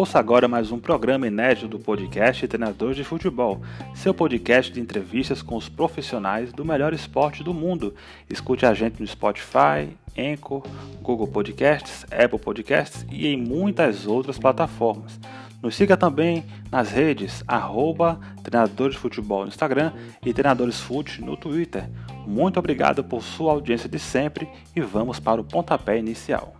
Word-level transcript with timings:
Ouça 0.00 0.18
agora 0.18 0.48
mais 0.48 0.72
um 0.72 0.78
programa 0.78 1.26
inédito 1.26 1.68
do 1.68 1.78
podcast 1.78 2.48
Treinadores 2.48 2.96
de 2.96 3.04
Futebol, 3.04 3.60
seu 3.94 4.14
podcast 4.14 4.72
de 4.72 4.80
entrevistas 4.80 5.42
com 5.42 5.56
os 5.56 5.68
profissionais 5.68 6.54
do 6.54 6.64
melhor 6.64 6.94
esporte 6.94 7.44
do 7.44 7.52
mundo. 7.52 7.94
Escute 8.30 8.64
a 8.64 8.72
gente 8.72 8.98
no 8.98 9.06
Spotify, 9.06 9.94
Anchor, 10.16 10.62
Google 11.02 11.28
Podcasts, 11.28 12.06
Apple 12.10 12.38
Podcasts 12.38 13.04
e 13.10 13.26
em 13.26 13.36
muitas 13.36 14.06
outras 14.06 14.38
plataformas. 14.38 15.20
Nos 15.62 15.74
siga 15.74 15.94
também 15.94 16.46
nas 16.70 16.90
redes 16.90 17.44
arroba 17.46 18.18
Treinadores 18.42 18.96
Futebol 18.96 19.42
no 19.42 19.48
Instagram 19.48 19.92
e 20.24 20.32
Treinadores 20.32 20.80
Fute 20.80 21.20
no 21.20 21.36
Twitter. 21.36 21.86
Muito 22.26 22.58
obrigado 22.58 23.04
por 23.04 23.22
sua 23.22 23.52
audiência 23.52 23.86
de 23.86 23.98
sempre 23.98 24.48
e 24.74 24.80
vamos 24.80 25.20
para 25.20 25.38
o 25.38 25.44
pontapé 25.44 25.98
inicial. 25.98 26.54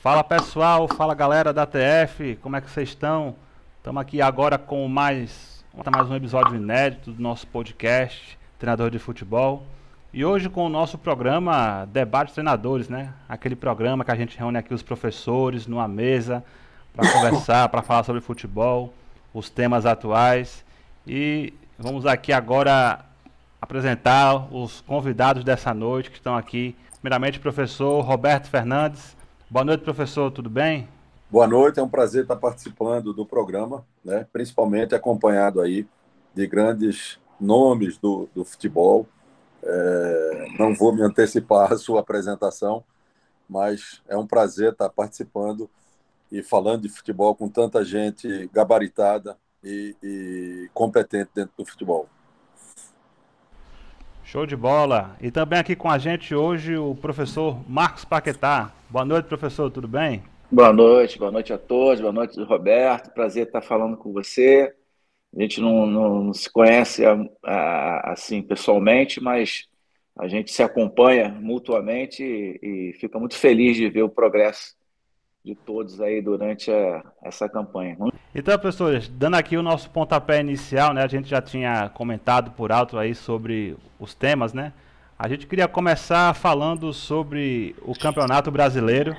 Fala 0.00 0.22
pessoal, 0.22 0.86
fala 0.86 1.14
galera 1.14 1.52
da 1.52 1.66
TF, 1.66 2.36
como 2.36 2.54
é 2.54 2.60
que 2.60 2.70
vocês 2.70 2.90
estão? 2.90 3.34
Estamos 3.78 4.00
aqui 4.00 4.22
agora 4.22 4.56
com 4.56 4.86
mais, 4.86 5.64
mais 5.92 6.08
um 6.08 6.14
episódio 6.14 6.54
inédito 6.54 7.10
do 7.10 7.20
nosso 7.20 7.46
podcast 7.48 8.38
Treinador 8.56 8.90
de 8.90 9.00
Futebol. 9.00 9.66
E 10.10 10.24
hoje 10.24 10.48
com 10.48 10.64
o 10.64 10.70
nosso 10.70 10.96
programa 10.96 11.84
Debate 11.84 12.32
Treinadores, 12.32 12.88
né? 12.88 13.12
Aquele 13.28 13.54
programa 13.54 14.06
que 14.06 14.10
a 14.10 14.16
gente 14.16 14.38
reúne 14.38 14.56
aqui 14.56 14.72
os 14.72 14.82
professores 14.82 15.66
numa 15.66 15.86
mesa 15.86 16.42
para 16.94 17.12
conversar, 17.12 17.68
para 17.68 17.82
falar 17.82 18.04
sobre 18.04 18.22
futebol, 18.22 18.94
os 19.34 19.50
temas 19.50 19.84
atuais. 19.84 20.64
E 21.06 21.52
vamos 21.78 22.06
aqui 22.06 22.32
agora 22.32 23.04
apresentar 23.60 24.48
os 24.50 24.80
convidados 24.80 25.44
dessa 25.44 25.74
noite 25.74 26.10
que 26.10 26.16
estão 26.16 26.34
aqui. 26.34 26.74
Primeiramente, 27.02 27.38
o 27.38 27.42
professor 27.42 28.00
Roberto 28.00 28.48
Fernandes. 28.48 29.14
Boa 29.50 29.64
noite, 29.64 29.84
professor, 29.84 30.30
tudo 30.30 30.48
bem? 30.48 30.88
Boa 31.30 31.46
noite, 31.46 31.80
é 31.80 31.82
um 31.82 31.88
prazer 31.88 32.22
estar 32.22 32.36
participando 32.36 33.12
do 33.12 33.26
programa, 33.26 33.84
né? 34.02 34.26
principalmente 34.32 34.94
acompanhado 34.94 35.60
aí 35.60 35.86
de 36.34 36.46
grandes 36.46 37.18
nomes 37.38 37.98
do, 37.98 38.26
do 38.34 38.42
futebol. 38.42 39.06
É, 39.62 40.46
não 40.58 40.74
vou 40.74 40.94
me 40.94 41.02
antecipar 41.02 41.72
a 41.72 41.76
sua 41.76 42.00
apresentação, 42.00 42.84
mas 43.48 44.02
é 44.08 44.16
um 44.16 44.26
prazer 44.26 44.72
estar 44.72 44.88
participando 44.88 45.68
e 46.30 46.42
falando 46.42 46.82
de 46.82 46.88
futebol 46.88 47.34
com 47.34 47.48
tanta 47.48 47.84
gente 47.84 48.48
gabaritada 48.52 49.36
e, 49.62 49.96
e 50.02 50.70
competente 50.74 51.30
dentro 51.34 51.52
do 51.56 51.64
futebol. 51.64 52.08
Show 54.22 54.44
de 54.44 54.54
bola. 54.54 55.16
E 55.22 55.30
também 55.30 55.58
aqui 55.58 55.74
com 55.74 55.90
a 55.90 55.96
gente 55.96 56.34
hoje 56.34 56.76
o 56.76 56.94
professor 56.94 57.58
Marcos 57.66 58.04
Paquetá. 58.04 58.72
Boa 58.90 59.04
noite, 59.04 59.24
professor, 59.24 59.70
tudo 59.70 59.88
bem? 59.88 60.22
Boa 60.50 60.72
noite, 60.72 61.18
boa 61.18 61.30
noite 61.30 61.52
a 61.52 61.58
todos, 61.58 62.00
boa 62.00 62.12
noite, 62.12 62.38
Roberto. 62.42 63.10
Prazer 63.12 63.46
estar 63.46 63.62
falando 63.62 63.96
com 63.96 64.12
você. 64.12 64.74
A 65.36 65.40
gente 65.40 65.60
não, 65.60 65.86
não, 65.86 66.24
não 66.24 66.34
se 66.34 66.50
conhece 66.50 67.02
assim 68.04 68.42
pessoalmente, 68.42 69.22
mas 69.22 69.66
a 70.18 70.26
gente 70.26 70.50
se 70.50 70.62
acompanha 70.62 71.28
mutuamente 71.28 72.22
e, 72.24 72.90
e 72.90 72.92
fica 72.94 73.18
muito 73.18 73.36
feliz 73.36 73.76
de 73.76 73.88
ver 73.88 74.02
o 74.02 74.08
progresso 74.08 74.76
de 75.44 75.54
todos 75.54 76.00
aí 76.00 76.20
durante 76.20 76.70
a, 76.70 77.04
essa 77.22 77.48
campanha. 77.48 77.96
Então, 78.34 78.58
professores, 78.58 79.08
dando 79.08 79.36
aqui 79.36 79.56
o 79.56 79.62
nosso 79.62 79.88
pontapé 79.90 80.40
inicial, 80.40 80.92
né? 80.92 81.02
A 81.02 81.08
gente 81.08 81.28
já 81.28 81.40
tinha 81.40 81.88
comentado 81.90 82.50
por 82.50 82.72
alto 82.72 82.98
aí 82.98 83.14
sobre 83.14 83.76
os 83.98 84.14
temas, 84.14 84.52
né? 84.52 84.72
A 85.18 85.28
gente 85.28 85.46
queria 85.46 85.66
começar 85.66 86.34
falando 86.34 86.92
sobre 86.92 87.74
o 87.82 87.92
Campeonato 87.98 88.50
Brasileiro, 88.50 89.16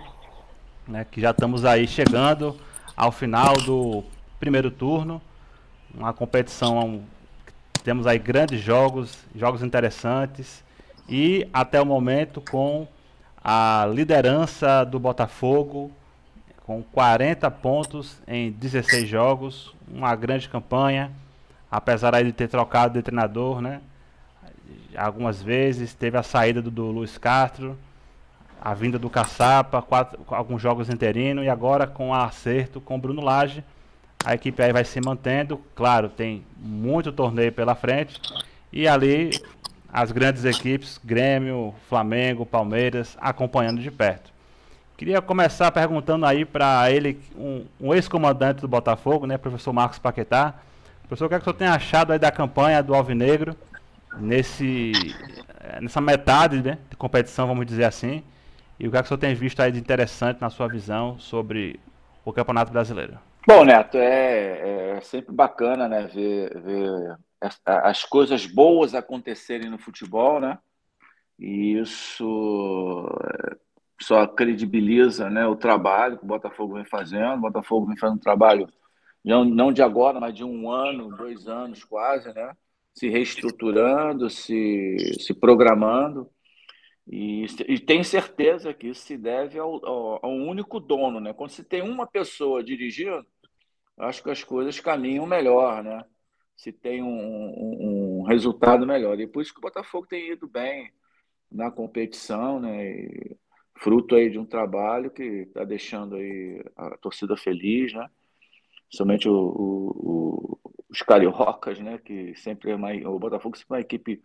né? 0.87 1.05
Que 1.09 1.21
já 1.21 1.31
estamos 1.31 1.65
aí 1.65 1.87
chegando 1.87 2.55
ao 2.95 3.11
final 3.11 3.53
do 3.53 4.03
primeiro 4.39 4.69
turno, 4.69 5.21
uma 5.93 6.13
competição 6.13 7.03
temos 7.83 8.05
aí 8.05 8.19
grandes 8.19 8.61
jogos, 8.61 9.17
jogos 9.33 9.63
interessantes 9.63 10.63
e 11.07 11.47
até 11.53 11.81
o 11.81 11.85
momento 11.85 12.41
com 12.41 12.87
a 13.43 13.87
liderança 13.91 14.83
do 14.83 14.99
Botafogo 14.99 15.91
com 16.69 16.83
40 16.83 17.49
pontos 17.49 18.21
em 18.27 18.51
16 18.51 19.09
jogos, 19.09 19.73
uma 19.91 20.15
grande 20.15 20.47
campanha, 20.47 21.11
apesar 21.71 22.13
aí 22.13 22.23
de 22.23 22.31
ter 22.31 22.47
trocado 22.47 22.93
de 22.93 23.01
treinador, 23.01 23.59
né? 23.59 23.81
Algumas 24.95 25.41
vezes 25.41 25.95
teve 25.95 26.15
a 26.15 26.21
saída 26.21 26.61
do, 26.61 26.69
do 26.69 26.91
Luiz 26.91 27.17
Castro, 27.17 27.75
a 28.61 28.73
vinda 28.75 28.99
do 28.99 29.09
Caçapa, 29.09 29.81
quatro, 29.81 30.19
alguns 30.27 30.61
jogos 30.61 30.89
interinos 30.89 31.43
e 31.43 31.49
agora 31.49 31.87
com 31.87 32.13
acerto 32.13 32.79
com 32.79 32.97
o 32.97 32.99
Bruno 32.99 33.23
Lage, 33.23 33.63
a 34.23 34.33
equipe 34.33 34.61
aí 34.61 34.73
vai 34.73 34.83
se 34.83 34.99
mantendo. 35.01 35.61
Claro, 35.75 36.09
tem 36.09 36.43
muito 36.57 37.11
torneio 37.11 37.51
pela 37.51 37.75
frente 37.75 38.19
e 38.71 38.87
ali 38.87 39.31
as 39.91 40.11
grandes 40.11 40.45
equipes, 40.45 40.99
Grêmio, 41.03 41.73
Flamengo, 41.87 42.45
Palmeiras, 42.45 43.17
acompanhando 43.19 43.81
de 43.81 43.89
perto. 43.89 44.31
Queria 44.95 45.21
começar 45.21 45.71
perguntando 45.71 46.25
aí 46.25 46.43
para 46.45 46.91
ele, 46.91 47.19
um, 47.35 47.65
um 47.79 47.93
ex-comandante 47.93 48.61
do 48.61 48.67
Botafogo, 48.67 49.25
né, 49.25 49.37
professor 49.37 49.71
Marcos 49.71 49.97
Paquetá. 49.97 50.55
Professor, 51.07 51.25
o 51.25 51.29
que, 51.29 51.35
é 51.35 51.37
que 51.37 51.43
o 51.43 51.45
senhor 51.45 51.57
tem 51.57 51.67
achado 51.67 52.11
aí 52.11 52.19
da 52.19 52.29
campanha 52.31 52.83
do 52.83 52.93
Alvinegro 52.93 53.55
nesse, 54.19 54.91
nessa 55.81 56.01
metade 56.01 56.61
né, 56.61 56.77
de 56.89 56.97
competição, 56.97 57.47
vamos 57.47 57.65
dizer 57.65 57.85
assim? 57.85 58.21
E 58.79 58.87
o 58.87 58.91
que, 58.91 58.97
é 58.97 59.01
que 59.01 59.05
o 59.05 59.07
senhor 59.07 59.17
tem 59.17 59.33
visto 59.33 59.61
aí 59.61 59.71
de 59.71 59.79
interessante 59.79 60.39
na 60.41 60.49
sua 60.49 60.67
visão 60.67 61.17
sobre 61.17 61.79
o 62.23 62.31
Campeonato 62.31 62.71
Brasileiro? 62.71 63.17
Bom, 63.47 63.63
Neto, 63.63 63.97
é, 63.97 64.97
é 64.97 65.01
sempre 65.01 65.33
bacana 65.33 65.87
né, 65.87 66.07
ver, 66.07 66.61
ver 66.61 67.17
as 67.65 68.03
coisas 68.03 68.45
boas 68.45 68.93
acontecerem 68.93 69.69
no 69.69 69.79
futebol, 69.79 70.39
né? 70.39 70.59
E 71.39 71.79
isso 71.79 73.07
só 74.01 74.27
credibiliza 74.27 75.29
né, 75.29 75.47
o 75.47 75.55
trabalho 75.55 76.17
que 76.17 76.23
o 76.23 76.27
Botafogo 76.27 76.75
vem 76.75 76.85
fazendo. 76.85 77.35
O 77.35 77.41
Botafogo 77.41 77.87
vem 77.87 77.97
fazendo 77.97 78.17
um 78.17 78.21
trabalho 78.21 78.67
não, 79.23 79.43
não 79.45 79.71
de 79.71 79.81
agora, 79.81 80.19
mas 80.19 80.33
de 80.33 80.43
um 80.43 80.69
ano, 80.69 81.15
dois 81.15 81.47
anos 81.47 81.83
quase, 81.83 82.33
né? 82.33 82.53
se 82.99 83.07
reestruturando, 83.07 84.29
se, 84.29 84.97
se 85.19 85.33
programando. 85.33 86.29
E, 87.11 87.45
e 87.67 87.79
tem 87.79 88.03
certeza 88.03 88.73
que 88.73 88.87
isso 88.87 89.01
se 89.01 89.17
deve 89.17 89.57
ao, 89.57 89.83
ao, 89.85 90.25
ao, 90.25 90.31
único 90.31 90.79
dono. 90.79 91.19
Né? 91.19 91.33
Quando 91.33 91.49
se 91.49 91.63
tem 91.63 91.81
uma 91.81 92.05
pessoa 92.05 92.63
dirigindo, 92.63 93.25
acho 93.97 94.21
que 94.23 94.29
as 94.29 94.43
coisas 94.43 94.79
caminham 94.79 95.25
melhor, 95.25 95.83
né? 95.83 96.03
se 96.59 96.73
tem 96.73 97.01
um, 97.01 97.07
um, 97.07 98.19
um 98.19 98.23
resultado 98.23 98.85
melhor. 98.85 99.19
E 99.19 99.25
por 99.25 99.41
isso 99.41 99.53
que 99.53 99.59
o 99.59 99.61
Botafogo 99.61 100.05
tem 100.07 100.33
ido 100.33 100.47
bem 100.47 100.91
na 101.49 101.71
competição, 101.71 102.59
né? 102.59 102.85
E, 102.85 103.37
fruto 103.75 104.15
aí 104.15 104.29
de 104.29 104.37
um 104.37 104.45
trabalho 104.45 105.09
que 105.09 105.23
está 105.23 105.63
deixando 105.63 106.17
aí 106.17 106.61
a 106.75 106.97
torcida 106.97 107.37
feliz, 107.37 107.93
né? 107.93 108.09
Somente 108.89 109.29
o, 109.29 109.33
o, 109.33 110.59
os 110.89 111.01
cariocas, 111.01 111.79
né? 111.79 111.97
Que 111.97 112.35
sempre 112.35 112.71
é 112.71 113.07
o 113.07 113.19
Botafogo 113.19 113.55
sempre 113.57 113.75
é 113.75 113.77
uma 113.77 113.81
equipe 113.81 114.21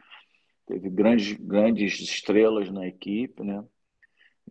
teve 0.67 0.89
grandes 0.91 1.33
grandes 1.33 2.01
estrelas 2.01 2.71
na 2.71 2.87
equipe, 2.87 3.43
né? 3.43 3.65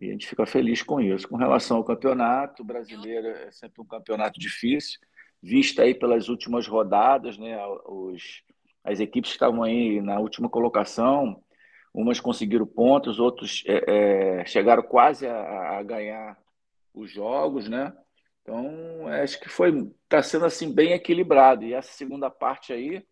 E 0.00 0.08
a 0.08 0.12
gente 0.12 0.26
fica 0.26 0.44
feliz 0.44 0.82
com 0.82 1.00
isso. 1.00 1.28
Com 1.28 1.36
relação 1.36 1.76
ao 1.76 1.84
campeonato 1.84 2.64
brasileiro, 2.64 3.28
é 3.28 3.50
sempre 3.52 3.80
um 3.80 3.86
campeonato 3.86 4.40
difícil, 4.40 4.98
vista 5.42 5.82
aí 5.82 5.94
pelas 5.94 6.28
últimas 6.28 6.66
rodadas, 6.66 7.38
né? 7.38 7.56
Os, 7.86 8.42
as 8.82 9.00
equipes 9.00 9.30
que 9.30 9.36
estavam 9.36 9.62
aí 9.62 10.00
na 10.00 10.18
última 10.18 10.48
colocação 10.48 11.42
Umas 11.94 12.18
conseguiram 12.18 12.66
pontos, 12.66 13.20
outros 13.20 13.62
é, 13.66 14.40
é, 14.40 14.46
chegaram 14.46 14.82
quase 14.82 15.28
a, 15.28 15.78
a, 15.78 15.82
ganhar 15.84 16.36
os 16.92 17.08
jogos, 17.12 17.68
né? 17.68 17.96
Então, 18.42 19.06
acho 19.06 19.38
que 19.38 19.48
foi 19.48 19.88
está 20.02 20.20
sendo 20.20 20.44
assim 20.44 20.74
bem 20.74 20.92
equilibrado. 20.92 21.64
E 21.64 21.72
essa 21.72 21.92
segunda 21.92 22.28
parte 22.28 22.72
aí 22.72 23.06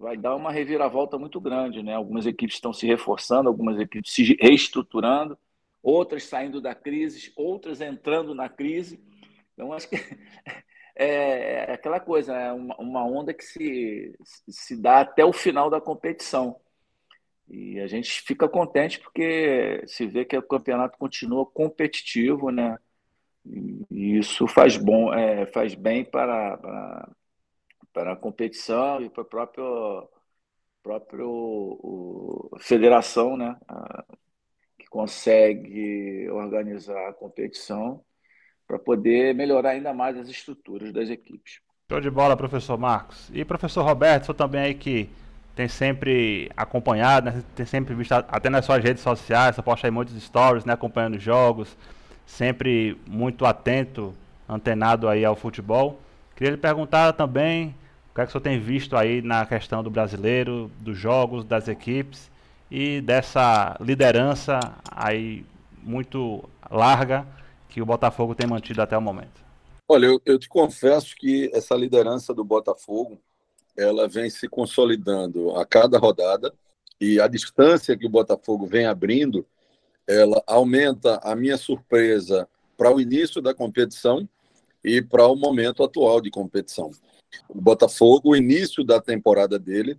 vai 0.00 0.16
dar 0.16 0.34
uma 0.34 0.50
reviravolta 0.50 1.18
muito 1.18 1.38
grande, 1.38 1.82
né? 1.82 1.94
Algumas 1.94 2.24
equipes 2.24 2.56
estão 2.56 2.72
se 2.72 2.86
reforçando, 2.86 3.50
algumas 3.50 3.78
equipes 3.78 4.14
se 4.14 4.34
reestruturando, 4.40 5.38
outras 5.82 6.24
saindo 6.24 6.58
da 6.58 6.74
crise, 6.74 7.30
outras 7.36 7.82
entrando 7.82 8.34
na 8.34 8.48
crise. 8.48 8.98
Então, 9.52 9.74
acho 9.74 9.90
que 9.90 9.96
é, 10.96 11.66
é 11.68 11.72
aquela 11.74 12.00
coisa, 12.00 12.34
é 12.34 12.50
uma, 12.50 13.04
onda 13.04 13.34
que 13.34 13.44
se, 13.44 14.16
se 14.48 14.74
dá 14.74 15.00
até 15.00 15.22
o 15.22 15.34
final 15.34 15.68
da 15.68 15.82
competição. 15.82 16.58
E 17.46 17.78
a 17.78 17.86
gente 17.86 18.22
fica 18.22 18.48
contente 18.48 18.98
porque 19.00 19.82
se 19.86 20.06
vê 20.06 20.24
que 20.24 20.38
o 20.38 20.42
campeonato 20.42 20.96
continua 20.96 21.44
competitivo, 21.44 22.50
né? 22.50 22.78
E 23.44 24.16
isso 24.18 24.46
faz 24.46 24.78
bom, 24.78 25.12
é, 25.12 25.44
faz 25.46 25.74
bem 25.74 26.04
para, 26.04 26.56
para, 26.56 27.08
para 27.92 28.12
a 28.12 28.16
competição 28.16 29.00
e 29.02 29.08
para 29.08 29.22
a 29.22 29.26
própria 29.26 29.64
próprio 30.82 31.28
o, 31.28 32.56
federação, 32.58 33.36
né, 33.36 33.56
a, 33.68 34.04
que 34.78 34.86
consegue 34.86 36.28
organizar 36.30 37.08
a 37.08 37.12
competição 37.12 38.02
para 38.66 38.78
poder 38.78 39.34
melhorar 39.34 39.70
ainda 39.70 39.92
mais 39.92 40.16
as 40.16 40.28
estruturas 40.28 40.92
das 40.92 41.10
equipes. 41.10 41.60
Show 41.90 42.00
de 42.00 42.10
bola, 42.10 42.36
professor 42.36 42.78
Marcos. 42.78 43.30
E 43.34 43.44
professor 43.44 43.82
Roberto, 43.84 44.26
sou 44.26 44.34
também 44.34 44.60
aí 44.60 44.74
que 44.74 45.10
tem 45.56 45.68
sempre 45.68 46.50
acompanhado, 46.56 47.30
né? 47.30 47.44
tem 47.54 47.66
sempre 47.66 47.94
visto 47.94 48.12
até 48.12 48.48
nas 48.48 48.64
suas 48.64 48.82
redes 48.82 49.02
sociais, 49.02 49.56
você 49.56 49.62
posta 49.62 49.86
aí 49.86 49.90
muitos 49.90 50.14
stories, 50.22 50.64
né, 50.64 50.72
acompanhando 50.72 51.18
jogos, 51.18 51.76
sempre 52.24 52.96
muito 53.06 53.44
atento, 53.44 54.14
antenado 54.48 55.08
aí 55.08 55.24
ao 55.24 55.34
futebol. 55.34 56.00
Queria 56.36 56.52
lhe 56.52 56.56
perguntar 56.56 57.12
também 57.12 57.74
que 58.26 58.32
que 58.32 58.38
o 58.38 58.40
senhor 58.40 58.42
tem 58.42 58.60
visto 58.60 58.96
aí 58.96 59.22
na 59.22 59.44
questão 59.46 59.82
do 59.82 59.90
brasileiro, 59.90 60.70
dos 60.80 60.96
jogos, 60.96 61.44
das 61.44 61.68
equipes 61.68 62.30
e 62.70 63.00
dessa 63.00 63.76
liderança 63.80 64.58
aí 64.90 65.44
muito 65.82 66.48
larga 66.70 67.26
que 67.68 67.80
o 67.80 67.86
Botafogo 67.86 68.34
tem 68.34 68.46
mantido 68.46 68.82
até 68.82 68.96
o 68.96 69.02
momento. 69.02 69.40
Olha, 69.88 70.06
eu, 70.06 70.20
eu 70.24 70.38
te 70.38 70.48
confesso 70.48 71.14
que 71.16 71.50
essa 71.52 71.74
liderança 71.74 72.32
do 72.32 72.44
Botafogo 72.44 73.20
ela 73.76 74.08
vem 74.08 74.28
se 74.28 74.48
consolidando 74.48 75.56
a 75.56 75.64
cada 75.64 75.98
rodada 75.98 76.52
e 77.00 77.20
a 77.20 77.26
distância 77.26 77.96
que 77.96 78.06
o 78.06 78.10
Botafogo 78.10 78.66
vem 78.66 78.86
abrindo, 78.86 79.46
ela 80.06 80.42
aumenta 80.46 81.18
a 81.22 81.34
minha 81.34 81.56
surpresa 81.56 82.48
para 82.76 82.94
o 82.94 83.00
início 83.00 83.40
da 83.40 83.54
competição 83.54 84.28
e 84.84 85.00
para 85.00 85.26
o 85.26 85.36
momento 85.36 85.82
atual 85.82 86.20
de 86.20 86.30
competição. 86.30 86.90
O 87.48 87.60
Botafogo, 87.60 88.30
o 88.30 88.36
início 88.36 88.84
da 88.84 89.00
temporada 89.00 89.58
dele, 89.58 89.98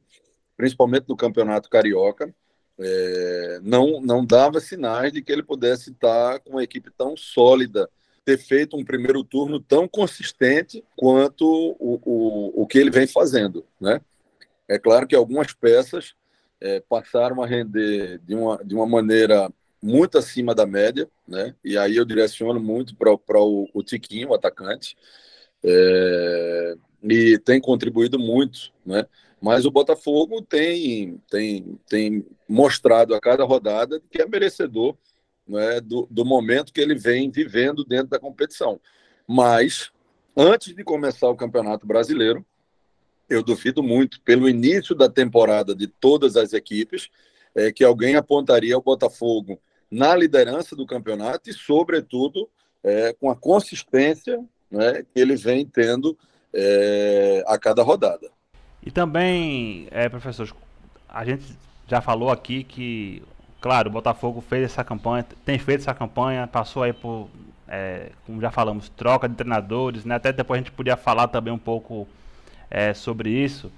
principalmente 0.57 1.05
no 1.07 1.15
Campeonato 1.15 1.69
Carioca, 1.69 2.33
é, 2.79 3.59
não, 3.63 4.01
não 4.01 4.25
dava 4.25 4.59
sinais 4.59 5.11
de 5.11 5.21
que 5.21 5.31
ele 5.31 5.43
pudesse 5.43 5.91
estar 5.91 6.39
com 6.39 6.51
uma 6.51 6.63
equipe 6.63 6.89
tão 6.97 7.15
sólida 7.15 7.89
ter 8.23 8.37
feito 8.37 8.77
um 8.77 8.83
primeiro 8.83 9.23
turno 9.23 9.59
tão 9.59 9.87
consistente 9.87 10.83
quanto 10.95 11.45
o, 11.47 11.99
o, 12.03 12.63
o 12.63 12.67
que 12.67 12.77
ele 12.77 12.91
vem 12.91 13.07
fazendo, 13.07 13.65
né? 13.79 14.01
É 14.67 14.79
claro 14.79 15.07
que 15.07 15.15
algumas 15.15 15.53
peças 15.53 16.13
é, 16.59 16.79
passaram 16.79 17.41
a 17.41 17.47
render 17.47 18.19
de 18.19 18.35
uma, 18.35 18.63
de 18.63 18.75
uma 18.75 18.85
maneira 18.85 19.51
muito 19.81 20.17
acima 20.17 20.53
da 20.53 20.65
média, 20.65 21.09
né? 21.27 21.55
E 21.63 21.77
aí 21.77 21.95
eu 21.95 22.05
direciono 22.05 22.59
muito 22.59 22.95
para 22.95 23.11
o, 23.11 23.67
o 23.73 23.83
Tiquinho, 23.83 24.29
o 24.29 24.33
atacante, 24.33 24.95
é, 25.63 26.75
e 27.03 27.37
tem 27.39 27.59
contribuído 27.59 28.19
muito, 28.19 28.71
né? 28.85 29.05
Mas 29.41 29.65
o 29.65 29.71
Botafogo 29.71 30.41
tem, 30.43 31.19
tem, 31.29 31.79
tem 31.89 32.25
mostrado 32.47 33.15
a 33.15 33.19
cada 33.19 33.43
rodada 33.43 33.99
que 34.11 34.21
é 34.21 34.27
merecedor 34.27 34.95
né, 35.47 35.81
do, 35.81 36.07
do 36.11 36.23
momento 36.23 36.71
que 36.71 36.79
ele 36.79 36.93
vem 36.93 37.31
vivendo 37.31 37.83
dentro 37.83 38.07
da 38.07 38.19
competição. 38.19 38.79
Mas, 39.27 39.91
antes 40.37 40.75
de 40.75 40.83
começar 40.83 41.27
o 41.27 41.35
Campeonato 41.35 41.87
Brasileiro, 41.87 42.45
eu 43.27 43.41
duvido 43.41 43.81
muito, 43.81 44.21
pelo 44.21 44.47
início 44.47 44.93
da 44.93 45.09
temporada 45.09 45.73
de 45.73 45.87
todas 45.87 46.35
as 46.35 46.53
equipes, 46.53 47.09
é, 47.55 47.71
que 47.71 47.83
alguém 47.83 48.15
apontaria 48.15 48.77
o 48.77 48.81
Botafogo 48.81 49.59
na 49.89 50.15
liderança 50.15 50.75
do 50.75 50.85
campeonato 50.85 51.49
e, 51.49 51.53
sobretudo, 51.53 52.47
é, 52.83 53.13
com 53.13 53.29
a 53.29 53.35
consistência 53.35 54.39
né, 54.69 55.03
que 55.03 55.19
ele 55.19 55.35
vem 55.35 55.65
tendo 55.65 56.17
é, 56.53 57.43
a 57.47 57.57
cada 57.57 57.83
rodada. 57.83 58.29
E 58.83 58.91
também, 58.91 59.87
é, 59.91 60.09
professor, 60.09 60.53
a 61.07 61.23
gente 61.23 61.55
já 61.87 62.01
falou 62.01 62.31
aqui 62.31 62.63
que 62.63 63.23
Claro, 63.61 63.89
o 63.89 63.93
Botafogo 63.93 64.41
fez 64.41 64.63
essa 64.63 64.83
campanha, 64.83 65.23
tem 65.45 65.59
feito 65.59 65.81
essa 65.81 65.93
campanha, 65.93 66.47
passou 66.47 66.81
aí 66.81 66.91
por, 66.91 67.29
é, 67.67 68.09
como 68.25 68.41
já 68.41 68.49
falamos, 68.49 68.89
troca 68.89 69.29
de 69.29 69.35
treinadores, 69.35 70.03
né? 70.03 70.15
Até 70.15 70.33
depois 70.33 70.59
a 70.59 70.63
gente 70.63 70.71
podia 70.71 70.97
falar 70.97 71.27
também 71.27 71.53
um 71.53 71.59
pouco 71.59 72.07
é, 72.71 72.91
sobre 72.95 73.29
isso. 73.29 73.71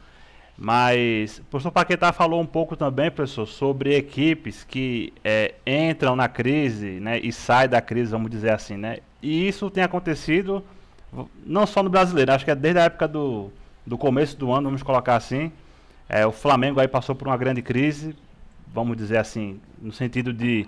Mas 0.58 1.40
o 1.40 1.44
professor 1.46 1.72
Paquetá 1.72 2.14
falou 2.14 2.40
um 2.40 2.46
pouco 2.46 2.78
também, 2.78 3.12
professor, 3.12 3.46
sobre 3.46 3.94
equipes 3.98 4.64
que 4.64 5.12
é, 5.22 5.56
entram 5.68 6.16
na 6.16 6.30
crise 6.30 7.02
né, 7.02 7.20
e 7.20 7.34
saem 7.34 7.68
da 7.68 7.82
crise, 7.82 8.12
vamos 8.12 8.32
dizer 8.32 8.52
assim, 8.52 8.78
né? 8.78 9.00
E 9.22 9.48
isso 9.50 9.70
tem 9.70 9.84
acontecido 9.84 10.64
não 11.46 11.66
só 11.66 11.84
no 11.84 11.90
brasileiro, 11.90 12.32
acho 12.32 12.46
que 12.46 12.52
é 12.52 12.56
desde 12.56 12.80
a 12.80 12.84
época 12.84 13.08
do, 13.08 13.52
do 13.86 13.98
começo 13.98 14.38
do 14.38 14.52
ano, 14.52 14.70
vamos 14.70 14.84
colocar 14.84 15.16
assim. 15.16 15.52
É, 16.10 16.26
o 16.26 16.32
Flamengo 16.32 16.80
aí 16.80 16.88
passou 16.88 17.16
por 17.16 17.28
uma 17.28 17.38
grande 17.38 17.62
crise, 17.62 18.16
vamos 18.74 18.98
dizer 18.98 19.18
assim, 19.18 19.60
no 19.82 19.92
sentido 19.92 20.34
de 20.34 20.68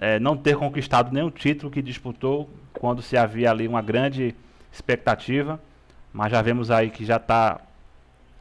é, 0.00 0.18
não 0.18 0.36
ter 0.36 0.56
conquistado 0.56 1.12
nenhum 1.12 1.30
título 1.30 1.70
que 1.70 1.82
disputou 1.82 2.48
quando 2.72 3.02
se 3.02 3.16
havia 3.16 3.50
ali 3.50 3.68
uma 3.68 3.82
grande 3.82 4.34
expectativa, 4.72 5.60
mas 6.12 6.30
já 6.30 6.40
vemos 6.42 6.70
aí 6.70 6.90
que 6.90 7.04
já 7.04 7.16
está 7.16 7.60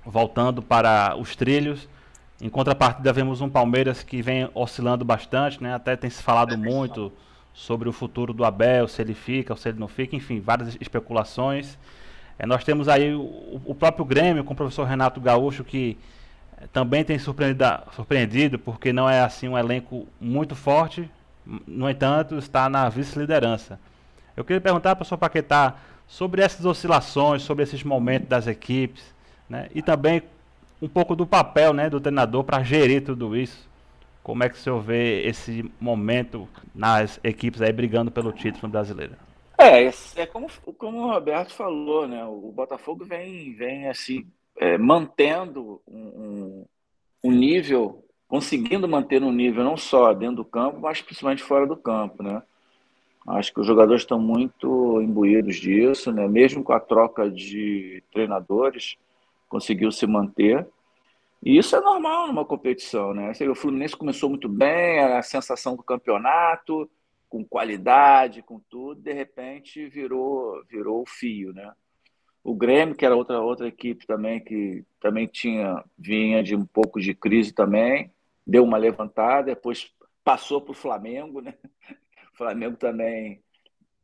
voltando 0.06 0.61
para 0.61 1.15
os 1.17 1.35
trilhos. 1.35 1.88
Em 2.41 2.49
contrapartida, 2.49 3.13
vemos 3.13 3.41
um 3.41 3.49
Palmeiras 3.49 4.03
que 4.03 4.21
vem 4.21 4.49
oscilando 4.53 5.06
bastante, 5.06 5.61
né? 5.61 5.73
até 5.73 5.95
tem 5.95 6.09
se 6.09 6.21
falado 6.21 6.57
muito 6.57 7.11
sobre 7.53 7.88
o 7.88 7.94
futuro 7.94 8.33
do 8.33 8.44
Abel, 8.44 8.88
se 8.88 9.01
ele 9.01 9.13
fica 9.13 9.53
ou 9.53 9.57
se 9.57 9.69
ele 9.69 9.79
não 9.79 9.88
fica, 9.88 10.15
enfim, 10.15 10.39
várias 10.39 10.75
especulações. 10.81 11.77
É, 12.38 12.45
nós 12.45 12.63
temos 12.63 12.89
aí 12.89 13.13
o, 13.13 13.61
o 13.63 13.75
próprio 13.75 14.03
Grêmio 14.03 14.44
com 14.44 14.53
o 14.53 14.55
professor 14.55 14.85
Renato 14.85 15.21
Gaúcho 15.21 15.63
que 15.63 15.97
também 16.71 17.03
tem 17.03 17.19
surpreendido, 17.19 17.65
surpreendido 17.95 18.59
porque 18.59 18.94
não 18.94 19.09
é 19.09 19.21
assim 19.21 19.47
um 19.47 19.57
elenco 19.57 20.07
muito 20.19 20.55
forte, 20.55 21.09
no 21.67 21.89
entanto, 21.89 22.38
está 22.38 22.69
na 22.69 22.88
vice-liderança. 22.89 23.79
Eu 24.35 24.44
queria 24.44 24.61
perguntar 24.61 24.89
para 24.89 24.94
o 24.94 24.97
professor 24.97 25.17
Paquetá 25.17 25.75
sobre 26.07 26.41
essas 26.41 26.65
oscilações, 26.65 27.44
sobre 27.44 27.63
esses 27.63 27.83
momentos 27.83 28.29
das 28.29 28.47
equipes, 28.47 29.03
né? 29.49 29.69
e 29.75 29.81
também 29.81 30.23
um 30.81 30.88
pouco 30.88 31.15
do 31.15 31.25
papel 31.25 31.73
né, 31.73 31.89
do 31.89 31.99
treinador 31.99 32.44
para 32.44 32.63
gerir 32.63 33.03
tudo 33.03 33.35
isso. 33.35 33.67
Como 34.23 34.41
é 34.41 34.49
que 34.49 34.55
o 34.55 34.59
senhor 34.59 34.79
vê 34.79 35.27
esse 35.27 35.69
momento 35.79 36.47
nas 36.73 37.19
equipes 37.23 37.61
aí 37.61 37.73
brigando 37.73 38.09
pelo 38.09 38.31
título 38.31 38.71
brasileiro? 38.71 39.15
É, 39.57 39.91
é 40.15 40.25
como, 40.25 40.47
como 40.77 40.99
o 40.99 41.11
Roberto 41.11 41.53
falou, 41.53 42.07
né? 42.07 42.23
O 42.25 42.51
Botafogo 42.51 43.03
vem, 43.03 43.53
vem 43.53 43.89
assim, 43.89 44.25
é, 44.57 44.77
mantendo 44.77 45.81
um, 45.87 46.65
um, 47.23 47.31
nível, 47.31 48.03
conseguindo 48.27 48.87
manter 48.87 49.21
um 49.21 49.31
nível 49.31 49.63
não 49.63 49.75
só 49.75 50.13
dentro 50.13 50.37
do 50.37 50.45
campo, 50.45 50.80
mas 50.80 51.01
principalmente 51.01 51.44
fora 51.44 51.68
do 51.68 51.75
campo, 51.75 52.23
né? 52.23 52.42
Acho 53.27 53.53
que 53.53 53.59
os 53.59 53.68
jogadores 53.68 54.01
estão 54.01 54.19
muito 54.19 55.01
imbuídos 55.01 55.57
disso, 55.57 56.11
né? 56.11 56.27
Mesmo 56.27 56.63
com 56.63 56.73
a 56.73 56.80
troca 56.80 57.30
de 57.30 58.03
treinadores, 58.11 58.95
conseguiu 59.47 59.92
se 59.92 60.07
manter. 60.07 60.65
E 61.45 61.57
isso 61.57 61.76
é 61.76 61.81
normal 61.81 62.28
numa 62.28 62.45
competição, 62.45 63.14
né? 63.14 63.33
O 63.50 63.56
Fluminense 63.56 63.97
começou 63.97 64.30
muito 64.30 64.47
bem, 64.47 65.00
a 65.00 65.21
sensação 65.21 65.76
do 65.76 65.83
campeonato, 65.83 66.90
com 67.28 67.44
qualidade, 67.44 68.42
com 68.42 68.59
tudo, 68.69 69.02
de 69.02 69.12
repente 69.12 69.88
virou 69.88 70.64
virou 70.69 71.02
o 71.02 71.06
fio, 71.06 71.52
né? 71.52 71.71
O 72.44 72.54
Grêmio, 72.54 72.95
que 72.95 73.06
era 73.06 73.16
outra, 73.16 73.42
outra 73.42 73.68
equipe 73.68 74.06
também, 74.06 74.40
que 74.40 74.85
também 75.00 75.28
tinha 75.28 75.83
vinha 75.97 76.44
de 76.44 76.56
um 76.56 76.66
pouco 76.66 77.00
de 77.00 77.14
crise 77.14 77.54
também, 77.54 78.12
deu 78.45 78.64
uma 78.64 78.78
levantada, 78.78 79.47
depois 79.47 79.92
passou 80.23 80.62
para 80.62 80.71
o 80.71 80.76
Flamengo, 80.76 81.42
né? 81.42 81.56
O 82.33 82.35
Flamengo 82.35 82.76
também 82.76 83.44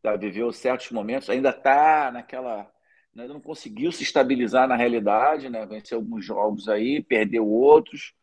tá, 0.04 0.16
viveu 0.16 0.52
certos 0.52 0.92
momentos, 0.92 1.32
ainda 1.32 1.50
está 1.50 2.12
naquela. 2.12 2.72
Ainda 3.16 3.34
não 3.34 3.42
conseguiu 3.42 3.92
se 3.92 4.04
estabilizar 4.04 4.68
na 4.68 4.76
realidade, 4.76 5.50
né? 5.50 5.66
Venceu 5.66 5.98
alguns 5.98 6.24
jogos 6.24 6.70
aí, 6.70 7.04
perdeu 7.04 7.48
outros, 7.48 8.14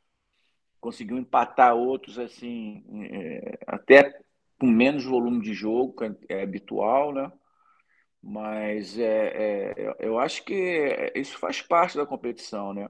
conseguiu 0.80 1.18
empatar 1.18 1.74
outros, 1.74 2.18
assim, 2.18 2.84
é, 3.10 3.58
até 3.66 4.18
com 4.58 4.66
menos 4.66 5.04
volume 5.04 5.42
de 5.42 5.52
jogo, 5.52 5.94
que 5.94 6.32
é 6.32 6.42
habitual, 6.42 7.12
né? 7.12 7.30
Mas 8.22 8.98
é, 8.98 9.74
é, 9.74 9.96
eu 10.00 10.18
acho 10.18 10.44
que 10.44 11.12
isso 11.14 11.38
faz 11.38 11.60
parte 11.60 11.96
da 11.96 12.06
competição, 12.06 12.72
né? 12.72 12.88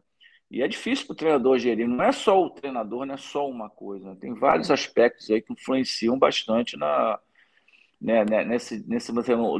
E 0.50 0.62
é 0.62 0.68
difícil 0.68 1.06
para 1.06 1.14
o 1.14 1.16
treinador 1.16 1.58
gerir. 1.58 1.88
Não 1.88 2.04
é 2.04 2.12
só 2.12 2.40
o 2.40 2.50
treinador, 2.50 3.04
não 3.04 3.14
é 3.14 3.18
só 3.18 3.48
uma 3.48 3.68
coisa. 3.68 4.14
Tem 4.16 4.32
vários 4.34 4.70
aspectos 4.70 5.28
aí 5.30 5.42
que 5.42 5.52
influenciam 5.52 6.18
bastante 6.18 6.76
na, 6.76 7.18
né, 8.00 8.24
né 8.24 8.44
nesse, 8.44 8.86
nesse 8.88 9.12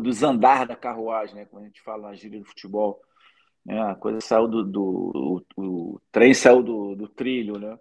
desandar 0.03 0.67
da 0.67 0.77
carruagem, 0.77 1.35
né? 1.37 1.45
Quando 1.47 1.65
a 1.65 1.67
gente 1.67 1.83
fala 1.83 2.09
na 2.09 2.15
gíria 2.15 2.39
do 2.39 2.47
futebol. 2.47 3.01
Né? 3.65 3.81
A 3.81 3.95
coisa 3.95 4.21
saiu 4.21 4.47
do, 4.47 4.65
do 4.65 5.43
o, 5.57 5.63
o 5.95 6.01
trem 6.13 6.33
saiu 6.35 6.63
do, 6.63 6.95
do 6.95 7.09
trilho, 7.09 7.59
né? 7.59 7.79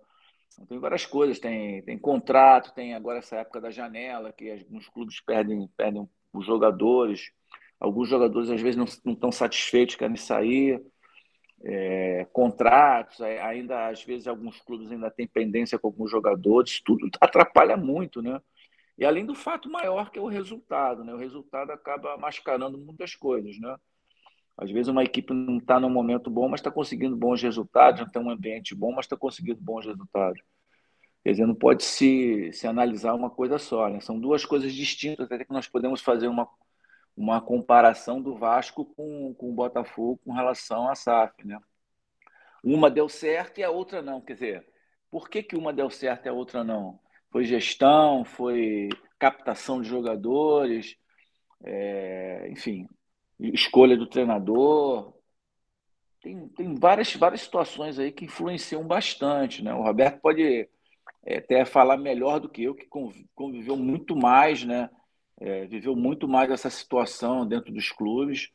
Então, 0.54 0.66
tem 0.66 0.80
várias 0.80 1.06
coisas, 1.06 1.38
tem, 1.38 1.82
tem 1.84 1.98
contrato, 1.98 2.74
tem 2.74 2.94
agora 2.94 3.20
essa 3.20 3.36
época 3.38 3.60
da 3.60 3.70
janela, 3.70 4.32
que 4.32 4.50
alguns 4.50 4.88
clubes 4.88 5.20
perdem, 5.20 5.68
perdem 5.76 6.10
os 6.34 6.46
jogadores. 6.46 7.32
Alguns 7.80 8.08
jogadores 8.08 8.50
às 8.50 8.62
vezes 8.62 8.78
não, 8.78 8.86
não 9.04 9.14
estão 9.14 9.32
satisfeitos, 9.32 9.96
querem 9.96 10.16
sair. 10.16 10.82
é, 11.64 12.26
contratos, 12.32 13.22
ainda 13.22 13.88
às 13.88 14.04
vezes 14.04 14.28
alguns 14.28 14.60
clubes 14.62 14.92
ainda 14.92 15.10
têm 15.10 15.28
pendência 15.28 15.80
com 15.80 15.88
alguns 15.88 16.12
jogadores, 16.12 16.80
tudo 16.82 17.10
atrapalha 17.20 17.76
muito, 17.76 18.22
né? 18.22 18.40
E 18.98 19.06
além 19.06 19.26
do 19.26 19.36
fato 19.36 19.70
maior 19.70 20.10
que 20.10 20.18
é 20.20 20.22
o 20.22 20.28
resultado, 20.28 21.04
né? 21.04 21.14
O 21.14 21.18
resultado 21.18 21.72
acaba 21.72 22.18
mascarando 22.18 22.78
muitas 22.78 23.16
coisas, 23.16 23.60
né? 23.60 23.76
Às 24.58 24.72
vezes 24.72 24.88
uma 24.88 25.04
equipe 25.04 25.34
não 25.34 25.58
está 25.58 25.80
num 25.80 25.90
momento 25.90 26.30
bom, 26.30 26.48
mas 26.48 26.62
está 26.62 26.72
conseguindo 26.72 27.16
bons 27.16 27.42
resultados, 27.42 28.02
não 28.02 28.10
tem 28.10 28.22
um 28.22 28.30
ambiente 28.30 28.74
bom, 28.74 28.94
mas 28.94 29.06
está 29.06 29.18
conseguindo 29.18 29.60
bons 29.62 29.86
resultados. 29.86 30.42
Quer 31.24 31.32
dizer, 31.32 31.46
não 31.46 31.56
pode 31.56 31.84
se, 31.84 32.54
se 32.54 32.68
analisar 32.68 33.14
uma 33.16 33.30
coisa 33.30 33.58
só, 33.58 33.90
né? 33.90 34.00
São 34.00 34.20
duas 34.20 34.46
coisas 34.46 34.74
distintas, 34.74 35.26
até 35.26 35.44
que 35.44 35.52
nós 35.52 35.68
podemos 35.68 36.02
fazer 36.02 36.28
uma, 36.28 36.48
uma 37.18 37.42
comparação 37.42 38.22
do 38.22 38.36
Vasco 38.36 38.86
com, 38.86 39.34
com 39.34 39.50
o 39.50 39.54
Botafogo 39.54 40.22
com 40.24 40.32
relação 40.32 40.88
à 40.88 40.96
SAF, 40.96 41.46
né? 41.46 41.60
Uma 42.64 42.90
deu 42.90 43.10
certo 43.10 43.60
e 43.60 43.64
a 43.64 43.70
outra 43.70 44.02
não. 44.02 44.22
Quer 44.22 44.34
dizer, 44.34 44.68
por 45.12 45.30
que, 45.30 45.44
que 45.44 45.56
uma 45.56 45.74
deu 45.74 45.90
certo 45.90 46.28
e 46.28 46.30
a 46.30 46.34
outra 46.34 46.64
não? 46.64 47.00
Foi 47.36 47.44
gestão, 47.44 48.24
foi 48.24 48.88
captação 49.20 49.82
de 49.82 49.90
jogadores, 49.90 50.96
é, 51.66 52.48
enfim, 52.50 52.88
escolha 53.38 53.98
do 53.98 54.08
treinador. 54.08 55.14
Tem, 56.22 56.48
tem 56.48 56.74
várias, 56.76 57.14
várias 57.14 57.42
situações 57.42 58.00
aí 58.00 58.10
que 58.10 58.24
influenciam 58.24 58.88
bastante, 58.88 59.62
né? 59.62 59.74
O 59.74 59.84
Roberto 59.84 60.22
pode 60.22 60.70
é, 61.26 61.38
até 61.40 61.66
falar 61.66 61.98
melhor 61.98 62.40
do 62.40 62.48
que 62.48 62.64
eu, 62.64 62.74
que 62.74 62.88
conviveu 63.36 63.76
muito 63.76 64.16
mais, 64.16 64.64
né? 64.64 64.90
é, 65.42 65.66
viveu 65.66 65.94
muito 65.94 66.30
mais 66.30 66.50
essa 66.50 66.70
situação 66.70 67.46
dentro 67.46 67.70
dos 67.74 67.92
clubes. 67.92 68.50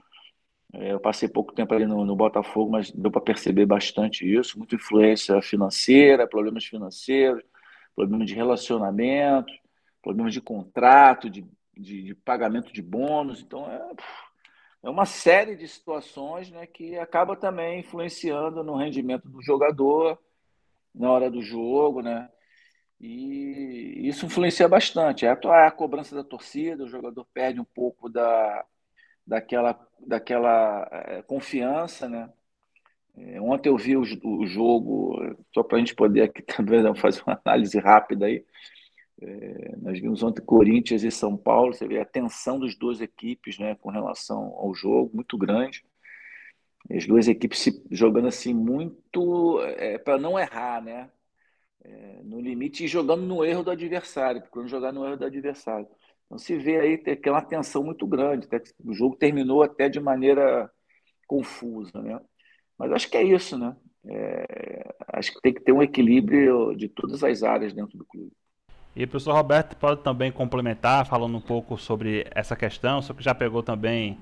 É, 0.73 0.93
eu 0.93 1.01
passei 1.01 1.29
pouco 1.29 1.53
tempo 1.53 1.75
ali 1.75 1.85
no, 1.85 2.03
no 2.03 2.17
Botafogo, 2.17 2.71
mas 2.71 2.91
deu 2.91 3.11
para 3.11 3.21
perceber 3.21 3.67
bastante 3.67 4.25
isso. 4.25 4.57
Muita 4.57 4.77
influência 4.77 5.43
financeira, 5.43 6.27
problemas 6.27 6.65
financeiros, 6.65 7.43
problemas 7.95 8.27
de 8.27 8.35
relacionamento, 8.35 9.53
problemas 10.03 10.33
de 10.33 10.41
contrato, 10.41 11.29
de, 11.29 11.47
de, 11.77 12.03
de 12.03 12.15
pagamento 12.15 12.73
de 12.73 12.83
bônus. 12.83 13.41
Então, 13.41 13.71
é, 13.71 13.91
é 14.83 14.91
uma 14.91 15.05
série 15.05 15.57
de 15.57 15.69
situações 15.69 16.51
né, 16.51 16.67
que 16.67 16.97
acaba 16.99 17.37
também 17.37 17.81
influenciando 17.81 18.65
no 18.65 18.77
rendimento 18.77 19.29
do 19.29 19.43
jogador 19.43 20.19
na 20.95 21.11
hora 21.11 21.31
do 21.31 21.41
jogo, 21.43 22.03
né? 22.03 22.29
E 23.01 24.07
isso 24.09 24.27
influencia 24.27 24.69
bastante. 24.69 25.25
É 25.25 25.31
a, 25.31 25.67
a 25.67 25.71
cobrança 25.71 26.15
da 26.15 26.25
torcida, 26.25 26.85
o 26.85 26.89
jogador 26.89 27.25
perde 27.33 27.61
um 27.61 27.65
pouco 27.65 28.09
da, 28.09 28.65
daquela, 29.27 29.89
daquela 29.99 30.89
é, 30.91 31.23
confiança, 31.23 32.09
né? 32.09 32.31
É, 33.29 33.41
ontem 33.41 33.69
eu 33.69 33.77
vi 33.77 33.97
o, 33.97 34.03
o 34.25 34.47
jogo, 34.47 35.19
só 35.55 35.63
para 35.63 35.77
a 35.77 35.81
gente 35.81 35.95
poder 35.95 36.23
aqui 36.23 36.43
também 36.43 36.83
fazer 36.95 37.23
uma 37.27 37.41
análise 37.45 37.79
rápida 37.79 38.27
aí. 38.27 38.45
É, 39.23 39.77
nós 39.77 40.01
vimos 40.01 40.23
ontem 40.23 40.43
Corinthians 40.43 41.03
e 41.03 41.11
São 41.11 41.37
Paulo, 41.37 41.75
você 41.75 41.87
vê 41.87 42.01
a 42.01 42.05
tensão 42.05 42.59
das 42.59 42.75
duas 42.75 43.01
equipes 43.01 43.59
né, 43.59 43.75
com 43.75 43.91
relação 43.91 44.55
ao 44.57 44.75
jogo, 44.75 45.11
muito 45.15 45.37
grande. 45.37 45.85
As 46.91 47.07
duas 47.07 47.29
equipes 47.29 47.59
se, 47.61 47.85
jogando 47.91 48.29
assim 48.29 48.55
muito 48.55 49.61
é, 49.63 49.99
para 49.99 50.19
não 50.19 50.39
errar, 50.39 50.83
né? 50.83 51.11
é, 51.85 52.23
no 52.23 52.41
limite 52.41 52.85
e 52.85 52.89
jogando 52.89 53.23
no 53.23 53.45
erro 53.45 53.63
do 53.63 53.71
adversário, 53.71 54.43
procurando 54.43 54.69
jogar 54.69 54.93
no 54.93 55.07
erro 55.07 55.17
do 55.17 55.25
adversário. 55.25 55.89
Então 56.27 56.39
se 56.39 56.57
vê 56.57 56.79
aí 56.79 56.99
que 56.99 57.29
é 57.29 57.33
uma 57.33 57.43
tensão 57.43 57.83
muito 57.83 58.07
grande, 58.07 58.47
até 58.47 58.63
o 58.85 58.93
jogo 58.93 59.17
terminou 59.17 59.63
até 59.63 59.89
de 59.89 60.01
maneira 60.01 60.71
confusa, 61.27 62.01
né? 62.03 62.21
Mas 62.81 62.93
acho 62.93 63.11
que 63.11 63.17
é 63.19 63.23
isso, 63.23 63.59
né? 63.59 63.77
É, 64.07 64.95
acho 65.09 65.35
que 65.35 65.41
tem 65.43 65.53
que 65.53 65.61
ter 65.61 65.71
um 65.71 65.83
equilíbrio 65.83 66.75
de 66.75 66.89
todas 66.89 67.23
as 67.23 67.43
áreas 67.43 67.75
dentro 67.75 67.99
do 67.99 68.07
clube. 68.07 68.33
E 68.97 69.05
o 69.05 69.09
professor 69.09 69.35
Roberto 69.35 69.77
pode 69.77 70.01
também 70.01 70.33
complementar, 70.33 71.07
falando 71.07 71.37
um 71.37 71.43
pouco 71.43 71.77
sobre 71.77 72.27
essa 72.35 72.57
questão, 72.57 73.03
só 73.03 73.13
que 73.13 73.23
já 73.23 73.35
pegou 73.35 73.63
também 73.63 74.17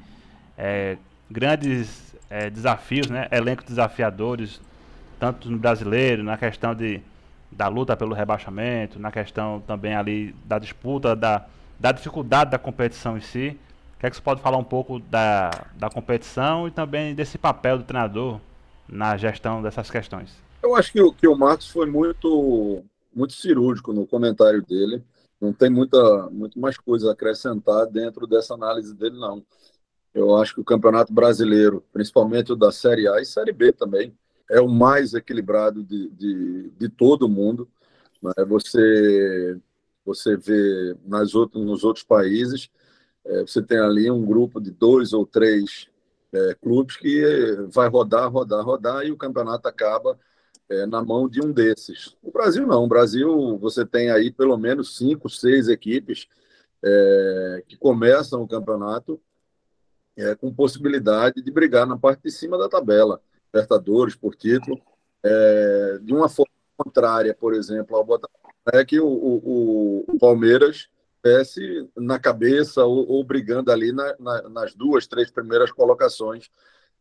é, 0.59 0.99
grandes 1.31 2.17
é, 2.29 2.51
desafios, 2.51 3.09
né? 3.09 3.29
elencos 3.31 3.65
desafiadores, 3.65 4.61
tanto 5.21 5.49
no 5.49 5.57
brasileiro, 5.57 6.25
na 6.25 6.37
questão 6.37 6.75
de 6.75 7.01
da 7.51 7.69
luta 7.69 7.97
pelo 7.97 8.13
rebaixamento, 8.13 8.99
na 8.99 9.13
questão 9.13 9.61
também 9.61 9.95
ali 9.95 10.35
da 10.45 10.59
disputa, 10.59 11.15
da, 11.15 11.47
da 11.79 11.93
dificuldade 11.93 12.51
da 12.51 12.59
competição 12.59 13.17
em 13.17 13.21
si. 13.21 13.57
Quer 14.01 14.09
é 14.09 14.11
que 14.11 14.17
você 14.17 14.23
pode 14.23 14.43
falar 14.43 14.59
um 14.59 14.65
pouco 14.65 14.99
da, 14.99 15.51
da 15.77 15.89
competição 15.89 16.67
e 16.67 16.73
também 16.73 17.15
desse 17.15 17.39
papel 17.39 17.79
do 17.79 17.85
treinador 17.85 18.41
na 18.89 19.17
gestão 19.17 19.63
dessas 19.63 19.91
questões? 19.91 20.35
Eu 20.63 20.75
acho 20.75 20.93
que, 20.93 21.13
que 21.13 21.29
o 21.29 21.37
Marcos 21.37 21.69
foi 21.69 21.87
muito, 21.87 22.85
muito 23.15 23.35
cirúrgico 23.35 23.93
no 23.93 24.07
comentário 24.07 24.65
dele. 24.65 25.03
Não 25.41 25.53
tem 25.53 25.71
muita, 25.71 26.29
muito 26.31 26.59
mais 26.59 26.77
coisa 26.77 27.11
a 27.11 27.13
acrescentar 27.13 27.87
dentro 27.87 28.27
dessa 28.27 28.55
análise 28.55 28.95
dele, 28.95 29.19
não. 29.19 29.45
Eu 30.13 30.37
acho 30.37 30.55
que 30.55 30.61
o 30.61 30.65
Campeonato 30.65 31.13
Brasileiro, 31.13 31.85
principalmente 31.93 32.53
o 32.53 32.57
da 32.57 32.73
Série 32.73 33.07
A 33.07 33.21
e 33.21 33.25
Série 33.25 33.53
B 33.53 33.73
também, 33.73 34.13
é 34.51 34.61
o 34.61 34.69
mais 34.69 35.15
equilibrado 35.15 35.85
de, 35.85 36.09
de, 36.11 36.71
de 36.71 36.89
todo 36.89 37.29
mundo. 37.29 37.69
Né? 38.23 38.33
Você, 38.49 39.57
você 40.05 40.37
vê 40.37 40.97
nas 41.07 41.35
outros, 41.35 41.65
nos 41.65 41.85
outros 41.85 42.05
países, 42.05 42.69
é, 43.25 43.43
você 43.43 43.63
tem 43.63 43.79
ali 43.79 44.11
um 44.11 44.25
grupo 44.25 44.61
de 44.61 44.71
dois 44.71 45.13
ou 45.13 45.27
três 45.27 45.89
é, 46.33 46.55
clubes 46.61 46.97
que 46.97 47.23
vai 47.71 47.89
rodar, 47.89 48.31
rodar, 48.31 48.65
rodar 48.65 49.05
e 49.05 49.11
o 49.11 49.17
campeonato 49.17 49.67
acaba 49.69 50.19
é, 50.69 50.87
na 50.87 51.03
mão 51.03 51.29
de 51.29 51.41
um 51.41 51.53
desses. 51.53 52.17
O 52.23 52.31
Brasil 52.31 52.67
não. 52.67 52.85
O 52.85 52.89
Brasil 52.89 53.59
você 53.59 53.85
tem 53.87 54.11
aí 54.11 54.31
pelo 54.31 54.57
menos 54.57 54.97
cinco, 54.97 55.29
seis 55.29 55.69
equipes 55.69 56.29
é, 56.83 57.65
que 57.67 57.77
começam 57.77 58.43
o 58.43 58.49
campeonato 58.49 59.21
é, 60.17 60.35
com 60.35 60.53
possibilidade 60.53 61.43
de 61.43 61.51
brigar 61.51 61.87
na 61.87 61.97
parte 61.97 62.23
de 62.25 62.31
cima 62.31 62.59
da 62.59 62.69
tabela. 62.69 63.21
Libertadores 63.53 64.15
por 64.15 64.35
título, 64.35 64.81
é, 65.23 65.99
de 66.03 66.13
uma 66.13 66.29
forma 66.29 66.53
contrária, 66.77 67.35
por 67.35 67.55
exemplo, 67.55 67.97
ao 67.97 68.05
Botafogo, 68.05 68.53
é 68.73 68.85
que 68.85 69.01
o, 69.01 69.09
o, 69.09 70.05
o 70.07 70.19
Palmeiras 70.19 70.89
estivesse 71.19 71.89
na 71.97 72.19
cabeça 72.19 72.85
ou, 72.85 73.09
ou 73.09 73.25
brigando 73.25 73.71
ali 73.71 73.93
na, 73.93 74.15
na, 74.19 74.49
nas 74.49 74.75
duas, 74.75 75.07
três 75.07 75.31
primeiras 75.31 75.71
colocações 75.73 76.51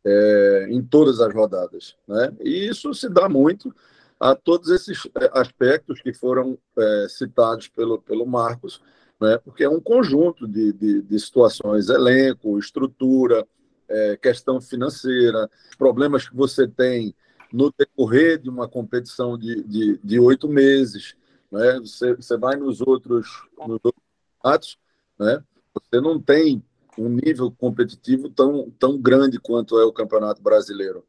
é, 0.04 0.66
em 0.70 0.82
todas 0.82 1.20
as 1.20 1.32
rodadas. 1.32 1.96
Né? 2.06 2.32
E 2.40 2.68
isso 2.68 2.92
se 2.94 3.08
dá 3.08 3.28
muito 3.28 3.74
a 4.18 4.34
todos 4.34 4.70
esses 4.70 5.06
é, 5.20 5.30
aspectos 5.32 6.00
que 6.00 6.12
foram 6.12 6.58
é, 6.76 7.06
citados 7.08 7.68
pelo, 7.68 8.00
pelo 8.00 8.26
Marcos, 8.26 8.82
né? 9.20 9.38
porque 9.38 9.64
é 9.64 9.68
um 9.68 9.80
conjunto 9.80 10.46
de, 10.46 10.72
de, 10.72 11.02
de 11.02 11.20
situações, 11.20 11.88
elenco, 11.88 12.58
estrutura, 12.58 13.46
é, 13.88 14.16
questão 14.16 14.60
financeira, 14.60 15.48
problemas 15.78 16.28
que 16.28 16.36
você 16.36 16.66
tem 16.66 17.14
no 17.52 17.72
decorrer 17.76 18.38
de 18.38 18.50
uma 18.50 18.68
competição 18.68 19.38
de, 19.38 19.62
de, 19.62 19.98
de 20.02 20.20
oito 20.20 20.48
meses. 20.48 21.16
Né? 21.50 21.78
Você, 21.80 22.14
você 22.14 22.36
vai 22.36 22.56
nos 22.56 22.80
outros, 22.80 23.26
nos 23.58 23.80
outros 23.82 24.07
atos, 24.48 24.78
né? 25.18 25.42
você 25.74 26.00
não 26.00 26.20
tem 26.20 26.62
um 26.98 27.08
nível 27.08 27.50
competitivo 27.52 28.28
tão, 28.28 28.70
tão 28.78 29.00
grande 29.00 29.38
quanto 29.38 29.78
é 29.78 29.84
o 29.84 29.92
Campeonato 29.92 30.42
Brasileiro. 30.42 31.04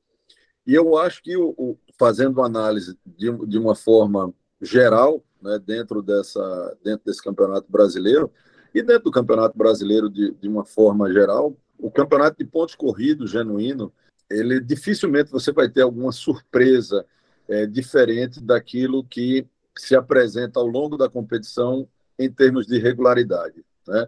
E 0.66 0.76
eu 0.76 0.98
acho 0.98 1.24
que, 1.24 1.36
o, 1.36 1.56
o 1.58 1.78
fazendo 1.98 2.44
análise 2.44 2.98
de, 3.06 3.32
de 3.48 3.58
uma 3.58 3.76
forma 3.76 4.34
geral, 4.62 5.24
né, 5.42 5.58
dentro, 5.58 6.02
dessa, 6.02 6.78
dentro 6.84 7.06
desse 7.06 7.24
Campeonato 7.24 7.72
Brasileiro, 7.72 8.32
e 8.74 8.84
dentro 8.84 9.06
do 9.06 9.12
Campeonato 9.12 9.58
Brasileiro 9.58 10.10
de, 10.10 10.32
de 10.32 10.48
uma 10.48 10.64
forma 10.64 11.12
geral, 11.12 11.56
o 11.78 11.90
campeonato 11.90 12.38
de 12.38 12.46
pontos 12.46 12.76
corridos 12.76 13.32
genuíno, 13.32 13.92
ele 14.30 14.60
dificilmente 14.60 15.32
você 15.32 15.52
vai 15.52 15.68
ter 15.70 15.82
alguma 15.82 16.12
surpresa 16.12 17.06
é, 17.48 17.66
diferente 17.66 18.40
daquilo 18.40 19.04
que 19.04 19.48
se 19.76 19.96
apresenta 19.96 20.60
ao 20.60 20.68
longo 20.68 20.98
da 20.98 21.10
competição 21.10 21.88
em 22.20 22.30
termos 22.30 22.68
de 22.68 22.78
regularidade. 22.78 23.64
Né? 23.88 24.08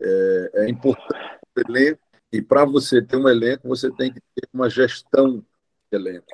É, 0.00 0.50
é 0.54 0.68
importante 0.68 1.40
elenco, 1.56 2.00
e 2.30 2.42
para 2.42 2.64
você 2.64 3.00
ter 3.00 3.16
um 3.16 3.28
elenco, 3.28 3.66
você 3.66 3.90
tem 3.90 4.12
que 4.12 4.20
ter 4.20 4.46
uma 4.52 4.68
gestão 4.68 5.38
de 5.38 5.44
elenco. 5.92 6.26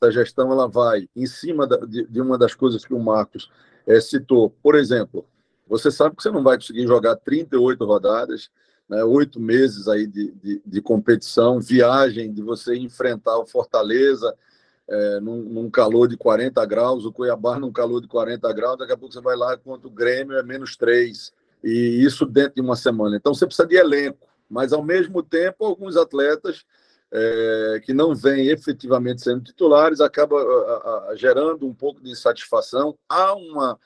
Essa 0.00 0.10
gestão 0.10 0.50
ela 0.50 0.66
vai 0.66 1.08
em 1.14 1.26
cima 1.26 1.66
da, 1.66 1.76
de, 1.78 2.06
de, 2.06 2.20
uma 2.20 2.38
das 2.38 2.54
coisas 2.54 2.84
que 2.84 2.94
o 2.94 2.98
Marcos 2.98 3.50
é, 3.86 4.00
citou. 4.00 4.50
Por 4.62 4.74
exemplo, 4.74 5.26
você 5.68 5.90
sabe 5.90 6.16
que 6.16 6.22
você 6.22 6.30
não 6.30 6.42
vai 6.42 6.56
conseguir 6.56 6.86
jogar 6.86 7.16
38 7.16 7.84
rodadas 7.84 8.50
né, 8.88 9.02
oito 9.02 9.40
meses 9.40 9.88
aí 9.88 10.06
de, 10.06 10.32
de, 10.32 10.62
de, 10.64 10.80
competição, 10.80 11.60
viagem, 11.60 12.32
de 12.32 12.40
você 12.40 12.76
enfrentar 12.76 13.36
o 13.38 13.46
Fortaleza 13.46 14.34
é, 14.88 15.20
num, 15.20 15.42
num, 15.42 15.70
calor 15.70 16.06
de 16.06 16.16
40 16.16 16.64
graus, 16.64 17.04
o 17.04 17.12
Cuiabá 17.12 17.58
num 17.58 17.72
calor 17.72 18.00
de 18.00 18.08
40 18.08 18.52
graus, 18.52 18.78
daqui 18.78 18.92
a 18.92 18.96
pouco 18.96 19.12
você 19.12 19.20
vai 19.20 19.36
lá 19.36 19.56
contra 19.56 19.88
o 19.88 19.90
Grêmio, 19.90 20.36
é 20.36 20.42
menos 20.42 20.76
3, 20.76 21.32
e 21.64 22.04
isso 22.04 22.24
dentro 22.24 22.54
de 22.54 22.60
uma 22.60 22.76
semana. 22.76 23.16
Então 23.16 23.34
você 23.34 23.46
precisa 23.46 23.66
de 23.66 23.76
elenco, 23.76 24.28
mas 24.48 24.72
ao 24.72 24.82
mesmo 24.82 25.22
tempo 25.22 25.64
alguns 25.64 25.96
atletas 25.96 26.64
é, 27.12 27.80
que 27.84 27.92
não 27.92 28.14
vêm 28.14 28.48
efetivamente 28.48 29.22
sendo 29.22 29.42
titulares, 29.42 30.00
acaba 30.00 30.40
a, 30.40 31.10
a, 31.10 31.16
gerando 31.16 31.66
um 31.66 31.74
pouco 31.74 32.02
de 32.02 32.10
insatisfação. 32.10 32.96
Há 33.08 33.34
uma, 33.34 33.78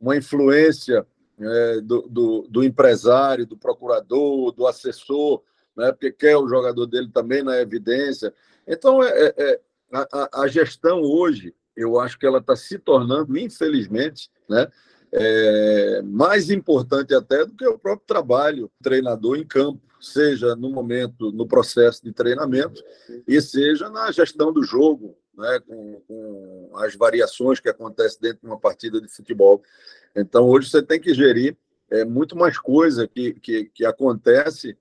uma 0.00 0.16
influência 0.16 1.06
é, 1.40 1.80
do, 1.80 2.02
do, 2.08 2.46
do, 2.48 2.64
empresário, 2.64 3.46
do 3.46 3.56
procurador, 3.56 4.52
do 4.52 4.66
assessor, 4.66 5.42
né, 5.76 5.92
porque 5.92 6.12
quer 6.12 6.36
o 6.36 6.48
jogador 6.48 6.86
dele 6.86 7.10
também 7.12 7.42
na 7.42 7.60
evidência. 7.60 8.32
Então, 8.66 9.02
é, 9.02 9.34
é, 9.36 9.60
é 9.92 10.06
a, 10.12 10.42
a, 10.42 10.48
gestão 10.48 11.02
hoje, 11.02 11.54
eu 11.76 12.00
acho 12.00 12.18
que 12.18 12.26
ela 12.26 12.38
está 12.38 12.56
se 12.56 12.78
tornando, 12.78 13.36
infelizmente, 13.36 14.30
né, 14.48 14.68
é, 15.12 16.02
mais 16.02 16.50
importante 16.50 17.14
até 17.14 17.44
do 17.44 17.54
que 17.54 17.66
o 17.66 17.78
próprio 17.78 18.06
trabalho 18.06 18.62
do 18.62 18.82
treinador 18.82 19.36
em 19.36 19.46
campo, 19.46 19.80
seja 20.00 20.56
no 20.56 20.70
momento, 20.70 21.30
no 21.32 21.46
processo 21.46 22.02
de 22.02 22.12
treinamento, 22.12 22.82
e 23.28 23.40
seja 23.40 23.88
na 23.88 24.10
gestão 24.10 24.52
do 24.52 24.64
jogo, 24.64 25.16
né, 25.36 25.60
com, 25.66 26.00
com 26.08 26.70
as 26.76 26.94
variações 26.96 27.60
que 27.60 27.68
acontecem 27.68 28.18
dentro 28.20 28.40
de 28.40 28.46
uma 28.46 28.58
partida 28.58 29.00
de 29.00 29.08
futebol. 29.08 29.62
Então, 30.16 30.48
hoje 30.48 30.70
você 30.70 30.82
tem 30.82 31.00
que 31.00 31.14
gerir 31.14 31.56
é, 31.90 32.04
muito 32.04 32.36
mais 32.36 32.58
coisa 32.58 33.06
que, 33.06 33.34
que, 33.34 33.64
que 33.66 33.84
acontece 33.84 34.76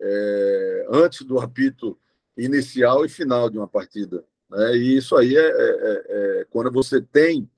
é, 0.00 0.86
antes 0.90 1.22
do 1.22 1.38
apito 1.38 1.98
inicial 2.36 3.04
e 3.04 3.08
final 3.08 3.50
de 3.50 3.58
uma 3.58 3.68
partida. 3.68 4.24
Né? 4.50 4.76
E 4.76 4.96
isso 4.96 5.16
aí 5.16 5.36
é, 5.36 5.40
é, 5.40 5.50
é, 5.50 6.40
é 6.40 6.46
quando 6.50 6.70
você 6.70 7.00
tem 7.00 7.48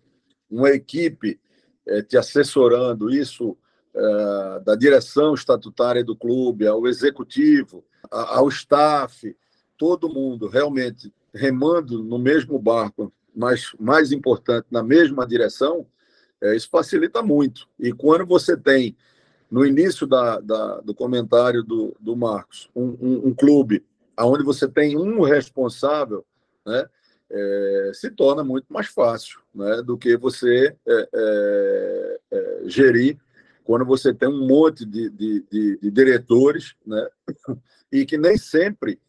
uma 0.50 0.70
equipe 0.70 1.40
é, 1.87 2.02
te 2.02 2.16
assessorando, 2.16 3.11
isso 3.11 3.56
é, 3.94 4.61
da 4.64 4.75
direção 4.75 5.34
estatutária 5.34 6.04
do 6.04 6.14
clube, 6.14 6.66
ao 6.66 6.87
executivo, 6.87 7.84
ao 8.11 8.49
staff, 8.49 9.34
todo 9.78 10.12
mundo 10.12 10.46
realmente 10.49 11.12
remando 11.34 12.02
no 12.02 12.18
mesmo 12.18 12.58
barco, 12.58 13.12
mas 13.34 13.72
mais 13.80 14.12
importante, 14.12 14.66
na 14.70 14.82
mesma 14.82 15.26
direção, 15.26 15.87
isso 16.54 16.68
facilita 16.68 17.22
muito. 17.22 17.68
E 17.78 17.92
quando 17.92 18.26
você 18.26 18.56
tem, 18.56 18.96
no 19.50 19.64
início 19.64 20.06
da, 20.06 20.40
da 20.40 20.80
do 20.80 20.94
comentário 20.94 21.62
do, 21.62 21.96
do 21.99 22.16
Marcos, 22.16 22.68
um, 22.75 22.96
um, 23.00 23.28
um 23.28 23.34
clube 23.34 23.82
onde 24.18 24.44
você 24.44 24.68
tem 24.68 24.99
um 24.99 25.22
responsável, 25.22 26.25
né, 26.64 26.87
é, 27.31 27.90
se 27.95 28.11
torna 28.11 28.45
muito 28.45 28.66
mais 28.71 28.88
fácil 28.88 29.40
né, 29.54 29.83
do 29.83 29.97
que 29.97 30.16
você 30.16 30.76
é, 30.87 31.09
é, 31.14 32.21
é 32.31 32.62
gerir 32.66 33.19
quando 33.64 33.85
você 33.85 34.12
tem 34.12 34.28
um 34.28 34.47
monte 34.47 34.85
de, 34.85 35.09
de, 35.09 35.45
de, 35.50 35.78
de 35.78 35.90
diretores 35.90 36.75
né, 36.85 37.09
e 37.90 38.04
que 38.04 38.19
nem 38.19 38.37
sempre 38.37 39.00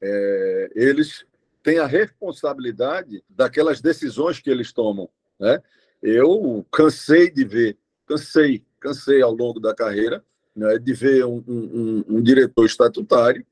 é, 0.00 0.70
eles 0.74 1.24
têm 1.62 1.78
a 1.78 1.86
responsabilidade 1.86 3.22
daquelas 3.28 3.80
decisões 3.80 4.40
que 4.40 4.50
eles 4.50 4.72
tomam. 4.72 5.08
Né? 5.38 5.62
Eu 6.02 6.64
cansei 6.72 7.30
de 7.30 7.44
ver, 7.44 7.76
cansei, 8.06 8.64
cansei 8.80 9.20
ao 9.20 9.32
longo 9.32 9.60
da 9.60 9.74
carreira 9.74 10.24
né, 10.56 10.78
de 10.78 10.92
ver 10.94 11.24
um, 11.24 11.44
um, 11.46 12.04
um 12.08 12.22
diretor 12.22 12.64
estatutário 12.64 13.44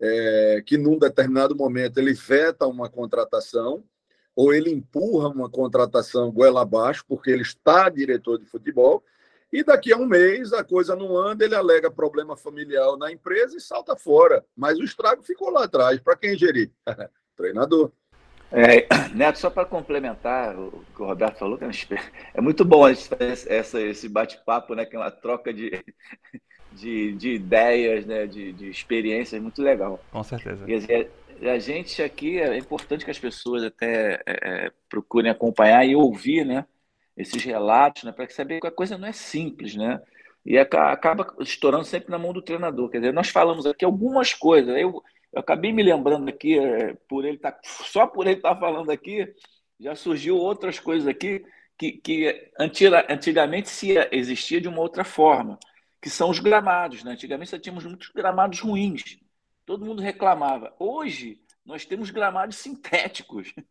é, 0.00 0.62
que 0.64 0.78
num 0.78 0.98
determinado 0.98 1.54
momento 1.54 1.98
ele 1.98 2.14
veta 2.14 2.66
uma 2.66 2.88
contratação 2.88 3.84
ou 4.34 4.54
ele 4.54 4.70
empurra 4.70 5.28
uma 5.28 5.50
contratação 5.50 6.30
goela 6.30 6.62
abaixo 6.62 7.04
porque 7.06 7.30
ele 7.30 7.42
está 7.42 7.88
diretor 7.88 8.38
de 8.38 8.46
futebol 8.46 9.04
e 9.52 9.64
daqui 9.64 9.92
a 9.92 9.96
um 9.96 10.06
mês 10.06 10.52
a 10.52 10.62
coisa 10.62 10.94
não 10.94 11.16
anda, 11.16 11.44
ele 11.44 11.56
alega 11.56 11.90
problema 11.90 12.36
familiar 12.36 12.96
na 12.96 13.10
empresa 13.10 13.56
e 13.56 13.60
salta 13.60 13.96
fora. 13.96 14.44
Mas 14.56 14.78
o 14.78 14.84
estrago 14.84 15.22
ficou 15.22 15.50
lá 15.50 15.64
atrás. 15.64 15.98
Para 15.98 16.16
quem 16.16 16.38
gerir? 16.38 16.70
Treinador. 17.36 17.90
É, 18.52 18.86
Neto, 19.14 19.38
só 19.40 19.50
para 19.50 19.64
complementar 19.64 20.56
o 20.56 20.84
que 20.94 21.02
o 21.02 21.06
Roberto 21.06 21.38
falou, 21.38 21.58
é, 21.60 22.00
é 22.34 22.40
muito 22.40 22.64
bom 22.64 22.86
essa, 22.86 23.80
esse 23.80 24.08
bate-papo, 24.08 24.74
né, 24.74 24.84
que 24.84 24.94
é 24.94 24.98
uma 24.98 25.10
troca 25.10 25.52
de, 25.52 25.84
de, 26.72 27.12
de 27.12 27.34
ideias, 27.34 28.06
né, 28.06 28.26
de, 28.26 28.52
de 28.52 28.68
experiências, 28.68 29.40
muito 29.40 29.62
legal. 29.62 30.00
Com 30.10 30.22
certeza. 30.22 30.64
E 30.68 30.74
a, 30.74 31.52
a 31.52 31.58
gente 31.58 32.02
aqui, 32.02 32.38
é 32.38 32.56
importante 32.56 33.04
que 33.04 33.10
as 33.10 33.18
pessoas 33.18 33.62
até 33.62 34.22
é, 34.26 34.66
é, 34.66 34.72
procurem 34.88 35.30
acompanhar 35.30 35.84
e 35.84 35.96
ouvir, 35.96 36.44
né, 36.44 36.64
esses 37.16 37.42
relatos, 37.42 38.04
né, 38.04 38.12
para 38.12 38.28
saber 38.28 38.60
que 38.60 38.66
a 38.66 38.72
coisa 38.72 38.96
não 38.96 39.08
é 39.08 39.12
simples, 39.12 39.74
né, 39.74 40.00
e 40.44 40.58
acaba 40.58 41.34
estourando 41.40 41.84
sempre 41.84 42.10
na 42.10 42.18
mão 42.18 42.32
do 42.32 42.42
treinador. 42.42 42.88
Quer 42.90 42.98
dizer, 42.98 43.12
nós 43.12 43.28
falamos 43.28 43.66
aqui 43.66 43.84
algumas 43.84 44.32
coisas, 44.32 44.74
eu, 44.76 45.02
eu 45.32 45.40
acabei 45.40 45.72
me 45.72 45.82
lembrando 45.82 46.28
aqui, 46.28 46.58
é, 46.58 46.94
por 47.08 47.24
ele 47.24 47.38
tá, 47.38 47.58
só 47.62 48.06
por 48.06 48.26
ele 48.26 48.36
estar 48.36 48.54
tá 48.54 48.60
falando 48.60 48.90
aqui, 48.90 49.26
já 49.78 49.94
surgiu 49.94 50.36
outras 50.36 50.78
coisas 50.78 51.08
aqui 51.08 51.44
que, 51.78 51.92
que 51.92 52.50
antigamente 52.58 53.70
se 53.70 53.94
existia 54.12 54.60
de 54.60 54.68
uma 54.68 54.80
outra 54.80 55.02
forma 55.04 55.58
que 56.00 56.10
são 56.10 56.30
os 56.30 56.38
gramados. 56.38 57.04
Né? 57.04 57.12
Antigamente 57.12 57.52
nós 57.52 57.60
tínhamos 57.60 57.84
muitos 57.84 58.08
gramados 58.08 58.60
ruins. 58.60 59.18
Todo 59.66 59.84
mundo 59.84 60.02
reclamava. 60.02 60.74
Hoje 60.78 61.40
nós 61.64 61.84
temos 61.84 62.10
gramados 62.10 62.56
sintéticos. 62.56 63.52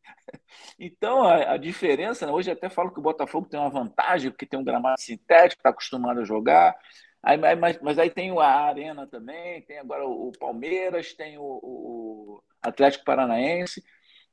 Então 0.79 1.23
a, 1.23 1.53
a 1.53 1.57
diferença, 1.57 2.25
né? 2.25 2.31
hoje 2.31 2.49
até 2.49 2.69
falo 2.69 2.91
que 2.91 2.99
o 2.99 3.03
Botafogo 3.03 3.47
tem 3.47 3.59
uma 3.59 3.69
vantagem, 3.69 4.31
porque 4.31 4.47
tem 4.47 4.59
um 4.59 4.63
gramado 4.63 4.99
sintético, 4.99 5.59
está 5.59 5.69
acostumado 5.69 6.19
a 6.19 6.23
jogar. 6.23 6.75
Aí, 7.21 7.37
mas, 7.37 7.79
mas, 7.81 7.99
aí 7.99 8.09
tem 8.09 8.31
a 8.31 8.43
Arena 8.43 9.05
também, 9.05 9.61
tem 9.63 9.77
agora 9.77 10.07
o, 10.07 10.31
Palmeiras, 10.39 11.13
tem 11.13 11.37
o, 11.37 11.43
o 11.43 12.43
Atlético 12.61 13.05
Paranaense. 13.05 13.83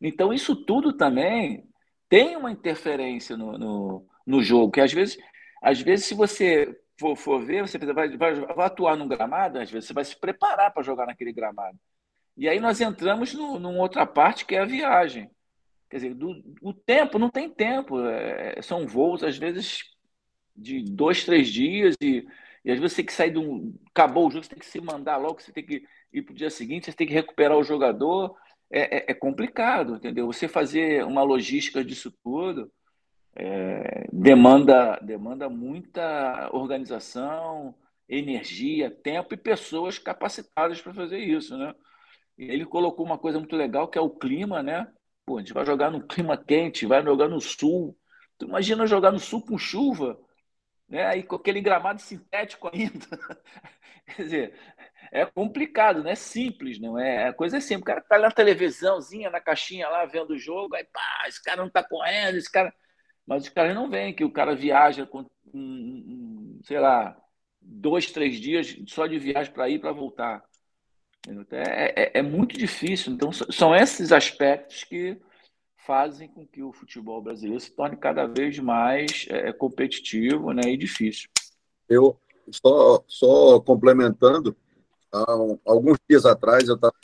Então, 0.01 0.33
isso 0.33 0.55
tudo 0.65 0.93
também 0.93 1.69
tem 2.09 2.37
uma 2.37 2.51
interferência 2.51 3.37
no, 3.37 3.59
no, 3.59 4.09
no 4.27 4.43
jogo, 4.43 4.73
que 4.73 4.81
às 4.81 4.93
vezes, 4.93 5.19
às 5.61 5.81
vezes, 5.81 6.07
se 6.07 6.15
você 6.15 6.79
for, 6.99 7.17
for 7.17 7.45
ver, 7.45 7.63
você 7.63 7.79
vai, 7.79 8.17
vai, 8.17 8.35
vai 8.35 8.67
atuar 8.67 8.97
num 8.97 9.09
gramado, 9.09 9.59
às 9.59 9.71
vezes 9.71 9.89
você 9.89 9.95
vai 9.95 10.05
se 10.05 10.19
preparar 10.19 10.73
para 10.73 10.83
jogar 10.83 11.07
naquele 11.07 11.33
gramado. 11.33 11.79
E 12.37 12.49
aí 12.49 12.61
nós 12.61 12.81
entramos 12.81 13.33
no, 13.35 13.59
numa 13.59 13.81
outra 13.81 14.07
parte 14.07 14.45
que 14.45 14.55
é 14.55 14.61
a 14.61 14.65
viagem. 14.67 15.31
Quer 15.89 15.97
dizer, 15.97 16.15
do, 16.15 16.43
o 16.61 16.73
tempo, 16.73 17.19
não 17.19 17.31
tem 17.31 17.49
tempo. 17.49 18.01
É, 18.07 18.61
são 18.63 18.87
voos, 18.87 19.23
às 19.23 19.39
vezes, 19.39 19.85
de 20.55 20.83
dois, 20.83 21.25
três 21.25 21.49
dias, 21.49 21.95
e, 22.01 22.27
e 22.65 22.71
às 22.71 22.79
vezes 22.79 22.93
você 22.93 22.97
tem 22.97 23.07
que 23.07 23.13
sair 23.13 23.31
de 23.31 23.39
um. 23.39 23.75
Acabou 23.91 24.27
o 24.27 24.31
jogo, 24.31 24.45
você 24.45 24.51
tem 24.51 24.59
que 24.59 24.67
se 24.67 24.81
mandar 24.81 25.17
logo, 25.17 25.41
você 25.41 25.53
tem 25.53 25.65
que 25.65 25.85
ir 26.13 26.23
para 26.23 26.33
o 26.33 26.37
dia 26.37 26.51
seguinte, 26.51 26.87
você 26.87 26.93
tem 26.93 27.07
que 27.07 27.15
recuperar 27.15 27.57
o 27.57 27.65
jogador. 27.65 28.37
É, 28.71 28.99
é, 28.99 29.05
é 29.13 29.15
complicado, 29.15 29.97
entendeu? 29.97 30.27
Você 30.27 30.49
fazer 30.49 31.05
uma 31.05 31.23
logística 31.23 31.85
disso 31.85 32.13
tudo 32.23 32.71
é, 33.37 34.09
demanda, 34.13 34.99
demanda 35.03 35.49
muita 35.49 36.49
organização, 36.53 37.75
energia, 38.09 38.91
tempo 38.91 39.35
e 39.35 39.37
pessoas 39.37 39.99
capacitadas 39.99 40.81
para 40.81 40.95
fazer 40.95 41.19
isso, 41.19 41.57
né? 41.57 41.75
E 42.39 42.45
ele 42.45 42.65
colocou 42.67 43.05
uma 43.05 43.19
coisa 43.19 43.39
muito 43.39 43.57
legal 43.57 43.89
que 43.89 43.99
é 43.99 44.01
o 44.01 44.11
clima, 44.11 44.63
né? 44.63 44.91
Pô, 45.25 45.37
a 45.37 45.41
gente 45.41 45.53
vai 45.53 45.67
jogar 45.67 45.91
no 45.91 46.07
clima 46.07 46.37
quente, 46.37 46.87
vai 46.87 47.03
jogar 47.03 47.29
no 47.29 47.41
sul. 47.41 47.99
Tu 48.39 48.47
imagina 48.47 48.87
jogar 48.87 49.13
no 49.13 49.19
sul 49.19 49.45
com 49.45 49.59
chuva, 49.59 50.19
né? 50.89 51.07
Aí 51.07 51.23
com 51.23 51.37
aquele 51.37 51.61
gramado 51.61 52.01
sintético 52.01 52.71
ainda. 52.73 53.07
Quer 54.07 54.23
dizer, 54.23 54.55
é 55.13 55.27
complicado, 55.27 56.03
não 56.03 56.11
é 56.11 56.15
simples, 56.15 56.79
não 56.81 56.99
é? 56.99 57.29
A 57.29 57.33
coisa 57.33 57.57
é 57.59 57.61
simples. 57.61 57.83
O 57.83 57.87
cara 57.87 58.01
tá 58.03 58.19
na 58.19 58.31
televisãozinha, 58.31 59.31
na 59.31 59.41
caixinha 59.41 59.89
lá, 59.89 60.05
vendo 60.07 60.31
o 60.33 60.39
jogo, 60.39 60.75
aí 60.77 60.85
pá, 60.85 61.25
esse 61.29 61.43
cara 61.43 61.63
não 61.63 61.71
tá 61.71 61.83
correndo, 61.83 62.37
esse 62.37 62.51
cara. 62.51 62.73
Mas 63.27 63.45
os 63.45 63.49
caras 63.49 63.75
não 63.75 63.91
veem 63.91 64.15
que 64.15 64.25
o 64.25 64.31
cara 64.31 64.55
viaja 64.55 65.05
com, 65.05 65.27
sei 66.63 66.79
lá, 66.79 67.17
dois, 67.61 68.11
três 68.13 68.39
dias 68.39 68.77
só 68.87 69.07
de 69.07 69.19
viagem 69.19 69.53
para 69.53 69.69
ir 69.69 69.81
para 69.81 69.93
voltar. 69.93 70.45
É, 71.51 72.03
é, 72.03 72.19
é, 72.21 72.23
muito 72.23 72.57
difícil. 72.57 73.13
Então, 73.13 73.33
são 73.33 73.75
esses 73.75 74.13
aspectos 74.13 74.85
que 74.85 75.19
fazem 75.85 76.29
com 76.29 76.47
que 76.47 76.63
o 76.63 76.73
futebol 76.73 77.21
brasileiro 77.21 77.61
se 77.61 77.71
torne 77.71 77.97
cada 77.97 78.27
vez 78.27 78.59
mais 78.59 79.27
é, 79.29 79.53
competitivo 79.53 80.53
né, 80.53 80.63
e 80.67 80.77
difícil. 80.77 81.29
Eu, 81.89 82.19
só, 82.51 83.03
só 83.07 83.61
complementando, 83.61 84.57
alguns 85.65 85.99
dias 86.09 86.27
atrás 86.27 86.69
eu 86.69 86.75
estava 86.75 86.95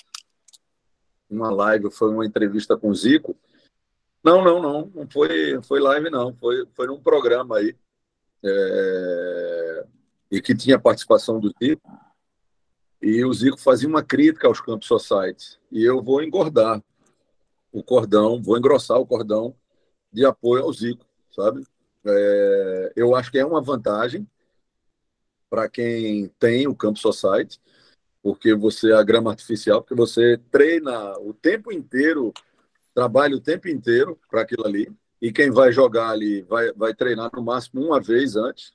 numa 1.31 1.51
live, 1.51 1.91
foi 1.91 2.11
uma 2.11 2.27
entrevista 2.27 2.77
com 2.77 2.91
o 2.91 2.95
Zico, 2.95 3.37
não, 4.25 4.43
não, 4.45 4.63
não. 4.63 4.93
Não 4.95 5.09
foi, 5.11 5.61
foi 5.63 5.81
live, 5.81 6.11
não. 6.11 6.35
Foi, 6.37 6.67
foi 6.75 6.87
num 6.87 7.01
programa 7.01 7.59
aí. 7.59 7.77
É... 8.45 9.87
E 10.31 10.41
que 10.41 10.55
tinha 10.55 10.79
participação 10.79 11.39
do 11.41 11.53
Zico. 11.63 11.91
E 13.01 13.25
o 13.25 13.33
Zico 13.33 13.59
fazia 13.61 13.89
uma 13.89 14.03
crítica 14.03 14.47
aos 14.47 14.61
Campos 14.61 14.87
Society. 14.89 15.59
E 15.71 15.85
eu 15.85 16.03
vou 16.03 16.23
engordar 16.23 16.83
o 17.73 17.83
cordão, 17.83 18.41
vou 18.43 18.57
engrossar 18.57 18.99
o 18.99 19.07
cordão 19.07 19.55
de 20.13 20.25
apoio 20.25 20.65
ao 20.65 20.73
Zico, 20.73 21.07
sabe? 21.31 21.67
É... 22.05 22.93
Eu 22.97 23.15
acho 23.15 23.31
que 23.31 23.39
é 23.39 23.45
uma 23.45 23.63
vantagem 23.63 24.27
para 25.51 25.69
quem 25.69 26.29
tem 26.39 26.67
o 26.67 26.75
Campo 26.75 26.99
Society. 26.99 27.61
porque 28.23 28.55
você 28.55 28.93
a 28.93 29.03
grama 29.03 29.31
artificial, 29.31 29.83
porque 29.83 29.95
você 29.95 30.39
treina 30.51 31.19
o 31.19 31.35
tempo 31.35 31.73
inteiro, 31.73 32.33
trabalha 32.95 33.37
o 33.37 33.41
tempo 33.41 33.69
inteiro 33.69 34.19
para 34.31 34.43
aquilo 34.43 34.67
ali, 34.67 34.91
e 35.21 35.33
quem 35.33 35.51
vai 35.51 35.73
jogar 35.73 36.11
ali 36.11 36.43
vai, 36.43 36.73
vai 36.73 36.95
treinar 36.95 37.31
no 37.33 37.43
máximo 37.43 37.85
uma 37.85 38.01
vez 38.01 38.37
antes. 38.37 38.73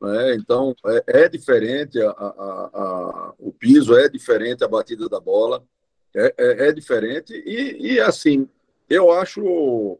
Né? 0.00 0.34
Então, 0.34 0.74
é, 0.86 1.24
é 1.24 1.28
diferente 1.28 2.00
a, 2.00 2.10
a, 2.10 2.70
a, 2.72 3.34
o 3.38 3.52
piso, 3.52 3.96
é 3.96 4.08
diferente 4.08 4.62
a 4.62 4.68
batida 4.68 5.08
da 5.08 5.18
bola, 5.18 5.64
é, 6.14 6.34
é, 6.36 6.68
é 6.68 6.72
diferente, 6.72 7.32
e, 7.32 7.94
e 7.94 8.00
assim, 8.00 8.48
eu 8.88 9.10
acho 9.12 9.98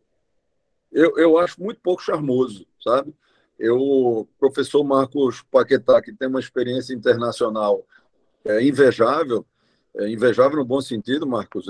eu, 0.90 1.18
eu 1.18 1.38
acho 1.38 1.62
muito 1.62 1.80
pouco 1.80 2.02
charmoso, 2.02 2.66
sabe? 2.82 3.14
Eu, 3.58 4.28
professor 4.38 4.84
Marcos 4.84 5.42
Paquetá, 5.42 6.00
que 6.00 6.12
tem 6.12 6.28
uma 6.28 6.40
experiência 6.40 6.94
internacional 6.94 7.84
é, 8.44 8.62
invejável, 8.62 9.44
é, 9.96 10.08
invejável 10.08 10.58
no 10.58 10.64
bom 10.64 10.80
sentido, 10.80 11.26
Marcos. 11.26 11.66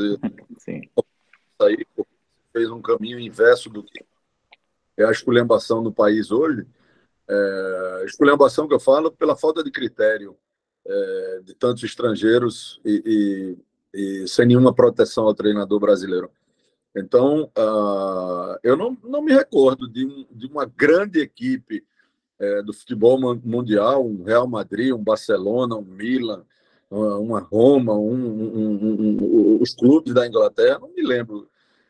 Sim. 0.59 0.83
Aí, 1.61 1.87
fez 2.53 2.71
um 2.71 2.81
caminho 2.81 3.19
inverso 3.19 3.69
do 3.69 3.83
que 3.83 4.05
é 4.97 5.05
a 5.05 5.13
esculhambação 5.13 5.81
no 5.81 5.93
país 5.93 6.31
hoje. 6.31 6.67
É, 7.29 8.03
esculhambação 8.05 8.67
que 8.67 8.75
eu 8.75 8.81
falo 8.81 9.13
pela 9.13 9.37
falta 9.37 9.63
de 9.63 9.71
critério 9.71 10.37
é, 10.87 11.41
de 11.45 11.55
tantos 11.55 11.85
estrangeiros 11.85 12.81
e, 12.85 13.57
e, 13.95 14.23
e 14.23 14.29
sem 14.29 14.47
nenhuma 14.47 14.75
proteção 14.75 15.25
ao 15.25 15.35
treinador 15.35 15.79
brasileiro. 15.79 16.31
Então, 16.97 17.45
uh, 17.57 18.59
eu 18.63 18.77
não, 18.77 18.97
não 19.05 19.23
me 19.23 19.33
recordo 19.33 19.89
de, 19.89 20.05
um, 20.05 20.27
de 20.33 20.47
uma 20.47 20.65
grande 20.65 21.21
equipe 21.21 21.85
é, 22.41 22.63
do 22.63 22.73
futebol 22.73 23.19
mundial, 23.45 24.05
um 24.05 24.25
Real 24.25 24.49
Madrid, 24.49 24.93
um 24.93 25.03
Barcelona, 25.03 25.77
um 25.77 25.83
Milan, 25.83 26.45
uma 26.91 27.41
Roma, 27.41 27.95
um, 27.95 28.15
um, 28.15 29.59
um, 29.59 29.59
os 29.61 29.75
clubes 29.75 30.15
da 30.15 30.27
Inglaterra, 30.27 30.79
não 30.79 30.89
me 30.89 31.03
lembro. 31.03 31.49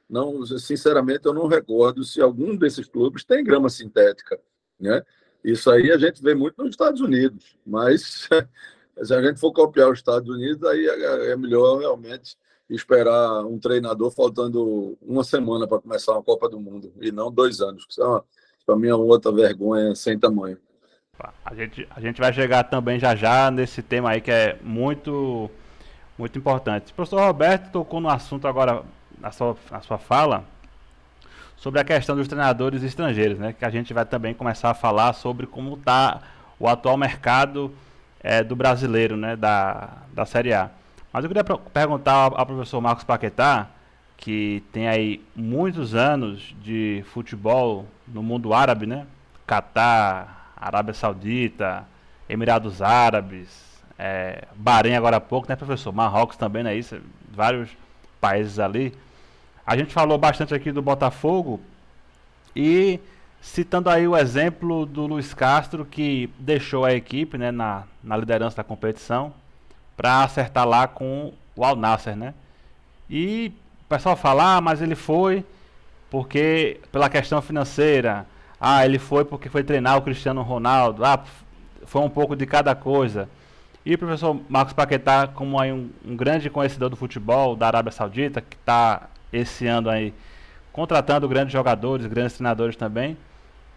Não, 0.08 0.44
sinceramente, 0.46 1.26
eu 1.26 1.34
não 1.34 1.46
recordo 1.46 2.02
se 2.02 2.20
algum 2.20 2.56
desses 2.56 2.88
clubes 2.88 3.24
tem 3.24 3.44
grama 3.44 3.68
sintética, 3.68 4.40
né? 4.80 5.02
Isso 5.44 5.70
aí 5.70 5.92
a 5.92 5.98
gente 5.98 6.22
vê 6.22 6.34
muito 6.34 6.56
nos 6.58 6.70
Estados 6.70 7.00
Unidos, 7.00 7.56
mas 7.64 8.28
se 9.02 9.14
a 9.14 9.22
gente 9.22 9.38
for 9.38 9.52
copiar 9.52 9.90
os 9.90 9.98
Estados 9.98 10.28
Unidos, 10.28 10.62
aí 10.64 10.86
é, 10.86 11.30
é 11.32 11.36
melhor 11.36 11.78
realmente 11.78 12.36
esperar 12.68 13.44
um 13.46 13.58
treinador 13.58 14.10
faltando 14.10 14.98
uma 15.00 15.24
semana 15.24 15.66
para 15.66 15.80
começar 15.80 16.12
uma 16.12 16.22
Copa 16.22 16.48
do 16.48 16.60
Mundo 16.60 16.92
e 17.00 17.12
não 17.12 17.30
dois 17.30 17.60
anos. 17.60 17.86
Isso 17.88 18.02
é, 18.02 18.22
para 18.66 18.76
mim, 18.76 18.88
é 18.88 18.94
outra 18.94 19.32
vergonha 19.32 19.94
sem 19.94 20.18
tamanho. 20.18 20.58
A 21.44 21.54
gente, 21.54 21.88
a 21.94 22.00
gente 22.00 22.20
vai 22.20 22.32
chegar 22.32 22.64
também 22.64 22.98
já 22.98 23.14
já 23.16 23.50
nesse 23.50 23.82
tema 23.82 24.10
aí 24.10 24.20
que 24.20 24.30
é 24.30 24.56
muito, 24.62 25.50
muito 26.16 26.38
importante. 26.38 26.92
O 26.92 26.94
professor 26.94 27.20
Roberto 27.20 27.72
tocou 27.72 28.00
no 28.00 28.08
assunto 28.08 28.46
agora, 28.46 28.82
na 29.18 29.32
sua, 29.32 29.56
na 29.70 29.80
sua 29.80 29.98
fala, 29.98 30.44
sobre 31.56 31.80
a 31.80 31.84
questão 31.84 32.14
dos 32.14 32.28
treinadores 32.28 32.82
estrangeiros, 32.84 33.38
né? 33.38 33.52
Que 33.52 33.64
a 33.64 33.70
gente 33.70 33.92
vai 33.92 34.04
também 34.04 34.32
começar 34.32 34.70
a 34.70 34.74
falar 34.74 35.12
sobre 35.12 35.46
como 35.46 35.74
está 35.74 36.20
o 36.58 36.68
atual 36.68 36.96
mercado 36.96 37.74
é, 38.20 38.44
do 38.44 38.54
brasileiro, 38.54 39.16
né? 39.16 39.34
Da, 39.34 39.88
da 40.12 40.24
Série 40.24 40.54
A. 40.54 40.70
Mas 41.12 41.24
eu 41.24 41.30
queria 41.30 41.44
perguntar 41.44 42.12
ao, 42.12 42.46
professor 42.46 42.80
Marcos 42.80 43.02
Paquetá, 43.02 43.66
que 44.16 44.62
tem 44.72 44.86
aí 44.86 45.24
muitos 45.34 45.94
anos 45.94 46.54
de 46.62 47.02
futebol 47.12 47.86
no 48.06 48.22
mundo 48.22 48.54
árabe, 48.54 48.86
né? 48.86 49.06
Catar, 49.46 50.37
Arábia 50.60 50.94
Saudita, 50.94 51.86
Emirados 52.28 52.82
Árabes, 52.82 53.48
é, 53.98 54.44
Bahrein 54.54 54.94
agora 54.94 55.16
há 55.16 55.20
pouco, 55.20 55.48
né, 55.48 55.56
professor? 55.56 55.92
Marrocos 55.92 56.36
também, 56.36 56.62
né? 56.62 56.74
Isso, 56.74 57.00
vários 57.32 57.70
países 58.20 58.58
ali. 58.58 58.94
A 59.66 59.76
gente 59.76 59.92
falou 59.92 60.16
bastante 60.16 60.54
aqui 60.54 60.72
do 60.72 60.80
Botafogo 60.80 61.60
e 62.54 63.00
citando 63.40 63.90
aí 63.90 64.06
o 64.06 64.16
exemplo 64.16 64.86
do 64.86 65.06
Luiz 65.06 65.34
Castro, 65.34 65.84
que 65.84 66.30
deixou 66.38 66.84
a 66.84 66.94
equipe 66.94 67.38
né, 67.38 67.50
na, 67.50 67.84
na 68.02 68.16
liderança 68.16 68.56
da 68.56 68.64
competição 68.64 69.32
para 69.96 70.22
acertar 70.22 70.66
lá 70.66 70.86
com 70.86 71.32
o 71.54 71.64
Al 71.64 71.76
Nasser, 71.76 72.16
né? 72.16 72.34
E 73.10 73.52
o 73.84 73.88
pessoal 73.88 74.16
fala, 74.16 74.56
ah, 74.56 74.60
mas 74.60 74.80
ele 74.80 74.94
foi 74.94 75.44
porque 76.10 76.80
pela 76.90 77.08
questão 77.08 77.42
financeira. 77.42 78.26
Ah, 78.60 78.84
ele 78.84 78.98
foi 78.98 79.24
porque 79.24 79.48
foi 79.48 79.62
treinar 79.62 79.96
o 79.96 80.02
Cristiano 80.02 80.42
Ronaldo. 80.42 81.04
Ah, 81.04 81.22
foi 81.84 82.02
um 82.02 82.10
pouco 82.10 82.34
de 82.34 82.46
cada 82.46 82.74
coisa. 82.74 83.28
E 83.84 83.94
o 83.94 83.98
professor 83.98 84.38
Marcos 84.48 84.72
Paquetá, 84.72 85.26
como 85.26 85.58
aí 85.58 85.72
um, 85.72 85.90
um 86.04 86.16
grande 86.16 86.50
conhecedor 86.50 86.90
do 86.90 86.96
futebol 86.96 87.56
da 87.56 87.66
Arábia 87.66 87.92
Saudita, 87.92 88.40
que 88.40 88.56
está 88.56 89.08
esse 89.32 89.66
ano 89.66 89.88
aí 89.88 90.12
contratando 90.72 91.28
grandes 91.28 91.52
jogadores, 91.52 92.06
grandes 92.06 92.34
treinadores 92.34 92.76
também. 92.76 93.16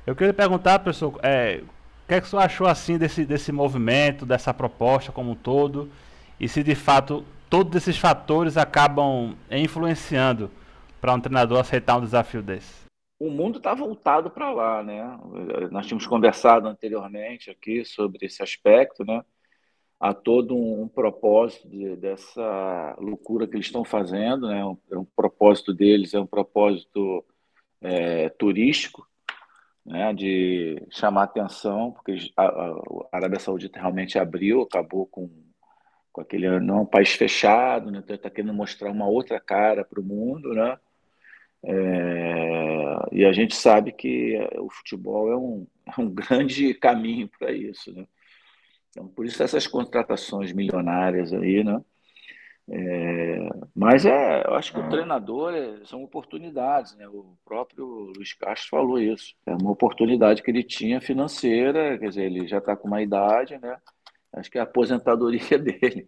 Eu 0.05 0.15
queria 0.15 0.33
perguntar, 0.33 0.79
professor, 0.79 1.17
é, 1.23 1.61
o 1.63 2.07
que, 2.07 2.15
é 2.15 2.21
que 2.21 2.27
o 2.27 2.29
senhor 2.29 2.41
achou 2.41 2.67
assim 2.67 2.97
desse, 2.97 3.25
desse 3.25 3.51
movimento, 3.51 4.25
dessa 4.25 4.53
proposta 4.53 5.11
como 5.11 5.31
um 5.31 5.35
todo? 5.35 5.89
e 6.41 6.47
se 6.47 6.63
de 6.63 6.73
fato 6.73 7.23
todos 7.47 7.75
esses 7.75 7.99
fatores 7.99 8.57
acabam 8.57 9.35
influenciando 9.51 10.49
para 10.99 11.13
um 11.13 11.19
treinador 11.19 11.59
aceitar 11.59 11.97
um 11.97 12.01
desafio 12.01 12.41
desse? 12.41 12.80
O 13.21 13.29
mundo 13.29 13.60
está 13.60 13.75
voltado 13.75 14.31
para 14.31 14.51
lá, 14.51 14.81
né? 14.81 15.19
Nós 15.69 15.86
tínhamos 15.86 16.07
conversado 16.07 16.67
anteriormente 16.67 17.51
aqui 17.51 17.86
sobre 17.86 18.25
esse 18.25 18.41
aspecto, 18.41 19.05
né? 19.05 19.23
Há 19.99 20.12
todo 20.12 20.57
um, 20.57 20.88
propósito 20.88 21.69
de, 21.69 21.95
dessa 21.97 22.95
loucura 22.97 23.45
que 23.45 23.55
eles 23.55 23.67
estão 23.67 23.86
fazendo, 23.86 24.47
né? 24.47 24.65
Um, 24.65 24.75
um 24.93 25.05
propósito 25.05 25.71
deles 25.71 26.15
é 26.15 26.19
um 26.19 26.25
propósito 26.25 27.23
é, 27.79 28.29
turístico, 28.29 29.07
né? 29.86 30.12
De 30.15 30.84
chamar 30.89 31.25
atenção, 31.25 31.91
porque 31.91 32.15
a, 32.36 32.43
a 32.43 33.17
Arábia 33.17 33.39
Saudita 33.39 33.79
realmente 33.79 34.17
abriu, 34.17 34.63
acabou 34.63 35.05
com 35.05 35.29
com 36.12 36.21
aquele 36.21 36.60
não 36.60 36.79
é 36.79 36.81
um 36.81 36.86
país 36.88 37.13
fechado, 37.13 37.91
né? 37.91 37.99
Então 37.99 38.15
está 38.15 38.31
querendo 38.31 38.53
mostrar 38.53 38.89
uma 38.89 39.07
outra 39.07 39.39
cara 39.39 39.86
para 39.86 39.99
o 39.99 40.03
mundo, 40.03 40.55
né? 40.55 40.75
É, 41.63 42.95
e 43.12 43.26
a 43.26 43.32
gente 43.32 43.56
sabe 43.56 43.91
que 43.91 44.38
o 44.58 44.69
futebol 44.69 45.32
é 45.32 45.38
um, 45.38 45.67
é 45.88 46.02
um 46.02 46.10
grande 46.13 46.74
caminho 46.74 47.30
para 47.38 47.52
isso, 47.52 47.93
né? 47.93 48.08
Então, 48.89 49.08
por 49.08 49.26
isso 49.26 49.41
essas 49.41 49.67
contratações 49.67 50.52
milionárias 50.52 51.34
aí, 51.34 51.63
né? 51.63 51.82
É, 52.69 53.50
mas 53.76 54.06
é, 54.06 54.43
eu 54.47 54.54
acho 54.54 54.71
que 54.71 54.80
o 54.80 54.89
treinador 54.89 55.54
é, 55.54 55.84
são 55.86 56.04
oportunidades, 56.04 56.95
né? 56.95 57.08
O 57.08 57.36
próprio 57.43 57.86
Luiz 58.15 58.34
Castro 58.34 58.69
falou 58.69 59.00
isso. 59.00 59.36
É 59.45 59.54
uma 59.54 59.71
oportunidade 59.71 60.41
que 60.41 60.52
ele 60.52 60.63
tinha 60.63 61.02
financeira, 61.02 61.97
quer 61.97 62.10
dizer, 62.10 62.24
ele 62.24 62.47
já 62.47 62.60
está 62.60 62.76
com 62.76 62.88
uma 62.88 63.02
idade, 63.02 63.58
né? 63.60 63.78
Acho 64.34 64.50
que 64.50 64.58
é 64.58 64.62
a 64.62 64.63
aposentadoria 64.63 65.58
dele. 65.60 66.08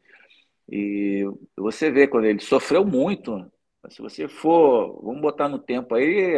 E 0.70 1.24
você 1.58 1.92
vê 1.92 2.08
quando 2.08 2.26
ele 2.26 2.40
sofreu 2.40 2.86
muito. 2.86 3.52
Se 3.90 4.02
você 4.02 4.28
for, 4.28 5.02
vamos 5.04 5.22
botar 5.22 5.50
no 5.50 5.60
tempo 5.60 5.96
aí, 5.96 6.34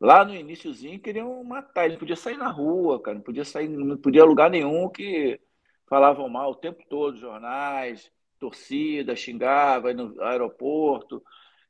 lá 0.00 0.24
no 0.24 0.34
iníciozinho 0.34 1.00
queriam 1.00 1.42
matar, 1.44 1.84
ele 1.84 1.94
não 1.94 2.00
podia 2.00 2.16
sair 2.16 2.36
na 2.36 2.48
rua, 2.48 3.00
cara, 3.02 3.16
não 3.16 3.24
podia 3.24 3.44
sair, 3.44 3.68
não 3.68 3.96
podia 3.96 4.24
lugar 4.24 4.50
nenhum 4.50 4.88
que 4.88 5.40
falavam 5.88 6.28
mal 6.28 6.52
o 6.52 6.54
tempo 6.54 6.82
todo, 6.88 7.16
jornais, 7.16 8.10
torcida, 8.38 9.16
xingava 9.16 9.92
no 9.92 10.20
aeroporto, 10.22 11.22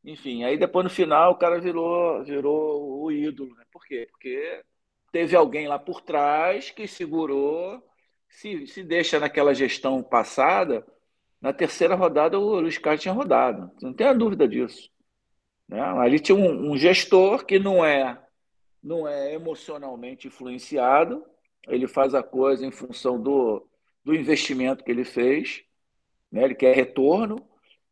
enfim. 0.04 0.44
Aí 0.44 0.58
depois 0.58 0.84
no 0.84 0.90
final 0.90 1.32
o 1.32 1.38
cara 1.38 1.60
virou, 1.60 2.24
virou 2.24 3.02
o 3.02 3.10
ídolo, 3.10 3.54
né? 3.54 3.64
Por 3.72 3.84
quê? 3.86 4.06
Porque 4.10 4.62
teve 5.12 5.36
alguém 5.36 5.68
lá 5.68 5.78
por 5.78 6.00
trás 6.02 6.70
que 6.70 6.86
segurou 6.86 7.82
se, 8.28 8.66
se 8.66 8.82
deixa 8.84 9.18
naquela 9.18 9.54
gestão 9.54 10.02
passada, 10.02 10.86
na 11.40 11.52
terceira 11.52 11.94
rodada 11.94 12.38
o 12.38 12.60
Luiz 12.60 12.78
Carlos 12.78 13.02
tinha 13.02 13.14
rodado. 13.14 13.70
Não 13.80 13.92
tenha 13.94 14.12
dúvida 14.14 14.46
disso. 14.46 14.90
Né? 15.68 15.80
Ali 15.80 16.18
tinha 16.18 16.36
um, 16.36 16.72
um, 16.72 16.76
gestor 16.76 17.44
que 17.44 17.58
não 17.58 17.84
é, 17.84 18.18
não 18.82 19.06
é 19.06 19.34
emocionalmente 19.34 20.26
influenciado, 20.26 21.24
ele 21.66 21.86
faz 21.86 22.14
a 22.14 22.22
coisa 22.22 22.64
em 22.64 22.70
função 22.70 23.20
do, 23.20 23.66
do 24.04 24.14
investimento 24.14 24.82
que 24.82 24.90
ele 24.90 25.04
fez, 25.04 25.62
né? 26.32 26.44
ele 26.44 26.54
quer 26.54 26.74
retorno, 26.74 27.46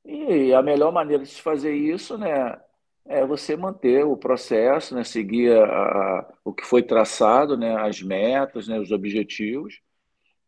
e 0.04 0.54
a 0.54 0.62
melhor 0.62 0.92
maneira 0.92 1.22
de 1.22 1.28
se 1.28 1.42
fazer 1.42 1.74
isso 1.74 2.16
né, 2.16 2.60
é 3.04 3.26
você 3.26 3.56
manter 3.56 4.04
o 4.04 4.16
processo, 4.16 4.94
né, 4.94 5.02
seguir 5.02 5.52
a, 5.52 5.64
a, 5.64 6.32
o 6.44 6.52
que 6.52 6.64
foi 6.64 6.82
traçado, 6.82 7.56
né, 7.56 7.76
as 7.76 8.00
metas, 8.02 8.68
né, 8.68 8.78
os 8.78 8.92
objetivos, 8.92 9.80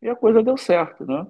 e 0.01 0.07
a 0.07 0.15
coisa 0.15 0.41
deu 0.41 0.55
certo, 0.55 1.05
né? 1.05 1.27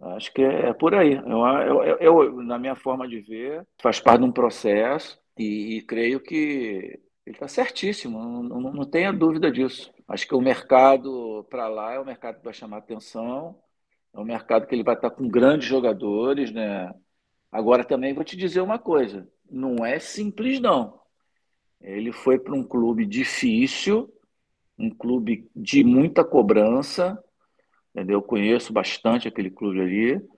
Acho 0.00 0.32
que 0.32 0.42
é, 0.42 0.68
é 0.70 0.72
por 0.72 0.94
aí. 0.94 1.14
Eu, 1.14 1.82
eu, 1.84 1.98
eu, 1.98 2.42
na 2.42 2.58
minha 2.58 2.74
forma 2.74 3.08
de 3.08 3.20
ver, 3.20 3.66
faz 3.80 4.00
parte 4.00 4.20
de 4.20 4.26
um 4.26 4.32
processo 4.32 5.18
e, 5.38 5.78
e 5.78 5.82
creio 5.82 6.20
que 6.20 7.00
ele 7.26 7.36
está 7.36 7.48
certíssimo, 7.48 8.18
não, 8.18 8.42
não, 8.42 8.72
não, 8.72 8.84
tenha 8.84 9.12
dúvida 9.12 9.50
disso. 9.50 9.92
Acho 10.06 10.26
que 10.26 10.34
o 10.34 10.40
mercado 10.40 11.46
para 11.48 11.68
lá 11.68 11.94
é 11.94 11.98
o 12.00 12.04
mercado 12.04 12.38
que 12.38 12.44
vai 12.44 12.52
chamar 12.52 12.78
atenção 12.78 13.58
É 14.14 14.20
um 14.20 14.24
mercado 14.24 14.66
que 14.66 14.74
ele 14.74 14.84
vai 14.84 14.94
estar 14.94 15.10
com 15.10 15.28
grandes 15.28 15.66
jogadores, 15.66 16.52
né? 16.52 16.92
Agora 17.50 17.84
também 17.84 18.14
vou 18.14 18.24
te 18.24 18.36
dizer 18.36 18.60
uma 18.60 18.78
coisa, 18.78 19.28
não 19.50 19.84
é 19.86 19.98
simples 19.98 20.60
não. 20.60 21.00
Ele 21.80 22.12
foi 22.12 22.38
para 22.38 22.54
um 22.54 22.64
clube 22.64 23.06
difícil, 23.06 24.12
um 24.78 24.90
clube 24.90 25.48
de 25.54 25.84
muita 25.84 26.24
cobrança, 26.24 27.22
entendeu? 27.94 28.18
Eu 28.18 28.22
conheço 28.22 28.72
bastante 28.72 29.28
aquele 29.28 29.50
clube 29.50 29.80
ali 29.80 30.28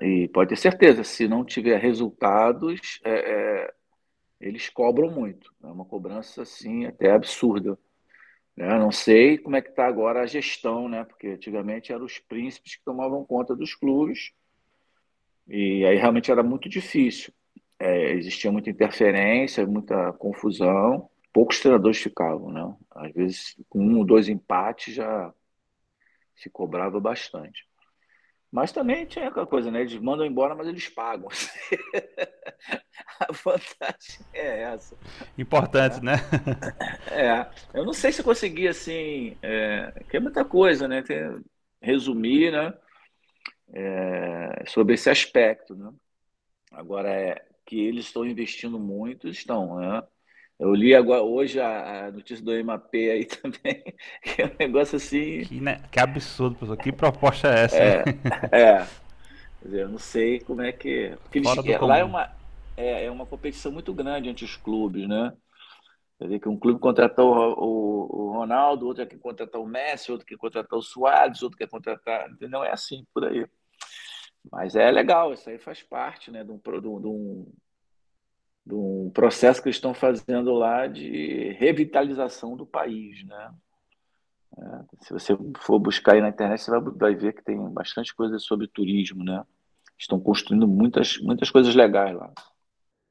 e 0.00 0.28
pode 0.28 0.48
ter 0.48 0.56
certeza, 0.56 1.04
se 1.04 1.28
não 1.28 1.44
tiver 1.44 1.78
resultados, 1.78 3.00
é, 3.04 3.10
é, 3.10 3.74
eles 4.40 4.68
cobram 4.68 5.10
muito. 5.10 5.52
É 5.62 5.66
uma 5.66 5.84
cobrança 5.84 6.42
assim 6.42 6.86
até 6.86 7.12
absurda. 7.12 7.78
Né? 8.56 8.78
Não 8.78 8.90
sei 8.90 9.38
como 9.38 9.56
é 9.56 9.62
que 9.62 9.70
está 9.70 9.86
agora 9.86 10.22
a 10.22 10.26
gestão, 10.26 10.88
né? 10.88 11.04
Porque 11.04 11.28
antigamente 11.28 11.92
eram 11.92 12.04
os 12.04 12.18
príncipes 12.18 12.76
que 12.76 12.84
tomavam 12.84 13.24
conta 13.24 13.54
dos 13.54 13.74
clubes 13.74 14.32
e 15.48 15.84
aí 15.84 15.96
realmente 15.96 16.30
era 16.30 16.42
muito 16.42 16.68
difícil. 16.68 17.32
É, 17.78 18.12
existia 18.12 18.50
muita 18.50 18.70
interferência, 18.70 19.66
muita 19.66 20.12
confusão. 20.14 21.08
Poucos 21.32 21.60
treinadores 21.60 21.98
ficavam, 21.98 22.50
né? 22.50 22.74
Às 22.90 23.12
vezes 23.12 23.56
com 23.68 23.80
um 23.80 23.98
ou 23.98 24.04
dois 24.04 24.28
empates 24.28 24.94
já 24.94 25.32
se 26.34 26.50
cobrava 26.50 27.00
bastante. 27.00 27.66
Mas 28.50 28.70
também 28.70 29.06
tinha 29.06 29.28
aquela 29.28 29.46
coisa, 29.46 29.70
né? 29.70 29.80
Eles 29.80 29.98
mandam 29.98 30.26
embora, 30.26 30.54
mas 30.54 30.68
eles 30.68 30.86
pagam. 30.86 31.28
a 33.18 33.32
vantagem 33.32 34.26
é 34.34 34.62
essa. 34.62 34.94
Importante, 35.38 35.98
é. 35.98 36.00
né? 36.02 36.12
É. 37.10 37.50
Eu 37.72 37.84
não 37.86 37.94
sei 37.94 38.12
se 38.12 38.20
eu 38.20 38.24
consegui, 38.24 38.68
assim, 38.68 39.38
é, 39.40 40.04
que 40.10 40.18
é 40.18 40.20
muita 40.20 40.44
coisa, 40.44 40.86
né? 40.86 41.00
Tem, 41.00 41.18
resumir, 41.80 42.52
né? 42.52 42.74
É, 43.74 44.64
sobre 44.66 44.94
esse 44.94 45.08
aspecto, 45.08 45.74
né? 45.74 45.90
Agora, 46.70 47.10
é 47.10 47.42
que 47.64 47.80
eles 47.80 48.04
estão 48.04 48.24
investindo 48.24 48.78
muito, 48.78 49.28
estão, 49.28 49.78
né? 49.78 50.02
Eu 50.62 50.76
li 50.76 50.94
agora, 50.94 51.24
hoje 51.24 51.58
a, 51.58 52.06
a 52.06 52.12
notícia 52.12 52.44
do 52.44 52.64
MAP 52.64 52.94
aí 52.94 53.24
também, 53.42 53.82
que 54.22 54.42
é 54.42 54.46
um 54.46 54.56
negócio 54.60 54.94
assim. 54.94 55.40
Que, 55.40 55.60
né? 55.60 55.82
que 55.90 55.98
absurdo, 55.98 56.54
professor. 56.54 56.76
Que 56.76 56.92
proposta 56.92 57.48
é 57.48 57.64
essa? 57.64 57.76
É, 57.76 58.04
é. 58.52 58.86
Dizer, 59.60 59.80
eu 59.80 59.88
não 59.88 59.98
sei 59.98 60.38
como 60.38 60.62
é 60.62 60.70
que. 60.70 61.16
Porque 61.20 61.38
eles, 61.40 61.80
lá 61.80 61.98
é 61.98 62.04
uma, 62.04 62.32
é, 62.76 63.06
é 63.06 63.10
uma 63.10 63.26
competição 63.26 63.72
muito 63.72 63.92
grande 63.92 64.28
entre 64.28 64.44
os 64.44 64.56
clubes, 64.56 65.08
né? 65.08 65.32
Quer 66.16 66.26
dizer, 66.26 66.38
que 66.38 66.48
um 66.48 66.56
clube 66.56 66.78
contratou 66.78 67.34
o, 67.34 67.64
o, 67.64 68.26
o 68.28 68.32
Ronaldo, 68.32 68.86
outro 68.86 69.04
quer 69.04 69.18
contratar 69.18 69.60
o 69.60 69.66
Messi, 69.66 70.12
outro 70.12 70.24
quer 70.24 70.36
contratar 70.36 70.78
o 70.78 70.82
Soares, 70.82 71.42
outro 71.42 71.58
quer 71.58 71.68
contratar. 71.68 72.28
Não 72.40 72.64
é 72.64 72.70
assim 72.70 73.04
por 73.12 73.24
aí. 73.24 73.44
Mas 74.48 74.76
é 74.76 74.88
legal, 74.92 75.32
isso 75.32 75.50
aí 75.50 75.58
faz 75.58 75.82
parte 75.82 76.30
né, 76.30 76.44
de, 76.44 76.52
um, 76.52 76.58
de, 76.58 76.88
um, 76.88 77.00
de 77.00 77.06
um 77.08 77.52
processo 79.12 79.62
que 79.62 79.70
estão 79.70 79.92
fazendo 79.92 80.52
lá 80.52 80.86
de 80.86 81.52
revitalização 81.58 82.56
do 82.56 82.66
país, 82.66 83.24
né? 83.24 83.54
É, 84.58 85.04
se 85.04 85.12
você 85.12 85.36
for 85.60 85.78
buscar 85.78 86.12
aí 86.12 86.20
na 86.20 86.28
internet, 86.28 86.60
você 86.60 86.70
vai, 86.70 86.80
vai 86.80 87.14
ver 87.14 87.32
que 87.32 87.42
tem 87.42 87.58
bastante 87.70 88.14
coisa 88.14 88.38
sobre 88.38 88.68
turismo, 88.68 89.24
né? 89.24 89.44
Estão 89.98 90.20
construindo 90.20 90.66
muitas, 90.68 91.18
muitas 91.18 91.50
coisas 91.50 91.74
legais 91.74 92.14
lá. 92.14 92.32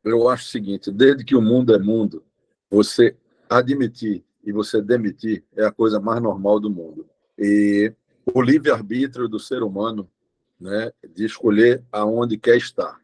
Eu 0.03 0.29
acho 0.29 0.45
o 0.45 0.49
seguinte: 0.49 0.91
desde 0.91 1.23
que 1.23 1.35
o 1.35 1.41
mundo 1.41 1.73
é 1.73 1.79
mundo, 1.79 2.23
você 2.69 3.17
admitir 3.49 4.23
e 4.43 4.51
você 4.51 4.81
demitir 4.81 5.43
é 5.55 5.65
a 5.65 5.71
coisa 5.71 5.99
mais 5.99 6.21
normal 6.21 6.59
do 6.59 6.69
mundo. 6.69 7.07
E 7.37 7.93
o 8.33 8.41
livre-arbítrio 8.41 9.27
do 9.27 9.39
ser 9.39 9.63
humano, 9.63 10.09
né, 10.59 10.91
de 11.09 11.25
escolher 11.25 11.83
aonde 11.91 12.37
quer 12.37 12.57
estar. 12.57 12.99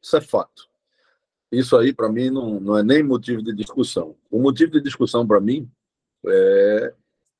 Isso 0.00 0.16
é 0.16 0.20
fato. 0.20 0.68
Isso 1.50 1.76
aí, 1.76 1.92
para 1.92 2.10
mim, 2.10 2.30
não, 2.30 2.58
não 2.60 2.76
é 2.76 2.82
nem 2.82 3.02
motivo 3.02 3.42
de 3.42 3.54
discussão. 3.54 4.16
O 4.30 4.40
motivo 4.40 4.72
de 4.72 4.80
discussão, 4.80 5.26
para 5.26 5.40
mim, 5.40 5.70
é 6.26 6.92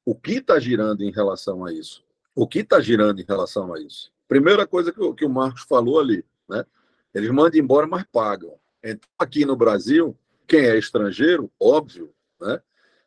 o 0.05 0.15
que 0.15 0.35
está 0.35 0.59
girando 0.61 1.03
em 1.03 1.11
relação 1.11 1.65
a 1.65 1.73
isso. 1.73 2.05
O 2.35 2.47
que 2.47 2.61
está 2.61 2.81
girando 2.81 3.21
em 3.21 3.25
relação 3.25 3.75
a 3.75 3.81
isso? 3.81 4.13
Primeira 4.29 4.67
coisa 4.67 4.93
que, 4.93 5.15
que 5.15 5.25
o 5.25 5.31
Marcos 5.31 5.63
falou 5.63 5.99
ali, 5.99 6.25
né? 6.49 6.65
Eles 7.13 7.31
mandam 7.31 7.59
embora, 7.59 7.87
mas 7.87 8.05
pagam. 8.13 8.55
Então, 8.83 9.09
aqui 9.19 9.45
no 9.45 9.57
Brasil, 9.57 10.17
quem 10.47 10.61
é 10.61 10.79
estrangeiro, 10.79 11.51
óbvio, 11.59 12.13
né? 12.41 12.61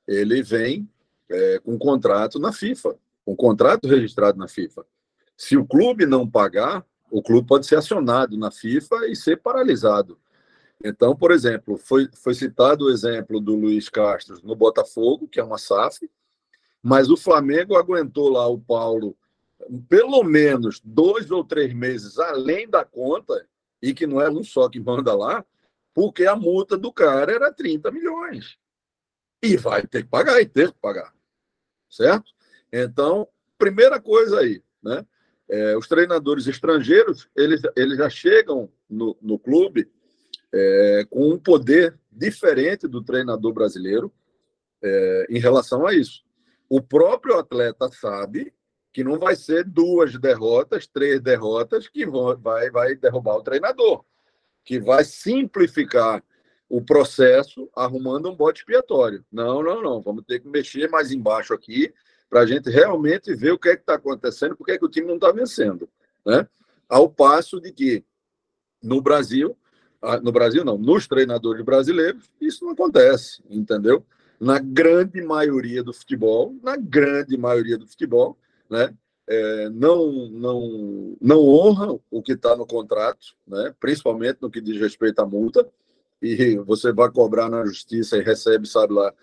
Ele 0.08 0.42
vem 0.42 0.90
é, 1.30 1.60
com 1.60 1.74
um 1.74 1.78
contrato 1.78 2.40
na 2.40 2.52
FIFA, 2.52 2.98
um 3.26 3.36
contrato 3.36 3.88
registrado 3.88 4.38
na 4.38 4.48
FIFA. 4.48 4.86
Se 5.38 5.56
o 5.56 5.66
clube 5.66 6.06
não 6.06 6.30
pagar, 6.30 6.86
o 7.10 7.22
clube 7.22 7.48
pode 7.48 7.66
ser 7.66 7.76
acionado 7.76 8.36
na 8.38 8.52
FIFA 8.52 9.08
e 9.08 9.16
ser 9.16 9.38
paralisado. 9.38 10.20
Então, 10.84 11.16
por 11.16 11.32
exemplo, 11.32 11.78
foi, 11.78 12.08
foi 12.14 12.34
citado 12.34 12.86
o 12.86 12.90
exemplo 12.90 13.40
do 13.40 13.54
Luiz 13.54 13.90
Castro 13.90 14.40
no 14.44 14.56
Botafogo, 14.56 15.28
que 15.28 15.40
é 15.40 15.44
uma 15.44 15.58
SAF, 15.58 16.10
mas 16.82 17.10
o 17.10 17.18
Flamengo 17.18 17.76
aguentou 17.76 18.30
lá 18.30 18.48
o 18.48 18.60
Paulo 18.60 19.18
pelo 19.90 20.24
menos 20.24 20.80
dois 20.84 21.30
ou 21.32 21.44
três 21.44 21.74
meses 21.74 22.18
além 22.18 22.68
da 22.68 22.86
conta, 22.86 23.46
e 23.82 23.94
que 23.94 24.08
não 24.08 24.22
é 24.22 24.30
um 24.30 24.44
só 24.44 24.70
que 24.70 24.80
manda 24.80 25.14
lá, 25.14 25.46
porque 25.94 26.26
a 26.26 26.36
multa 26.36 26.78
do 26.78 26.94
cara 26.94 27.32
era 27.32 27.52
30 27.52 27.92
milhões. 27.92 28.58
E 29.44 29.58
vai 29.58 29.86
ter 29.86 30.04
que 30.04 30.10
pagar, 30.10 30.42
e 30.42 30.46
ter 30.46 30.72
que 30.72 30.80
pagar. 30.80 31.14
Certo? 31.90 32.32
Então, 32.72 33.28
primeira 33.58 34.00
coisa 34.00 34.40
aí, 34.40 34.64
né? 34.82 35.06
É, 35.50 35.76
os 35.76 35.88
treinadores 35.88 36.46
estrangeiros, 36.46 37.28
eles, 37.36 37.62
eles 37.76 37.98
já 37.98 38.10
chegam 38.10 38.72
no, 38.88 39.18
no 39.20 39.40
clube 39.40 39.92
é, 40.54 41.06
com 41.10 41.30
um 41.30 41.38
poder 41.38 41.98
diferente 42.12 42.88
do 42.88 43.04
treinador 43.04 43.54
brasileiro 43.54 44.12
é, 44.82 45.28
em 45.30 45.40
relação 45.40 45.86
a 45.86 45.94
isso. 45.94 46.24
O 46.70 46.82
próprio 46.82 47.38
atleta 47.38 47.90
sabe 47.90 48.54
que 48.92 49.04
não 49.04 49.20
vai 49.20 49.36
ser 49.36 49.64
duas 49.64 50.18
derrotas, 50.18 50.88
três 50.88 51.22
derrotas 51.22 51.88
que 51.88 52.06
vão, 52.06 52.38
vai, 52.38 52.70
vai 52.70 52.96
derrubar 52.96 53.36
o 53.36 53.44
treinador, 53.44 54.04
que 54.64 54.80
vai 54.80 55.04
simplificar 55.04 56.24
o 56.68 56.82
processo 56.82 57.70
arrumando 57.76 58.30
um 58.30 58.36
bote 58.36 58.62
expiatório. 58.62 59.26
Não, 59.32 59.64
não, 59.64 59.82
não. 59.82 60.02
Vamos 60.02 60.24
ter 60.26 60.40
que 60.40 60.48
mexer 60.48 60.88
mais 60.90 61.12
embaixo 61.12 61.54
aqui 61.54 61.94
para 62.30 62.42
a 62.42 62.46
gente 62.46 62.70
realmente 62.70 63.34
ver 63.34 63.52
o 63.52 63.58
que 63.58 63.70
é 63.70 63.76
que 63.76 63.82
está 63.82 63.96
acontecendo, 63.96 64.56
porque 64.56 64.74
é 64.74 64.78
que 64.78 64.86
o 64.86 64.90
time 64.90 65.08
não 65.08 65.16
está 65.16 65.32
vencendo. 65.32 65.90
Né? 66.24 66.48
Ao 66.88 67.10
passo 67.10 67.60
de 67.60 67.72
que 67.72 68.06
no 68.82 69.02
Brasil 69.02 69.58
no 70.24 70.32
Brasil 70.32 70.64
não, 70.64 70.78
nos 70.78 71.08
treinadores 71.08 71.64
brasileiros, 71.64 72.30
isso 72.40 72.64
não 72.64 72.72
acontece, 72.72 73.44
entendeu? 73.50 74.06
Na 74.40 74.60
grande 74.60 75.22
maioria 75.22 75.84
do 75.84 75.94
futebol, 75.94 76.56
na 76.64 76.78
grande 76.78 77.38
maioria 77.38 77.78
do 77.78 77.88
futebol, 77.88 78.38
né? 78.70 78.94
É, 79.32 79.70
não, 79.70 80.28
não, 80.30 81.16
não 81.22 81.48
honra 81.48 82.00
o 82.10 82.20
que 82.20 82.32
está 82.32 82.56
no 82.56 82.66
contrato, 82.66 83.36
né? 83.48 83.76
principalmente 83.80 84.40
no 84.42 84.50
que 84.50 84.60
diz 84.60 84.82
respeito 84.82 85.20
à 85.20 85.26
multa, 85.26 85.70
e 86.20 86.58
você 86.58 86.92
vai 86.92 87.12
cobrar 87.12 87.48
na 87.48 87.64
justiça 87.64 88.18
e 88.18 88.24
recebe, 88.24 88.68
sabe 88.68 88.94
lá, 88.94 89.14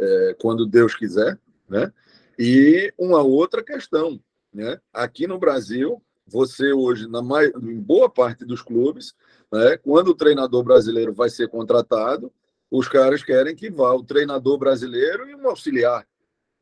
é, 0.00 0.36
quando 0.40 0.66
Deus 0.66 0.96
quiser. 0.96 1.38
Né? 1.68 1.92
E 2.36 2.92
uma 2.98 3.22
outra 3.22 3.62
questão, 3.62 4.20
né? 4.52 4.80
aqui 4.92 5.28
no 5.28 5.38
Brasil, 5.38 6.02
você 6.26 6.72
hoje, 6.72 7.06
na 7.06 7.20
em 7.62 7.78
boa 7.78 8.10
parte 8.10 8.44
dos 8.44 8.62
clubes, 8.62 9.14
né, 9.52 9.76
quando 9.76 10.08
o 10.08 10.14
treinador 10.14 10.64
brasileiro 10.64 11.12
vai 11.12 11.28
ser 11.28 11.48
contratado, 11.48 12.32
os 12.70 12.88
caras 12.88 13.22
querem 13.22 13.54
que 13.54 13.70
vá 13.70 13.92
o 13.92 14.02
treinador 14.02 14.56
brasileiro 14.56 15.28
e 15.28 15.34
um 15.34 15.46
auxiliar. 15.46 16.06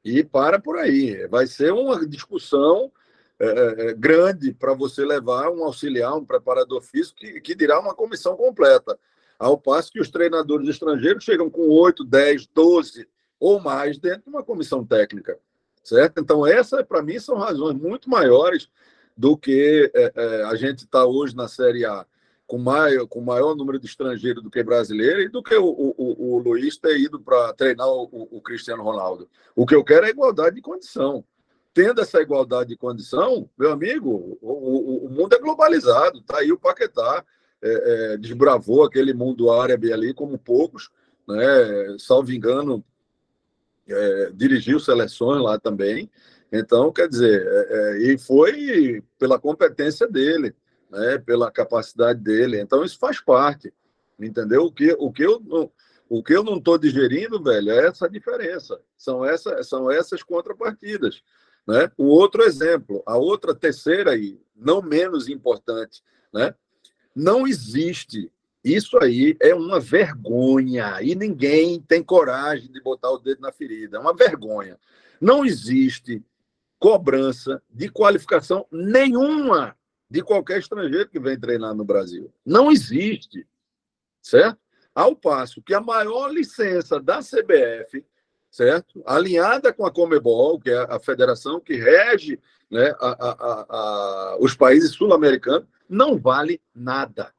E 0.04 0.24
para 0.24 0.58
por 0.58 0.76
aí. 0.76 1.26
Vai 1.28 1.46
ser 1.46 1.72
uma 1.72 2.04
discussão 2.04 2.90
é, 3.38 3.46
é, 3.46 3.86
é 3.90 3.94
grande 3.94 4.52
para 4.52 4.74
você 4.74 5.04
levar 5.04 5.50
um 5.50 5.62
auxiliar, 5.62 6.16
um 6.16 6.24
preparador 6.24 6.82
físico, 6.82 7.20
que, 7.20 7.40
que 7.40 7.54
dirá 7.54 7.78
uma 7.78 7.94
comissão 7.94 8.36
completa. 8.36 8.98
Ao 9.38 9.56
passo 9.56 9.92
que 9.92 10.00
os 10.00 10.10
treinadores 10.10 10.68
estrangeiros 10.68 11.22
chegam 11.22 11.48
com 11.48 11.68
8, 11.68 12.04
10, 12.04 12.46
12 12.48 13.08
ou 13.38 13.60
mais 13.60 13.98
dentro 13.98 14.24
de 14.24 14.30
uma 14.30 14.42
comissão 14.42 14.84
técnica. 14.84 15.38
Certo? 15.82 16.20
Então, 16.20 16.46
essa, 16.46 16.84
para 16.84 17.02
mim, 17.02 17.18
são 17.18 17.36
razões 17.36 17.74
muito 17.74 18.10
maiores 18.10 18.68
do 19.16 19.36
que 19.36 19.90
é, 19.94 20.12
é, 20.14 20.42
a 20.44 20.54
gente 20.56 20.80
está 20.80 21.06
hoje 21.06 21.36
na 21.36 21.46
Série 21.46 21.84
A 21.84 22.04
com 22.50 22.58
maior, 22.58 23.06
com 23.06 23.20
maior 23.20 23.54
número 23.54 23.78
de 23.78 23.86
estrangeiros 23.86 24.42
do 24.42 24.50
que 24.50 24.60
brasileiro 24.60 25.20
e 25.20 25.28
do 25.28 25.40
que 25.40 25.54
o, 25.54 25.64
o, 25.64 26.34
o 26.34 26.38
Luiz 26.40 26.76
ter 26.76 26.98
ido 26.98 27.20
para 27.20 27.52
treinar 27.52 27.86
o, 27.86 28.02
o, 28.12 28.40
Cristiano 28.40 28.82
Ronaldo. 28.82 29.30
O 29.54 29.64
que 29.64 29.72
eu 29.72 29.84
quero 29.84 30.04
é 30.04 30.10
igualdade 30.10 30.56
de 30.56 30.60
condição. 30.60 31.24
Tendo 31.72 32.00
essa 32.00 32.20
igualdade 32.20 32.70
de 32.70 32.76
condição, 32.76 33.48
meu 33.56 33.70
amigo, 33.70 34.36
o, 34.42 35.06
o 35.06 35.08
mundo 35.08 35.32
é 35.32 35.38
globalizado. 35.38 36.22
Tá 36.22 36.38
aí 36.38 36.50
o 36.50 36.58
Paquetá, 36.58 37.24
é, 37.62 38.14
é, 38.14 38.16
desbravou 38.16 38.82
aquele 38.82 39.14
mundo 39.14 39.52
árabe 39.52 39.92
ali 39.92 40.12
como 40.12 40.36
poucos, 40.36 40.90
né? 41.28 41.96
salvo 42.00 42.32
engano, 42.32 42.84
é, 43.86 44.30
dirigiu 44.34 44.80
seleções 44.80 45.40
lá 45.40 45.56
também. 45.56 46.10
Então, 46.50 46.90
quer 46.92 47.08
dizer, 47.08 47.46
é, 47.46 47.68
é, 47.70 47.98
e 48.12 48.18
foi 48.18 49.04
pela 49.20 49.38
competência 49.38 50.08
dele, 50.08 50.52
né, 50.90 51.18
pela 51.18 51.50
capacidade 51.50 52.20
dele. 52.20 52.60
Então, 52.60 52.84
isso 52.84 52.98
faz 52.98 53.20
parte, 53.20 53.72
entendeu? 54.18 54.64
O 54.64 54.72
que, 54.72 54.92
o 54.98 55.12
que 55.12 55.22
eu 55.22 55.40
não, 55.40 55.70
o 56.08 56.22
que 56.22 56.34
eu 56.34 56.42
não 56.42 56.56
estou 56.56 56.76
digerindo, 56.76 57.42
velho, 57.42 57.70
é 57.70 57.86
essa 57.86 58.08
diferença. 58.10 58.80
São, 58.98 59.24
essa, 59.24 59.62
são 59.62 59.90
essas 59.90 60.22
contrapartidas. 60.22 61.22
Né? 61.66 61.90
O 61.96 62.06
outro 62.06 62.42
exemplo, 62.42 63.02
a 63.06 63.16
outra 63.16 63.54
terceira 63.54 64.16
e 64.16 64.40
não 64.56 64.82
menos 64.82 65.28
importante, 65.28 66.02
né? 66.32 66.54
não 67.14 67.46
existe. 67.46 68.30
Isso 68.62 68.98
aí 68.98 69.36
é 69.40 69.54
uma 69.54 69.78
vergonha 69.78 71.00
e 71.00 71.14
ninguém 71.14 71.80
tem 71.80 72.02
coragem 72.02 72.70
de 72.70 72.82
botar 72.82 73.10
o 73.10 73.18
dedo 73.18 73.40
na 73.40 73.52
ferida. 73.52 73.96
É 73.96 74.00
uma 74.00 74.14
vergonha. 74.14 74.78
Não 75.20 75.44
existe 75.44 76.22
cobrança 76.78 77.62
de 77.70 77.88
qualificação 77.88 78.66
nenhuma 78.70 79.76
de 80.10 80.22
qualquer 80.22 80.58
estrangeiro 80.58 81.08
que 81.08 81.20
vem 81.20 81.38
treinar 81.38 81.74
no 81.74 81.84
Brasil. 81.84 82.32
Não 82.44 82.72
existe, 82.72 83.46
certo? 84.20 84.58
Ao 84.92 85.14
passo 85.14 85.62
que 85.62 85.72
a 85.72 85.80
maior 85.80 86.32
licença 86.32 87.00
da 87.00 87.20
CBF, 87.20 88.04
certo? 88.50 89.02
Alinhada 89.06 89.72
com 89.72 89.86
a 89.86 89.90
Comebol, 89.90 90.58
que 90.58 90.70
é 90.70 90.78
a 90.78 90.98
federação 90.98 91.60
que 91.60 91.76
rege 91.76 92.40
né, 92.68 92.92
a, 93.00 93.08
a, 93.08 93.66
a, 93.68 94.36
os 94.40 94.54
países 94.54 94.90
sul-americanos, 94.92 95.68
não 95.88 96.18
vale 96.18 96.60
nada. 96.74 97.32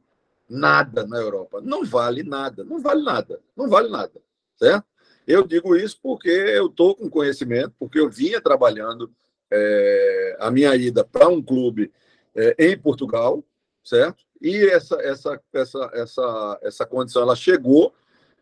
Nada 0.50 1.06
na 1.06 1.18
Europa. 1.18 1.62
Não 1.62 1.84
vale 1.84 2.24
nada. 2.24 2.64
Não 2.64 2.82
vale 2.82 3.04
nada. 3.04 3.40
Não 3.56 3.70
vale 3.70 3.90
nada. 3.90 4.22
Certo? 4.58 4.86
Eu 5.28 5.46
digo 5.46 5.76
isso 5.76 6.00
porque 6.02 6.30
eu 6.30 6.68
estou 6.68 6.96
com 6.96 7.10
conhecimento, 7.10 7.74
porque 7.78 8.00
eu 8.00 8.10
vinha 8.10 8.42
trabalhando 8.42 9.12
é, 9.50 10.38
a 10.40 10.50
minha 10.50 10.76
ida 10.76 11.04
para 11.04 11.28
um 11.28 11.42
clube 11.42 11.92
é, 12.36 12.56
em 12.60 12.78
Portugal, 12.78 13.44
certo? 13.84 14.24
E 14.42 14.66
essa, 14.66 14.96
essa, 15.02 15.42
essa, 15.54 15.92
essa, 15.94 16.60
essa 16.64 16.86
condição 16.86 17.22
ela 17.22 17.36
chegou 17.36 17.94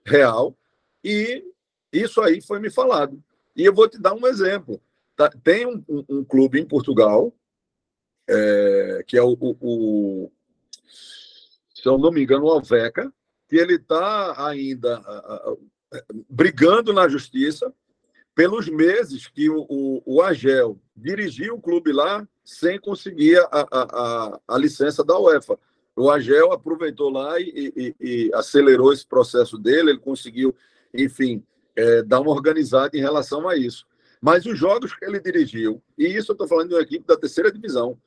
real 0.06 0.56
e 1.04 1.44
isso 1.92 2.22
aí 2.22 2.42
foi 2.42 2.60
me 2.60 2.70
falado. 2.70 3.22
E 3.56 3.66
eu 3.66 3.74
vou 3.74 3.90
te 3.90 4.00
dar 4.00 4.14
um 4.14 4.28
exemplo. 4.28 4.82
Tá, 5.16 5.30
tem 5.30 5.66
um, 5.66 5.84
um, 5.90 6.06
um, 6.10 6.24
clube 6.24 6.60
em 6.60 6.66
Portugal, 6.66 7.34
é, 8.28 9.04
que 9.06 9.18
é 9.18 9.22
o, 9.22 9.34
o, 9.34 9.58
o, 9.60 10.32
se 11.74 11.86
eu 11.86 11.98
não 11.98 12.12
me 12.12 12.24
engano, 12.24 12.46
o 12.46 12.52
Alveca, 12.52 13.12
que 13.50 13.58
ele 13.58 13.76
está 13.76 14.48
ainda 14.48 14.98
a, 15.00 15.36
a, 15.36 15.58
brigando 16.30 16.94
na 16.94 17.08
justiça 17.10 17.74
pelos 18.40 18.70
meses 18.70 19.28
que 19.28 19.50
o, 19.50 19.66
o, 19.68 20.02
o 20.06 20.22
Agel 20.22 20.80
dirigiu 20.96 21.56
o 21.56 21.62
clube 21.62 21.92
lá 21.92 22.26
sem 22.42 22.80
conseguir 22.80 23.38
a, 23.52 23.68
a, 23.70 24.40
a, 24.48 24.58
licença 24.58 25.04
da 25.04 25.20
UEFA. 25.20 25.60
O 25.94 26.10
Agel 26.10 26.54
aproveitou 26.54 27.10
lá 27.10 27.38
e, 27.38 27.74
e, 27.76 27.96
e, 28.00 28.32
acelerou 28.34 28.94
esse 28.94 29.06
processo 29.06 29.58
dele, 29.58 29.90
ele 29.90 30.00
conseguiu, 30.00 30.56
enfim, 30.94 31.44
é, 31.76 32.02
dar 32.02 32.22
uma 32.22 32.32
organizada 32.32 32.98
em 32.98 33.02
relação 33.02 33.46
a 33.46 33.58
isso. 33.58 33.86
Mas 34.22 34.46
os 34.46 34.58
jogos 34.58 34.96
que 34.96 35.04
ele 35.04 35.20
dirigiu, 35.20 35.84
e 35.98 36.08
isso 36.08 36.32
eu 36.32 36.34
estou 36.34 36.48
falando 36.48 36.70
de 36.70 36.76
uma 36.76 36.82
equipe 36.82 37.06
da 37.06 37.18
terceira 37.18 37.52
divisão, 37.52 38.00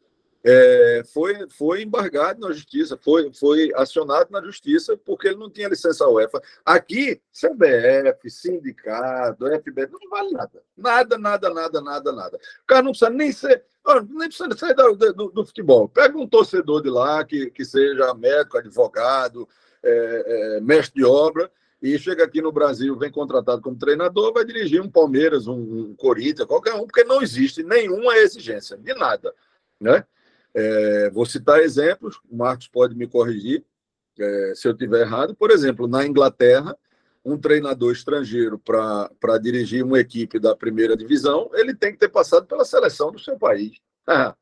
é, 0.45 1.03
foi, 1.13 1.47
foi 1.51 1.83
embargado 1.83 2.41
na 2.41 2.53
justiça, 2.53 2.99
foi, 3.01 3.33
foi 3.33 3.71
acionado 3.77 4.31
na 4.31 4.43
justiça 4.43 4.97
porque 4.97 5.29
ele 5.29 5.37
não 5.37 5.49
tinha 5.49 5.69
licença 5.69 6.09
UEFA. 6.09 6.41
Aqui, 6.65 7.21
CBF, 7.33 8.29
sindicato, 8.29 9.47
FB, 9.47 9.89
não 9.89 10.11
vale 10.11 10.33
nada. 10.33 10.63
Nada, 10.77 11.19
nada, 11.19 11.51
nada, 11.51 11.81
nada, 11.81 12.13
nada. 12.13 12.37
O 12.37 12.67
cara 12.67 12.83
não 12.83 12.91
precisa 12.91 13.11
nem 13.11 13.31
ser. 13.31 13.65
Nem 14.11 14.29
precisa 14.29 14.57
sair 14.57 14.75
do, 14.75 14.95
do, 14.95 15.29
do 15.31 15.45
futebol. 15.45 15.89
Pega 15.89 16.17
um 16.17 16.27
torcedor 16.27 16.83
de 16.83 16.91
lá 16.91 17.25
que, 17.25 17.51
que 17.51 17.65
seja 17.65 18.15
médico, 18.15 18.59
advogado, 18.59 19.49
é, 19.83 20.57
é, 20.57 20.61
mestre 20.61 21.01
de 21.01 21.05
obra, 21.05 21.51
e 21.81 21.99
chega 21.99 22.23
aqui 22.25 22.41
no 22.41 22.53
Brasil, 22.53 22.97
vem 22.97 23.11
contratado 23.11 23.61
como 23.61 23.77
treinador, 23.77 24.33
vai 24.33 24.45
dirigir 24.45 24.81
um 24.81 24.89
Palmeiras, 24.89 25.49
um, 25.49 25.57
um 25.57 25.95
Corinthians, 25.97 26.47
qualquer 26.47 26.75
um, 26.75 26.87
porque 26.87 27.03
não 27.03 27.21
existe 27.21 27.65
nenhuma 27.65 28.17
exigência 28.19 28.77
de 28.77 28.95
nada. 28.95 29.35
Né? 29.81 30.05
É, 30.55 31.11
vou 31.11 31.25
citar 31.25 31.61
exemplos, 31.61 32.21
o 32.29 32.37
Marcos 32.37 32.69
pode 32.69 32.95
me 32.95 33.07
corrigir 33.07 33.65
é, 34.19 34.53
se 34.55 34.69
eu 34.69 34.73
estiver 34.73 35.01
errado. 35.01 35.35
Por 35.35 35.51
exemplo, 35.51 35.87
na 35.87 36.07
Inglaterra, 36.07 36.77
um 37.25 37.39
treinador 37.39 37.93
estrangeiro 37.93 38.59
para 38.59 39.39
dirigir 39.41 39.85
uma 39.85 40.01
equipe 40.01 40.39
da 40.39 40.55
primeira 40.57 40.97
divisão, 40.97 41.51
ele 41.55 41.75
tem 41.75 41.93
que 41.93 41.99
ter 41.99 42.09
passado 42.09 42.47
pela 42.47 42.65
seleção 42.65 43.13
do 43.13 43.19
seu 43.19 43.39
país. 43.39 43.77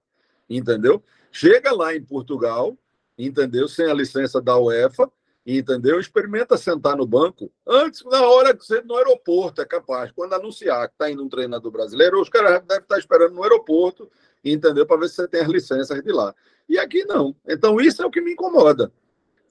entendeu? 0.49 1.03
Chega 1.31 1.73
lá 1.73 1.94
em 1.94 2.03
Portugal, 2.03 2.77
entendeu? 3.16 3.68
Sem 3.68 3.87
a 3.87 3.94
licença 3.94 4.40
da 4.40 4.59
UEFA, 4.59 5.11
entendeu? 5.46 6.01
Experimenta 6.01 6.57
sentar 6.57 6.96
no 6.96 7.07
banco 7.07 7.53
antes, 7.66 8.05
na 8.05 8.23
hora 8.27 8.57
que 8.57 8.64
você 8.64 8.81
no 8.81 8.96
aeroporto, 8.96 9.61
é 9.61 9.64
capaz. 9.64 10.11
Quando 10.12 10.35
anunciar 10.35 10.88
que 10.88 10.94
está 10.94 11.11
indo 11.11 11.23
um 11.23 11.29
treinador 11.29 11.70
brasileiro, 11.70 12.20
os 12.20 12.29
caras 12.29 12.62
devem 12.66 12.83
estar 12.83 12.99
esperando 12.99 13.35
no 13.35 13.42
aeroporto 13.42 14.11
entendeu? 14.44 14.87
Para 14.87 15.00
ver 15.00 15.09
se 15.09 15.16
você 15.16 15.29
tem 15.29 15.40
as 15.40 15.48
licenças 15.48 16.03
de 16.03 16.12
lá. 16.12 16.35
E 16.68 16.79
aqui 16.79 17.05
não. 17.05 17.35
Então, 17.46 17.81
isso 17.81 18.03
é 18.03 18.07
o 18.07 18.11
que 18.11 18.20
me 18.20 18.33
incomoda. 18.33 18.92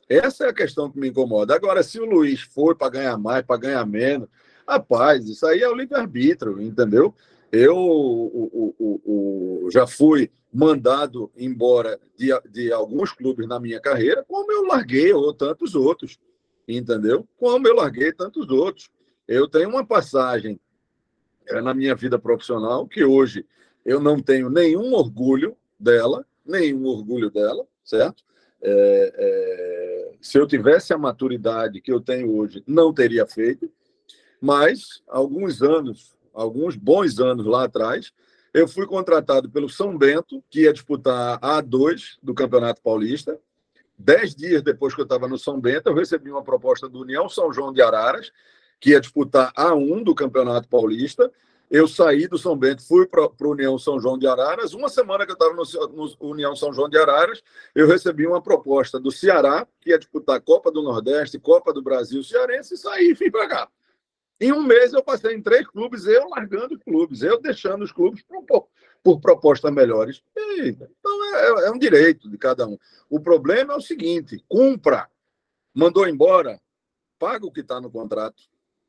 Essa 0.08 0.45
é 0.45 0.49
a 0.49 0.54
questão 0.54 0.89
que 0.89 0.99
me 0.99 1.10
incomoda. 1.10 1.54
Agora, 1.54 1.84
se 1.84 1.99
o 1.99 2.06
Luiz 2.06 2.41
for 2.41 2.75
para 2.75 2.89
ganhar 2.89 3.17
mais, 3.17 3.45
para 3.45 3.60
ganhar 3.60 3.86
menos, 3.86 4.28
rapaz, 4.67 5.28
isso 5.28 5.45
aí 5.45 5.62
é 5.62 5.69
o 5.69 5.75
livre-arbítrio, 5.75 6.62
entendeu? 6.62 7.13
Eu 7.52 7.75
o, 7.75 8.73
o, 8.80 9.65
o, 9.65 9.71
já 9.71 9.86
fui 9.86 10.32
mandado 10.52 11.32
embora 11.38 11.99
de, 12.17 12.30
de 12.49 12.71
alguns 12.71 13.12
clubes 13.12 13.47
na 13.47 13.60
minha 13.60 13.80
carreira, 13.80 14.25
como 14.28 14.52
eu 14.52 14.65
larguei 14.65 15.13
ou 15.13 15.32
tantos 15.34 15.75
outros, 15.75 16.19
entendeu? 16.67 17.28
Como 17.38 17.67
eu 17.67 17.75
larguei 17.75 18.12
tantos 18.12 18.49
outros. 18.49 18.89
Eu 19.28 19.47
tenho 19.47 19.69
uma 19.69 19.86
passagem 19.86 20.60
é, 21.47 21.62
na 21.62 21.73
minha 21.73 21.95
vida 21.95 22.17
profissional 22.17 22.88
que 22.88 23.04
hoje 23.04 23.45
eu 23.85 23.99
não 23.99 24.19
tenho 24.19 24.49
nenhum 24.49 24.93
orgulho 24.93 25.55
dela, 25.79 26.25
nenhum 26.45 26.85
orgulho 26.85 27.29
dela, 27.29 27.65
certo? 27.83 28.23
É, 28.61 29.13
é, 29.15 30.11
se 30.21 30.37
eu 30.37 30.45
tivesse 30.45 30.93
a 30.93 30.97
maturidade 30.97 31.81
que 31.81 31.91
eu 31.91 32.01
tenho 32.01 32.35
hoje, 32.35 32.63
não 32.67 32.93
teria 32.93 33.25
feito, 33.25 33.71
mas 34.41 35.01
alguns 35.07 35.61
anos, 35.61 36.15
alguns 36.33 36.75
bons 36.75 37.19
anos 37.19 37.45
lá 37.45 37.65
atrás, 37.65 38.11
eu 38.53 38.67
fui 38.67 38.85
contratado 38.85 39.49
pelo 39.49 39.69
São 39.69 39.97
Bento, 39.97 40.43
que 40.49 40.61
ia 40.61 40.73
disputar 40.73 41.37
a 41.41 41.61
A2 41.61 42.17
do 42.21 42.33
Campeonato 42.33 42.81
Paulista. 42.81 43.39
Dez 43.97 44.33
dias 44.33 44.61
depois 44.61 44.95
que 44.95 45.01
eu 45.01 45.03
estava 45.03 45.27
no 45.27 45.37
São 45.37 45.59
Bento, 45.59 45.87
eu 45.87 45.93
recebi 45.93 46.31
uma 46.31 46.43
proposta 46.43 46.89
do 46.89 47.01
União 47.01 47.29
São 47.29 47.53
João 47.53 47.71
de 47.71 47.81
Araras, 47.81 48.31
que 48.79 48.91
ia 48.91 49.01
disputar 49.01 49.51
a 49.55 49.71
A1 49.71 50.03
do 50.03 50.15
Campeonato 50.15 50.67
Paulista, 50.67 51.31
eu 51.69 51.88
saí 51.88 52.27
do 52.27 52.38
São 52.38 52.58
Bento, 52.58 52.86
fui 52.86 53.05
para 53.05 53.25
o 53.25 53.51
União 53.51 53.77
São 53.77 53.99
João 53.99 54.17
de 54.17 54.25
Araras. 54.25 54.73
Uma 54.73 54.89
semana 54.89 55.25
que 55.25 55.32
eu 55.32 55.34
estava 55.34 55.53
no, 55.53 55.63
no, 55.89 56.29
União 56.32 56.55
São 56.55 56.73
João 56.73 56.89
de 56.89 56.97
Araras, 56.97 57.43
eu 57.75 57.88
recebi 57.88 58.25
uma 58.25 58.41
proposta 58.41 58.99
do 58.99 59.12
Ceará, 59.12 59.67
que 59.79 59.91
ia 59.91 59.99
disputar 59.99 60.38
a 60.38 60.41
Copa 60.41 60.71
do 60.71 60.82
Nordeste, 60.82 61.39
Copa 61.39 61.71
do 61.71 61.82
Brasil 61.82 62.23
Cearense, 62.23 62.73
e 62.73 62.77
saí 62.77 63.10
e 63.10 63.13
vim 63.13 63.29
para 63.29 63.47
cá. 63.47 63.69
Em 64.41 64.51
um 64.51 64.63
mês 64.63 64.93
eu 64.93 65.03
passei 65.03 65.36
em 65.36 65.41
três 65.41 65.67
clubes, 65.67 66.05
eu 66.08 66.29
largando 66.29 66.73
os 66.73 66.82
clubes, 66.82 67.21
eu 67.21 67.39
deixando 67.39 67.84
os 67.84 67.91
clubes 67.91 68.23
por, 68.23 68.67
por 69.03 69.19
propostas 69.19 69.71
melhores. 69.71 70.23
E, 70.36 70.69
então 70.69 71.36
é, 71.36 71.67
é 71.67 71.71
um 71.71 71.77
direito 71.77 72.29
de 72.29 72.38
cada 72.38 72.65
um. 72.65 72.77
O 73.10 73.19
problema 73.19 73.73
é 73.73 73.77
o 73.77 73.82
seguinte: 73.82 74.43
cumpra. 74.47 75.10
Mandou 75.71 76.08
embora, 76.08 76.60
paga 77.19 77.45
o 77.45 77.51
que 77.51 77.60
está 77.60 77.79
no 77.79 77.91
contrato. 77.91 78.41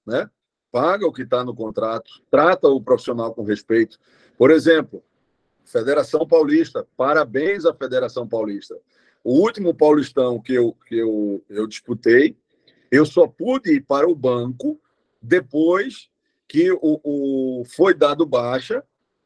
Né? 0.06 0.30
Paga 0.70 1.06
o 1.06 1.12
que 1.12 1.22
está 1.22 1.44
no 1.44 1.54
contrato, 1.54 2.10
trata 2.30 2.68
o 2.68 2.80
profissional 2.80 3.34
com 3.34 3.42
respeito. 3.42 3.98
Por 4.36 4.50
exemplo, 4.50 5.02
Federação 5.64 6.26
Paulista, 6.26 6.86
parabéns 6.96 7.64
à 7.64 7.74
Federação 7.74 8.26
Paulista. 8.26 8.76
O 9.22 9.34
último 9.40 9.74
Paulistão 9.74 10.40
que 10.40 10.54
eu, 10.54 10.76
que 10.86 10.96
eu, 10.96 11.44
eu 11.48 11.66
disputei, 11.66 12.36
eu 12.90 13.04
só 13.04 13.26
pude 13.26 13.72
ir 13.72 13.82
para 13.82 14.08
o 14.08 14.14
banco 14.14 14.80
depois 15.20 16.08
que 16.48 16.72
o, 16.72 17.00
o 17.04 17.64
foi 17.64 17.94
dado 17.94 18.26
baixa 18.26 18.82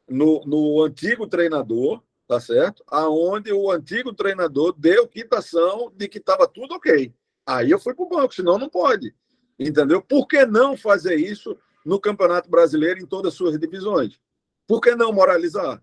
no, 0.07 0.41
no 0.45 0.83
antigo 0.83 1.25
treinador, 1.25 2.03
tá 2.27 2.39
certo? 2.39 2.83
Aonde 2.87 3.51
o 3.51 3.71
antigo 3.71 4.13
treinador 4.13 4.75
deu 4.77 5.07
quitação 5.07 5.91
de 5.95 6.07
que 6.07 6.19
estava 6.19 6.47
tudo 6.47 6.75
ok. 6.75 7.13
Aí 7.45 7.71
eu 7.71 7.79
fui 7.79 7.93
para 7.95 8.05
o 8.05 8.09
banco, 8.09 8.35
senão 8.35 8.59
não 8.59 8.69
pode. 8.69 9.15
Entendeu? 9.59 10.01
Por 10.01 10.27
que 10.27 10.45
não 10.45 10.75
fazer 10.75 11.15
isso 11.15 11.57
no 11.85 11.99
Campeonato 11.99 12.49
Brasileiro 12.49 12.99
em 12.99 13.05
todas 13.05 13.33
as 13.33 13.37
suas 13.37 13.57
divisões? 13.57 14.19
Por 14.67 14.81
que 14.81 14.95
não 14.95 15.13
moralizar? 15.13 15.81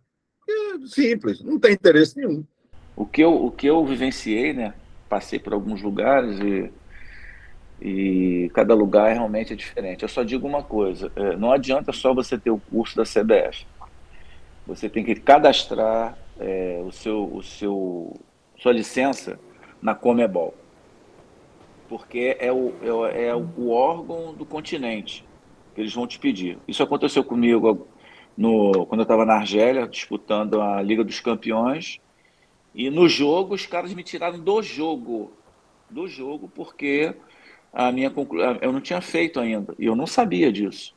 É 0.48 0.86
simples, 0.86 1.42
não 1.42 1.58
tem 1.58 1.72
interesse 1.72 2.16
nenhum. 2.16 2.44
O 2.96 3.06
que 3.06 3.22
eu, 3.22 3.32
o 3.32 3.50
que 3.50 3.66
eu 3.66 3.84
vivenciei, 3.86 4.52
né? 4.52 4.74
Passei 5.08 5.38
por 5.38 5.52
alguns 5.52 5.80
lugares 5.80 6.38
e, 6.40 6.72
e 7.80 8.50
cada 8.52 8.74
lugar 8.74 9.12
realmente 9.12 9.52
é 9.52 9.56
diferente. 9.56 10.02
Eu 10.02 10.08
só 10.08 10.22
digo 10.22 10.46
uma 10.46 10.62
coisa: 10.62 11.10
é, 11.16 11.36
não 11.36 11.52
adianta 11.52 11.92
só 11.92 12.12
você 12.12 12.36
ter 12.36 12.50
o 12.50 12.58
curso 12.58 12.96
da 12.96 13.04
CBF. 13.04 13.66
você 14.66 14.88
tem 14.88 15.04
que 15.04 15.14
cadastrar 15.14 16.18
é, 16.38 16.82
o 16.84 16.90
seu, 16.90 17.24
o 17.32 17.42
seu, 17.42 18.20
sua 18.58 18.72
licença 18.72 19.38
na 19.80 19.94
Comebol. 19.94 20.54
Porque 21.92 22.38
é 22.40 22.50
o, 22.50 22.72
é, 23.06 23.26
é 23.26 23.36
o 23.36 23.68
órgão 23.68 24.32
do 24.32 24.46
continente 24.46 25.26
que 25.74 25.80
eles 25.82 25.92
vão 25.92 26.06
te 26.06 26.18
pedir. 26.18 26.58
Isso 26.66 26.82
aconteceu 26.82 27.22
comigo 27.22 27.86
no, 28.34 28.86
quando 28.86 29.00
eu 29.00 29.02
estava 29.02 29.26
na 29.26 29.34
Argélia, 29.34 29.86
disputando 29.86 30.58
a 30.62 30.80
Liga 30.80 31.04
dos 31.04 31.20
Campeões. 31.20 32.00
E 32.74 32.88
no 32.88 33.06
jogo, 33.06 33.54
os 33.54 33.66
caras 33.66 33.92
me 33.92 34.02
tiraram 34.02 34.38
do 34.38 34.62
jogo. 34.62 35.34
Do 35.90 36.08
jogo, 36.08 36.50
porque 36.54 37.14
a 37.70 37.92
minha 37.92 38.08
conclusão. 38.08 38.56
Eu 38.62 38.72
não 38.72 38.80
tinha 38.80 39.02
feito 39.02 39.38
ainda. 39.38 39.74
E 39.78 39.84
eu 39.84 39.94
não 39.94 40.06
sabia 40.06 40.50
disso. 40.50 40.94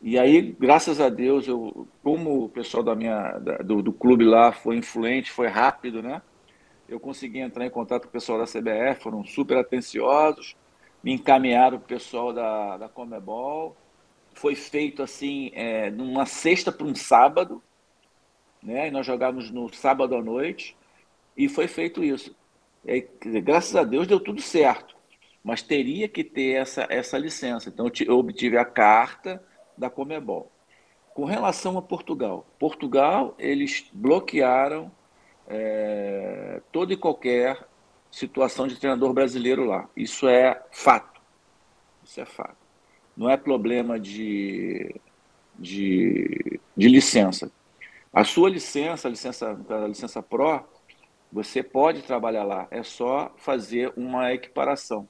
E 0.00 0.18
aí, 0.18 0.56
graças 0.58 1.02
a 1.02 1.10
Deus, 1.10 1.46
eu, 1.46 1.86
como 2.02 2.44
o 2.44 2.48
pessoal 2.48 2.82
da 2.82 2.94
minha, 2.94 3.32
da, 3.32 3.58
do, 3.58 3.82
do, 3.82 3.92
clube 3.92 4.24
lá 4.24 4.52
foi 4.52 4.76
influente, 4.76 5.30
foi 5.30 5.48
rápido, 5.48 6.02
né? 6.02 6.22
Eu 6.92 7.00
consegui 7.00 7.38
entrar 7.38 7.64
em 7.64 7.70
contato 7.70 8.02
com 8.02 8.08
o 8.08 8.12
pessoal 8.12 8.38
da 8.38 8.44
CBF, 8.44 9.02
foram 9.02 9.24
super 9.24 9.56
atenciosos, 9.56 10.54
me 11.02 11.14
encaminharam 11.14 11.78
para 11.78 11.86
o 11.86 11.88
pessoal 11.88 12.34
da, 12.34 12.76
da 12.76 12.86
Comebol. 12.86 13.74
Foi 14.34 14.54
feito 14.54 15.02
assim, 15.02 15.50
é, 15.54 15.90
numa 15.90 16.26
sexta 16.26 16.70
para 16.70 16.86
um 16.86 16.94
sábado, 16.94 17.62
né? 18.62 18.88
E 18.88 18.90
nós 18.90 19.06
jogávamos 19.06 19.50
no 19.50 19.72
sábado 19.72 20.14
à 20.14 20.22
noite, 20.22 20.76
e 21.34 21.48
foi 21.48 21.66
feito 21.66 22.04
isso. 22.04 22.36
E, 22.84 23.00
graças 23.40 23.74
a 23.74 23.84
Deus 23.84 24.06
deu 24.06 24.20
tudo 24.20 24.42
certo, 24.42 24.94
mas 25.42 25.62
teria 25.62 26.06
que 26.06 26.22
ter 26.22 26.56
essa, 26.60 26.86
essa 26.90 27.16
licença. 27.16 27.70
Então, 27.70 27.86
eu, 27.86 28.06
eu 28.06 28.18
obtive 28.18 28.58
a 28.58 28.66
carta 28.66 29.42
da 29.78 29.88
Comebol. 29.88 30.52
Com 31.14 31.24
relação 31.24 31.78
a 31.78 31.82
Portugal, 31.82 32.46
Portugal 32.58 33.34
eles 33.38 33.88
bloquearam 33.94 34.92
é, 35.52 36.62
toda 36.72 36.94
e 36.94 36.96
qualquer 36.96 37.62
situação 38.10 38.66
de 38.66 38.76
treinador 38.76 39.12
brasileiro 39.12 39.64
lá. 39.64 39.86
Isso 39.94 40.26
é 40.26 40.62
fato. 40.70 41.20
Isso 42.02 42.20
é 42.20 42.24
fato. 42.24 42.56
Não 43.14 43.28
é 43.28 43.36
problema 43.36 44.00
de, 44.00 44.94
de, 45.58 46.58
de 46.74 46.88
licença. 46.88 47.52
A 48.12 48.24
sua 48.24 48.48
licença, 48.48 49.08
a 49.08 49.10
licença, 49.10 49.60
a 49.68 49.86
licença 49.86 50.22
Pro, 50.22 50.64
você 51.30 51.62
pode 51.62 52.02
trabalhar 52.02 52.44
lá. 52.44 52.66
É 52.70 52.82
só 52.82 53.30
fazer 53.36 53.92
uma 53.94 54.32
equiparação. 54.32 55.06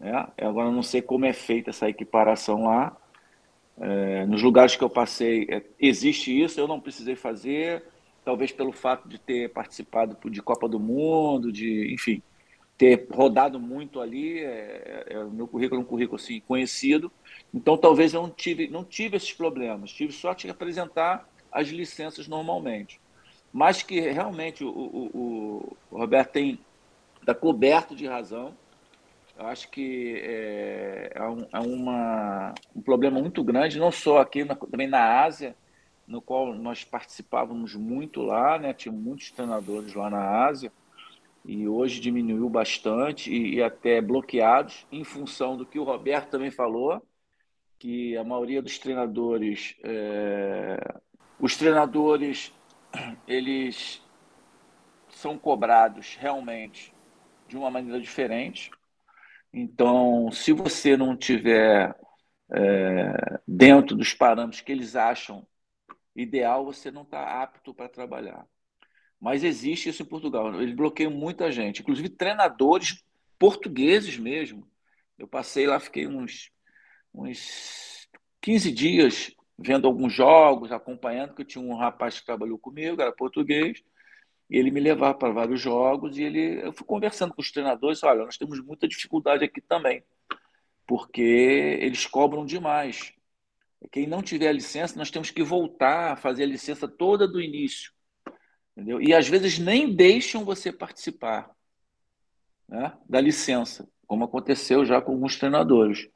Né? 0.00 0.26
Agora, 0.40 0.70
não 0.70 0.82
sei 0.82 1.02
como 1.02 1.26
é 1.26 1.32
feita 1.34 1.70
essa 1.70 1.88
equiparação 1.88 2.64
lá, 2.64 2.96
é, 3.80 4.24
nos 4.26 4.42
lugares 4.42 4.76
que 4.76 4.82
eu 4.82 4.90
passei, 4.90 5.46
é, 5.50 5.62
existe 5.78 6.36
isso, 6.42 6.58
eu 6.58 6.66
não 6.66 6.80
precisei 6.80 7.14
fazer, 7.14 7.84
talvez 8.28 8.52
pelo 8.52 8.72
fato 8.72 9.08
de 9.08 9.18
ter 9.18 9.48
participado 9.54 10.18
de 10.30 10.42
Copa 10.42 10.68
do 10.68 10.78
Mundo, 10.78 11.50
de, 11.50 11.90
enfim, 11.94 12.22
ter 12.76 13.06
rodado 13.10 13.58
muito 13.58 14.02
ali, 14.02 14.40
é, 14.40 15.06
é, 15.08 15.18
o 15.20 15.30
meu 15.30 15.48
currículo 15.48 15.80
é 15.80 15.82
um 15.82 15.86
currículo 15.86 16.20
assim, 16.20 16.38
conhecido, 16.40 17.10
então 17.54 17.78
talvez 17.78 18.12
eu 18.12 18.20
não 18.20 18.28
tive, 18.28 18.68
não 18.68 18.84
tive 18.84 19.16
esses 19.16 19.32
problemas, 19.32 19.90
tive 19.90 20.12
só 20.12 20.34
que 20.34 20.50
apresentar 20.50 21.26
as 21.50 21.68
licenças 21.68 22.28
normalmente. 22.28 23.00
Mas 23.50 23.82
que 23.82 23.98
realmente 23.98 24.62
o, 24.62 24.68
o, 24.68 25.76
o 25.90 25.98
Roberto 25.98 26.32
tem, 26.32 26.58
está 27.22 27.34
coberto 27.34 27.96
de 27.96 28.06
razão, 28.06 28.54
eu 29.38 29.46
acho 29.46 29.70
que 29.70 30.20
é, 30.22 31.12
é, 31.14 31.22
um, 31.26 31.46
é 31.50 31.60
uma, 31.60 32.54
um 32.76 32.82
problema 32.82 33.18
muito 33.20 33.42
grande, 33.42 33.78
não 33.78 33.90
só 33.90 34.18
aqui, 34.18 34.44
também 34.70 34.86
na 34.86 35.22
Ásia, 35.22 35.56
no 36.08 36.22
qual 36.22 36.54
nós 36.54 36.82
participávamos 36.84 37.74
muito 37.74 38.22
lá, 38.22 38.58
né? 38.58 38.72
Tinha 38.72 38.92
muitos 38.92 39.30
treinadores 39.30 39.92
lá 39.94 40.08
na 40.08 40.46
Ásia, 40.46 40.72
e 41.44 41.68
hoje 41.68 42.00
diminuiu 42.00 42.48
bastante 42.48 43.30
e, 43.30 43.56
e 43.56 43.62
até 43.62 44.00
bloqueados, 44.00 44.86
em 44.90 45.04
função 45.04 45.56
do 45.56 45.66
que 45.66 45.78
o 45.78 45.84
Roberto 45.84 46.30
também 46.30 46.50
falou, 46.50 47.06
que 47.78 48.16
a 48.16 48.24
maioria 48.24 48.62
dos 48.62 48.78
treinadores, 48.78 49.76
é, 49.84 50.78
os 51.38 51.56
treinadores, 51.56 52.52
eles 53.28 54.02
são 55.10 55.38
cobrados 55.38 56.16
realmente 56.18 56.92
de 57.46 57.56
uma 57.56 57.70
maneira 57.70 58.00
diferente. 58.00 58.70
Então, 59.52 60.30
se 60.32 60.52
você 60.52 60.96
não 60.96 61.16
tiver 61.16 61.94
é, 62.50 63.40
dentro 63.46 63.94
dos 63.94 64.14
parâmetros 64.14 64.62
que 64.62 64.72
eles 64.72 64.96
acham 64.96 65.46
ideal, 66.20 66.64
você 66.64 66.90
não 66.90 67.02
está 67.02 67.42
apto 67.42 67.72
para 67.72 67.88
trabalhar. 67.88 68.46
Mas 69.20 69.42
existe 69.42 69.88
isso 69.88 70.02
em 70.02 70.06
Portugal. 70.06 70.60
Eles 70.60 70.74
bloqueiam 70.74 71.10
muita 71.10 71.50
gente, 71.50 71.80
inclusive 71.80 72.08
treinadores 72.08 73.04
portugueses 73.38 74.18
mesmo. 74.18 74.68
Eu 75.18 75.26
passei 75.26 75.66
lá, 75.66 75.80
fiquei 75.80 76.06
uns, 76.06 76.50
uns 77.12 78.08
15 78.40 78.70
dias 78.72 79.34
vendo 79.58 79.88
alguns 79.88 80.12
jogos, 80.12 80.70
acompanhando, 80.70 81.34
que 81.34 81.42
eu 81.42 81.46
tinha 81.46 81.64
um 81.64 81.74
rapaz 81.74 82.20
que 82.20 82.26
trabalhou 82.26 82.58
comigo, 82.58 83.02
era 83.02 83.10
português, 83.10 83.82
e 84.48 84.56
ele 84.56 84.70
me 84.70 84.78
levava 84.78 85.14
para 85.14 85.32
vários 85.32 85.60
jogos 85.60 86.16
e 86.16 86.22
ele, 86.22 86.64
eu 86.64 86.72
fui 86.72 86.86
conversando 86.86 87.34
com 87.34 87.42
os 87.42 87.50
treinadores, 87.50 88.02
olha, 88.04 88.24
nós 88.24 88.38
temos 88.38 88.60
muita 88.64 88.86
dificuldade 88.86 89.44
aqui 89.44 89.60
também, 89.60 90.04
porque 90.86 91.20
eles 91.80 92.06
cobram 92.06 92.46
demais. 92.46 93.12
Quem 93.92 94.06
não 94.06 94.22
tiver 94.22 94.48
a 94.48 94.52
licença, 94.52 94.98
nós 94.98 95.10
temos 95.10 95.30
que 95.30 95.42
voltar 95.42 96.12
a 96.12 96.16
fazer 96.16 96.42
a 96.42 96.46
licença 96.46 96.88
toda 96.88 97.28
do 97.28 97.40
início. 97.40 97.92
Entendeu? 98.76 99.00
E 99.00 99.14
às 99.14 99.28
vezes 99.28 99.58
nem 99.58 99.94
deixam 99.94 100.44
você 100.44 100.72
participar 100.72 101.50
né, 102.68 102.92
da 103.08 103.20
licença, 103.20 103.88
como 104.06 104.24
aconteceu 104.24 104.84
já 104.84 105.00
com 105.00 105.12
alguns 105.12 105.36
treinadores. 105.36 106.08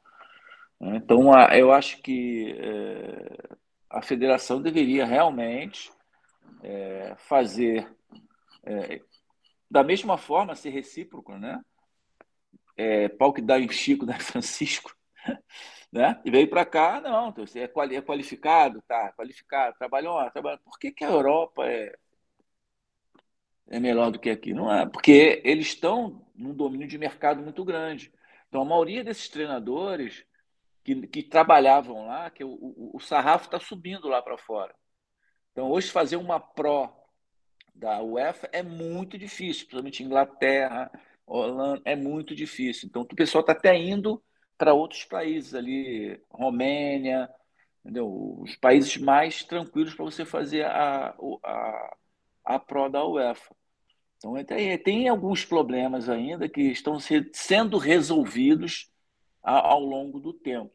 Então, 0.79 1.31
eu 1.51 1.71
acho 1.71 2.01
que 2.01 2.55
é, 2.59 3.57
a 3.89 4.01
federação 4.01 4.61
deveria 4.61 5.05
realmente 5.05 5.89
é, 6.61 7.15
fazer 7.17 7.89
é, 8.65 9.01
da 9.69 9.83
mesma 9.83 10.17
forma, 10.17 10.55
ser 10.55 10.69
recíproco, 10.69 11.37
né? 11.37 11.59
É, 12.75 13.07
pau 13.09 13.33
que 13.33 13.41
dá 13.41 13.59
em 13.59 13.69
Chico, 13.69 14.05
dá 14.05 14.15
em 14.15 14.19
Francisco, 14.19 14.95
né? 15.93 16.19
E 16.25 16.31
veio 16.31 16.49
para 16.49 16.65
cá, 16.65 16.99
não, 16.99 17.29
então 17.29 17.45
você 17.45 17.59
é, 17.59 17.63
é 17.65 18.01
qualificado, 18.01 18.81
tá, 18.87 19.13
qualificado, 19.13 19.77
trabalhou 19.77 20.27
trabalhou. 20.31 20.57
Por 20.65 20.79
que, 20.79 20.91
que 20.91 21.03
a 21.03 21.09
Europa 21.09 21.67
é, 21.67 21.95
é 23.69 23.79
melhor 23.79 24.09
do 24.09 24.17
que 24.17 24.31
aqui? 24.31 24.55
Não 24.55 24.73
é, 24.73 24.87
porque 24.87 25.39
eles 25.45 25.67
estão 25.67 26.25
num 26.33 26.51
domínio 26.51 26.87
de 26.87 26.97
mercado 26.97 27.43
muito 27.43 27.63
grande. 27.63 28.11
Então, 28.49 28.63
a 28.63 28.65
maioria 28.65 29.03
desses 29.03 29.29
treinadores 29.29 30.25
que, 30.83 31.05
que 31.05 31.21
trabalhavam 31.21 32.07
lá, 32.07 32.31
que 32.31 32.43
o, 32.43 32.49
o, 32.49 32.91
o 32.95 32.99
sarrafo 32.99 33.45
está 33.45 33.59
subindo 33.59 34.07
lá 34.07 34.19
para 34.19 34.35
fora. 34.35 34.73
Então, 35.51 35.69
hoje, 35.69 35.91
fazer 35.91 36.15
uma 36.15 36.39
pró 36.39 36.91
da 37.75 38.01
UEFA 38.01 38.49
é 38.51 38.63
muito 38.63 39.15
difícil, 39.15 39.65
principalmente 39.67 40.03
Inglaterra, 40.03 40.91
Holanda, 41.23 41.83
é 41.85 41.95
muito 41.95 42.35
difícil. 42.35 42.87
Então, 42.89 43.03
o 43.03 43.05
pessoal 43.05 43.41
está 43.41 43.53
até 43.53 43.75
indo 43.77 44.23
para 44.57 44.73
outros 44.73 45.03
países 45.05 45.53
ali, 45.53 46.19
Romênia, 46.29 47.29
entendeu? 47.81 48.37
os 48.39 48.55
países 48.55 48.97
mais 48.97 49.43
tranquilos 49.43 49.93
para 49.93 50.05
você 50.05 50.25
fazer 50.25 50.65
a, 50.65 51.15
a, 51.43 51.97
a 52.45 52.59
Pro 52.59 52.89
da 52.89 53.05
UEFA. 53.05 53.55
Então, 54.17 54.41
tem, 54.45 54.77
tem 54.77 55.09
alguns 55.09 55.43
problemas 55.43 56.07
ainda 56.07 56.47
que 56.47 56.61
estão 56.61 56.97
sendo 57.33 57.77
resolvidos 57.77 58.89
ao 59.41 59.81
longo 59.81 60.19
do 60.19 60.31
tempo. 60.31 60.71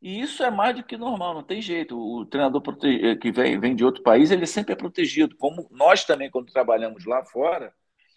E 0.00 0.20
isso 0.20 0.42
é 0.44 0.50
mais 0.50 0.76
do 0.76 0.84
que 0.84 0.96
normal, 0.96 1.34
não 1.34 1.42
tem 1.42 1.60
jeito. 1.60 1.98
O 1.98 2.24
treinador 2.24 2.62
eh, 2.84 3.16
que 3.16 3.32
vem, 3.32 3.58
vem 3.58 3.74
de 3.74 3.84
outro 3.84 4.02
país, 4.02 4.30
ele 4.30 4.46
sempre 4.46 4.72
é 4.72 4.76
protegido. 4.76 5.36
Como 5.36 5.66
nós 5.70 6.04
também, 6.04 6.30
quando 6.30 6.52
trabalhamos 6.52 7.04
lá 7.06 7.24
fora, 7.24 7.74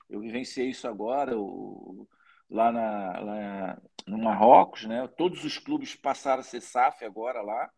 eu 0.10 0.20
vivenciei 0.20 0.70
isso 0.70 0.88
agora, 0.88 1.38
o, 1.38 2.08
lá, 2.50 2.72
na, 2.72 3.20
lá 3.20 3.82
no 4.08 4.18
Marrocos, 4.18 4.86
né? 4.86 5.08
Todos 5.18 5.44
os 5.44 5.58
clubes 5.58 5.96
passaram 5.96 6.42
a 6.42 6.44
ser 6.44 6.62
SAF 6.62 7.06
agora 7.06 7.42
lá. 7.42 7.70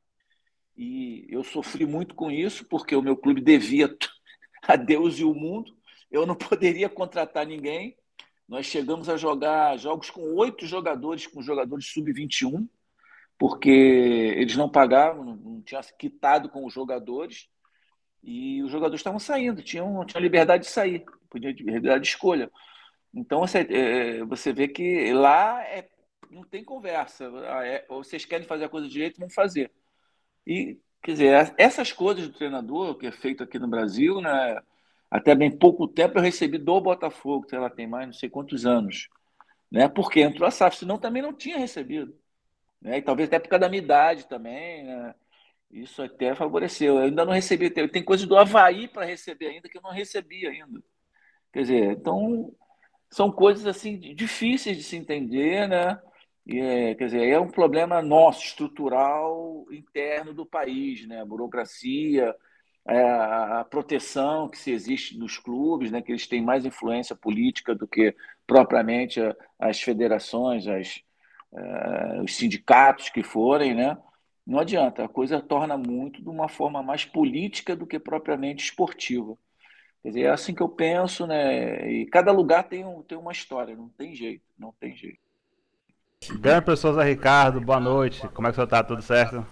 E 0.75 1.27
eu 1.29 1.43
sofri 1.43 1.85
muito 1.85 2.15
com 2.15 2.31
isso, 2.31 2.65
porque 2.65 2.95
o 2.95 3.01
meu 3.01 3.17
clube 3.17 3.41
devia 3.41 3.95
a 4.67 4.75
Deus 4.75 5.19
e 5.19 5.23
o 5.23 5.33
mundo. 5.33 5.75
Eu 6.09 6.25
não 6.25 6.35
poderia 6.35 6.89
contratar 6.89 7.45
ninguém. 7.45 7.97
Nós 8.47 8.65
chegamos 8.65 9.07
a 9.09 9.17
jogar 9.17 9.77
jogos 9.77 10.09
com 10.09 10.21
oito 10.35 10.65
jogadores, 10.65 11.27
com 11.27 11.41
jogadores 11.41 11.87
sub-21 11.87 12.67
porque 13.41 13.71
eles 14.37 14.55
não 14.55 14.69
pagavam, 14.69 15.35
não 15.35 15.63
tinham 15.63 15.81
quitado 15.97 16.47
com 16.47 16.63
os 16.63 16.71
jogadores 16.71 17.49
e 18.21 18.61
os 18.61 18.71
jogadores 18.71 18.99
estavam 18.99 19.17
saindo, 19.17 19.63
tinham, 19.63 20.05
tinham 20.05 20.21
liberdade 20.21 20.65
de 20.65 20.69
sair, 20.69 21.03
podia 21.27 21.51
liberdade 21.51 22.03
de 22.03 22.09
escolha. 22.09 22.51
Então 23.13 23.39
você, 23.39 23.59
é, 23.59 24.23
você 24.23 24.53
vê 24.53 24.67
que 24.67 25.11
lá 25.13 25.61
é, 25.65 25.89
não 26.29 26.43
tem 26.43 26.63
conversa. 26.63 27.29
Ah, 27.49 27.65
é, 27.65 27.85
vocês 27.87 28.25
querem 28.25 28.47
fazer 28.47 28.65
a 28.65 28.69
coisa 28.69 28.87
direito, 28.87 29.19
vão 29.19 29.29
fazer. 29.29 29.71
E 30.47 30.79
quer 31.03 31.11
dizer, 31.13 31.53
essas 31.57 31.91
coisas 31.91 32.27
do 32.27 32.33
treinador 32.33 32.95
que 32.97 33.07
é 33.07 33.11
feito 33.11 33.43
aqui 33.43 33.59
no 33.59 33.67
Brasil, 33.67 34.21
né? 34.21 34.61
Até 35.09 35.35
bem 35.35 35.51
pouco 35.51 35.87
tempo 35.87 36.17
eu 36.17 36.23
recebi 36.23 36.57
do 36.57 36.79
Botafogo, 36.81 37.45
que 37.45 37.55
ela 37.55 37.69
tem 37.69 37.85
mais 37.87 38.07
não 38.07 38.13
sei 38.13 38.29
quantos 38.29 38.65
anos, 38.65 39.09
né? 39.71 39.89
Porque 39.89 40.21
entrou 40.21 40.47
a 40.47 40.51
SAF, 40.51 40.77
senão 40.77 40.97
também 40.97 41.21
não 41.21 41.33
tinha 41.33 41.57
recebido, 41.57 42.15
né? 42.81 42.97
E 42.99 43.01
talvez 43.01 43.27
até 43.27 43.39
por 43.39 43.49
causa 43.49 43.61
da 43.61 43.69
minha 43.69 43.83
idade 43.83 44.27
também, 44.27 44.85
né? 44.85 45.15
Isso 45.71 46.01
até 46.01 46.35
favoreceu. 46.35 46.97
Eu 46.97 47.03
ainda 47.05 47.25
não 47.25 47.33
recebi, 47.33 47.69
tem 47.69 48.03
coisa 48.03 48.27
do 48.27 48.37
Havaí 48.37 48.87
para 48.87 49.05
receber 49.05 49.47
ainda 49.47 49.69
que 49.69 49.77
eu 49.77 49.81
não 49.81 49.91
recebi 49.91 50.45
ainda. 50.47 50.81
Quer 51.53 51.61
dizer, 51.61 51.91
então 51.93 52.53
são 53.11 53.31
coisas 53.31 53.67
assim 53.67 53.99
difíceis 53.99 54.77
de 54.77 54.83
se 54.83 54.95
entender, 54.95 55.67
né? 55.67 55.99
E 56.45 56.59
é, 56.59 56.95
quer 56.95 57.05
dizer, 57.05 57.27
é 57.27 57.39
um 57.39 57.49
problema 57.49 58.01
nosso, 58.01 58.43
estrutural, 58.45 59.65
interno 59.71 60.33
do 60.33 60.45
país, 60.45 61.05
né? 61.07 61.21
A 61.21 61.25
burocracia, 61.25 62.35
é, 62.87 63.01
a 63.03 63.65
proteção 63.69 64.49
que 64.49 64.57
se 64.57 64.71
existe 64.71 65.17
nos 65.17 65.37
clubes, 65.37 65.91
né? 65.91 66.01
Que 66.01 66.11
eles 66.11 66.27
têm 66.27 66.41
mais 66.41 66.65
influência 66.65 67.15
política 67.15 67.75
do 67.75 67.87
que 67.87 68.15
propriamente 68.47 69.19
as 69.59 69.81
federações, 69.81 70.67
as, 70.67 71.01
é, 71.53 72.21
os 72.21 72.35
sindicatos 72.35 73.09
que 73.09 73.23
forem, 73.23 73.75
né? 73.75 73.97
Não 74.45 74.59
adianta, 74.59 75.05
a 75.05 75.09
coisa 75.09 75.41
torna 75.41 75.77
muito 75.77 76.21
de 76.21 76.29
uma 76.29 76.49
forma 76.49 76.81
mais 76.81 77.05
política 77.05 77.75
do 77.75 77.85
que 77.85 77.99
propriamente 77.99 78.63
esportiva. 78.63 79.37
Quer 80.03 80.09
dizer, 80.09 80.21
é 80.21 80.29
assim 80.29 80.53
que 80.53 80.63
eu 80.63 80.69
penso, 80.69 81.27
né? 81.27 81.91
E 81.91 82.05
cada 82.07 82.31
lugar 82.31 82.63
tem, 82.63 82.83
um, 82.83 83.03
tem 83.03 83.17
uma 83.17 83.31
história, 83.31 83.75
não 83.75 83.87
tem 83.89 84.15
jeito, 84.15 84.43
não 84.57 84.73
tem 84.79 84.95
jeito. 84.95 85.19
Grande 86.39 86.65
pessoas, 86.65 86.95
Zé 86.95 87.03
Ricardo, 87.03 87.61
boa 87.61 87.79
noite. 87.79 88.27
Como 88.29 88.47
é 88.47 88.51
que 88.51 88.55
você 88.55 88.63
está? 88.63 88.83
Tudo 88.83 89.01
certo? 89.01 89.45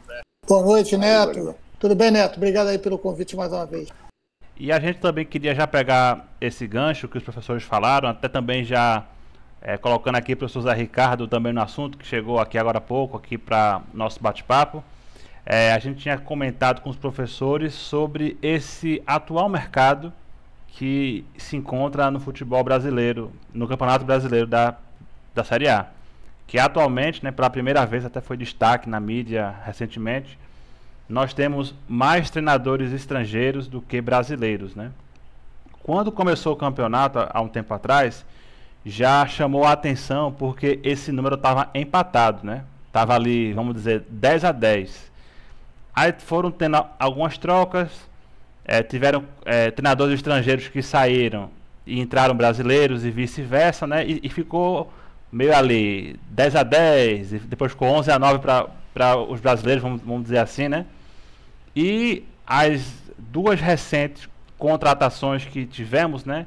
Boa 0.47 0.63
noite, 0.63 0.97
Neto. 0.97 1.55
Tudo 1.79 1.95
bem, 1.95 2.09
Neto? 2.09 2.37
Obrigado 2.37 2.67
aí 2.67 2.79
pelo 2.79 2.97
convite 2.97 3.35
mais 3.35 3.53
uma 3.53 3.65
vez. 3.65 3.89
E 4.57 4.71
a 4.71 4.79
gente 4.79 4.99
também 4.99 5.25
queria 5.25 5.53
já 5.53 5.67
pegar 5.67 6.27
esse 6.41 6.67
gancho 6.67 7.07
que 7.07 7.17
os 7.17 7.23
professores 7.23 7.63
falaram, 7.63 8.09
até 8.09 8.27
também 8.27 8.63
já 8.63 9.05
é, 9.61 9.77
colocando 9.77 10.15
aqui 10.15 10.33
o 10.33 10.37
professor 10.37 10.61
Zé 10.61 10.73
Ricardo 10.73 11.27
também 11.27 11.53
no 11.53 11.61
assunto, 11.61 11.97
que 11.97 12.05
chegou 12.05 12.39
aqui 12.39 12.57
agora 12.57 12.79
há 12.79 12.81
pouco, 12.81 13.17
aqui 13.17 13.37
para 13.37 13.81
nosso 13.93 14.21
bate-papo. 14.21 14.83
É, 15.45 15.71
a 15.71 15.79
gente 15.79 16.01
tinha 16.01 16.17
comentado 16.17 16.81
com 16.81 16.89
os 16.89 16.97
professores 16.97 17.73
sobre 17.73 18.37
esse 18.41 19.01
atual 19.05 19.47
mercado 19.47 20.11
que 20.73 21.25
se 21.37 21.55
encontra 21.55 22.09
no 22.09 22.19
futebol 22.19 22.63
brasileiro, 22.63 23.31
no 23.53 23.67
Campeonato 23.67 24.05
Brasileiro 24.05 24.47
da, 24.47 24.75
da 25.33 25.43
Série 25.43 25.67
A 25.67 25.87
que 26.49 26.57
atualmente, 26.57 27.23
né, 27.23 27.29
pela 27.29 27.47
primeira 27.47 27.85
vez, 27.85 28.03
até 28.03 28.19
foi 28.19 28.35
destaque 28.35 28.89
na 28.89 28.99
mídia 28.99 29.53
recentemente, 29.63 30.37
nós 31.07 31.31
temos 31.31 31.75
mais 31.87 32.31
treinadores 32.31 32.91
estrangeiros 32.91 33.67
do 33.67 33.79
que 33.79 34.01
brasileiros, 34.01 34.73
né? 34.75 34.91
Quando 35.83 36.11
começou 36.11 36.53
o 36.53 36.57
campeonato 36.57 37.19
há 37.19 37.39
um 37.39 37.47
tempo 37.47 37.71
atrás, 37.71 38.25
já 38.83 39.27
chamou 39.27 39.63
a 39.63 39.73
atenção 39.73 40.31
porque 40.31 40.79
esse 40.83 41.11
número 41.11 41.35
estava 41.35 41.69
empatado, 41.71 42.43
né? 42.43 42.63
Tava 42.91 43.13
ali, 43.13 43.53
vamos 43.53 43.75
dizer, 43.75 44.03
10 44.09 44.45
a 44.45 44.51
10. 44.51 45.11
Aí 45.95 46.15
foram 46.17 46.49
tendo 46.49 46.83
algumas 46.97 47.37
trocas, 47.37 48.08
é, 48.65 48.83
tiveram 48.83 49.23
é, 49.45 49.71
treinadores 49.71 50.15
estrangeiros 50.15 50.67
que 50.67 50.81
saíram 50.81 51.49
e 51.85 51.99
entraram 51.99 52.35
brasileiros 52.35 53.03
e 53.03 53.11
vice-versa, 53.11 53.87
né? 53.87 54.05
E, 54.05 54.19
e 54.23 54.29
ficou 54.29 54.91
meio 55.31 55.55
ali 55.55 56.19
10 56.29 56.55
a 56.55 56.63
10, 56.63 57.33
e 57.33 57.39
depois 57.39 57.71
ficou 57.71 57.87
11 57.89 58.11
a 58.11 58.19
9 58.19 58.39
para 58.39 59.17
os 59.17 59.39
brasileiros, 59.39 59.81
vamos, 59.81 60.01
vamos 60.01 60.23
dizer 60.23 60.39
assim, 60.39 60.67
né? 60.67 60.85
E 61.75 62.23
as 62.45 62.93
duas 63.17 63.59
recentes 63.59 64.27
contratações 64.57 65.45
que 65.45 65.65
tivemos, 65.65 66.25
né? 66.25 66.45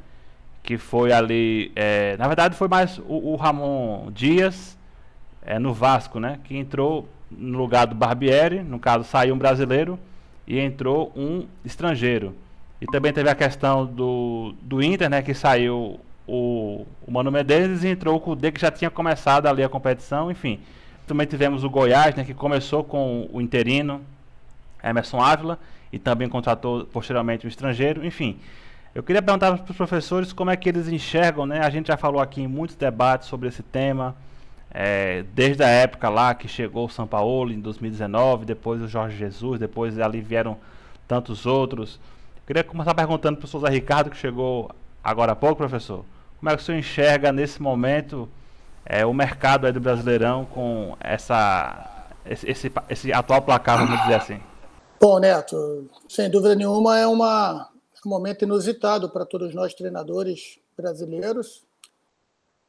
Que 0.63 0.79
foi 0.79 1.13
ali, 1.13 1.73
é, 1.75 2.17
na 2.17 2.29
verdade 2.29 2.57
foi 2.57 2.69
mais 2.69 2.99
o, 2.99 3.33
o 3.33 3.37
Ramon 3.37 4.11
Dias 4.13 4.79
é, 5.45 5.59
no 5.59 5.73
Vasco, 5.75 6.21
né? 6.21 6.39
Que 6.45 6.57
entrou 6.57 7.09
no 7.31 7.59
lugar 7.59 7.87
do 7.87 7.95
Barbieri, 7.95 8.63
no 8.63 8.79
caso 8.79 9.05
saiu 9.05 9.35
um 9.35 9.39
brasileiro 9.39 9.99
e 10.47 10.59
entrou 10.59 11.13
um 11.17 11.47
estrangeiro. 11.65 12.35
E 12.81 12.87
também 12.87 13.13
teve 13.13 13.31
a 13.31 13.35
questão 13.35 13.87
do, 13.87 14.55
do 14.61 14.83
Inter, 14.83 15.09
né? 15.09 15.23
Que 15.23 15.35
saiu 15.35 16.01
o, 16.27 16.87
o 17.07 17.11
Mano 17.11 17.31
Menezes 17.31 17.85
entrou 17.85 18.21
com 18.21 18.33
o 18.33 18.37
D 18.37 18.53
que 18.53 18.61
já 18.61 18.71
tinha 18.71 18.91
começado 18.91 19.47
ali 19.47 19.63
a 19.63 19.69
competição, 19.69 20.31
enfim. 20.31 20.61
Também 21.07 21.27
tivemos 21.27 21.65
o 21.65 21.71
Goiás, 21.71 22.15
né, 22.15 22.25
que 22.25 22.33
começou 22.33 22.85
com 22.85 23.29
o 23.33 23.41
interino 23.41 24.01
Emerson 24.83 25.21
Ávila 25.21 25.59
e 25.93 25.99
também 25.99 26.29
contratou 26.29 26.85
posteriormente 26.87 27.47
o 27.47 27.49
estrangeiro, 27.49 28.05
enfim. 28.07 28.39
Eu 28.95 29.03
queria 29.03 29.23
perguntar 29.23 29.57
para 29.57 29.71
os 29.71 29.77
professores 29.77 30.33
como 30.33 30.51
é 30.51 30.57
que 30.57 30.69
eles 30.69 30.89
enxergam, 30.89 31.47
né? 31.47 31.61
A 31.61 31.71
gente 31.71 31.89
já 31.89 31.97
falou 31.97 32.21
aqui 32.21 32.43
em 32.43 32.47
muitos 32.47 32.77
debates 32.77 33.29
sobre 33.29 33.49
esse 33.49 33.63
tema, 33.63 34.15
é, 34.75 35.23
desde 35.35 35.63
a 35.63 35.69
época 35.69 36.09
lá 36.09 36.35
que 36.35 36.49
chegou 36.49 36.87
o 36.87 36.91
São 36.91 37.07
Paulo 37.07 37.53
em 37.53 37.61
2019, 37.61 38.47
depois 38.47 38.81
o 38.81 38.89
Jorge 38.89 39.19
Jesus, 39.19 39.61
depois 39.61 39.99
ali 39.99 40.21
vieram 40.21 40.57
tantos 41.07 41.45
outros. 41.45 42.01
Eu 42.37 42.43
queria 42.47 42.65
começar 42.65 42.95
perguntando 42.95 43.37
para 43.37 43.57
o 43.57 43.61
Zé 43.61 43.69
Ricardo, 43.69 44.11
que 44.11 44.17
chegou 44.17 44.71
agora 45.05 45.33
há 45.33 45.37
pouco, 45.37 45.57
professor. 45.57 46.05
Como 46.41 46.51
é 46.51 46.57
que 46.57 46.63
o 46.63 46.65
senhor 46.65 46.79
enxerga 46.79 47.31
nesse 47.31 47.61
momento 47.61 48.29
é, 48.85 49.05
o 49.05 49.13
mercado 49.13 49.71
do 49.71 49.81
Brasileirão 49.81 50.47
com 50.47 50.97
essa, 50.99 52.07
esse, 52.25 52.51
esse, 52.51 52.73
esse, 52.89 53.13
atual 53.13 53.43
placar, 53.43 53.79
vamos 53.79 54.01
dizer 54.01 54.15
assim? 54.15 54.41
Bom, 54.99 55.19
Neto, 55.19 55.89
sem 56.09 56.31
dúvida 56.31 56.55
nenhuma 56.55 56.99
é 56.99 57.07
uma, 57.07 57.69
um 58.07 58.09
momento 58.09 58.43
inusitado 58.43 59.11
para 59.11 59.27
todos 59.27 59.55
nós 59.55 59.75
treinadores 59.75 60.59
brasileiros, 60.77 61.63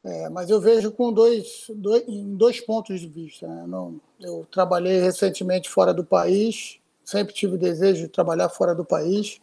é, 0.04 0.28
mas 0.28 0.50
eu 0.50 0.60
vejo 0.60 0.92
com 0.92 1.10
dois, 1.10 1.64
dois, 1.70 2.04
em 2.06 2.36
dois 2.36 2.60
pontos 2.60 3.00
de 3.00 3.08
vista. 3.08 3.48
Né? 3.48 3.64
Não, 3.66 3.98
eu 4.20 4.46
trabalhei 4.50 5.00
recentemente 5.00 5.70
fora 5.70 5.94
do 5.94 6.04
país, 6.04 6.78
sempre 7.02 7.32
tive 7.32 7.56
desejo 7.56 8.02
de 8.02 8.08
trabalhar 8.08 8.50
fora 8.50 8.74
do 8.74 8.84
país. 8.84 9.40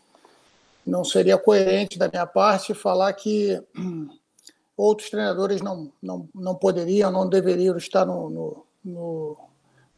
Não 0.85 1.03
seria 1.03 1.37
coerente 1.37 1.97
da 1.97 2.07
minha 2.07 2.27
parte 2.27 2.75
falar 2.75 3.11
que 3.13 3.59
outros 4.77 5.09
treinadores 5.09 5.61
não, 5.61 5.91
não, 6.01 6.29
não 6.33 6.53
poderiam, 6.53 7.11
não 7.11 7.27
deveriam 7.27 7.75
estar 7.75 8.05
no, 8.05 8.29
no, 8.29 8.65
no 8.85 9.37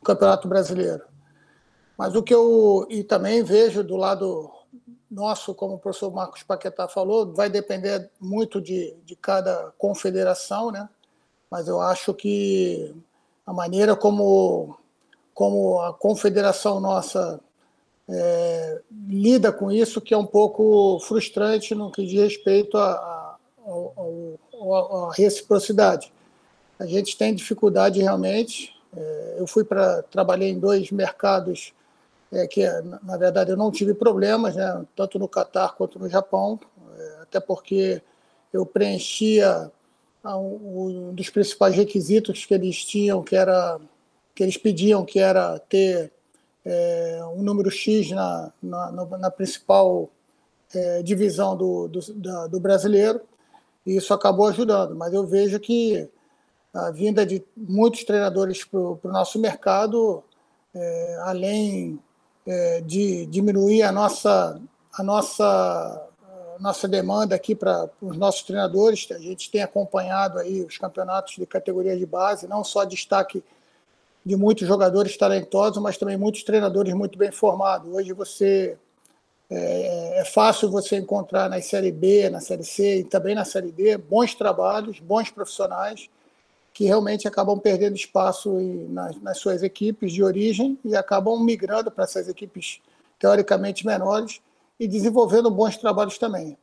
Campeonato 0.01 0.47
Brasileiro. 0.47 1.03
Mas 1.97 2.15
o 2.15 2.23
que 2.23 2.33
eu 2.33 2.87
e 2.89 3.03
também 3.03 3.43
vejo 3.43 3.83
do 3.83 3.97
lado 3.97 4.49
nosso, 5.13 5.53
como 5.53 5.75
o 5.75 5.79
professor 5.79 6.11
Marcos 6.11 6.43
Paquetá 6.43 6.87
falou, 6.87 7.33
vai 7.33 7.49
depender 7.49 8.09
muito 8.19 8.59
de, 8.59 8.95
de 9.05 9.15
cada 9.15 9.71
confederação, 9.77 10.71
né? 10.71 10.89
Mas 11.49 11.67
eu 11.67 11.79
acho 11.79 12.13
que 12.13 12.95
a 13.45 13.53
maneira 13.53 13.95
como, 13.95 14.75
como 15.33 15.79
a 15.81 15.93
confederação 15.93 16.79
nossa 16.79 17.39
é, 18.09 18.81
lida 19.07 19.51
com 19.51 19.71
isso, 19.71 20.01
que 20.01 20.13
é 20.13 20.17
um 20.17 20.25
pouco 20.25 20.99
frustrante 21.01 21.75
no 21.75 21.91
que 21.91 22.05
diz 22.05 22.19
respeito 22.19 22.77
a 22.77 23.37
reciprocidade. 25.15 26.11
A 26.79 26.85
gente 26.85 27.17
tem 27.17 27.33
dificuldade 27.33 28.01
realmente. 28.01 28.73
É, 28.95 29.35
eu 29.37 29.47
fui 29.47 29.63
para 29.63 30.01
trabalhar 30.03 30.47
em 30.47 30.59
dois 30.59 30.91
mercados 30.91 31.73
é, 32.33 32.47
que, 32.47 32.67
na 33.03 33.15
verdade, 33.15 33.51
eu 33.51 33.57
não 33.57 33.71
tive 33.71 33.93
problemas, 33.93 34.55
né, 34.55 34.85
tanto 34.95 35.19
no 35.19 35.27
Catar 35.27 35.75
quanto 35.75 35.99
no 35.99 36.09
Japão, 36.09 36.59
é, 36.97 37.21
até 37.21 37.39
porque 37.39 38.01
eu 38.51 38.65
preenchia 38.65 39.71
um, 40.25 41.09
um 41.09 41.13
dos 41.13 41.29
principais 41.29 41.75
requisitos 41.75 42.45
que 42.45 42.53
eles 42.53 42.83
tinham, 42.83 43.23
que 43.23 43.35
era 43.35 43.79
que 44.35 44.41
eles 44.41 44.57
pediam, 44.57 45.05
que 45.05 45.19
era 45.19 45.59
ter 45.59 46.11
é, 46.65 47.19
um 47.35 47.43
número 47.43 47.69
X 47.69 48.09
na, 48.09 48.51
na, 48.61 48.91
na 48.91 49.31
principal 49.31 50.09
é, 50.73 51.03
divisão 51.03 51.55
do, 51.55 51.87
do, 51.87 52.13
da, 52.13 52.47
do, 52.47 52.59
brasileiro, 52.59 53.21
e 53.85 53.95
isso 53.95 54.11
acabou 54.11 54.47
ajudando. 54.47 54.95
Mas 54.95 55.13
eu 55.13 55.27
vejo 55.27 55.59
que 55.59 56.09
a 56.73 56.89
vinda 56.89 57.23
de 57.25 57.43
muitos 57.55 58.03
treinadores 58.03 58.63
para 58.63 58.79
o 58.79 58.99
nosso 59.03 59.37
mercado, 59.37 60.23
é, 60.73 61.17
além 61.21 61.99
é, 62.45 62.81
de 62.81 63.25
diminuir 63.27 63.83
a 63.83 63.91
nossa, 63.91 64.59
a 64.93 65.03
nossa, 65.03 65.43
a 65.43 66.61
nossa 66.61 66.87
demanda 66.87 67.35
aqui 67.35 67.55
para 67.55 67.89
os 68.01 68.17
nossos 68.17 68.43
treinadores, 68.43 69.07
a 69.11 69.17
gente 69.17 69.49
tem 69.49 69.61
acompanhado 69.61 70.39
aí 70.39 70.61
os 70.61 70.77
campeonatos 70.77 71.35
de 71.35 71.45
categoria 71.45 71.97
de 71.97 72.05
base, 72.05 72.47
não 72.47 72.63
só 72.63 72.83
destaque 72.83 73.43
de 74.25 74.35
muitos 74.35 74.67
jogadores 74.67 75.17
talentosos, 75.17 75.81
mas 75.81 75.97
também 75.97 76.17
muitos 76.17 76.43
treinadores 76.43 76.93
muito 76.93 77.17
bem 77.17 77.31
formados. 77.31 77.93
Hoje 77.93 78.13
você 78.13 78.77
é, 79.49 80.21
é, 80.21 80.25
fácil 80.25 80.69
você 80.69 80.97
encontrar 80.97 81.49
na 81.49 81.61
Série 81.61 81.91
B, 81.91 82.29
na 82.29 82.39
Série 82.39 82.63
C 82.63 82.99
e 82.99 83.03
também 83.03 83.35
na 83.35 83.43
Série 83.43 83.71
D 83.71 83.97
bons 83.97 84.33
trabalhos, 84.33 84.99
bons 84.99 85.29
profissionais 85.29 86.09
que 86.73 86.85
realmente 86.85 87.27
acabam 87.27 87.59
perdendo 87.59 87.95
espaço 87.95 88.51
nas, 88.89 89.21
nas 89.21 89.37
suas 89.37 89.61
equipes 89.61 90.11
de 90.11 90.23
origem 90.23 90.77
e 90.83 90.95
acabam 90.95 91.39
migrando 91.39 91.91
para 91.91 92.03
essas 92.03 92.27
equipes 92.27 92.81
teoricamente 93.19 93.85
menores 93.85 94.41
e 94.79 94.87
desenvolvendo 94.87 95.51
bons 95.51 95.77
trabalhos 95.77 96.17
também. 96.17 96.57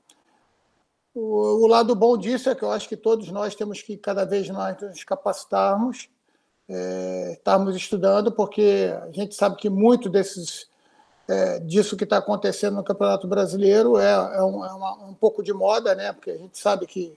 O, 1.14 1.64
o, 1.64 1.66
lado 1.66 1.94
bom 1.94 2.16
disso 2.16 2.50
é 2.50 2.54
que 2.54 2.62
eu 2.62 2.70
acho 2.70 2.88
que 2.88 2.96
todos 2.96 3.30
nós 3.30 3.54
temos 3.54 3.82
que 3.82 3.96
cada 3.96 4.24
vez 4.24 4.48
mais 4.50 4.80
nos 4.80 5.04
capacitarmos, 5.04 6.08
é, 6.68 7.32
estarmos 7.32 7.74
estudando, 7.76 8.30
porque 8.30 8.92
a 9.02 9.10
gente 9.12 9.34
sabe 9.34 9.56
que 9.56 9.68
muito 9.68 10.08
desses 10.08 10.68
é, 11.28 11.60
disso 11.60 11.96
que 11.96 12.04
está 12.04 12.18
acontecendo 12.18 12.76
no 12.76 12.84
Campeonato 12.84 13.26
Brasileiro 13.28 13.96
é, 13.98 14.10
é, 14.10 14.42
um, 14.42 14.64
é 14.64 14.72
uma, 14.72 15.04
um, 15.04 15.14
pouco 15.14 15.42
de 15.42 15.52
moda, 15.52 15.94
né? 15.94 16.12
Porque 16.12 16.30
a 16.30 16.36
gente 16.36 16.58
sabe 16.58 16.86
que 16.86 17.16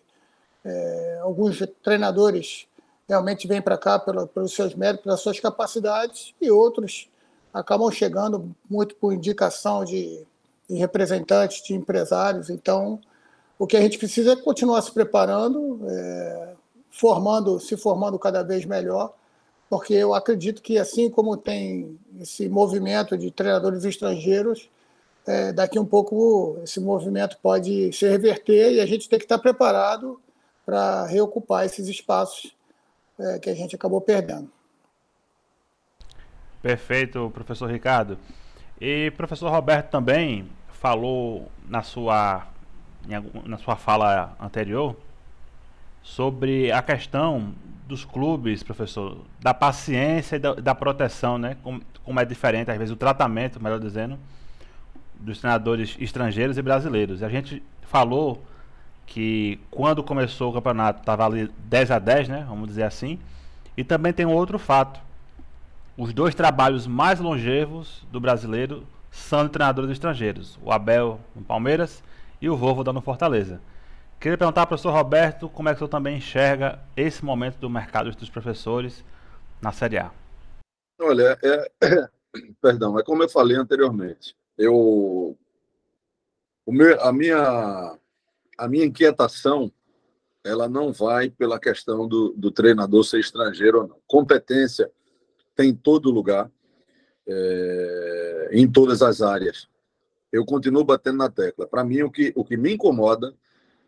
é, 0.63 1.19
alguns 1.23 1.61
treinadores 1.83 2.67
realmente 3.07 3.47
vêm 3.47 3.61
para 3.61 3.77
cá 3.77 3.99
pelo, 3.99 4.27
pelos 4.27 4.53
seus 4.53 4.75
méritos, 4.75 5.03
pelas 5.03 5.19
suas 5.19 5.39
capacidades, 5.39 6.33
e 6.41 6.49
outros 6.49 7.09
acabam 7.53 7.91
chegando 7.91 8.55
muito 8.69 8.95
por 8.95 9.13
indicação 9.13 9.83
de, 9.83 10.25
de 10.69 10.75
representantes, 10.75 11.63
de 11.63 11.73
empresários. 11.73 12.49
Então, 12.49 12.99
o 13.59 13.67
que 13.67 13.77
a 13.77 13.81
gente 13.81 13.97
precisa 13.97 14.33
é 14.33 14.35
continuar 14.35 14.81
se 14.81 14.91
preparando, 14.91 15.79
é, 15.87 16.53
formando, 16.89 17.59
se 17.59 17.77
formando 17.77 18.17
cada 18.17 18.43
vez 18.43 18.65
melhor, 18.65 19.13
porque 19.69 19.93
eu 19.93 20.13
acredito 20.13 20.61
que 20.61 20.77
assim 20.77 21.09
como 21.09 21.35
tem 21.37 21.97
esse 22.19 22.47
movimento 22.47 23.17
de 23.17 23.31
treinadores 23.31 23.83
estrangeiros, 23.83 24.69
é, 25.25 25.53
daqui 25.53 25.79
um 25.79 25.85
pouco 25.85 26.57
esse 26.63 26.79
movimento 26.79 27.37
pode 27.41 27.91
se 27.93 28.07
reverter 28.07 28.73
e 28.73 28.81
a 28.81 28.85
gente 28.85 29.07
tem 29.07 29.17
que 29.17 29.25
estar 29.25 29.39
preparado 29.39 30.19
para 30.65 31.05
reocupar 31.05 31.65
esses 31.65 31.87
espaços 31.87 32.53
é, 33.19 33.39
que 33.39 33.49
a 33.49 33.55
gente 33.55 33.75
acabou 33.75 34.01
perdendo. 34.01 34.49
Perfeito, 36.61 37.29
professor 37.33 37.69
Ricardo. 37.69 38.17
E 38.79 39.11
professor 39.11 39.49
Roberto 39.49 39.89
também 39.89 40.47
falou 40.71 41.49
na 41.67 41.81
sua, 41.81 42.47
na 43.45 43.57
sua 43.57 43.75
fala 43.75 44.35
anterior 44.39 44.95
sobre 46.01 46.71
a 46.71 46.81
questão 46.81 47.53
dos 47.87 48.03
clubes, 48.03 48.63
professor, 48.63 49.19
da 49.39 49.53
paciência 49.53 50.35
e 50.35 50.39
da, 50.39 50.53
da 50.55 50.75
proteção, 50.75 51.37
né? 51.37 51.57
Como, 51.63 51.81
como, 52.03 52.19
é 52.19 52.25
diferente, 52.25 52.71
às 52.71 52.77
vezes, 52.77 52.93
o 52.93 52.97
tratamento, 52.97 53.61
melhor 53.61 53.79
dizendo, 53.79 54.17
dos 55.15 55.39
treinadores 55.39 55.95
estrangeiros 55.99 56.57
e 56.57 56.61
brasileiros. 56.61 57.23
A 57.23 57.29
gente 57.29 57.63
falou 57.83 58.43
que 59.05 59.59
quando 59.69 60.03
começou 60.03 60.51
o 60.51 60.53
campeonato 60.53 60.99
estava 60.99 61.25
ali 61.25 61.51
10 61.65 61.91
a 61.91 61.99
10, 61.99 62.29
né? 62.29 62.45
Vamos 62.47 62.67
dizer 62.67 62.83
assim. 62.83 63.19
E 63.75 63.83
também 63.83 64.13
tem 64.13 64.25
um 64.25 64.33
outro 64.33 64.59
fato 64.59 64.99
os 65.97 66.13
dois 66.13 66.33
trabalhos 66.33 66.87
mais 66.87 67.19
longevos 67.19 68.03
do 68.11 68.19
brasileiro 68.19 68.85
são 69.11 69.45
de 69.45 69.51
treinadores 69.51 69.91
estrangeiros. 69.91 70.57
O 70.63 70.71
Abel 70.71 71.19
no 71.35 71.43
Palmeiras 71.43 72.03
e 72.41 72.49
o 72.49 72.57
Volvo 72.57 72.83
no 72.91 73.01
Fortaleza. 73.01 73.61
Queria 74.19 74.37
perguntar 74.37 74.61
ao 74.61 74.67
professor 74.67 74.91
Roberto 74.91 75.47
como 75.49 75.69
é 75.69 75.71
que 75.71 75.75
o 75.75 75.79
senhor 75.79 75.89
também 75.89 76.17
enxerga 76.17 76.79
esse 76.95 77.23
momento 77.23 77.57
do 77.57 77.69
mercado 77.69 78.09
dos 78.11 78.29
professores 78.29 79.03
na 79.61 79.71
Série 79.71 79.99
A. 79.99 80.11
Olha, 80.99 81.37
é, 81.43 81.69
é, 81.83 82.09
perdão, 82.61 82.97
é 82.97 83.03
como 83.03 83.21
eu 83.21 83.29
falei 83.29 83.57
anteriormente. 83.57 84.35
Eu, 84.57 85.37
meu, 86.67 86.99
a, 87.01 87.13
minha, 87.13 87.97
a 88.63 88.67
minha 88.69 88.85
inquietação 88.85 89.69
ela 90.41 90.69
não 90.69 90.93
vai 90.93 91.29
pela 91.29 91.59
questão 91.59 92.07
do, 92.07 92.33
do 92.37 92.49
treinador 92.49 93.03
ser 93.03 93.19
estrangeiro 93.19 93.81
ou 93.81 93.87
não. 93.87 93.97
Competência 94.07 94.89
tem 95.53 95.69
em 95.69 95.75
todo 95.75 96.09
lugar, 96.09 96.49
é, 97.27 98.49
em 98.53 98.69
todas 98.69 99.01
as 99.01 99.21
áreas. 99.21 99.67
Eu 100.31 100.45
continuo 100.45 100.83
batendo 100.85 101.17
na 101.17 101.29
tecla. 101.29 101.67
Para 101.67 101.83
mim, 101.83 102.03
o 102.03 102.09
que, 102.11 102.31
o 102.35 102.43
que 102.45 102.55
me 102.55 102.73
incomoda 102.73 103.33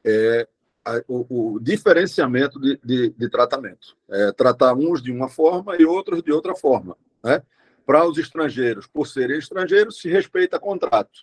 é 0.04 0.46
a, 0.84 1.02
o, 1.08 1.54
o, 1.56 1.60
diferenciamento 1.60 2.60
de, 2.60 2.78
de, 2.84 3.10
de 3.12 3.30
tratamento. 3.30 3.96
É, 4.10 4.32
tratar 4.34 4.74
uns 4.74 5.02
de 5.02 5.10
uma 5.10 5.30
forma 5.30 5.78
e 5.78 5.86
outros 5.86 6.22
de 6.22 6.34
outra 6.34 6.54
forma. 6.54 6.98
Né? 7.24 7.42
Para 7.86 8.06
os 8.06 8.18
estrangeiros, 8.18 8.88
por 8.88 9.08
serem 9.08 9.38
estrangeiros, 9.38 10.02
se 10.02 10.10
respeita 10.10 10.60
contrato. 10.60 11.22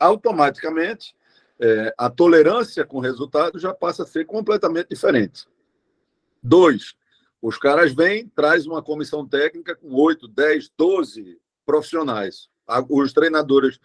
Automaticamente, 0.00 1.14
é, 1.60 1.94
a 1.96 2.08
tolerância 2.08 2.84
com 2.84 2.98
o 2.98 3.02
resultado 3.02 3.58
já 3.58 3.74
passa 3.74 4.02
a 4.02 4.06
ser 4.06 4.24
completamente 4.24 4.88
diferente. 4.90 5.46
Dois, 6.42 6.94
os 7.40 7.58
caras 7.58 7.92
vêm, 7.92 8.28
traz 8.28 8.66
uma 8.66 8.82
comissão 8.82 9.26
técnica 9.26 9.74
com 9.76 9.94
8, 9.94 10.28
10, 10.28 10.70
12 10.76 11.38
profissionais. 11.64 12.48
Os 12.88 13.12
treinadores 13.12 13.78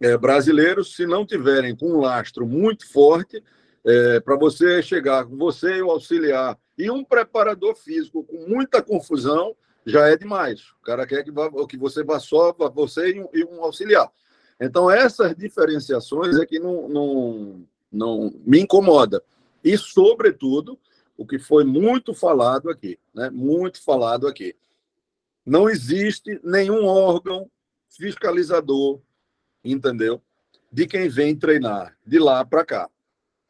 é, 0.00 0.16
brasileiros, 0.16 0.94
se 0.94 1.06
não 1.06 1.26
tiverem 1.26 1.76
com 1.76 1.86
um 1.92 2.00
lastro 2.00 2.46
muito 2.46 2.90
forte, 2.90 3.42
é, 3.84 4.20
para 4.20 4.36
você 4.36 4.82
chegar 4.82 5.24
com 5.24 5.36
você 5.36 5.76
e 5.76 5.82
o 5.82 5.90
auxiliar 5.90 6.58
e 6.76 6.90
um 6.90 7.04
preparador 7.04 7.74
físico 7.74 8.22
com 8.24 8.46
muita 8.46 8.82
confusão, 8.82 9.56
já 9.84 10.08
é 10.08 10.16
demais. 10.16 10.60
O 10.80 10.84
cara 10.84 11.06
quer 11.06 11.24
que, 11.24 11.30
vá, 11.30 11.50
que 11.66 11.76
você 11.76 12.04
vá 12.04 12.20
só 12.20 12.52
você 12.72 13.12
e 13.12 13.20
um, 13.20 13.28
e 13.32 13.44
um, 13.44 13.64
auxiliar. 13.64 14.10
Então, 14.60 14.90
essas 14.90 15.36
diferenciações 15.36 16.36
é 16.38 16.44
que 16.44 16.58
não, 16.58 16.88
não, 16.88 17.66
não 17.90 18.34
me 18.44 18.60
incomoda. 18.60 19.22
E, 19.62 19.76
sobretudo, 19.76 20.78
o 21.16 21.26
que 21.26 21.38
foi 21.38 21.64
muito 21.64 22.14
falado 22.14 22.70
aqui, 22.70 22.98
né? 23.14 23.30
Muito 23.30 23.82
falado 23.82 24.26
aqui. 24.26 24.54
Não 25.44 25.68
existe 25.68 26.40
nenhum 26.44 26.84
órgão 26.86 27.50
fiscalizador, 27.88 29.00
entendeu? 29.64 30.22
De 30.70 30.86
quem 30.86 31.08
vem 31.08 31.34
treinar 31.34 31.96
de 32.06 32.18
lá 32.18 32.44
para 32.44 32.64
cá. 32.64 32.90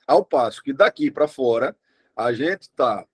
Ao 0.07 0.25
passo 0.25 0.63
que 0.63 0.73
daqui 0.73 1.11
para 1.11 1.29
fora 1.29 1.77
a 2.17 2.33
gente 2.33 2.63
está 2.63 3.07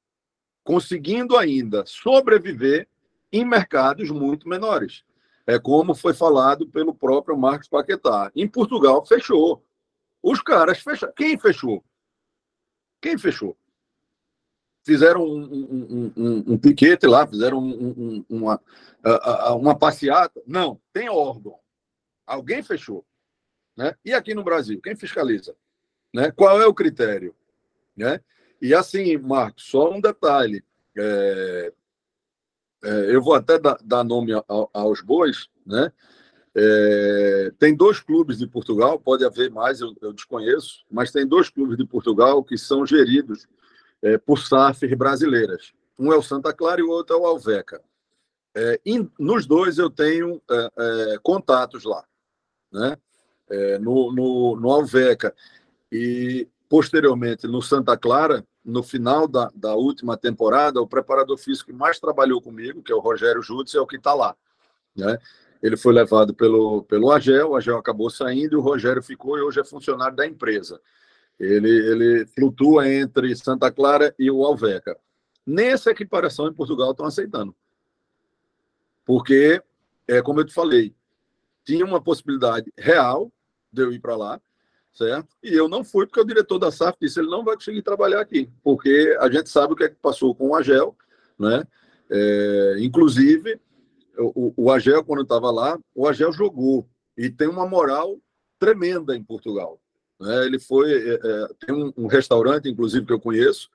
conseguindo 0.62 1.36
ainda 1.36 1.84
sobreviver 1.86 2.88
em 3.32 3.45
mercados 3.45 4.11
muito 4.11 4.49
menores. 4.49 5.03
É 5.47 5.59
como 5.59 5.95
foi 5.95 6.14
falado 6.14 6.66
pelo 6.68 6.95
próprio 6.95 7.36
Marcos 7.36 7.68
Paquetá. 7.68 8.30
Em 8.34 8.49
Portugal 8.49 9.05
fechou. 9.05 9.64
Os 10.22 10.40
caras 10.40 10.78
fecharam. 10.80 11.12
Quem 11.14 11.38
fechou? 11.38 11.84
Quem 13.01 13.18
fechou? 13.18 13.57
fizeram 14.84 15.24
um, 15.24 15.42
um, 15.45 16.12
um, 16.16 16.45
um 16.53 16.59
piquete 16.59 17.07
lá, 17.07 17.26
fizeram 17.26 17.59
uma, 18.28 18.61
uma 19.57 19.76
passeata. 19.76 20.40
Não, 20.47 20.80
tem 20.92 21.09
órgão. 21.09 21.59
Alguém 22.26 22.62
fechou. 22.62 23.05
Né? 23.76 23.97
E 24.05 24.12
aqui 24.12 24.34
no 24.34 24.45
Brasil, 24.45 24.80
quem 24.80 24.95
fiscaliza? 24.95 25.57
Né? 26.12 26.30
Qual 26.30 26.61
é 26.61 26.66
o 26.66 26.74
critério? 26.74 27.34
Né? 27.97 28.20
E 28.61 28.74
assim, 28.74 29.16
Marcos, 29.16 29.64
só 29.64 29.90
um 29.90 30.01
detalhe. 30.01 30.62
É, 30.97 31.72
eu 32.85 33.22
vou 33.22 33.35
até 33.35 33.59
dar, 33.59 33.78
dar 33.82 34.05
nome 34.05 34.32
aos 34.72 35.01
bois, 35.01 35.49
né? 35.66 35.93
É, 36.57 37.53
tem 37.59 37.74
dois 37.74 37.99
clubes 37.99 38.39
de 38.39 38.47
Portugal, 38.47 38.99
pode 38.99 39.24
haver 39.24 39.51
mais, 39.51 39.80
eu, 39.80 39.93
eu, 40.01 40.12
desconheço, 40.12 40.85
mas 40.89 41.11
tem 41.11 41.26
dois 41.26 41.51
clubes 41.51 41.76
de 41.76 41.85
Portugal 41.85 42.45
que 42.45 42.57
são 42.57 42.87
geridos 42.87 43.49
é, 44.01 44.16
por 44.18 44.39
SAFs 44.39 44.95
brasileiras. 44.95 45.72
Um 45.99 46.12
é 46.12 46.16
o 46.16 46.22
Santa 46.22 46.53
Clara 46.53 46.80
e 46.80 46.85
o 46.85 46.91
outro 46.91 47.16
é 47.16 47.18
o 47.18 47.26
Alveca. 47.26 47.82
É, 48.55 48.80
in, 48.87 49.11
nos 49.18 49.47
dois 49.47 49.78
eu 49.78 49.91
tenho 49.91 50.41
é, 50.49 50.70
é 50.78 51.18
contatos 51.22 51.82
lá, 51.82 52.05
né? 52.72 52.97
É, 53.51 53.78
no, 53.78 54.12
no, 54.12 54.57
no 54.57 54.70
Alveca 54.70 55.35
e 55.91 56.49
posteriormente 56.68 57.47
no 57.47 57.61
Santa 57.61 57.97
Clara, 57.97 58.47
no 58.65 58.83
final 58.83 59.29
da, 59.29 59.51
da 59.55 59.75
última 59.75 60.17
temporada, 60.17 60.81
o 60.81 60.87
preparador 60.87 61.37
físico 61.37 61.71
que 61.71 61.77
mais 61.77 62.01
trabalhou 62.01 62.41
comigo, 62.41 62.83
que 62.83 62.91
é 62.91 62.95
o 62.95 63.01
Rogério 63.01 63.43
Jutz, 63.43 63.75
é 63.75 63.81
o 63.81 63.87
que 63.87 63.97
está 63.97 64.15
lá. 64.15 64.35
Né? 64.97 65.19
Ele 65.62 65.77
foi 65.77 65.93
levado 65.93 66.35
pelo, 66.35 66.83
pelo 66.85 67.11
Agel, 67.11 67.51
o 67.51 67.57
Agel 67.57 67.77
acabou 67.77 68.09
saindo 68.09 68.59
o 68.59 68.62
Rogério 68.62 69.03
ficou 69.03 69.39
e 69.39 69.43
hoje 69.43 69.61
é 69.61 69.65
funcionário 69.65 70.17
da 70.17 70.27
empresa. 70.27 70.81
Ele, 71.39 71.69
ele 71.69 72.27
flutua 72.27 72.89
entre 72.89 73.35
Santa 73.35 73.71
Clara 73.71 74.15
e 74.19 74.31
o 74.31 74.45
Alveca. 74.45 74.97
Nessa 75.47 75.91
equiparação 75.91 76.49
em 76.49 76.55
Portugal 76.55 76.93
estão 76.93 77.07
aceitando. 77.07 77.55
Porque, 79.05 79.62
é, 80.09 80.23
como 80.23 80.41
eu 80.41 80.45
te 80.45 80.55
falei, 80.55 80.95
tinha 81.65 81.85
uma 81.85 82.01
possibilidade 82.01 82.73
real 82.79 83.31
de 83.71 83.83
eu 83.83 83.93
ir 83.93 83.99
para 83.99 84.17
lá, 84.17 84.41
certo? 84.95 85.28
E 85.42 85.53
eu 85.53 85.68
não 85.68 85.84
fui 85.84 86.07
porque 86.07 86.20
o 86.20 86.26
diretor 86.26 86.59
da 86.59 86.70
SAF 86.70 86.97
disse 87.01 87.18
ele 87.18 87.28
não 87.28 87.45
vai 87.45 87.57
conseguir 87.57 87.82
trabalhar 87.82 88.20
aqui, 88.20 88.49
porque 88.62 89.16
a 89.20 89.30
gente 89.30 89.49
sabe 89.49 89.72
o 89.72 89.76
que, 89.76 89.84
é 89.84 89.88
que 89.88 89.97
passou 89.97 90.34
com 90.34 90.49
o 90.49 90.55
Agel, 90.55 90.97
né? 91.38 91.64
É, 92.11 92.76
inclusive, 92.78 93.61
o, 94.16 94.53
o 94.57 94.70
Agel, 94.70 95.05
quando 95.05 95.22
estava 95.22 95.51
lá, 95.51 95.78
o 95.95 96.07
Agel 96.07 96.32
jogou 96.32 96.88
e 97.16 97.28
tem 97.28 97.49
uma 97.49 97.66
moral 97.66 98.18
tremenda 98.59 99.16
em 99.16 99.22
Portugal. 99.22 99.80
Né? 100.20 100.47
Ele 100.47 100.59
foi. 100.59 100.92
É, 100.92 101.14
é, 101.14 101.49
tem 101.66 101.74
um, 101.74 101.92
um, 101.97 102.07
restaurante, 102.07 102.68
inclusive, 102.68 103.07
que 103.07 103.12
eu 103.12 103.20
conheço, 103.20 103.68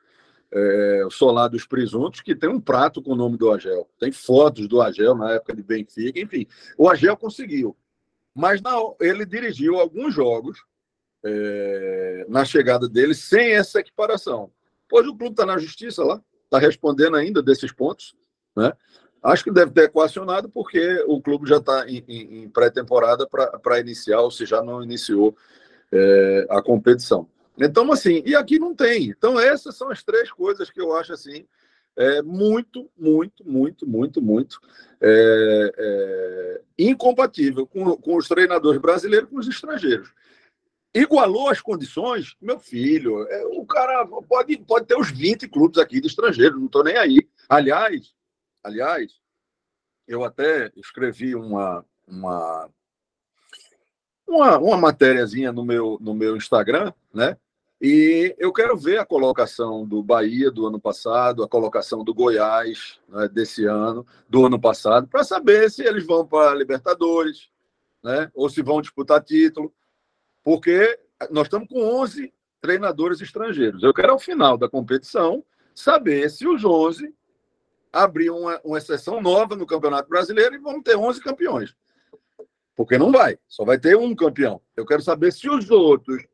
é, 0.52 1.04
o 1.06 1.12
Solar 1.12 1.50
dos 1.50 1.66
Presuntos, 1.66 2.22
que 2.22 2.36
tem 2.36 2.50
um 2.50 2.62
prato 2.62 3.02
com 3.02 3.12
o 3.12 3.16
nome 3.16 3.38
do 3.38 3.52
Agel. 3.52 3.90
Tem 4.00 4.12
fotos 4.12 4.68
do 4.68 4.82
Agel 4.82 5.16
na 5.16 5.34
época 5.34 5.56
de 5.56 5.64
Benfica, 5.64 6.20
enfim. 6.20 6.48
O 6.78 6.90
Agel 6.90 7.18
conseguiu. 7.18 7.76
Mas 8.34 8.62
ele 9.02 9.26
dirigiu 9.26 9.80
alguns 9.80 10.14
jogos 10.14 10.64
é, 11.24 12.26
na 12.28 12.46
chegada 12.46 12.88
dele 12.88 13.14
sem 13.14 13.52
essa 13.52 13.80
equiparação. 13.80 14.52
Hoje 14.92 15.10
o 15.10 15.16
clube 15.16 15.34
está 15.34 15.46
na 15.46 15.58
justiça 15.58 16.04
lá, 16.04 16.22
está 16.46 16.58
respondendo 16.58 17.16
ainda 17.16 17.42
desses 17.42 17.72
pontos. 17.72 18.16
Né? 18.56 18.72
Acho 19.22 19.44
que 19.44 19.52
deve 19.52 19.72
ter 19.72 19.84
equacionado, 19.84 20.50
porque 20.50 21.04
o 21.08 21.22
clube 21.22 21.48
já 21.48 21.58
está 21.58 21.88
em, 21.88 22.04
em, 22.08 22.44
em 22.44 22.50
pré-temporada 22.50 23.28
para 23.28 23.80
iniciar, 23.80 24.22
ou 24.22 24.32
se 24.32 24.46
já 24.46 24.64
não 24.64 24.82
iniciou 24.82 25.36
é, 25.92 26.48
a 26.50 26.62
competição. 26.62 27.28
Então, 27.58 27.92
assim, 27.92 28.24
e 28.26 28.36
aqui 28.36 28.58
não 28.58 28.74
tem. 28.74 29.10
Então, 29.10 29.40
essas 29.40 29.76
são 29.76 29.90
as 29.90 30.02
três 30.02 30.32
coisas 30.32 30.70
que 30.70 30.80
eu 30.80 30.96
acho 30.96 31.14
assim. 31.14 31.46
É 31.98 32.22
muito, 32.22 32.90
muito, 32.98 33.46
muito, 33.46 33.86
muito, 33.86 34.22
muito 34.22 34.62
é, 35.02 35.74
é, 35.78 36.62
incompatível 36.78 37.68
com, 37.68 37.98
com 37.98 38.16
os 38.16 38.28
treinadores 38.28 38.80
brasileiros 38.80 39.30
com 39.30 39.38
os 39.38 39.48
estrangeiros 39.50 40.14
igualou 40.94 41.50
as 41.50 41.62
condições, 41.62 42.36
meu 42.42 42.60
filho, 42.60 43.28
é, 43.28 43.46
o 43.46 43.66
cara 43.66 44.06
pode, 44.28 44.58
pode 44.58 44.86
ter 44.88 44.98
uns 44.98 45.12
20 45.12 45.48
clubes 45.48 45.78
aqui 45.78 46.02
de 46.02 46.08
estrangeiros, 46.08 46.58
não 46.58 46.66
estou 46.66 46.84
nem 46.84 46.98
aí. 46.98 47.28
Aliás, 47.48 48.14
aliás, 48.64 49.14
eu 50.08 50.24
até 50.24 50.72
escrevi 50.76 51.36
uma, 51.36 51.86
uma, 52.08 52.70
uma, 54.28 54.58
uma 54.58 54.78
matériazinha 54.78 55.52
no 55.52 55.64
meu, 55.64 55.98
no 56.02 56.14
meu 56.14 56.36
Instagram, 56.36 56.92
né? 57.14 57.38
E 57.82 58.36
eu 58.38 58.52
quero 58.52 58.76
ver 58.76 58.98
a 59.00 59.06
colocação 59.06 59.88
do 59.88 60.04
Bahia 60.04 60.52
do 60.52 60.68
ano 60.68 60.82
passado, 60.82 61.44
a 61.44 61.48
colocação 61.48 62.04
do 62.04 62.14
Goiás 62.14 63.00
né, 63.08 63.30
desse 63.30 63.64
ano, 63.64 64.06
do 64.28 64.46
ano 64.46 64.60
passado, 64.60 65.08
para 65.08 65.24
saber 65.24 65.72
se 65.72 65.84
eles 65.84 66.06
vão 66.06 66.28
para 66.28 66.54
Libertadores, 66.54 67.50
né, 68.04 68.30
ou 68.34 68.50
se 68.50 68.62
vão 68.62 68.82
disputar 68.82 69.24
título 69.24 69.74
porque 70.44 71.00
nós 71.30 71.48
estamos 71.48 71.68
com 71.68 71.82
11 72.02 72.34
treinadores 72.62 73.22
estrangeiros. 73.22 73.84
Eu 73.84 73.94
quero, 73.94 74.12
ao 74.12 74.20
final 74.20 74.58
da 74.58 74.70
competição, 74.70 75.44
saber 75.74 76.30
se 76.30 76.48
os 76.48 76.64
11 76.64 77.14
abriam 77.92 78.38
uma, 78.38 78.60
uma 78.64 78.78
exceção 78.78 79.22
nova 79.22 79.56
no 79.56 79.66
Campeonato 79.66 80.10
Brasileiro 80.10 80.56
e 80.56 80.60
vamos 80.60 80.84
ter 80.84 80.96
11 80.96 81.22
campeões. 81.22 81.76
Porque 82.76 82.98
não 82.98 83.12
vai, 83.12 83.38
só 83.48 83.66
vai 83.66 83.78
ter 83.78 83.98
um 83.98 84.16
campeão. 84.16 84.62
Eu 84.76 84.86
quero 84.86 85.02
saber 85.02 85.34
se 85.34 85.50
os 85.50 85.70
outros 85.70 86.26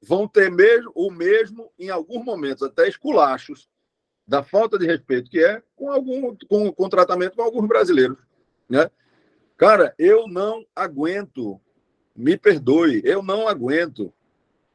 vão 0.00 0.28
ter 0.28 0.50
mesmo, 0.50 0.92
o 0.94 1.10
mesmo, 1.10 1.72
em 1.78 1.90
alguns 1.90 2.24
momentos, 2.24 2.62
até 2.62 2.88
esculachos, 2.88 3.68
da 4.26 4.42
falta 4.42 4.78
de 4.78 4.86
respeito 4.86 5.30
que 5.30 5.42
é 5.42 5.62
com 5.74 5.90
algum 5.90 6.36
com, 6.48 6.70
com 6.70 6.88
tratamento 6.88 7.34
com 7.34 7.42
alguns 7.42 7.66
brasileiros. 7.66 8.18
Né? 8.68 8.90
Cara, 9.56 9.94
eu 9.98 10.28
não 10.28 10.64
aguento 10.76 11.58
me 12.18 12.36
perdoe, 12.36 13.00
eu 13.04 13.22
não 13.22 13.46
aguento 13.46 14.12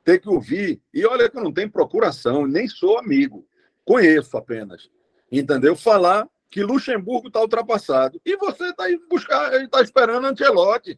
ter 0.01 0.19
que 0.19 0.29
ouvir. 0.29 0.81
E 0.93 1.05
olha 1.05 1.29
que 1.29 1.37
eu 1.37 1.43
não 1.43 1.51
tenho 1.51 1.69
procuração, 1.69 2.47
nem 2.47 2.69
sou 2.69 2.97
amigo, 2.97 3.45
conheço 3.83 4.37
apenas. 4.37 4.89
Entendeu? 5.29 5.75
Falar 5.75 6.27
que 6.49 6.63
Luxemburgo 6.63 7.27
está 7.27 7.41
ultrapassado. 7.41 8.21
E 8.25 8.37
você 8.37 8.69
está 8.69 8.85
buscar, 9.09 9.61
está 9.61 9.81
esperando 9.81 10.25
Ancelotti, 10.25 10.97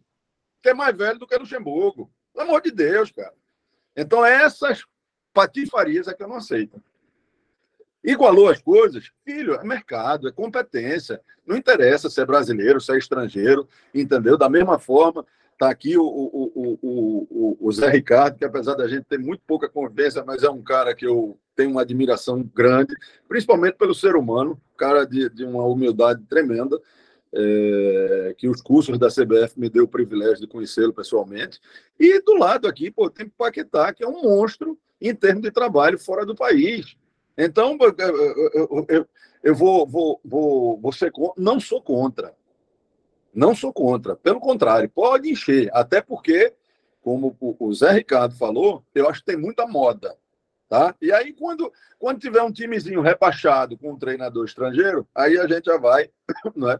que 0.62 0.70
é 0.70 0.74
mais 0.74 0.96
velho 0.96 1.18
do 1.18 1.26
que 1.26 1.36
Luxemburgo. 1.36 2.12
Pelo 2.32 2.48
amor 2.48 2.62
de 2.62 2.70
Deus, 2.70 3.12
cara. 3.12 3.34
Então, 3.96 4.24
essas 4.24 4.86
patifarias 5.34 6.08
é 6.08 6.14
que 6.14 6.22
eu 6.22 6.28
não 6.28 6.36
aceito. 6.36 6.82
Igualou 8.04 8.50
as 8.50 8.62
coisas? 8.62 9.12
Filho, 9.24 9.56
é 9.56 9.64
mercado, 9.64 10.28
é 10.28 10.32
competência. 10.32 11.20
Não 11.44 11.58
interessa 11.58 12.08
se 12.08 12.22
é 12.22 12.26
brasileiro, 12.26 12.80
se 12.80 12.92
é 12.92 12.98
estrangeiro, 12.98 13.68
entendeu? 13.94 14.38
Da 14.38 14.48
mesma 14.48 14.78
forma 14.78 15.26
Está 15.56 15.70
aqui 15.70 15.98
o, 15.98 16.04
o, 16.04 16.78
o, 16.82 17.58
o, 17.62 17.72
Zé 17.72 17.90
Ricardo, 17.90 18.38
que 18.38 18.44
apesar 18.44 18.76
da 18.76 18.90
gente 18.90 19.06
ter 19.06 19.18
muito 19.18 19.42
pouca 19.48 19.70
convivência, 19.70 20.22
mas 20.26 20.44
é 20.44 20.50
um 20.50 20.62
cara 20.62 20.94
que 20.94 21.08
eu 21.08 21.40
tenho 21.56 21.72
uma 21.72 21.82
admiração 21.82 22.44
grande, 22.44 22.94
principalmente 23.26 23.78
pelo 23.78 23.96
ser 23.96 24.18
humano, 24.18 24.62
cara 24.78 25.06
de, 25.06 25.30
de 25.30 25.46
uma 25.46 25.66
humildade 25.66 26.22
tremenda, 26.28 26.78
é, 27.34 28.36
que 28.38 28.50
os 28.50 28.62
cursos 28.62 29.00
da 29.00 29.08
CBF 29.08 29.58
me 29.58 29.70
deu 29.70 29.86
o 29.86 29.88
privilégio 29.88 30.42
de 30.42 30.48
conhecê-lo 30.48 30.94
pessoalmente. 30.94 31.62
E 31.98 32.22
do 32.22 32.34
lado 32.34 32.68
aqui, 32.68 32.92
pô, 32.92 33.10
tem 33.10 33.30
Paquetá, 33.30 33.94
que 33.94 34.04
é 34.04 34.08
um 34.08 34.24
monstro 34.24 34.78
em 35.00 35.16
termos 35.16 35.42
de 35.42 35.52
trabalho 35.52 35.98
fora 35.98 36.26
do 36.26 36.36
país. 36.36 36.98
Então, 37.38 37.78
eu, 38.54 38.86
eu, 38.90 39.08
eu 39.42 39.56
vou, 39.56 39.88
vou, 39.88 40.20
vou, 40.22 40.78
vou 40.82 40.92
ser, 40.92 41.14
não 41.38 41.62
sou 41.62 41.82
contra, 41.82 42.34
não 43.36 43.54
sou 43.54 43.74
contra, 43.74 44.16
pelo 44.16 44.40
contrário, 44.40 44.90
pode 44.90 45.30
encher, 45.30 45.70
até 45.74 46.02
porque, 46.02 46.54
como 47.02 47.36
o 47.40 47.74
Zé 47.74 47.92
Ricardo 47.92 48.36
falou, 48.36 48.84
eu 48.96 49.10
acho 49.10 49.20
que 49.20 49.26
tem 49.26 49.38
muita 49.38 49.68
moda. 49.68 50.16
Tá? 50.68 50.96
E 51.00 51.12
aí, 51.12 51.32
quando, 51.34 51.72
quando 52.00 52.20
tiver 52.20 52.42
um 52.42 52.52
timezinho 52.52 53.02
repachado 53.02 53.78
com 53.78 53.92
um 53.92 54.00
treinador 54.00 54.46
estrangeiro, 54.46 55.08
aí 55.14 55.38
a 55.38 55.48
gente 55.48 55.66
já 55.66 55.78
vai 55.78 56.10
não 56.56 56.72
é, 56.72 56.80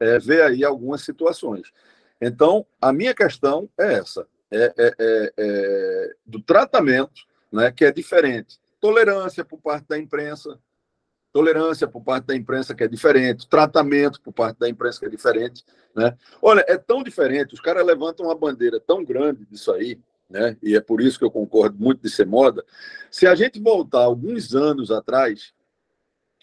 é, 0.00 0.18
ver 0.18 0.42
aí 0.42 0.64
algumas 0.64 1.02
situações. 1.02 1.72
Então, 2.20 2.66
a 2.80 2.92
minha 2.92 3.14
questão 3.14 3.70
é 3.78 3.94
essa: 3.94 4.26
é, 4.50 4.74
é, 4.76 4.94
é, 4.98 5.32
é 5.38 6.14
do 6.26 6.42
tratamento, 6.42 7.22
né, 7.50 7.72
que 7.72 7.84
é 7.84 7.92
diferente. 7.92 8.60
Tolerância 8.78 9.44
por 9.44 9.58
parte 9.60 9.88
da 9.88 9.98
imprensa, 9.98 10.58
tolerância 11.32 11.88
por 11.88 12.02
parte 12.02 12.26
da 12.26 12.36
imprensa 12.36 12.74
que 12.74 12.84
é 12.84 12.88
diferente, 12.88 13.48
tratamento 13.48 14.20
por 14.20 14.32
parte 14.32 14.58
da 14.58 14.68
imprensa 14.68 15.00
que 15.00 15.06
é 15.06 15.08
diferente, 15.08 15.64
né? 15.94 16.16
Olha, 16.40 16.64
é 16.68 16.76
tão 16.76 17.02
diferente, 17.02 17.54
os 17.54 17.60
caras 17.60 17.84
levantam 17.86 18.26
uma 18.26 18.34
bandeira 18.34 18.78
tão 18.78 19.04
grande 19.04 19.46
disso 19.46 19.72
aí, 19.72 19.98
né? 20.28 20.56
E 20.62 20.76
é 20.76 20.80
por 20.80 21.00
isso 21.00 21.18
que 21.18 21.24
eu 21.24 21.30
concordo 21.30 21.76
muito 21.78 22.02
de 22.02 22.10
ser 22.10 22.26
moda. 22.26 22.64
Se 23.10 23.26
a 23.26 23.34
gente 23.34 23.58
voltar 23.60 24.02
alguns 24.02 24.54
anos 24.54 24.90
atrás, 24.90 25.52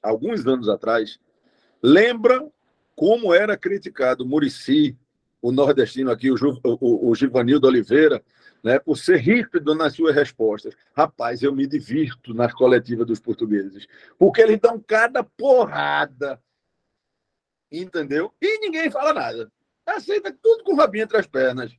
alguns 0.02 0.46
anos 0.48 0.68
atrás, 0.68 1.20
lembra 1.82 2.48
como 2.96 3.34
era 3.34 3.56
criticado 3.56 4.26
Murici, 4.26 4.98
o 5.42 5.52
nordestino 5.52 6.12
aqui, 6.12 6.32
o, 6.32 6.38
Ju, 6.38 6.60
o, 6.64 7.10
o 7.10 7.16
Givanildo 7.16 7.68
Oliveira, 7.68 8.22
né, 8.64 8.80
por 8.80 8.98
ser 8.98 9.18
ríspido 9.18 9.76
nas 9.76 9.94
suas 9.94 10.16
respostas. 10.16 10.76
Rapaz, 10.96 11.42
eu 11.42 11.54
me 11.54 11.66
divirto 11.66 12.34
nas 12.34 12.54
coletivas 12.54 13.08
dos 13.08 13.20
portugueses, 13.20 13.88
porque 14.18 14.42
eles 14.42 14.60
dão 14.60 14.80
cada 14.80 15.24
porrada, 15.24 16.42
entendeu? 17.72 18.34
E 18.42 18.60
ninguém 18.60 18.90
fala 18.92 19.14
nada. 19.14 19.52
Aceita 19.86 20.32
tudo 20.42 20.64
com 20.64 20.74
o 20.74 20.76
rabinho 20.76 21.04
entre 21.04 21.18
as 21.18 21.28
pernas, 21.28 21.76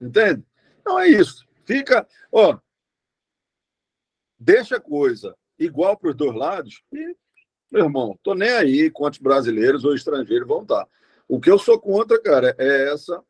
entende? 0.00 0.44
Então 0.80 0.98
é 0.98 1.08
isso. 1.08 1.46
Fica, 1.64 2.06
ó, 2.30 2.58
deixa 4.38 4.76
a 4.76 4.80
coisa 4.80 5.36
igual 5.58 5.96
para 5.96 6.10
os 6.10 6.16
dois 6.16 6.34
lados 6.34 6.82
e, 6.92 7.16
meu 7.70 7.84
irmão, 7.84 8.18
tô 8.22 8.34
nem 8.34 8.50
aí 8.50 8.90
quantos 8.90 9.18
brasileiros 9.18 9.84
ou 9.84 9.94
estrangeiros 9.94 10.46
vão 10.46 10.62
estar. 10.62 10.86
O 11.28 11.40
que 11.40 11.50
eu 11.50 11.58
sou 11.58 11.80
contra, 11.80 12.20
cara, 12.20 12.54
é 12.58 12.92
essa 12.92 13.22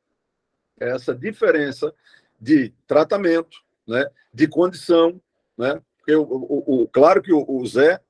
essa 0.78 1.14
diferença 1.14 1.94
de 2.42 2.74
tratamento, 2.88 3.56
né, 3.86 4.04
de 4.34 4.48
condição, 4.48 5.20
né? 5.56 5.80
Porque 5.96 6.16
o, 6.16 6.22
o, 6.24 6.82
o 6.82 6.88
claro 6.88 7.22
que 7.22 7.32
o, 7.32 7.44
o 7.48 7.64
Zé 7.64 8.00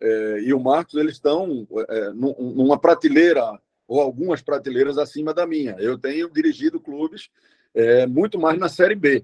é, 0.00 0.40
e 0.40 0.54
o 0.54 0.58
Marcos 0.58 0.94
eles 0.94 1.12
estão 1.12 1.68
é, 1.90 2.10
numa 2.14 2.78
prateleira 2.78 3.60
ou 3.86 4.00
algumas 4.00 4.40
prateleiras 4.40 4.96
acima 4.96 5.34
da 5.34 5.46
minha. 5.46 5.76
Eu 5.78 5.98
tenho 5.98 6.30
dirigido 6.30 6.80
clubes 6.80 7.28
é, 7.74 8.06
muito 8.06 8.38
mais 8.38 8.58
na 8.58 8.70
série 8.70 8.94
B, 8.94 9.22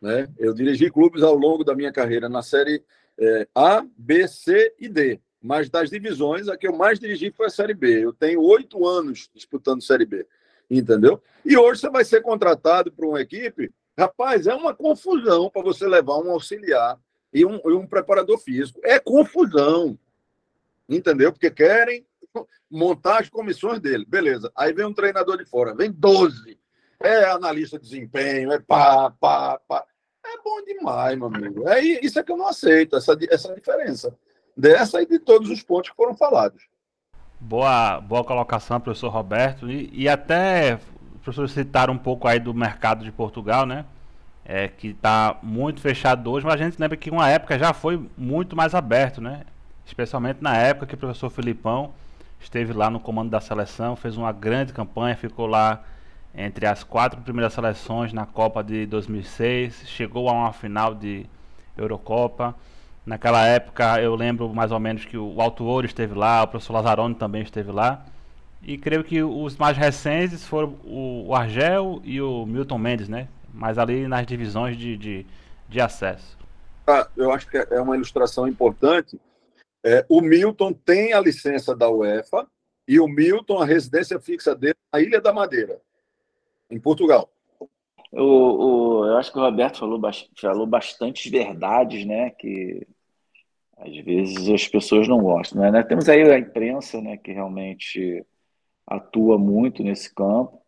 né? 0.00 0.26
Eu 0.38 0.54
dirigi 0.54 0.90
clubes 0.90 1.22
ao 1.22 1.34
longo 1.34 1.62
da 1.62 1.74
minha 1.74 1.92
carreira 1.92 2.30
na 2.30 2.40
série 2.40 2.82
é, 3.18 3.46
A, 3.54 3.84
B, 3.98 4.26
C 4.26 4.74
e 4.78 4.88
D. 4.88 5.20
Mas 5.42 5.68
das 5.68 5.90
divisões, 5.90 6.48
a 6.48 6.56
que 6.56 6.66
eu 6.66 6.74
mais 6.74 6.98
dirigi 6.98 7.30
foi 7.30 7.46
a 7.46 7.50
Série 7.50 7.74
B. 7.74 8.04
Eu 8.04 8.12
tenho 8.12 8.42
oito 8.42 8.86
anos 8.86 9.30
disputando 9.32 9.82
Série 9.82 10.04
B, 10.04 10.26
entendeu? 10.68 11.22
E 11.44 11.56
hoje 11.56 11.80
você 11.80 11.90
vai 11.90 12.04
ser 12.04 12.22
contratado 12.22 12.90
para 12.90 13.06
uma 13.06 13.20
equipe 13.20 13.70
Rapaz, 13.98 14.46
é 14.46 14.54
uma 14.54 14.72
confusão 14.72 15.50
para 15.50 15.60
você 15.60 15.84
levar 15.88 16.18
um 16.18 16.30
auxiliar 16.30 16.96
e 17.32 17.44
um, 17.44 17.60
e 17.64 17.72
um 17.72 17.84
preparador 17.84 18.38
físico. 18.38 18.80
É 18.84 19.00
confusão. 19.00 19.98
Entendeu? 20.88 21.32
Porque 21.32 21.50
querem 21.50 22.06
montar 22.70 23.20
as 23.20 23.28
comissões 23.28 23.80
dele. 23.80 24.04
Beleza. 24.06 24.52
Aí 24.54 24.72
vem 24.72 24.86
um 24.86 24.94
treinador 24.94 25.36
de 25.36 25.44
fora, 25.44 25.74
vem 25.74 25.90
12. 25.90 26.56
É 27.00 27.24
analista 27.24 27.76
de 27.76 27.84
desempenho, 27.84 28.52
é 28.52 28.60
pá, 28.60 29.10
pá, 29.18 29.60
pá. 29.66 29.84
É 30.24 30.42
bom 30.42 30.62
demais, 30.62 31.18
meu 31.18 31.26
amigo. 31.26 31.68
É 31.68 31.80
isso 31.80 32.20
é 32.20 32.22
que 32.22 32.30
eu 32.30 32.36
não 32.36 32.46
aceito, 32.46 32.96
essa, 32.96 33.16
essa 33.30 33.54
diferença. 33.54 34.16
Dessa 34.56 35.02
e 35.02 35.06
de 35.06 35.18
todos 35.18 35.50
os 35.50 35.62
pontos 35.62 35.90
que 35.90 35.96
foram 35.96 36.16
falados. 36.16 36.68
Boa, 37.40 38.00
boa 38.00 38.24
colocação, 38.24 38.80
professor 38.80 39.08
Roberto. 39.08 39.70
E, 39.70 39.90
e 39.92 40.08
até 40.08 40.78
professores 41.34 41.52
citaram 41.52 41.94
um 41.94 41.98
pouco 41.98 42.26
aí 42.26 42.38
do 42.40 42.54
mercado 42.54 43.04
de 43.04 43.12
Portugal, 43.12 43.66
né? 43.66 43.84
É, 44.44 44.68
que 44.68 44.88
está 44.88 45.36
muito 45.42 45.80
fechado 45.80 46.30
hoje, 46.30 46.46
mas 46.46 46.54
a 46.54 46.64
gente 46.64 46.80
lembra 46.80 46.96
que 46.96 47.10
uma 47.10 47.28
época 47.28 47.58
já 47.58 47.72
foi 47.72 48.08
muito 48.16 48.56
mais 48.56 48.74
aberto, 48.74 49.20
né? 49.20 49.42
especialmente 49.88 50.38
na 50.42 50.54
época 50.56 50.86
que 50.86 50.94
o 50.94 50.98
professor 50.98 51.30
Filipão 51.30 51.92
esteve 52.40 52.72
lá 52.72 52.90
no 52.90 53.00
comando 53.00 53.30
da 53.30 53.40
seleção, 53.40 53.96
fez 53.96 54.16
uma 54.16 54.30
grande 54.30 54.72
campanha, 54.72 55.16
ficou 55.16 55.46
lá 55.46 55.82
entre 56.34 56.66
as 56.66 56.84
quatro 56.84 57.20
primeiras 57.22 57.54
seleções 57.54 58.12
na 58.12 58.26
Copa 58.26 58.62
de 58.62 58.86
2006, 58.86 59.84
chegou 59.86 60.28
a 60.28 60.32
uma 60.32 60.52
final 60.52 60.94
de 60.94 61.26
Eurocopa. 61.76 62.54
Naquela 63.04 63.44
época 63.46 64.00
eu 64.00 64.14
lembro 64.14 64.52
mais 64.54 64.70
ou 64.70 64.78
menos 64.78 65.04
que 65.04 65.16
o 65.16 65.40
Alto 65.40 65.64
Ouro 65.64 65.86
esteve 65.86 66.14
lá, 66.14 66.42
o 66.42 66.48
professor 66.48 66.74
Lazzaroni 66.74 67.14
também 67.14 67.42
esteve 67.42 67.72
lá. 67.72 68.04
E 68.62 68.76
creio 68.76 69.04
que 69.04 69.22
os 69.22 69.56
mais 69.56 69.76
recentes 69.76 70.44
foram 70.44 70.76
o 70.84 71.34
Argel 71.34 72.00
e 72.04 72.20
o 72.20 72.44
Milton 72.44 72.78
Mendes, 72.78 73.08
né? 73.08 73.28
Mas 73.52 73.78
ali 73.78 74.06
nas 74.06 74.26
divisões 74.26 74.76
de, 74.76 74.96
de, 74.96 75.26
de 75.68 75.80
acesso. 75.80 76.36
Ah, 76.86 77.08
eu 77.16 77.32
acho 77.32 77.48
que 77.48 77.56
é 77.56 77.80
uma 77.80 77.94
ilustração 77.94 78.48
importante. 78.48 79.20
É, 79.84 80.04
o 80.08 80.20
Milton 80.20 80.72
tem 80.72 81.12
a 81.12 81.20
licença 81.20 81.74
da 81.74 81.88
UEFA 81.88 82.46
e 82.86 82.98
o 82.98 83.06
Milton, 83.06 83.60
a 83.60 83.66
residência 83.66 84.18
fixa 84.18 84.54
dele 84.54 84.76
na 84.92 85.00
Ilha 85.00 85.20
da 85.20 85.32
Madeira 85.32 85.80
em 86.70 86.78
Portugal. 86.78 87.30
O, 88.10 88.22
o, 88.22 89.06
eu 89.06 89.16
acho 89.18 89.30
que 89.30 89.38
o 89.38 89.42
Roberto 89.42 89.78
falou, 89.78 90.00
falou 90.40 90.66
bastantes 90.66 91.30
verdades, 91.30 92.06
né? 92.06 92.30
Que 92.30 92.86
às 93.76 93.96
vezes 93.98 94.48
as 94.48 94.66
pessoas 94.66 95.06
não 95.06 95.20
gostam. 95.20 95.70
Né? 95.70 95.82
Temos 95.82 96.08
aí 96.08 96.22
a 96.22 96.38
imprensa, 96.38 97.00
né? 97.00 97.16
Que 97.16 97.32
realmente 97.32 98.24
atua 98.88 99.38
muito 99.38 99.82
nesse 99.82 100.12
campo. 100.14 100.62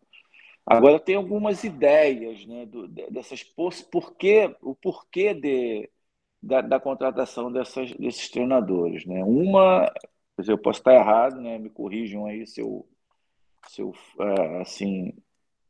Agora 0.65 0.99
tem 0.99 1.15
algumas 1.15 1.63
ideias, 1.63 2.45
né? 2.45 2.65
Do, 2.65 2.87
dessas 2.87 3.43
porquê, 3.43 4.55
o 4.61 4.75
porquê 4.75 5.33
de, 5.33 5.89
da, 6.41 6.61
da 6.61 6.79
contratação 6.79 7.51
dessas, 7.51 7.91
desses 7.93 8.29
treinadores, 8.29 9.05
né? 9.05 9.23
Uma, 9.23 9.91
eu 10.47 10.57
posso 10.57 10.79
estar 10.79 10.93
errado, 10.93 11.41
né? 11.41 11.57
Me 11.57 11.69
corrijam 11.69 12.25
aí 12.25 12.45
se 12.45 12.61
eu, 12.61 12.87
se 13.67 13.81
eu 13.81 13.93
é, 14.19 14.61
assim 14.61 15.13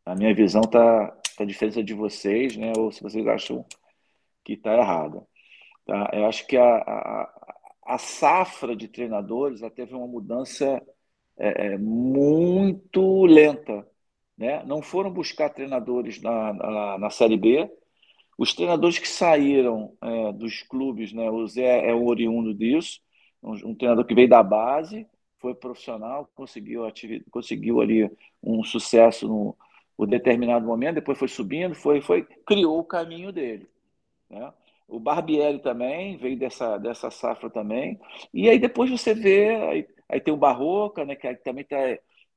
a 0.05 0.15
minha 0.15 0.33
visão 0.33 0.61
está 0.61 1.07
tá 1.37 1.45
diferente 1.45 1.83
de 1.83 1.93
vocês, 1.93 2.57
né? 2.57 2.73
Ou 2.77 2.91
se 2.91 3.01
vocês 3.01 3.25
acham 3.27 3.65
que 4.43 4.53
está 4.53 4.75
errada. 4.75 5.25
Tá? 5.85 6.09
Eu 6.13 6.25
acho 6.25 6.45
que 6.47 6.57
a, 6.57 6.77
a, 6.77 7.57
a 7.85 7.97
safra 7.97 8.75
de 8.75 8.87
treinadores 8.87 9.61
teve 9.75 9.95
uma 9.95 10.07
mudança 10.07 10.81
é, 11.37 11.73
é, 11.73 11.77
muito 11.77 13.25
lenta. 13.25 13.87
Né? 14.37 14.63
Não 14.65 14.81
foram 14.81 15.11
buscar 15.11 15.49
treinadores 15.49 16.21
na, 16.21 16.53
na, 16.53 16.97
na 16.97 17.09
Série 17.09 17.37
B. 17.37 17.69
Os 18.37 18.53
treinadores 18.53 18.97
que 18.97 19.07
saíram 19.07 19.93
é, 20.01 20.33
dos 20.33 20.63
clubes, 20.63 21.13
né? 21.13 21.29
o 21.29 21.45
Zé 21.47 21.87
é 21.89 21.93
o 21.93 22.05
oriundo 22.05 22.53
disso, 22.53 22.99
um, 23.41 23.53
um 23.69 23.75
treinador 23.75 24.05
que 24.05 24.15
veio 24.15 24.29
da 24.29 24.41
base, 24.41 25.07
foi 25.39 25.55
profissional, 25.55 26.29
conseguiu, 26.35 26.83
conseguiu 27.31 27.81
ali 27.81 28.09
um 28.41 28.63
sucesso 28.63 29.27
no, 29.27 29.57
por 29.97 30.07
determinado 30.07 30.65
momento, 30.65 30.95
depois 30.95 31.17
foi 31.17 31.27
subindo, 31.27 31.75
foi, 31.75 32.01
foi 32.01 32.23
criou 32.45 32.79
o 32.79 32.83
caminho 32.83 33.31
dele. 33.31 33.67
Né? 34.29 34.51
O 34.87 34.99
Barbieri 34.99 35.59
também 35.59 36.17
veio 36.17 36.37
dessa, 36.37 36.77
dessa 36.77 37.09
safra 37.09 37.49
também. 37.49 37.99
E 38.33 38.49
aí 38.49 38.59
depois 38.59 38.89
você 38.89 39.13
vê, 39.13 39.87
aí, 40.11 40.21
tem 40.21 40.33
o 40.33 40.37
Barroca, 40.37 41.05
né, 41.05 41.15
que 41.15 41.33
também 41.37 41.63
tá, 41.63 41.77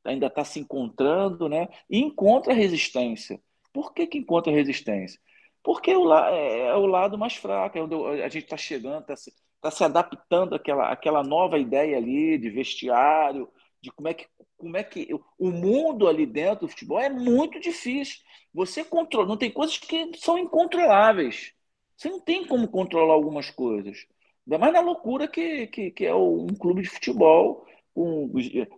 ainda 0.05 0.27
está 0.27 0.45
se 0.45 0.61
encontrando, 0.61 1.49
né? 1.49 1.69
E 1.89 1.99
encontra 1.99 2.53
resistência. 2.53 3.41
Por 3.73 3.93
que, 3.93 4.07
que 4.07 4.19
encontra 4.19 4.53
resistência? 4.53 5.21
Porque 5.63 5.91
é 5.91 5.99
o, 5.99 6.13
é, 6.15 6.59
é 6.69 6.75
o 6.77 6.87
lado 6.87 7.19
mais 7.19 7.35
fraco, 7.37 7.79
é 7.79 7.83
onde 7.83 7.95
a 8.23 8.29
gente 8.29 8.45
está 8.45 8.57
chegando, 8.57 9.01
está 9.01 9.17
se, 9.17 9.33
tá 9.61 9.71
se 9.71 9.83
adaptando 9.85 10.55
àquela, 10.55 10.91
àquela 10.93 11.23
nova 11.23 11.59
ideia 11.59 11.97
ali 11.97 12.39
de 12.39 12.51
vestiário, 12.51 13.49
de 13.81 13.91
como 13.91 14.09
é 14.09 14.15
que 14.15 14.27
como 14.57 14.77
é 14.79 14.85
que 14.85 15.09
o 15.39 15.51
mundo 15.51 16.09
ali 16.09 16.25
dentro 16.25 16.67
do 16.67 16.69
futebol 16.69 16.99
é 16.99 17.11
muito 17.11 17.61
difícil. 17.61 18.21
Você 18.53 18.83
controla, 18.83 19.27
não 19.27 19.37
tem 19.37 19.51
coisas 19.51 19.77
que 19.77 20.11
são 20.17 20.39
incontroláveis. 20.39 21.53
Você 21.97 22.09
não 22.09 22.21
tem 22.21 22.47
como 22.47 22.69
controlar 22.69 23.13
algumas 23.13 23.51
coisas. 23.51 24.07
Ainda 24.47 24.59
mais 24.59 24.73
na 24.73 24.81
loucura 24.81 25.27
que, 25.29 25.67
que, 25.69 25.91
que 25.91 26.05
é 26.07 26.15
um 26.15 26.47
clube 26.49 26.83
de 26.83 26.89
futebol, 26.89 27.67
um, 27.97 28.33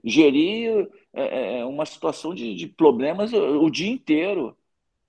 gerir 0.04 0.88
é, 1.12 1.22
é, 1.22 1.58
é, 1.60 1.64
uma 1.64 1.86
situação 1.86 2.34
de, 2.34 2.54
de 2.54 2.66
problemas 2.68 3.32
o, 3.32 3.64
o, 3.64 3.70
dia 3.70 3.90
inteiro. 3.90 4.56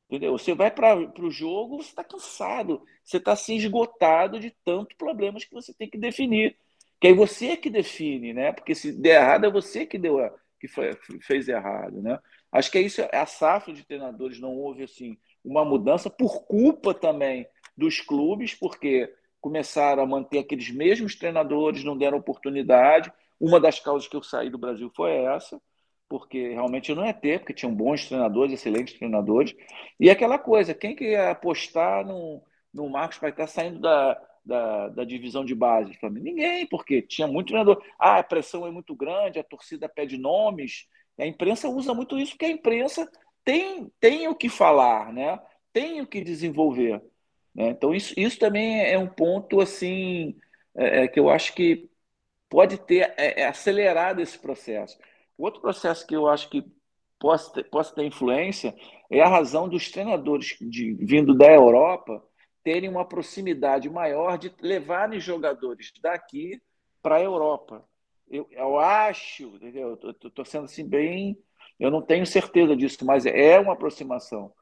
Entendeu? 0.10 0.38
Você 0.38 0.53
vai 0.53 0.72
para 0.72 0.97
o 1.20 1.30
jogo, 1.30 1.78
você 1.78 1.89
está 1.89 2.03
cansado, 2.03 2.82
você 3.03 3.18
está 3.18 3.34
assim, 3.34 3.55
esgotado 3.58 4.39
de 4.39 4.51
tantos 4.64 4.95
problemas 4.97 5.43
que 5.43 5.53
você 5.53 5.74
tem 5.74 5.89
que 5.89 5.97
definir. 5.97 6.58
Que 6.99 7.08
aí 7.08 7.14
você 7.14 7.47
é 7.47 7.58
que 7.58 7.70
define, 7.70 8.34
né? 8.34 8.51
Porque 8.53 8.74
se 8.74 8.91
der 8.91 9.22
errado, 9.22 9.45
é 9.45 9.51
você 9.51 9.86
que 9.86 9.97
deu 9.97 10.20
a, 10.20 10.34
que 10.60 10.68
foi, 10.68 10.97
fez 11.22 11.47
errado, 11.47 12.01
né? 12.01 12.20
Acho 12.51 12.72
que 12.72 12.78
é 12.78 12.82
isso, 12.82 13.01
a 13.12 13.26
safra 13.26 13.74
de 13.74 13.86
treinadores 13.86 14.39
não 14.39 14.55
houve 14.55 14.84
assim 14.84 15.18
uma 15.43 15.64
mudança 15.66 16.10
por 16.10 16.45
culpa 16.45 16.93
também 16.93 17.47
dos 17.76 18.01
clubes, 18.01 18.55
porque 18.55 19.14
começaram 19.42 20.04
a 20.04 20.06
manter 20.06 20.40
aqueles 20.40 20.70
mesmos 20.70 21.16
treinadores, 21.16 21.84
não 21.84 21.98
deram 21.98 22.18
oportunidade. 22.18 23.12
Uma 23.40 23.60
das 23.60 23.80
causas 23.80 24.08
que 24.08 24.16
eu 24.16 24.24
saí 24.24 24.50
do 24.50 24.58
Brasil 24.58 24.92
foi 24.96 25.12
essa, 25.12 25.62
porque 26.10 26.50
realmente 26.50 26.94
não 26.94 27.06
ia 27.06 27.14
ter, 27.14 27.40
porque 27.40 27.54
tinham 27.54 27.74
bons 27.74 28.08
treinadores, 28.08 28.54
excelentes 28.54 28.98
treinadores. 28.98 29.56
E 30.00 30.10
aquela 30.10 30.40
coisa, 30.40 30.74
quem 30.74 30.96
que 30.96 31.12
ia 31.12 31.32
apostar 31.32 32.06
no, 32.06 32.42
no 32.74 32.90
Marcos 32.90 33.20
vai 33.20 33.30
estar 33.30 33.48
saindo 33.48 33.80
da, 33.80 34.20
da, 34.44 34.90
da 34.90 35.04
divisão 35.04 35.46
de 35.46 35.54
base 35.54 35.92
do 35.92 36.00
Flamengo? 36.00 36.26
Ninguém, 36.26 36.66
porque 36.68 37.02
tinha 37.02 37.28
muito 37.28 37.48
treinador. 37.48 37.82
Ah, 38.00 38.18
a 38.18 38.24
pressão 38.24 38.66
é 38.66 38.72
muito 38.72 38.96
grande, 38.96 39.40
a 39.40 39.44
torcida 39.44 39.88
pede 39.88 40.18
nomes. 40.18 40.88
A 41.20 41.26
imprensa 41.26 41.70
usa 41.70 41.94
muito 41.94 42.18
isso, 42.18 42.32
porque 42.32 42.46
a 42.46 42.52
imprensa 42.52 43.10
tem, 43.44 43.92
tem 44.00 44.28
o 44.28 44.36
que 44.36 44.50
falar, 44.50 45.14
né? 45.14 45.40
tem 45.78 46.02
o 46.02 46.08
que 46.08 46.24
desenvolver. 46.24 47.00
Né? 47.58 47.70
Então, 47.70 47.93
isso, 47.95 48.14
isso 48.16 48.38
também 48.38 48.80
é 48.86 48.97
um 48.99 49.08
ponto 49.08 49.60
assim 49.60 50.38
é, 50.76 51.03
é, 51.03 51.08
que 51.08 51.20
eu 51.20 51.30
acho 51.30 51.53
que 51.55 51.89
pode 52.47 52.78
ter 52.78 53.14
é, 53.18 53.41
é 53.41 53.47
acelerado 53.47 54.22
esse 54.22 54.38
processo. 54.38 54.97
Outro 55.36 55.60
processo 55.60 56.05
que 56.05 56.16
eu 56.16 56.28
acho 56.28 56.49
que 56.49 56.64
possa 57.20 57.51
ter, 57.51 57.64
possa 57.64 57.95
ter 57.95 58.03
influência 58.05 58.76
é 59.10 59.22
a 59.22 59.28
razão 59.28 59.68
dos 59.68 59.89
treinadores 59.89 60.55
de, 60.62 60.93
vindo 60.93 61.34
da 61.34 61.51
Europa 61.51 62.24
terem 62.64 62.89
uma 62.89 63.05
proximidade 63.05 63.89
maior 63.89 64.38
de 64.38 64.53
levarem 64.62 65.20
jogadores 65.20 65.91
daqui 66.01 66.62
para 67.01 67.16
a 67.16 67.24
Europa. 67.24 67.84
Eu, 68.30 68.45
eu 68.51 68.78
acho, 68.78 69.55
entendeu? 69.55 69.97
Estou 70.24 70.45
sendo 70.45 70.66
assim 70.66 70.86
bem. 70.86 71.41
Eu 71.80 71.89
não 71.89 72.01
tenho 72.01 72.26
certeza 72.26 72.76
disso, 72.76 73.05
mas 73.05 73.26
é 73.26 73.58
uma 73.58 73.74
aproximação. 73.74 74.53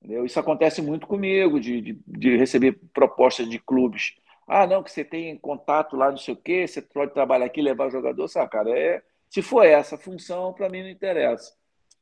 Entendeu? 0.00 0.24
Isso 0.24 0.38
acontece 0.38 0.80
muito 0.80 1.06
comigo, 1.06 1.58
de, 1.58 1.80
de, 1.80 2.00
de, 2.06 2.36
receber 2.36 2.78
propostas 2.92 3.48
de 3.48 3.58
clubes. 3.58 4.14
Ah, 4.46 4.66
não, 4.66 4.82
que 4.82 4.90
você 4.90 5.04
tem 5.04 5.36
contato 5.36 5.96
lá, 5.96 6.10
não 6.10 6.16
sei 6.16 6.34
o 6.34 6.36
quê, 6.36 6.66
você 6.66 6.80
pode 6.80 7.12
trabalhar 7.12 7.46
aqui, 7.46 7.60
levar 7.60 7.90
jogador. 7.90 8.28
Sabe, 8.28 8.50
cara, 8.50 8.70
é, 8.78 9.02
se 9.28 9.42
for 9.42 9.64
essa 9.64 9.98
função, 9.98 10.52
para 10.52 10.68
mim 10.68 10.82
não 10.82 10.88
interessa. 10.88 11.52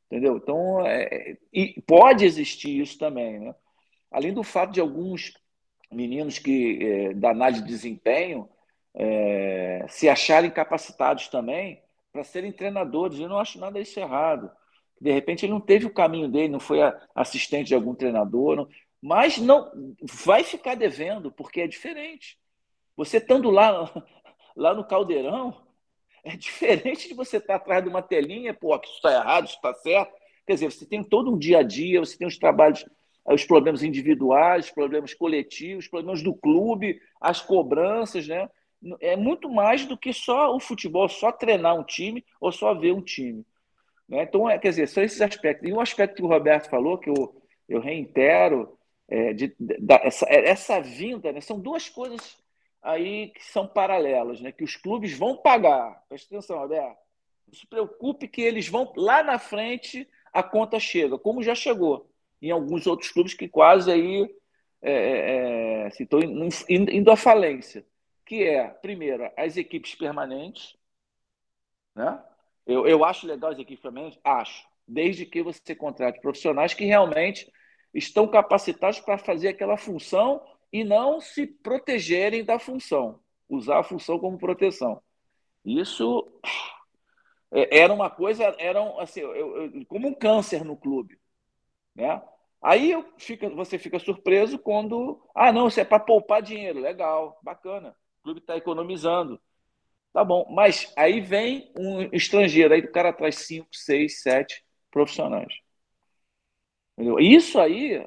Entendeu? 0.05 0.37
Então, 0.37 0.85
é, 0.85 1.37
e 1.51 1.81
pode 1.85 2.23
existir 2.23 2.79
isso 2.79 2.97
também, 2.97 3.39
né? 3.39 3.55
além 4.11 4.33
do 4.33 4.43
fato 4.43 4.71
de 4.71 4.79
alguns 4.79 5.33
meninos 5.91 6.39
que 6.39 6.79
é, 6.81 7.13
da 7.13 7.31
análise 7.31 7.61
de 7.61 7.67
desempenho 7.67 8.47
é, 8.93 9.85
se 9.89 10.09
acharem 10.09 10.49
capacitados 10.49 11.27
também 11.27 11.81
para 12.11 12.23
serem 12.23 12.51
treinadores. 12.51 13.19
Eu 13.19 13.29
não 13.29 13.37
acho 13.37 13.59
nada 13.59 13.79
isso 13.79 13.99
errado. 13.99 14.49
De 14.99 15.11
repente 15.11 15.45
ele 15.45 15.53
não 15.53 15.61
teve 15.61 15.85
o 15.85 15.93
caminho 15.93 16.27
dele, 16.27 16.49
não 16.49 16.59
foi 16.59 16.79
assistente 17.15 17.67
de 17.67 17.75
algum 17.75 17.93
treinador, 17.93 18.55
não, 18.55 18.69
mas 19.01 19.37
não 19.37 19.71
vai 20.01 20.43
ficar 20.43 20.75
devendo 20.75 21.31
porque 21.31 21.61
é 21.61 21.67
diferente. 21.67 22.37
Você 22.95 23.17
estando 23.17 23.49
lá 23.49 23.91
lá 24.55 24.73
no 24.73 24.85
caldeirão 24.85 25.55
é 26.23 26.35
diferente 26.35 27.07
de 27.07 27.13
você 27.13 27.37
estar 27.37 27.55
atrás 27.55 27.83
de 27.83 27.89
uma 27.89 28.01
telinha, 28.01 28.53
pô, 28.53 28.75
isso 28.75 28.95
está 28.95 29.13
errado, 29.13 29.45
isso 29.45 29.55
está 29.55 29.73
certo. 29.73 30.13
Quer 30.45 30.53
dizer, 30.53 30.71
você 30.71 30.85
tem 30.85 31.03
todo 31.03 31.31
um 31.31 31.37
dia 31.37 31.59
a 31.59 31.63
dia, 31.63 31.99
você 31.99 32.17
tem 32.17 32.27
os 32.27 32.37
trabalhos 32.37 32.85
os 33.33 33.45
problemas 33.45 33.83
individuais, 33.83 34.65
os 34.65 34.71
problemas 34.71 35.13
coletivos, 35.13 35.85
os 35.85 35.89
problemas 35.89 36.23
do 36.23 36.33
clube, 36.33 36.99
as 37.19 37.41
cobranças, 37.41 38.27
né? 38.27 38.49
É 39.01 39.15
muito 39.15 39.49
mais 39.49 39.85
do 39.85 39.97
que 39.97 40.13
só 40.13 40.55
o 40.55 40.59
futebol, 40.59 41.09
só 41.09 41.31
treinar 41.31 41.77
um 41.77 41.83
time 41.83 42.23
ou 42.39 42.51
só 42.51 42.73
ver 42.73 42.93
um 42.93 43.01
time. 43.01 43.45
Né? 44.07 44.23
Então, 44.23 44.49
é, 44.49 44.57
quer 44.57 44.69
dizer, 44.69 44.87
são 44.87 45.03
esses 45.03 45.21
aspectos. 45.21 45.67
E 45.67 45.73
um 45.73 45.79
aspecto 45.79 46.15
que 46.15 46.23
o 46.23 46.27
Roberto 46.27 46.69
falou, 46.69 46.97
que 46.97 47.09
eu, 47.09 47.41
eu 47.67 47.79
reitero, 47.79 48.77
é, 49.07 49.33
de, 49.33 49.55
essa, 50.03 50.25
é, 50.29 50.49
essa 50.49 50.79
vinda, 50.81 51.31
né? 51.31 51.41
são 51.41 51.59
duas 51.59 51.89
coisas 51.89 52.37
aí 52.81 53.29
que 53.29 53.43
são 53.45 53.67
paralelas, 53.67 54.41
né? 54.41 54.51
que 54.51 54.63
os 54.63 54.75
clubes 54.75 55.17
vão 55.17 55.37
pagar. 55.37 56.03
Presta 56.07 56.35
atenção, 56.35 56.59
Roberto. 56.59 56.97
Não 57.47 57.53
se 57.53 57.65
preocupe 57.67 58.27
que 58.27 58.41
eles 58.41 58.67
vão, 58.67 58.91
lá 58.95 59.23
na 59.23 59.39
frente, 59.39 60.07
a 60.33 60.43
conta 60.43 60.79
chega, 60.79 61.17
como 61.17 61.41
já 61.41 61.55
chegou 61.55 62.09
em 62.41 62.51
alguns 62.51 62.85
outros 62.85 63.09
clubes 63.11 63.33
que 63.33 63.47
quase 63.47 63.91
aí 63.91 64.29
é, 64.81 64.91
é, 64.91 65.85
é 65.85 65.87
estão 65.87 66.19
indo 66.69 67.09
à 67.11 67.15
falência. 67.15 67.85
que 68.25 68.43
é, 68.43 68.67
primeiro, 68.67 69.31
as 69.37 69.57
equipes 69.57 69.95
permanentes. 69.95 70.77
Né? 71.95 72.21
Eu, 72.67 72.85
eu 72.85 73.05
acho 73.05 73.25
legal 73.25 73.51
as 73.51 73.59
equipes? 73.59 73.83
Acho. 74.23 74.67
Desde 74.87 75.25
que 75.25 75.41
você 75.41 75.73
contrate 75.73 76.21
profissionais 76.21 76.73
que 76.73 76.85
realmente 76.85 77.51
estão 77.93 78.27
capacitados 78.27 78.99
para 78.99 79.17
fazer 79.17 79.47
aquela 79.47 79.77
função 79.77 80.41
e 80.71 80.83
não 80.83 81.19
se 81.21 81.47
protegerem 81.47 82.43
da 82.43 82.59
função, 82.59 83.19
usar 83.49 83.79
a 83.79 83.83
função 83.83 84.19
como 84.19 84.37
proteção. 84.37 85.01
Isso 85.63 86.27
é, 87.51 87.79
era 87.79 87.93
uma 87.93 88.09
coisa, 88.09 88.43
era 88.59 88.81
assim, 89.01 89.21
eu, 89.21 89.63
eu, 89.63 89.85
como 89.87 90.07
um 90.09 90.13
câncer 90.13 90.63
no 90.63 90.75
clube. 90.75 91.17
Né? 91.95 92.21
Aí 92.61 92.93
você 93.55 93.77
fica 93.77 93.99
surpreso 93.99 94.59
quando. 94.59 95.21
Ah, 95.33 95.51
não, 95.51 95.67
isso 95.67 95.79
é 95.79 95.85
para 95.85 95.99
poupar 95.99 96.41
dinheiro. 96.41 96.79
Legal, 96.79 97.39
bacana. 97.41 97.95
O 98.19 98.23
clube 98.23 98.39
está 98.39 98.57
economizando. 98.57 99.39
Tá 100.17 100.23
bom. 100.23 100.47
Mas 100.49 100.91
aí 100.97 101.21
vem 101.21 101.71
um 101.77 102.01
estrangeiro, 102.11 102.73
aí 102.73 102.79
o 102.79 102.91
cara 102.91 103.13
traz 103.13 103.35
cinco, 103.35 103.67
seis, 103.71 104.23
sete 104.23 104.65
profissionais. 104.89 105.53
Entendeu? 106.97 107.19
Isso 107.19 107.59
aí, 107.59 108.03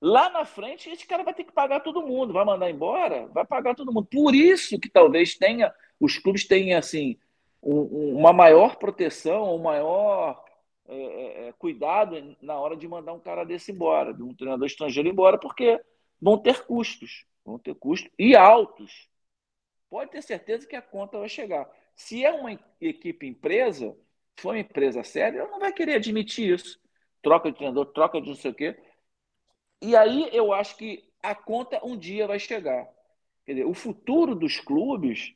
lá 0.00 0.30
na 0.30 0.46
frente, 0.46 0.88
esse 0.88 1.06
cara 1.06 1.22
vai 1.22 1.34
ter 1.34 1.44
que 1.44 1.52
pagar 1.52 1.80
todo 1.80 2.06
mundo, 2.06 2.32
vai 2.32 2.42
mandar 2.42 2.70
embora, 2.70 3.26
vai 3.26 3.44
pagar 3.44 3.74
todo 3.74 3.92
mundo. 3.92 4.08
Por 4.10 4.34
isso 4.34 4.80
que 4.80 4.88
talvez 4.88 5.36
tenha, 5.36 5.70
os 6.00 6.16
clubes 6.16 6.48
tenham 6.48 6.78
assim, 6.78 7.18
um, 7.62 8.16
uma 8.16 8.32
maior 8.32 8.76
proteção, 8.76 9.54
um 9.54 9.62
maior 9.62 10.42
é, 10.86 10.96
é, 10.96 11.48
é, 11.48 11.52
cuidado 11.58 12.34
na 12.40 12.58
hora 12.58 12.78
de 12.78 12.88
mandar 12.88 13.12
um 13.12 13.20
cara 13.20 13.44
desse 13.44 13.72
embora, 13.72 14.14
de 14.14 14.22
um 14.22 14.34
treinador 14.34 14.66
estrangeiro 14.66 15.06
embora, 15.06 15.36
porque 15.36 15.78
vão 16.18 16.38
ter 16.38 16.64
custos, 16.64 17.26
vão 17.44 17.58
ter 17.58 17.74
custos 17.74 18.10
e 18.18 18.34
altos. 18.34 19.06
Pode 19.90 20.10
ter 20.10 20.22
certeza 20.22 20.66
que 20.66 20.76
a 20.76 20.82
conta 20.82 21.18
vai 21.18 21.28
chegar. 21.28 21.68
Se 21.96 22.24
é 22.24 22.32
uma 22.32 22.58
equipe 22.80 23.26
empresa, 23.26 23.96
for 24.36 24.50
uma 24.50 24.60
empresa 24.60 25.02
séria, 25.02 25.40
ela 25.40 25.50
não 25.50 25.58
vai 25.58 25.72
querer 25.72 25.94
admitir 25.94 26.54
isso. 26.54 26.80
Troca 27.22 27.50
de 27.50 27.56
treinador, 27.56 27.86
troca 27.86 28.20
de 28.20 28.28
não 28.28 28.36
sei 28.36 28.50
o 28.50 28.54
quê. 28.54 28.78
E 29.80 29.96
aí 29.96 30.28
eu 30.32 30.52
acho 30.52 30.76
que 30.76 31.08
a 31.22 31.34
conta 31.34 31.84
um 31.84 31.96
dia 31.96 32.26
vai 32.26 32.38
chegar. 32.38 32.88
Dizer, 33.46 33.64
o 33.64 33.74
futuro 33.74 34.34
dos 34.34 34.60
clubes, 34.60 35.34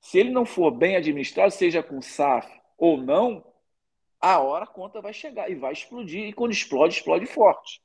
se 0.00 0.18
ele 0.18 0.30
não 0.30 0.46
for 0.46 0.70
bem 0.70 0.96
administrado, 0.96 1.52
seja 1.52 1.82
com 1.82 2.00
SAF 2.00 2.48
ou 2.78 2.96
não, 2.96 3.44
a 4.20 4.40
hora 4.40 4.64
a 4.64 4.68
conta 4.68 5.00
vai 5.00 5.12
chegar 5.12 5.50
e 5.50 5.54
vai 5.54 5.72
explodir. 5.72 6.26
E 6.26 6.32
quando 6.32 6.52
explode, 6.52 6.94
explode 6.94 7.26
forte. 7.26 7.82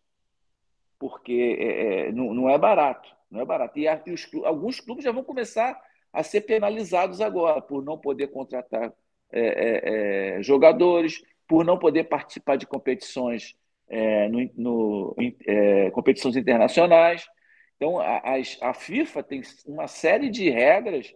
Porque 0.98 1.58
é, 1.60 2.08
é 2.08 2.12
não, 2.12 2.34
não, 2.34 2.50
é 2.50 2.58
barato. 2.58 3.14
Não 3.30 3.42
é 3.42 3.46
barato. 3.46 3.78
E, 3.78 3.88
a, 3.88 4.02
e 4.06 4.12
os, 4.12 4.28
alguns 4.46 4.80
clubes 4.80 5.04
já 5.04 5.12
vão 5.12 5.24
começar 5.24 5.80
a 6.12 6.24
ser 6.24 6.42
penalizados 6.42 7.22
agora 7.22 7.62
por 7.62 7.84
não 7.84 7.98
poder 7.98 8.28
contratar 8.28 8.94
é, 9.32 9.42
é, 9.42 10.38
é 10.40 10.44
jogadores, 10.44 11.22
por 11.48 11.64
não 11.64 11.78
poder 11.78 12.06
participar 12.06 12.56
de 12.56 12.66
competições, 12.66 13.56
é, 13.88 14.28
no, 14.30 14.52
no 14.56 15.16
competições 15.92 16.36
internacionais. 16.36 17.28
Então, 17.76 18.00
a, 18.00 18.22
a, 18.62 18.74
FIFA 18.74 19.24
tem 19.24 19.42
uma 19.66 19.88
série 19.88 20.30
de 20.30 20.50
regras 20.50 21.14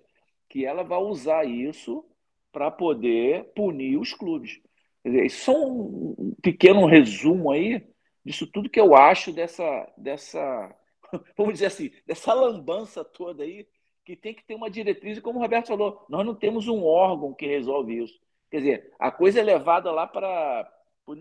que 0.48 0.66
ela 0.66 0.84
vai 0.84 1.00
usar 1.00 1.44
isso 1.46 2.06
para 2.52 2.72
poder 2.72 3.52
punir 3.56 3.98
os 3.98 4.14
clubes. 4.14 4.62
Dizer, 5.04 5.30
só 5.30 5.52
um 5.52 6.34
pequeno 6.41 6.86
resumo 6.86 7.52
aí 7.52 7.86
disso 8.24 8.48
tudo 8.48 8.70
que 8.70 8.80
eu 8.80 8.96
acho 8.96 9.34
dessa, 9.34 9.91
dessa, 9.98 10.74
vamos 11.36 11.54
dizer 11.54 11.66
assim, 11.66 11.91
dessa 12.06 12.34
lambança 12.34 13.04
toda 13.04 13.44
aí, 13.44 13.68
que 14.04 14.16
tem 14.16 14.34
que 14.34 14.43
ter 14.43 14.56
uma 14.56 14.70
diretriz, 14.70 15.18
e 15.18 15.22
como 15.22 15.39
o 15.39 15.41
Roberto 15.41 15.68
falou, 15.68 16.06
nós 16.10 16.26
não 16.26 16.36
temos 16.36 16.68
um 16.68 16.84
órgão 16.84 17.34
que 17.34 17.45
resolve 17.47 18.04
isso. 18.04 18.20
Quer 18.51 18.58
dizer, 18.58 18.93
a 18.99 19.12
coisa 19.12 19.39
é 19.39 19.43
levada 19.43 19.91
lá 19.91 20.06
para 20.06 20.70
para 21.06 21.16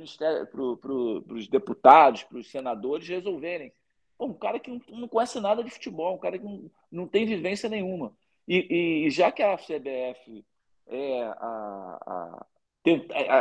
os 1.34 1.48
deputados, 1.48 2.22
para 2.22 2.38
os 2.38 2.48
senadores 2.48 3.08
resolverem. 3.08 3.72
Pô, 4.16 4.26
um 4.26 4.34
cara 4.34 4.60
que 4.60 4.70
não, 4.70 4.80
não, 4.90 5.08
conhece 5.08 5.40
nada 5.40 5.64
de 5.64 5.70
futebol, 5.70 6.14
um 6.14 6.18
cara 6.18 6.38
que 6.38 6.44
não, 6.44 6.70
não 6.90 7.08
tem 7.08 7.26
vivência 7.26 7.68
nenhuma. 7.68 8.12
E, 8.46 9.06
e 9.06 9.10
já 9.10 9.32
que 9.32 9.42
a 9.42 9.56
CBF 9.56 10.44
é 10.86 11.22
a, 11.24 11.98
a, 12.06 12.46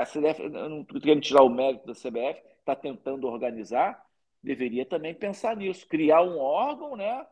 a 0.01 0.05
CBF, 0.05 0.41
eu 0.41 0.69
não 0.69 0.83
querendo 0.83 1.21
tirar 1.21 1.43
o 1.43 1.49
mérito 1.49 1.85
da 1.85 1.93
CBF, 1.93 2.41
está 2.59 2.75
tentando 2.75 3.27
organizar, 3.27 4.03
deveria 4.41 4.85
também 4.85 5.13
pensar 5.13 5.55
nisso, 5.55 5.87
criar 5.87 6.21
um 6.21 6.39
órgão, 6.39 6.95
né? 6.95 7.25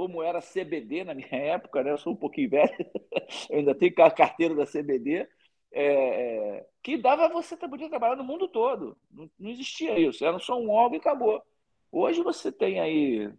Como 0.00 0.22
era 0.22 0.40
CBD 0.40 1.04
na 1.04 1.12
minha 1.12 1.28
época, 1.36 1.84
né? 1.84 1.90
Eu 1.90 1.98
sou 1.98 2.14
um 2.14 2.16
pouquinho 2.16 2.48
velho, 2.48 2.72
eu 3.50 3.58
ainda 3.58 3.74
tenho 3.74 3.92
a 3.98 4.10
carteira 4.10 4.54
da 4.54 4.64
CBD, 4.64 5.28
é, 5.70 5.84
é, 5.84 6.66
que 6.82 6.96
dava 6.96 7.28
você 7.28 7.54
poder 7.54 7.90
trabalhar 7.90 8.16
no 8.16 8.24
mundo 8.24 8.48
todo. 8.48 8.96
Não, 9.10 9.30
não 9.38 9.50
existia 9.50 9.98
isso, 9.98 10.24
era 10.24 10.38
só 10.38 10.58
um 10.58 10.70
órgão 10.70 10.96
e 10.96 11.00
acabou. 11.00 11.42
Hoje 11.92 12.22
você 12.22 12.50
tem 12.50 12.80
aí, 12.80 13.30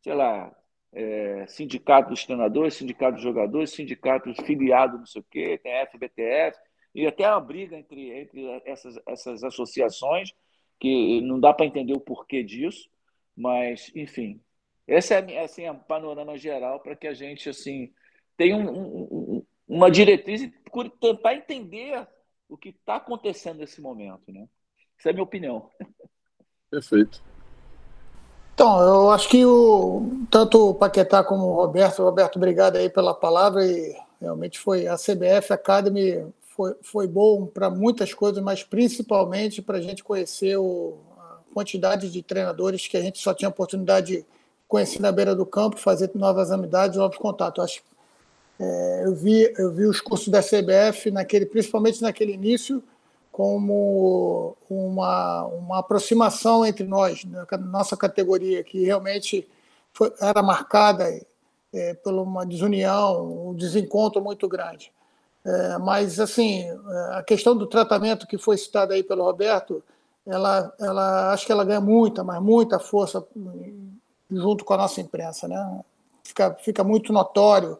sei 0.00 0.14
lá, 0.14 0.56
é, 0.90 1.46
sindicato 1.48 2.08
dos 2.08 2.24
treinadores, 2.24 2.72
sindicato 2.72 3.16
dos 3.16 3.22
jogadores, 3.22 3.72
sindicato 3.72 4.34
filiado, 4.42 4.96
não 4.96 5.04
sei 5.04 5.20
o 5.20 5.26
quê, 5.30 5.58
tem 5.58 5.86
FBTF, 5.86 6.58
e 6.94 7.06
até 7.06 7.28
uma 7.28 7.42
briga 7.42 7.76
entre, 7.76 8.10
entre 8.18 8.62
essas, 8.64 8.98
essas 9.06 9.44
associações, 9.44 10.32
que 10.80 11.20
não 11.20 11.38
dá 11.38 11.52
para 11.52 11.66
entender 11.66 11.92
o 11.92 12.00
porquê 12.00 12.42
disso, 12.42 12.88
mas, 13.36 13.92
enfim, 13.94 14.40
esse 14.86 15.14
é 15.14 15.44
assim, 15.44 15.68
um 15.68 15.78
panorama 15.78 16.36
geral 16.38 16.80
para 16.80 16.94
que 16.94 17.06
a 17.06 17.14
gente 17.14 17.48
assim 17.48 17.92
tenha 18.36 18.56
um, 18.56 18.68
um, 18.68 19.46
uma 19.66 19.90
diretriz 19.90 20.42
e 20.42 20.48
procure 20.48 20.90
tentar 21.00 21.34
entender 21.34 22.06
o 22.48 22.56
que 22.56 22.68
está 22.68 22.96
acontecendo 22.96 23.58
nesse 23.58 23.80
momento. 23.80 24.32
Né? 24.32 24.46
Essa 24.98 25.08
é 25.08 25.10
a 25.10 25.12
minha 25.12 25.24
opinião. 25.24 25.70
Perfeito. 26.70 27.22
Então, 28.54 28.80
eu 28.80 29.10
acho 29.10 29.28
que 29.28 29.44
o, 29.44 30.26
tanto 30.30 30.70
o 30.70 30.74
Paquetá 30.74 31.22
como 31.22 31.44
o 31.44 31.54
Roberto, 31.54 32.02
Roberto, 32.02 32.36
obrigado 32.36 32.76
aí 32.76 32.88
pela 32.88 33.12
palavra 33.12 33.66
e 33.66 33.94
realmente 34.20 34.58
foi 34.58 34.86
a 34.86 34.96
CBF 34.96 35.52
Academy 35.52 36.32
foi, 36.56 36.74
foi 36.80 37.06
bom 37.06 37.46
para 37.46 37.68
muitas 37.68 38.14
coisas, 38.14 38.42
mas 38.42 38.64
principalmente 38.64 39.60
para 39.60 39.76
a 39.76 39.80
gente 39.80 40.02
conhecer 40.02 40.56
o, 40.56 40.98
a 41.18 41.38
quantidade 41.52 42.10
de 42.10 42.22
treinadores 42.22 42.88
que 42.88 42.96
a 42.96 43.02
gente 43.02 43.18
só 43.18 43.34
tinha 43.34 43.50
oportunidade 43.50 44.06
de 44.06 44.26
conhecer 44.68 45.00
na 45.00 45.12
beira 45.12 45.34
do 45.34 45.46
campo, 45.46 45.78
fazer 45.78 46.10
novas 46.14 46.50
amizades, 46.50 46.96
novos 46.96 47.16
contatos. 47.16 47.64
Acho, 47.64 47.82
é, 48.58 49.02
eu, 49.04 49.14
vi, 49.14 49.52
eu 49.58 49.72
vi 49.72 49.86
os 49.86 50.00
cursos 50.00 50.28
da 50.28 50.40
CBF, 50.40 51.10
naquele, 51.10 51.46
principalmente 51.46 52.02
naquele 52.02 52.32
início, 52.32 52.82
como 53.30 54.56
uma, 54.68 55.44
uma 55.44 55.78
aproximação 55.80 56.64
entre 56.64 56.86
nós, 56.86 57.24
né, 57.24 57.44
nossa 57.60 57.94
categoria, 57.96 58.64
que 58.64 58.82
realmente 58.84 59.46
foi, 59.92 60.10
era 60.20 60.42
marcada 60.42 61.04
é, 61.72 61.94
por 61.94 62.14
uma 62.14 62.46
desunião, 62.46 63.50
um 63.50 63.54
desencontro 63.54 64.22
muito 64.22 64.48
grande. 64.48 64.90
É, 65.44 65.78
mas, 65.78 66.18
assim, 66.18 66.64
a 67.12 67.22
questão 67.22 67.56
do 67.56 67.66
tratamento 67.66 68.26
que 68.26 68.38
foi 68.38 68.56
citada 68.56 68.94
aí 68.94 69.02
pelo 69.02 69.22
Roberto, 69.24 69.82
ela, 70.26 70.74
ela 70.80 71.32
acho 71.32 71.46
que 71.46 71.52
ela 71.52 71.64
ganha 71.64 71.80
muita, 71.80 72.24
mas 72.24 72.42
muita 72.42 72.80
força 72.80 73.24
junto 74.30 74.64
com 74.64 74.74
a 74.74 74.78
nossa 74.78 75.00
imprensa, 75.00 75.46
né? 75.48 75.80
Fica, 76.22 76.54
fica 76.54 76.84
muito 76.84 77.12
notório, 77.12 77.78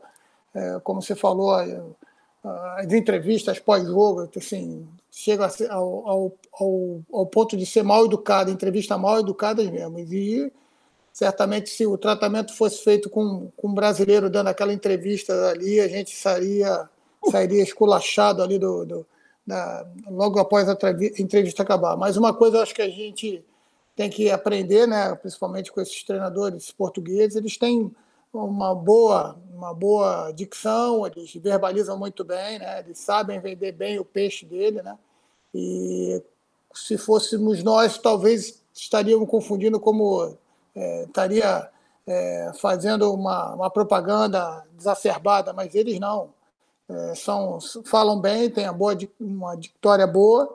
é, 0.55 0.80
como 0.82 1.03
você 1.03 1.14
falou, 1.14 1.53
as 2.76 2.92
entrevistas 2.92 3.59
pós-jogo, 3.59 4.28
assim, 4.36 4.86
chega 5.11 5.51
ao, 5.70 6.09
ao, 6.09 6.32
ao, 6.53 7.01
ao, 7.12 7.26
ponto 7.26 7.57
de 7.57 7.66
ser 7.66 7.82
mal 7.82 8.05
educada, 8.05 8.51
entrevista 8.51 8.97
mal 8.97 9.18
educadas 9.18 9.68
mesmo. 9.68 9.99
E 9.99 10.53
certamente, 11.12 11.70
se 11.70 11.86
o 11.86 11.99
tratamento 11.99 12.55
fosse 12.55 12.84
feito 12.84 13.11
com, 13.11 13.51
com 13.57 13.68
um 13.68 13.74
brasileiro 13.74 14.30
dando 14.30 14.49
aquela 14.49 14.72
entrevista 14.72 15.32
ali, 15.49 15.80
a 15.80 15.88
gente 15.88 16.14
sairia 16.14 16.88
sairia 17.30 17.62
esculachado 17.62 18.42
ali 18.42 18.59
do, 18.59 18.84
do 18.84 19.07
da, 19.47 19.86
logo 20.09 20.38
após 20.38 20.68
a 20.68 20.76
entrevista 21.18 21.62
acabar. 21.62 21.97
Mas 21.97 22.16
uma 22.16 22.34
coisa 22.34 22.59
eu 22.59 22.62
acho 22.62 22.74
que 22.74 22.82
a 22.82 22.88
gente 22.88 23.44
tem 23.97 24.11
que 24.11 24.30
aprender, 24.30 24.86
né, 24.86 25.14
principalmente 25.16 25.72
com 25.72 25.80
esses 25.80 26.05
treinadores 26.05 26.70
portugueses, 26.70 27.34
eles 27.34 27.57
têm 27.57 27.90
uma 28.32 28.74
boa, 28.74 29.36
uma 29.51 29.72
boa 29.72 30.30
dicção, 30.32 31.07
eles 31.07 31.34
verbalizam 31.36 31.99
muito 31.99 32.22
bem, 32.22 32.59
né, 32.59 32.80
eles 32.80 32.99
sabem 32.99 33.40
vender 33.40 33.72
bem 33.72 33.99
o 33.99 34.05
peixe 34.05 34.44
dele, 34.44 34.82
né, 34.82 34.97
e 35.55 36.22
se 36.74 36.99
fôssemos 36.99 37.62
nós, 37.62 37.97
talvez 37.97 38.62
estaríamos 38.74 39.28
confundindo 39.30 39.80
como 39.80 40.36
é, 40.74 41.05
estaria 41.05 41.70
é, 42.07 42.53
fazendo 42.61 43.12
uma, 43.12 43.55
uma 43.55 43.70
propaganda 43.70 44.64
exacerbada, 44.78 45.53
mas 45.53 45.74
eles 45.74 45.99
não. 45.99 46.34
É, 46.88 47.14
são, 47.16 47.59
falam 47.84 48.20
bem, 48.20 48.49
têm 48.49 48.70
boa, 48.72 48.97
uma 49.18 49.57
dictória 49.57 50.07
boa, 50.07 50.53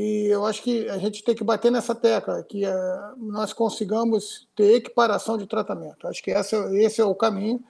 e 0.00 0.28
eu 0.28 0.46
acho 0.46 0.62
que 0.62 0.88
a 0.88 0.96
gente 0.96 1.22
tem 1.22 1.34
que 1.34 1.44
bater 1.44 1.70
nessa 1.70 1.94
tecla, 1.94 2.42
que 2.42 2.64
é, 2.64 2.74
nós 3.18 3.52
consigamos 3.52 4.48
ter 4.56 4.76
equiparação 4.76 5.36
de 5.36 5.46
tratamento. 5.46 6.08
Acho 6.08 6.22
que 6.22 6.30
essa, 6.30 6.56
esse 6.74 7.02
é 7.02 7.04
o 7.04 7.14
caminho. 7.14 7.62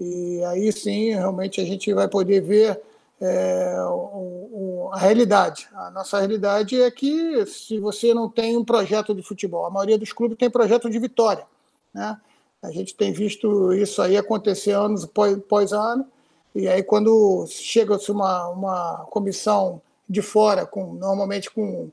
E 0.00 0.42
aí 0.44 0.72
sim, 0.72 1.10
realmente 1.10 1.60
a 1.60 1.64
gente 1.64 1.92
vai 1.92 2.08
poder 2.08 2.40
ver 2.40 2.80
é, 3.20 3.76
o, 3.82 4.86
o, 4.86 4.90
a 4.94 4.98
realidade. 4.98 5.68
A 5.74 5.90
nossa 5.90 6.18
realidade 6.18 6.80
é 6.80 6.90
que 6.90 7.44
se 7.44 7.78
você 7.78 8.14
não 8.14 8.30
tem 8.30 8.56
um 8.56 8.64
projeto 8.64 9.14
de 9.14 9.22
futebol, 9.22 9.66
a 9.66 9.70
maioria 9.70 9.98
dos 9.98 10.10
clubes 10.10 10.38
tem 10.38 10.48
projeto 10.48 10.88
de 10.88 10.98
vitória. 10.98 11.46
Né? 11.92 12.18
A 12.62 12.70
gente 12.70 12.94
tem 12.94 13.12
visto 13.12 13.74
isso 13.74 14.00
aí 14.00 14.16
acontecer 14.16 14.72
anos 14.72 15.04
após 15.04 15.74
ano, 15.74 16.06
e 16.54 16.66
aí 16.66 16.82
quando 16.82 17.46
chega-se 17.46 18.10
uma, 18.10 18.48
uma 18.48 19.06
comissão 19.10 19.82
de 20.08 20.22
fora, 20.22 20.66
com, 20.66 20.94
normalmente 20.94 21.50
com 21.50 21.90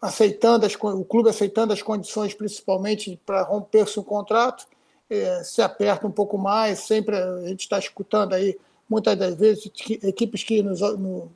aceitando 0.00 0.66
as, 0.66 0.74
o 0.74 1.04
clube 1.04 1.28
aceitando 1.28 1.72
as 1.72 1.82
condições, 1.82 2.34
principalmente 2.34 3.20
para 3.24 3.42
romper-se 3.42 4.00
um 4.00 4.02
contrato, 4.02 4.66
é, 5.08 5.44
se 5.44 5.60
aperta 5.60 6.06
um 6.06 6.10
pouco 6.10 6.38
mais. 6.38 6.80
Sempre 6.80 7.16
a 7.16 7.48
gente 7.48 7.60
está 7.60 7.78
escutando 7.78 8.32
aí, 8.34 8.58
muitas 8.88 9.16
das 9.16 9.34
vezes, 9.34 9.70
equipes 10.02 10.42
que, 10.42 10.62
nos, 10.62 10.80
no, 10.80 11.30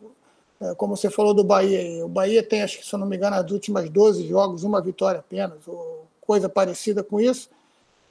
é, 0.60 0.74
como 0.74 0.96
você 0.96 1.10
falou 1.10 1.34
do 1.34 1.44
Bahia, 1.44 2.04
o 2.04 2.08
Bahia 2.08 2.42
tem, 2.42 2.62
acho 2.62 2.78
que 2.78 2.86
se 2.86 2.94
eu 2.94 2.98
não 2.98 3.06
me 3.06 3.16
engano, 3.16 3.36
nas 3.36 3.50
últimas 3.50 3.88
12 3.90 4.26
jogos, 4.26 4.64
uma 4.64 4.80
vitória 4.80 5.20
apenas, 5.20 5.66
ou 5.66 6.06
coisa 6.20 6.48
parecida 6.48 7.02
com 7.02 7.20
isso. 7.20 7.48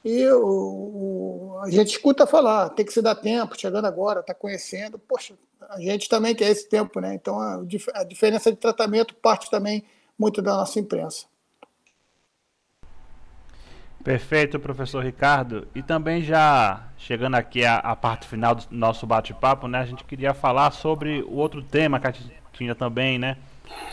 E 0.04 0.24
o, 0.28 0.46
o, 0.46 1.58
a 1.62 1.70
gente 1.70 1.88
escuta 1.88 2.26
falar, 2.26 2.70
tem 2.70 2.86
que 2.86 2.92
se 2.92 3.02
dar 3.02 3.16
tempo, 3.16 3.58
chegando 3.58 3.86
agora, 3.86 4.20
está 4.20 4.32
conhecendo. 4.32 4.98
Poxa, 4.98 5.34
a 5.68 5.80
gente 5.80 6.08
também 6.08 6.34
quer 6.34 6.50
esse 6.50 6.68
tempo, 6.68 7.00
né? 7.00 7.14
Então 7.14 7.40
a, 7.40 7.62
a 7.94 8.04
diferença 8.04 8.50
de 8.50 8.56
tratamento 8.56 9.14
parte 9.14 9.50
também 9.50 9.84
muito 10.18 10.40
da 10.40 10.54
nossa 10.54 10.78
imprensa. 10.78 11.26
Perfeito, 14.06 14.60
professor 14.60 15.02
Ricardo. 15.02 15.66
E 15.74 15.82
também 15.82 16.22
já 16.22 16.84
chegando 16.96 17.34
aqui 17.34 17.64
à, 17.64 17.78
à 17.78 17.96
parte 17.96 18.26
final 18.26 18.54
do 18.54 18.64
nosso 18.70 19.04
bate-papo, 19.04 19.66
né? 19.66 19.80
A 19.80 19.84
gente 19.84 20.04
queria 20.04 20.32
falar 20.32 20.70
sobre 20.70 21.22
o 21.22 21.34
outro 21.34 21.60
tema 21.60 21.98
que 21.98 22.06
a 22.06 22.12
gente 22.12 22.32
tinha 22.52 22.74
também, 22.74 23.18
né? 23.18 23.36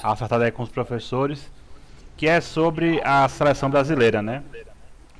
Acertado 0.03 0.43
aí 0.43 0.51
com 0.51 0.61
os 0.61 0.69
professores, 0.69 1.51
que 2.15 2.27
é 2.27 2.39
sobre 2.39 3.01
a 3.03 3.27
seleção 3.27 3.71
brasileira, 3.71 4.21
né? 4.21 4.43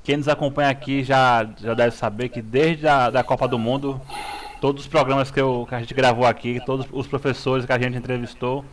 Quem 0.04 0.18
nos 0.18 0.28
acompanha 0.28 0.70
aqui 0.70 1.04
já, 1.04 1.50
já 1.58 1.74
deve 1.74 1.96
saber 1.96 2.30
que 2.30 2.42
desde 2.42 2.88
a 2.88 3.10
da 3.10 3.24
Copa 3.24 3.48
do 3.48 3.58
Mundo, 3.58 4.00
todos 4.64 4.84
os 4.84 4.88
programas 4.88 5.30
que, 5.30 5.42
eu, 5.42 5.66
que 5.68 5.76
a 5.76 5.80
gente 5.82 5.94
gravou 5.94 6.26
aqui, 6.26 6.62
todos 6.66 6.88
os 6.90 7.06
professores 7.06 7.66
que 7.66 7.74
a 7.74 7.78
gente 7.78 7.98
entrevistou, 7.98 8.64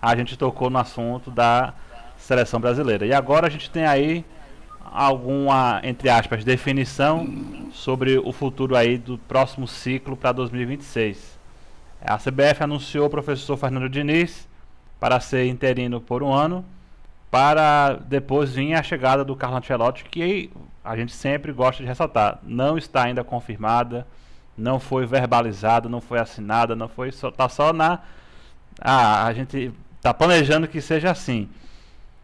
a 0.00 0.14
gente 0.14 0.38
tocou 0.38 0.70
no 0.70 0.78
assunto 0.78 1.28
da 1.28 1.74
seleção 2.16 2.60
brasileira. 2.60 3.04
E 3.04 3.12
agora 3.12 3.48
a 3.48 3.50
gente 3.50 3.68
tem 3.68 3.84
aí 3.84 4.24
alguma, 4.84 5.80
entre 5.82 6.08
aspas, 6.08 6.44
definição 6.44 7.26
sobre 7.72 8.16
o 8.16 8.30
futuro 8.30 8.76
aí 8.76 8.96
do 8.96 9.18
próximo 9.18 9.66
ciclo 9.66 10.16
para 10.16 10.30
2026. 10.30 11.36
A 12.00 12.16
CBF 12.16 12.62
anunciou 12.62 13.08
o 13.08 13.10
professor 13.10 13.56
Fernando 13.56 13.88
Diniz 13.88 14.48
para 15.00 15.18
ser 15.18 15.48
interino 15.48 16.00
por 16.00 16.22
um 16.22 16.32
ano 16.32 16.64
para 17.28 17.94
depois 18.06 18.54
vir 18.54 18.74
a 18.74 18.84
chegada 18.84 19.24
do 19.24 19.34
Carlo 19.34 19.56
Ancelotti, 19.56 20.04
que 20.04 20.48
a 20.84 20.96
gente 20.96 21.12
sempre 21.12 21.50
gosta 21.50 21.82
de 21.82 21.88
ressaltar, 21.88 22.38
não 22.44 22.78
está 22.78 23.02
ainda 23.02 23.24
confirmada, 23.24 24.06
não 24.56 24.78
foi 24.78 25.06
verbalizada, 25.06 25.88
não 25.88 26.00
foi 26.00 26.18
assinada, 26.18 26.76
não 26.76 26.88
foi 26.88 27.10
só 27.12 27.30
tá 27.30 27.48
só 27.48 27.72
na 27.72 28.00
ah, 28.80 29.26
a 29.26 29.32
gente 29.32 29.72
está 29.96 30.12
planejando 30.12 30.68
que 30.68 30.80
seja 30.80 31.10
assim. 31.10 31.48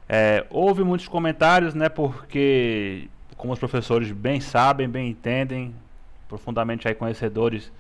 É, 0.09 0.45
houve 0.51 0.83
muitos 0.83 1.07
comentários, 1.07 1.75
né, 1.75 1.89
porque 1.89 3.09
como 3.37 3.53
os 3.53 3.59
professores 3.59 4.11
bem 4.11 4.41
sabem, 4.41 4.89
bem 4.89 5.09
entendem, 5.09 5.75
profundamente 6.29 6.87
aí 6.87 6.95
conhecedores 6.95 7.73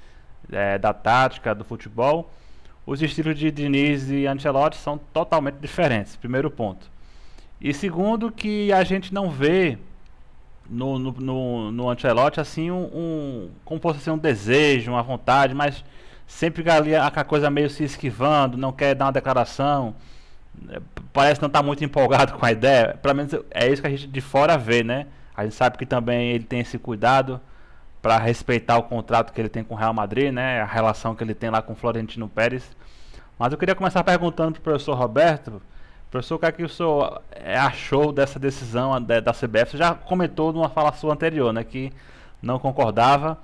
é, 0.50 0.78
da 0.78 0.92
tática 0.94 1.54
do 1.54 1.64
futebol, 1.64 2.30
os 2.86 3.02
estilos 3.02 3.38
de 3.38 3.50
Diniz 3.50 4.10
e 4.10 4.26
Ancelotti 4.26 4.76
são 4.76 4.98
totalmente 5.12 5.56
diferentes. 5.56 6.16
Primeiro 6.16 6.50
ponto. 6.50 6.90
E 7.60 7.74
segundo, 7.74 8.32
que 8.32 8.72
a 8.72 8.82
gente 8.84 9.12
não 9.12 9.30
vê 9.30 9.76
no, 10.70 10.98
no, 10.98 11.12
no, 11.12 11.72
no 11.72 11.90
Ancelotti 11.90 12.40
assim 12.40 12.70
um, 12.70 12.84
um, 12.84 13.50
como 13.64 13.80
fosse 13.80 13.98
assim, 13.98 14.10
um 14.10 14.18
desejo, 14.18 14.92
uma 14.92 15.02
vontade, 15.02 15.52
mas 15.54 15.84
sempre 16.26 16.68
ali 16.70 16.94
a, 16.94 17.08
a 17.08 17.24
coisa 17.24 17.50
meio 17.50 17.68
se 17.68 17.82
esquivando, 17.82 18.56
não 18.56 18.72
quer 18.72 18.94
dar 18.94 19.06
uma 19.06 19.12
declaração, 19.12 19.94
é, 20.68 20.80
parece 21.12 21.40
não 21.40 21.48
estar 21.48 21.58
tá 21.58 21.66
muito 21.66 21.84
empolgado 21.84 22.34
com 22.38 22.46
a 22.46 22.52
ideia. 22.52 22.96
Pelo 23.02 23.14
menos 23.14 23.34
é 23.50 23.68
isso 23.68 23.82
que 23.82 23.88
a 23.88 23.90
gente 23.90 24.06
de 24.06 24.20
fora 24.20 24.56
vê, 24.56 24.84
né? 24.84 25.06
A 25.36 25.42
gente 25.42 25.56
sabe 25.56 25.76
que 25.76 25.86
também 25.86 26.30
ele 26.30 26.44
tem 26.44 26.60
esse 26.60 26.78
cuidado 26.78 27.40
para 28.00 28.16
respeitar 28.18 28.78
o 28.78 28.84
contrato 28.84 29.32
que 29.32 29.40
ele 29.40 29.48
tem 29.48 29.64
com 29.64 29.74
o 29.74 29.76
Real 29.76 29.92
Madrid, 29.92 30.32
né? 30.32 30.60
A 30.60 30.66
relação 30.66 31.14
que 31.14 31.24
ele 31.24 31.34
tem 31.34 31.50
lá 31.50 31.60
com 31.60 31.72
o 31.72 31.76
Florentino 31.76 32.28
Pérez. 32.28 32.64
Mas 33.38 33.52
eu 33.52 33.58
queria 33.58 33.74
começar 33.74 34.04
perguntando 34.04 34.52
para 34.52 34.60
o 34.60 34.62
professor 34.62 34.94
Roberto 34.94 35.60
Professor, 36.10 36.34
o 36.34 36.38
que, 36.40 36.46
é 36.46 36.52
que 36.52 36.64
o 36.64 36.68
senhor 36.68 37.22
é, 37.30 37.56
achou 37.56 38.12
dessa 38.12 38.38
decisão 38.38 39.00
da, 39.00 39.32
CBF? 39.32 39.72
Você 39.72 39.76
já 39.76 39.94
comentou 39.94 40.52
numa 40.52 40.68
fala 40.68 40.92
sua 40.92 41.12
anterior, 41.12 41.52
né, 41.52 41.62
que 41.62 41.92
não 42.42 42.58
concordava, 42.58 43.38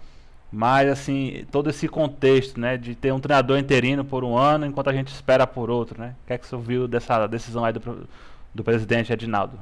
mas 0.50 0.90
assim, 0.90 1.46
todo 1.52 1.70
esse 1.70 1.86
contexto, 1.88 2.58
né, 2.58 2.76
de 2.76 2.96
ter 2.96 3.12
um 3.12 3.20
treinador 3.20 3.56
interino 3.56 4.04
por 4.04 4.24
um 4.24 4.36
ano 4.36 4.66
enquanto 4.66 4.90
a 4.90 4.92
gente 4.92 5.14
espera 5.14 5.46
por 5.46 5.70
outro, 5.70 6.00
né? 6.00 6.16
O 6.24 6.26
que 6.26 6.32
é 6.32 6.38
que 6.38 6.44
o 6.44 6.48
senhor 6.48 6.62
viu 6.62 6.88
dessa 6.88 7.26
decisão 7.28 7.64
aí 7.64 7.72
do, 7.72 8.08
do 8.52 8.64
presidente 8.64 9.12
Edinaldo? 9.12 9.60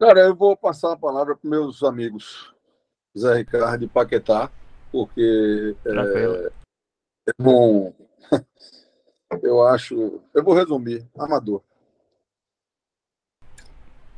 Cara, 0.00 0.20
eu 0.20 0.34
vou 0.34 0.56
passar 0.56 0.92
a 0.92 0.96
palavra 0.96 1.36
para 1.36 1.50
meus 1.50 1.84
amigos 1.84 2.52
Zé 3.16 3.36
Ricardo 3.36 3.84
e 3.84 3.88
Paquetá, 3.88 4.50
porque 4.90 5.76
é, 5.84 6.50
é 7.28 7.32
bom 7.38 7.92
eu 9.42 9.66
acho. 9.66 10.20
Eu 10.34 10.42
vou 10.42 10.54
resumir: 10.54 11.06
amador. 11.18 11.62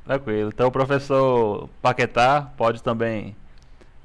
Tranquilo. 0.05 0.51
Então, 0.53 0.69
o 0.69 0.73
professor 0.73 1.69
Paquetá 1.81 2.53
pode 2.57 2.83
também 2.83 3.37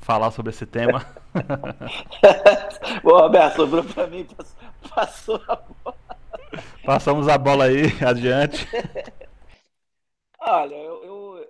falar 0.02 0.32
sobre 0.32 0.52
esse 0.52 0.66
tema. 0.66 1.06
Bom, 3.04 3.18
Roberto, 3.18 3.56
sobrou 3.56 3.84
para 3.84 4.08
mim, 4.08 4.28
passou 4.94 5.42
a 5.48 5.56
bola. 5.56 5.98
Passamos 6.86 7.28
a 7.28 7.38
bola 7.38 7.66
aí, 7.66 7.86
adiante. 8.06 8.68
Olha, 10.40 10.76
eu, 10.76 11.04
eu, 11.04 11.48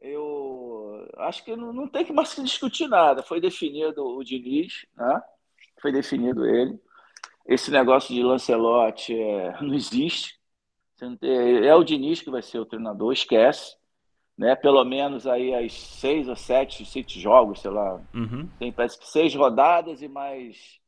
eu 0.00 1.08
acho 1.18 1.44
que 1.44 1.54
não, 1.54 1.72
não, 1.72 1.86
tem 1.86 2.04
que 2.04 2.12
mais 2.12 2.34
discutir 2.34 2.88
nada. 2.88 3.22
Foi 3.22 3.40
definido 3.40 4.04
o 4.04 4.24
Diniz, 4.24 4.86
né? 4.96 5.22
foi 5.80 5.92
definido 5.92 6.46
ele. 6.46 6.80
Esse 7.50 7.68
negócio 7.72 8.14
de 8.14 8.22
Lancelotti 8.22 9.12
é, 9.12 9.56
não 9.60 9.74
existe. 9.74 10.38
É 11.20 11.74
o 11.74 11.82
Diniz 11.82 12.20
que 12.20 12.30
vai 12.30 12.42
ser 12.42 12.60
o 12.60 12.64
treinador, 12.64 13.12
esquece. 13.12 13.74
Né? 14.38 14.54
Pelo 14.54 14.84
menos 14.84 15.26
aí 15.26 15.52
as 15.52 15.72
seis 15.72 16.28
ou 16.28 16.36
sete, 16.36 16.86
sete 16.86 17.18
jogos, 17.18 17.60
sei 17.60 17.70
lá. 17.72 18.00
Uhum. 18.14 18.48
Tem 18.58 18.70
parece 18.70 18.98
que 18.98 19.08
seis 19.08 19.34
rodadas 19.34 20.00
e 20.00 20.08
mais 20.08 20.78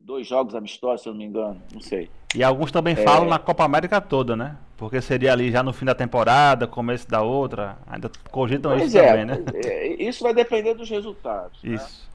dois 0.00 0.26
jogos 0.26 0.54
amistosos, 0.54 1.02
se 1.02 1.08
eu 1.08 1.12
não 1.12 1.18
me 1.18 1.26
engano. 1.26 1.60
Não 1.72 1.80
sei. 1.80 2.10
E 2.34 2.42
alguns 2.42 2.72
também 2.72 2.94
é... 2.94 3.04
falam 3.04 3.28
na 3.28 3.38
Copa 3.38 3.64
América 3.64 4.00
toda, 4.00 4.34
né? 4.34 4.56
Porque 4.76 5.00
seria 5.00 5.32
ali 5.32 5.50
já 5.50 5.62
no 5.62 5.72
fim 5.72 5.84
da 5.84 5.94
temporada, 5.94 6.66
começo 6.66 7.06
da 7.08 7.20
outra. 7.20 7.76
Ainda 7.86 8.10
cogitam 8.30 8.72
pois 8.72 8.88
isso 8.88 8.98
é, 8.98 9.08
também, 9.08 9.24
né? 9.26 9.44
É, 9.64 10.02
isso 10.02 10.22
vai 10.22 10.32
depender 10.32 10.74
dos 10.74 10.88
resultados. 10.88 11.62
Né? 11.62 11.74
Isso. 11.74 12.02
Né? 12.02 12.07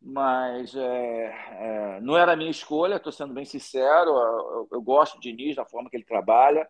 Mas 0.00 0.74
é, 0.74 1.96
é, 1.96 2.00
não 2.00 2.16
era 2.16 2.32
a 2.32 2.36
minha 2.36 2.50
escolha, 2.50 2.96
estou 2.96 3.12
sendo 3.12 3.34
bem 3.34 3.44
sincero. 3.44 4.10
Eu, 4.10 4.68
eu, 4.72 4.82
gosto 4.82 5.20
de 5.20 5.32
Diniz, 5.32 5.56
da 5.56 5.64
forma 5.64 5.90
que 5.90 5.96
ele 5.96 6.04
trabalha. 6.04 6.68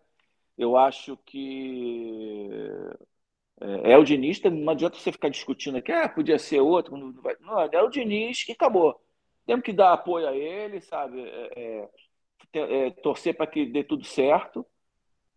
Eu 0.57 0.77
acho 0.77 1.17
que 1.27 2.49
é, 3.61 3.93
é 3.93 3.99
o 3.99 4.05
Diniz, 4.05 4.41
não 4.43 4.73
adianta 4.73 4.99
você 4.99 5.13
ficar 5.13 5.29
discutindo 5.29 5.79
aqui, 5.79 5.93
ah, 5.93 6.09
podia 6.09 6.39
ser 6.39 6.61
outro. 6.61 6.97
Não, 6.97 7.13
não 7.41 7.61
é 7.61 7.83
o 7.83 7.91
Diniz 7.91 8.47
e 8.49 8.53
acabou. 8.53 9.01
Temos 9.47 9.65
que 9.65 9.73
dar 9.73 9.93
apoio 9.93 10.29
a 10.29 10.37
ele, 10.37 10.81
sabe? 10.81 11.21
É, 11.21 11.89
é, 12.55 12.87
é, 12.87 12.91
torcer 12.91 13.37
para 13.37 13.47
que 13.47 13.67
dê 13.67 13.85
tudo 13.85 14.05
certo 14.05 14.67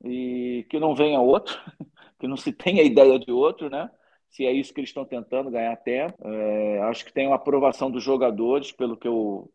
e 0.03 0.65
que 0.69 0.79
não 0.79 0.95
venha 0.95 1.19
outro, 1.19 1.59
que 2.19 2.27
não 2.27 2.37
se 2.37 2.51
tenha 2.53 2.83
ideia 2.83 3.19
de 3.19 3.31
outro, 3.31 3.69
né? 3.69 3.89
Se 4.31 4.45
é 4.45 4.51
isso 4.51 4.73
que 4.73 4.79
eles 4.79 4.89
estão 4.89 5.05
tentando 5.05 5.51
ganhar 5.51 5.75
tempo. 5.77 6.15
É, 6.27 6.79
acho 6.83 7.05
que 7.05 7.13
tem 7.13 7.27
uma 7.27 7.35
aprovação 7.35 7.91
dos 7.91 8.03
jogadores, 8.03 8.71
pelo 8.71 8.97
que 8.97 9.07
eu 9.07 9.51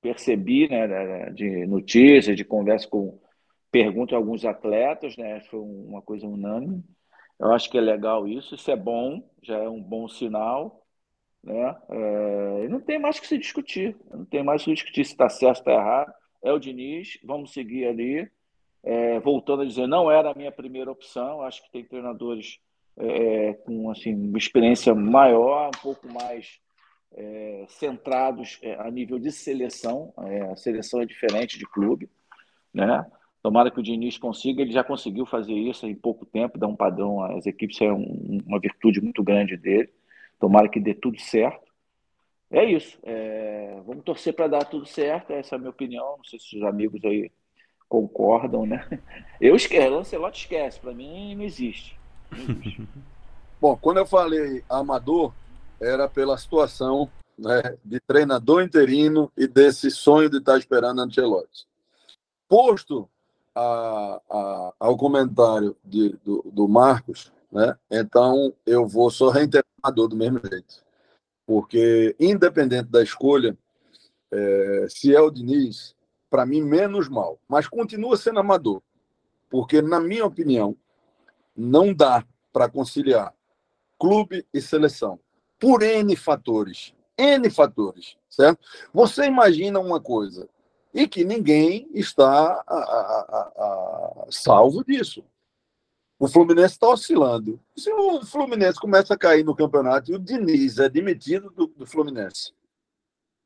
percebi 0.00 0.68
né, 0.68 0.86
né 0.86 1.30
de 1.30 1.66
notícias, 1.66 2.36
de 2.36 2.44
conversa 2.44 2.88
com. 2.88 3.20
Pergunto 3.70 4.14
a 4.14 4.18
alguns 4.18 4.46
atletas, 4.46 5.16
né? 5.18 5.40
Foi 5.42 5.60
uma 5.60 6.00
coisa 6.00 6.26
unânime. 6.26 6.82
Eu 7.38 7.52
acho 7.52 7.70
que 7.70 7.78
é 7.78 7.80
legal 7.80 8.26
isso, 8.26 8.54
isso 8.54 8.70
é 8.70 8.76
bom, 8.76 9.22
já 9.42 9.58
é 9.58 9.68
um 9.68 9.82
bom 9.82 10.08
sinal. 10.08 10.82
Né? 11.42 11.76
É, 11.90 12.64
e 12.64 12.68
não 12.68 12.80
tem 12.80 12.98
mais 12.98 13.20
que 13.20 13.26
se 13.26 13.38
discutir, 13.38 13.96
não 14.10 14.24
tem 14.24 14.42
mais 14.42 14.64
que 14.64 14.72
discutir 14.74 15.04
se 15.04 15.12
está 15.12 15.28
certo 15.28 15.58
ou 15.58 15.60
está 15.60 15.72
errado. 15.72 16.12
É 16.42 16.52
o 16.52 16.58
Diniz, 16.58 17.18
vamos 17.22 17.52
seguir 17.52 17.86
ali. 17.86 18.30
É, 18.82 19.20
voltando 19.20 19.62
a 19.62 19.66
dizer, 19.66 19.86
não 19.86 20.10
era 20.10 20.30
a 20.30 20.34
minha 20.34 20.52
primeira 20.52 20.90
opção, 20.90 21.42
acho 21.42 21.62
que 21.62 21.70
tem 21.70 21.84
treinadores 21.84 22.58
é, 22.98 23.54
com 23.64 23.90
assim, 23.90 24.14
uma 24.14 24.38
experiência 24.38 24.94
maior, 24.94 25.68
um 25.68 25.80
pouco 25.82 26.12
mais 26.12 26.60
é, 27.12 27.64
centrados 27.68 28.58
é, 28.62 28.74
a 28.74 28.90
nível 28.90 29.18
de 29.18 29.30
seleção. 29.30 30.12
É, 30.26 30.42
a 30.42 30.56
seleção 30.56 31.00
é 31.00 31.06
diferente 31.06 31.58
de 31.58 31.66
clube, 31.66 32.10
né? 32.72 33.06
Tomara 33.40 33.70
que 33.70 33.78
o 33.78 33.82
Diniz 33.82 34.18
consiga, 34.18 34.62
ele 34.62 34.72
já 34.72 34.82
conseguiu 34.82 35.24
fazer 35.24 35.54
isso 35.54 35.86
em 35.86 35.94
pouco 35.94 36.26
tempo, 36.26 36.58
dar 36.58 36.66
um 36.66 36.76
padrão 36.76 37.22
às 37.22 37.46
equipes, 37.46 37.80
é 37.80 37.92
um, 37.92 38.40
uma 38.44 38.58
virtude 38.58 39.00
muito 39.00 39.22
grande 39.22 39.56
dele. 39.56 39.88
Tomara 40.40 40.68
que 40.68 40.80
dê 40.80 40.92
tudo 40.92 41.20
certo. 41.20 41.68
É 42.50 42.64
isso. 42.64 42.98
É, 43.04 43.80
vamos 43.86 44.04
torcer 44.04 44.34
para 44.34 44.48
dar 44.48 44.64
tudo 44.64 44.86
certo, 44.86 45.32
essa 45.32 45.54
é 45.54 45.56
a 45.56 45.58
minha 45.58 45.70
opinião. 45.70 46.16
Não 46.16 46.24
sei 46.24 46.38
se 46.38 46.56
os 46.56 46.62
amigos 46.64 47.04
aí 47.04 47.30
concordam, 47.88 48.66
né? 48.66 48.86
Eu 49.40 49.54
esqueço, 49.54 49.88
Lancelotti 49.88 50.40
esquece, 50.40 50.80
para 50.80 50.92
mim 50.92 51.34
não 51.34 51.44
existe. 51.44 51.97
Bom, 53.60 53.76
quando 53.76 53.96
eu 53.96 54.06
falei 54.06 54.64
amador, 54.68 55.32
era 55.80 56.08
pela 56.08 56.38
situação 56.38 57.10
né, 57.36 57.76
de 57.84 58.00
treinador 58.00 58.62
interino 58.62 59.30
e 59.36 59.46
desse 59.46 59.90
sonho 59.90 60.28
de 60.28 60.38
estar 60.38 60.58
esperando 60.58 61.00
Ancelotti. 61.00 61.66
Posto 62.48 63.08
a, 63.54 64.20
a, 64.30 64.72
ao 64.78 64.96
comentário 64.96 65.76
de, 65.84 66.10
do, 66.24 66.42
do, 66.52 66.68
Marcos, 66.68 67.32
né, 67.50 67.76
então 67.90 68.52
eu 68.66 68.86
vou 68.86 69.10
só 69.10 69.30
reiterador 69.30 70.08
do 70.08 70.16
mesmo 70.16 70.40
jeito. 70.48 70.82
Porque, 71.46 72.14
independente 72.20 72.90
da 72.90 73.02
escolha, 73.02 73.56
é, 74.30 74.86
se 74.88 75.14
é 75.14 75.20
o 75.20 75.30
Diniz, 75.30 75.96
para 76.28 76.44
mim, 76.44 76.60
menos 76.60 77.08
mal. 77.08 77.38
Mas 77.48 77.66
continua 77.66 78.16
sendo 78.16 78.40
amador. 78.40 78.82
Porque, 79.48 79.80
na 79.80 79.98
minha 79.98 80.26
opinião, 80.26 80.76
não 81.58 81.92
dá 81.92 82.24
para 82.52 82.68
conciliar 82.68 83.34
clube 83.98 84.46
e 84.54 84.60
seleção 84.60 85.18
por 85.58 85.82
N 85.82 86.14
fatores. 86.14 86.94
N 87.16 87.50
fatores, 87.50 88.16
certo? 88.30 88.64
Você 88.94 89.24
imagina 89.24 89.80
uma 89.80 90.00
coisa, 90.00 90.48
e 90.94 91.08
que 91.08 91.24
ninguém 91.24 91.88
está 91.92 92.62
a, 92.66 92.74
a, 92.74 93.52
a, 93.56 94.26
salvo 94.30 94.84
disso. 94.84 95.24
O 96.18 96.26
Fluminense 96.26 96.74
está 96.74 96.88
oscilando. 96.88 97.60
Se 97.76 97.92
o 97.92 98.24
Fluminense 98.24 98.80
começa 98.80 99.14
a 99.14 99.18
cair 99.18 99.44
no 99.44 99.54
campeonato 99.54 100.10
e 100.10 100.14
o 100.14 100.18
Diniz 100.18 100.78
é 100.78 100.88
demitido 100.88 101.50
do, 101.50 101.66
do 101.68 101.86
Fluminense. 101.86 102.52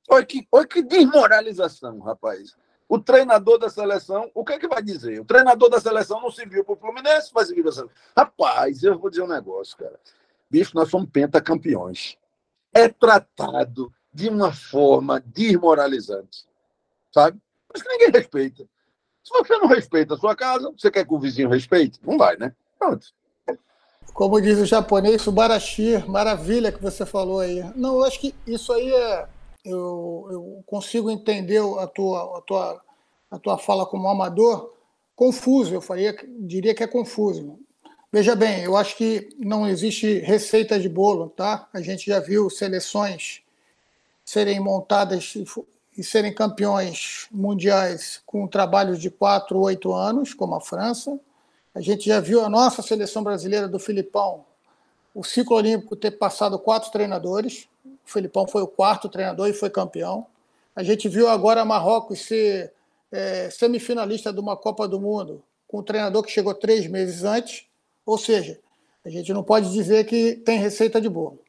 Olha 0.09 0.25
que, 0.25 0.47
olha 0.51 0.67
que 0.67 0.83
desmoralização, 0.83 1.99
rapaz. 2.01 2.57
O 2.93 2.99
treinador 2.99 3.57
da 3.57 3.71
seleção, 3.71 4.31
o 4.35 4.45
que 4.45 4.53
é 4.53 4.59
que 4.59 4.69
vai 4.69 4.83
dizer? 4.83 5.19
O 5.19 5.25
treinador 5.25 5.71
da 5.71 5.81
seleção 5.81 6.21
não 6.21 6.31
serviu 6.31 6.63
para 6.63 6.75
o 6.75 6.77
Fluminense, 6.77 7.33
vai 7.33 7.43
servir 7.47 7.63
para. 7.63 7.89
Rapaz, 8.15 8.83
eu 8.83 8.99
vou 8.99 9.09
dizer 9.09 9.23
um 9.23 9.29
negócio, 9.29 9.79
cara. 9.79 9.99
Bicho, 10.51 10.73
nós 10.75 10.91
somos 10.91 11.09
pentacampeões. 11.09 12.19
É 12.71 12.91
tratado 12.91 13.91
de 14.13 14.29
uma 14.29 14.53
forma 14.53 15.21
desmoralizante. 15.25 16.45
Sabe? 17.11 17.41
Mas 17.73 17.83
que 17.83 17.89
ninguém 17.89 18.11
respeita. 18.11 18.69
Se 19.25 19.33
você 19.33 19.57
não 19.57 19.69
respeita 19.69 20.13
a 20.13 20.19
sua 20.19 20.37
casa, 20.37 20.71
você 20.77 20.91
quer 20.91 21.07
que 21.07 21.15
o 21.15 21.19
vizinho 21.19 21.49
respeite? 21.49 21.99
Não 22.03 22.19
vai, 22.19 22.37
né? 22.37 22.55
Pronto. 22.79 23.07
Como 24.13 24.39
diz 24.39 24.59
o 24.59 24.67
japonês, 24.67 25.23
Subarashi, 25.23 26.05
maravilha 26.07 26.71
que 26.71 26.83
você 26.83 27.07
falou 27.07 27.41
aí. 27.41 27.65
Não, 27.75 27.95
eu 27.95 28.05
acho 28.05 28.21
que 28.21 28.35
isso 28.47 28.71
aí 28.71 28.93
é. 28.93 29.27
Eu, 29.65 30.29
eu 30.31 30.65
consigo 30.67 31.11
entender 31.11 31.63
a 31.79 31.87
tua, 31.87 32.39
a, 32.39 32.41
tua, 32.41 32.83
a 33.31 33.39
tua 33.39 33.59
fala 33.59 33.87
como 33.87 34.09
amador 34.09 34.73
confuso, 35.15 35.75
eu 35.75 35.81
faria, 35.81 36.17
diria 36.41 36.75
que 36.75 36.83
é 36.83 36.87
confuso. 36.87 37.59
Veja 38.11 38.35
bem, 38.35 38.65
eu 38.65 38.77
acho 38.77 38.97
que 38.97 39.31
não 39.39 39.67
existe 39.67 40.19
receita 40.19 40.79
de 40.79 40.89
bolo, 40.89 41.31
tá? 41.31 41.69
A 41.73 41.81
gente 41.81 42.07
já 42.07 42.21
viu 42.21 42.51
seleções 42.51 43.43
serem 44.25 44.61
montadas 44.61 45.35
e 45.97 46.05
serem 46.05 46.35
campeões 46.35 47.27
mundiais 47.31 48.21
com 48.27 48.47
trabalhos 48.47 48.99
de 48.99 49.11
quatro, 49.11 49.59
oito 49.61 49.93
anos, 49.93 50.35
como 50.35 50.55
a 50.55 50.61
França. 50.61 51.19
A 51.75 51.81
gente 51.81 52.07
já 52.07 52.21
viu 52.21 52.45
a 52.45 52.49
nossa 52.49 52.83
seleção 52.83 53.23
brasileira 53.23 53.67
do 53.67 53.79
Filipão, 53.79 54.45
o 55.15 55.25
ciclo 55.25 55.57
olímpico 55.57 55.97
ter 55.97 56.13
passado 56.13 56.59
quatro 56.59 56.91
treinadores. 56.91 57.69
O 58.05 58.11
Filipão 58.11 58.47
foi 58.47 58.63
o 58.63 58.69
quarto 58.69 59.09
treinador 59.09 59.49
e 59.49 59.53
foi 59.53 59.71
campeão. 59.71 60.27
A 60.75 60.83
gente 60.83 61.09
viu 61.09 61.29
agora 61.29 61.65
Marrocos 61.65 62.21
ser 62.21 62.73
é, 63.11 63.51
semifinalista 63.51 64.33
de 64.33 64.41
uma 64.41 64.57
Copa 64.57 64.89
do 64.89 65.01
Mundo 65.01 65.43
com 65.69 65.79
um 65.79 65.83
treinador 65.83 66.23
que 66.23 66.31
chegou 66.31 66.55
três 66.55 66.87
meses 66.87 67.25
antes 67.25 67.67
ou 68.05 68.19
seja, 68.19 68.59
a 69.05 69.09
gente 69.09 69.33
não 69.33 69.43
pode 69.43 69.73
dizer 69.73 70.05
que 70.05 70.37
tem 70.37 70.59
receita 70.59 71.01
de 71.01 71.09
bolo. 71.09 71.41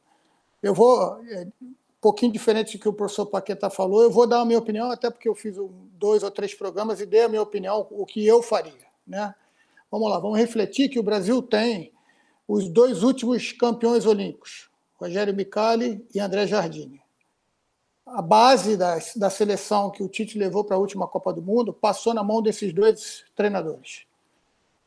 Eu 0.62 0.74
vou, 0.74 1.20
é, 1.28 1.46
um 1.60 1.74
pouquinho 2.00 2.32
diferente 2.32 2.76
do 2.76 2.80
que 2.80 2.88
o 2.88 2.92
professor 2.92 3.26
Paquetá 3.26 3.68
falou, 3.68 4.02
eu 4.02 4.10
vou 4.10 4.26
dar 4.26 4.40
a 4.40 4.44
minha 4.44 4.58
opinião, 4.58 4.90
até 4.90 5.10
porque 5.10 5.28
eu 5.28 5.34
fiz 5.34 5.56
dois 5.98 6.22
ou 6.22 6.30
três 6.30 6.54
programas 6.54 7.00
e 7.00 7.06
dei 7.06 7.22
a 7.22 7.28
minha 7.28 7.42
opinião, 7.42 7.86
o 7.90 8.06
que 8.06 8.24
eu 8.24 8.42
faria. 8.42 8.72
Né? 9.06 9.34
Vamos 9.90 10.08
lá, 10.08 10.18
vamos 10.18 10.38
refletir 10.38 10.88
que 10.88 10.98
o 10.98 11.02
Brasil 11.02 11.42
tem 11.42 11.92
os 12.46 12.68
dois 12.68 13.02
últimos 13.02 13.52
campeões 13.52 14.06
olímpicos, 14.06 14.70
Rogério 15.04 15.34
Micali 15.34 16.02
e 16.14 16.18
André 16.18 16.46
Jardine. 16.46 16.98
A 18.06 18.22
base 18.22 18.74
da, 18.74 18.98
da 19.16 19.28
seleção 19.28 19.90
que 19.90 20.02
o 20.02 20.08
Tite 20.08 20.38
levou 20.38 20.64
para 20.64 20.76
a 20.76 20.78
última 20.78 21.06
Copa 21.06 21.30
do 21.30 21.42
Mundo 21.42 21.74
passou 21.74 22.14
na 22.14 22.24
mão 22.24 22.40
desses 22.40 22.72
dois 22.72 23.22
treinadores. 23.36 24.06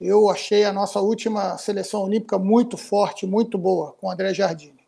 Eu 0.01 0.27
achei 0.27 0.65
a 0.65 0.73
nossa 0.73 0.99
última 0.99 1.55
seleção 1.59 2.01
olímpica 2.01 2.39
muito 2.39 2.77
forte, 2.77 3.27
muito 3.27 3.59
boa, 3.59 3.91
com 3.93 4.09
André 4.09 4.33
Jardine. 4.33 4.79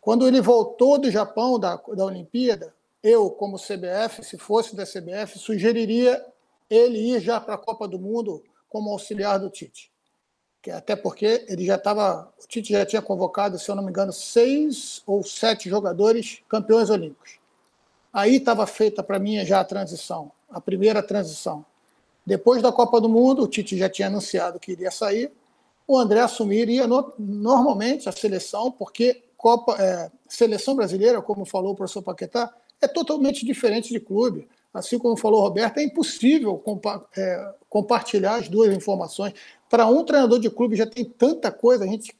Quando 0.00 0.26
ele 0.28 0.40
voltou 0.40 0.98
do 0.98 1.10
Japão, 1.10 1.58
da, 1.58 1.74
da 1.74 2.04
Olimpíada, 2.04 2.72
eu, 3.02 3.30
como 3.30 3.58
CBF, 3.58 4.22
se 4.22 4.38
fosse 4.38 4.76
da 4.76 4.84
CBF, 4.84 5.36
sugeriria 5.36 6.24
ele 6.70 6.98
ir 6.98 7.18
já 7.18 7.40
para 7.40 7.54
a 7.54 7.58
Copa 7.58 7.88
do 7.88 7.98
Mundo 7.98 8.40
como 8.68 8.90
auxiliar 8.90 9.40
do 9.40 9.50
Tite. 9.50 9.90
Que 10.64 10.70
até 10.70 10.96
porque 10.96 11.44
ele 11.46 11.66
já 11.66 11.74
estava. 11.74 12.32
O 12.42 12.48
Tite 12.48 12.72
já 12.72 12.86
tinha 12.86 13.02
convocado, 13.02 13.58
se 13.58 13.70
eu 13.70 13.74
não 13.74 13.82
me 13.82 13.90
engano, 13.90 14.14
seis 14.14 15.02
ou 15.06 15.22
sete 15.22 15.68
jogadores 15.68 16.40
campeões 16.48 16.88
olímpicos. 16.88 17.38
Aí 18.10 18.36
estava 18.36 18.66
feita 18.66 19.02
para 19.02 19.18
mim 19.18 19.44
já 19.44 19.60
a 19.60 19.64
transição, 19.64 20.32
a 20.50 20.62
primeira 20.62 21.02
transição. 21.02 21.66
Depois 22.24 22.62
da 22.62 22.72
Copa 22.72 22.98
do 22.98 23.10
Mundo, 23.10 23.42
o 23.42 23.46
Tite 23.46 23.76
já 23.76 23.90
tinha 23.90 24.08
anunciado 24.08 24.58
que 24.58 24.72
iria 24.72 24.90
sair. 24.90 25.30
O 25.86 25.98
André 25.98 26.20
assumiria 26.20 26.86
no, 26.86 27.12
normalmente 27.18 28.08
a 28.08 28.12
seleção, 28.12 28.72
porque 28.72 29.22
Copa, 29.36 29.76
é, 29.78 30.10
seleção 30.26 30.74
brasileira, 30.74 31.20
como 31.20 31.44
falou 31.44 31.72
o 31.72 31.76
professor 31.76 32.00
Paquetá, 32.00 32.50
é 32.80 32.88
totalmente 32.88 33.44
diferente 33.44 33.90
de 33.90 34.00
clube. 34.00 34.48
Assim 34.74 34.98
como 34.98 35.16
falou 35.16 35.40
o 35.40 35.42
Roberto, 35.44 35.78
é 35.78 35.84
impossível 35.84 36.58
compa 36.58 37.06
é, 37.16 37.54
compartilhar 37.70 38.34
as 38.34 38.48
duas 38.48 38.74
informações. 38.74 39.32
Para 39.70 39.86
um 39.86 40.04
treinador 40.04 40.40
de 40.40 40.50
clube 40.50 40.74
já 40.74 40.84
tem 40.84 41.04
tanta 41.04 41.52
coisa, 41.52 41.84
a 41.84 41.86
gente 41.86 42.12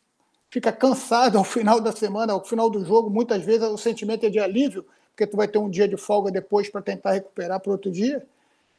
fica 0.49 0.71
cansado 0.71 1.37
ao 1.37 1.43
final 1.43 1.81
da 1.81 1.91
semana, 1.91 2.33
ao 2.33 2.45
final 2.45 2.71
do 2.71 2.85
jogo, 2.85 3.11
muitas 3.11 3.43
vezes 3.43 3.69
o 3.69 3.77
sentimento 3.77 4.25
é 4.25 4.31
de 4.31 4.39
alívio, 4.39 4.87
porque 5.11 5.27
tu 5.27 5.37
vai 5.37 5.49
ter 5.49 5.59
um 5.59 5.69
dia 5.69 5.89
de 5.89 5.97
folga 5.97 6.31
depois 6.31 6.69
para 6.69 6.81
tentar 6.81 7.13
recuperar 7.13 7.59
para 7.59 7.73
outro 7.73 7.91
dia, 7.91 8.25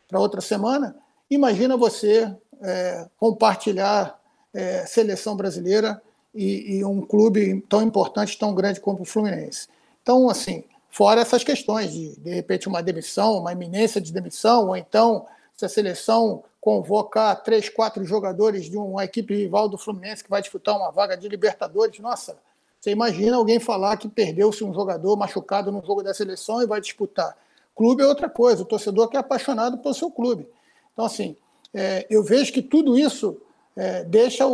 para 0.08 0.20
outra 0.20 0.40
semana. 0.40 0.96
Imagina 1.30 1.76
você 1.76 2.34
é, 2.62 3.08
compartilhar 3.18 4.18
é, 4.54 4.86
seleção 4.86 5.36
brasileira 5.36 6.02
e, 6.34 6.78
e, 6.78 6.86
um 6.86 7.02
clube 7.02 7.64
tão 7.68 7.82
importante, 7.82 8.38
tão 8.38 8.54
grande 8.56 8.80
como 8.80 9.02
o 9.02 9.06
Fluminense. 9.06 9.68
Então, 10.02 10.30
assim, 10.30 10.64
fora 10.96 11.20
essas 11.20 11.44
questões 11.44 11.92
de, 11.92 12.16
de 12.16 12.34
repente, 12.34 12.70
uma 12.70 12.82
demissão, 12.82 13.40
uma 13.40 13.52
iminência 13.52 14.00
de 14.00 14.14
demissão, 14.14 14.70
ou 14.70 14.78
então, 14.78 15.26
se 15.54 15.66
a 15.66 15.70
seleção 15.70 16.42
convocar 16.62 17.44
três, 17.44 17.68
quatro 17.68 18.06
jogadores 18.06 18.70
de 18.70 18.78
uma 18.78 19.04
equipe 19.04 19.36
rival 19.36 19.68
do 19.68 19.78
Fluminense 19.78 20.24
que 20.24 20.30
vai 20.30 20.42
disputar 20.42 20.78
uma 20.78 20.92
vaga 20.92 21.18
de 21.18 21.28
Libertadores, 21.28 22.00
nossa, 22.00 22.38
você 22.80 22.92
imagina 22.92 23.36
alguém 23.36 23.60
falar 23.60 23.98
que 23.98 24.08
perdeu-se 24.08 24.64
um 24.64 24.74
jogador 24.74 25.18
machucado 25.18 25.70
no 25.70 25.86
jogo 25.86 26.02
da 26.02 26.14
seleção 26.14 26.62
e 26.62 26.66
vai 26.66 26.80
disputar. 26.80 27.36
Clube 27.76 28.02
é 28.02 28.08
outra 28.08 28.30
coisa, 28.30 28.62
o 28.62 28.66
torcedor 28.66 29.10
que 29.10 29.18
é 29.18 29.20
apaixonado 29.20 29.80
pelo 29.80 29.94
seu 29.94 30.10
clube. 30.10 30.48
Então, 30.94 31.04
assim, 31.04 31.36
é, 31.74 32.08
eu 32.10 32.24
vejo 32.24 32.54
que 32.54 32.62
tudo 32.62 32.98
isso 32.98 33.38
é, 33.76 34.06
deixa 34.06 34.48
um, 34.48 34.54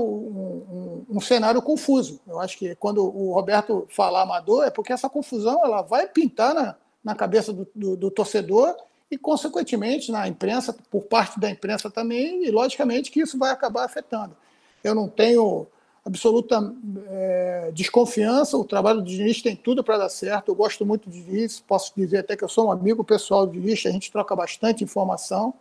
um, 1.11 1.19
cenário 1.19 1.61
confuso. 1.61 2.19
Eu 2.27 2.39
acho 2.39 2.57
que 2.57 2.75
quando 2.75 3.03
o 3.03 3.33
Roberto 3.33 3.87
fala 3.89 4.21
amador, 4.21 4.63
é 4.63 4.69
porque 4.69 4.93
essa 4.93 5.09
confusão 5.09 5.61
ela 5.63 5.81
vai 5.81 6.07
pintar 6.07 6.53
na, 6.53 6.75
na 7.03 7.15
cabeça 7.15 7.51
do, 7.51 7.67
do, 7.75 7.97
do, 7.97 8.11
torcedor 8.11 8.75
e, 9.09 9.17
consequentemente, 9.17 10.11
na 10.11 10.27
imprensa, 10.27 10.75
por 10.89 11.03
parte 11.03 11.39
da 11.39 11.49
imprensa 11.49 11.89
também, 11.89 12.45
e 12.45 12.51
logicamente 12.51 13.11
que 13.11 13.21
isso 13.21 13.37
vai 13.37 13.51
acabar 13.51 13.83
afetando. 13.83 14.35
Eu 14.83 14.95
não 14.95 15.07
tenho 15.07 15.67
absoluta 16.03 16.73
é, 17.09 17.71
desconfiança, 17.73 18.57
o 18.57 18.65
trabalho 18.65 19.01
do 19.01 19.07
Diniz 19.07 19.41
tem 19.41 19.55
tudo 19.55 19.83
para 19.83 19.99
dar 19.99 20.09
certo, 20.09 20.49
eu 20.49 20.55
gosto 20.55 20.85
muito 20.85 21.07
do 21.09 21.13
Diniz, 21.13 21.59
posso 21.59 21.93
dizer 21.95 22.19
até 22.19 22.35
que 22.35 22.43
eu 22.43 22.49
sou 22.49 22.67
um 22.67 22.71
amigo 22.71 23.03
pessoal 23.03 23.45
do 23.45 23.53
Diniz, 23.53 23.85
a 23.85 23.91
gente 23.91 24.11
troca 24.11 24.35
bastante 24.35 24.83
informação, 24.83 25.53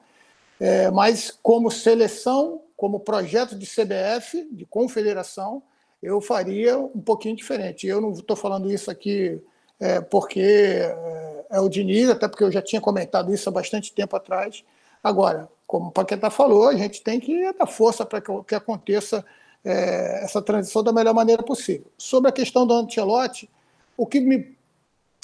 é, 0.58 0.90
mas 0.90 1.38
como 1.42 1.70
seleção, 1.70 2.62
como 2.80 2.98
projeto 2.98 3.54
de 3.56 3.66
CBF, 3.66 4.48
de 4.50 4.64
confederação, 4.64 5.62
eu 6.02 6.18
faria 6.18 6.78
um 6.78 7.02
pouquinho 7.02 7.36
diferente. 7.36 7.86
Eu 7.86 8.00
não 8.00 8.10
estou 8.10 8.34
falando 8.34 8.72
isso 8.72 8.90
aqui 8.90 9.38
é, 9.78 10.00
porque 10.00 10.40
é, 10.40 11.44
é 11.50 11.60
o 11.60 11.68
Diniz, 11.68 12.08
até 12.08 12.26
porque 12.26 12.42
eu 12.42 12.50
já 12.50 12.62
tinha 12.62 12.80
comentado 12.80 13.34
isso 13.34 13.46
há 13.50 13.52
bastante 13.52 13.92
tempo 13.92 14.16
atrás. 14.16 14.64
Agora, 15.04 15.46
como 15.66 15.88
o 15.88 15.92
Paquetá 15.92 16.30
falou, 16.30 16.68
a 16.68 16.74
gente 16.74 17.02
tem 17.02 17.20
que 17.20 17.52
dar 17.52 17.66
força 17.66 18.06
para 18.06 18.18
que, 18.18 18.32
que, 18.48 18.54
aconteça 18.54 19.22
é, 19.62 20.24
essa 20.24 20.40
transição 20.40 20.82
da 20.82 20.90
melhor 20.90 21.12
maneira 21.12 21.42
possível. 21.42 21.86
Sobre 21.98 22.30
a 22.30 22.32
questão 22.32 22.66
do 22.66 22.72
Ancelotti, 22.72 23.46
o 23.94 24.06
que 24.06 24.20
me, 24.20 24.56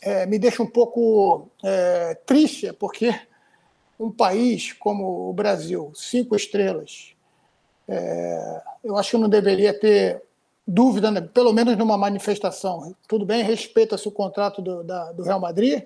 é, 0.02 0.26
me 0.26 0.38
deixa 0.38 0.62
um 0.62 0.68
pouco 0.68 1.48
é, 1.64 2.16
triste 2.26 2.66
é 2.66 2.74
porque 2.74 3.18
um 3.98 4.10
país 4.10 4.74
como 4.74 5.30
o 5.30 5.32
Brasil, 5.32 5.90
cinco 5.94 6.36
estrelas, 6.36 7.15
é, 7.88 8.62
eu 8.84 8.96
acho 8.96 9.12
que 9.12 9.18
não 9.18 9.28
deveria 9.28 9.78
ter 9.78 10.22
dúvida, 10.66 11.10
né? 11.10 11.20
pelo 11.20 11.52
menos 11.52 11.76
numa 11.76 11.96
manifestação. 11.96 12.94
Tudo 13.06 13.24
bem, 13.24 13.42
respeita-se 13.42 14.08
o 14.08 14.12
contrato 14.12 14.60
do, 14.60 14.82
da, 14.82 15.12
do 15.12 15.22
Real 15.22 15.40
Madrid, 15.40 15.84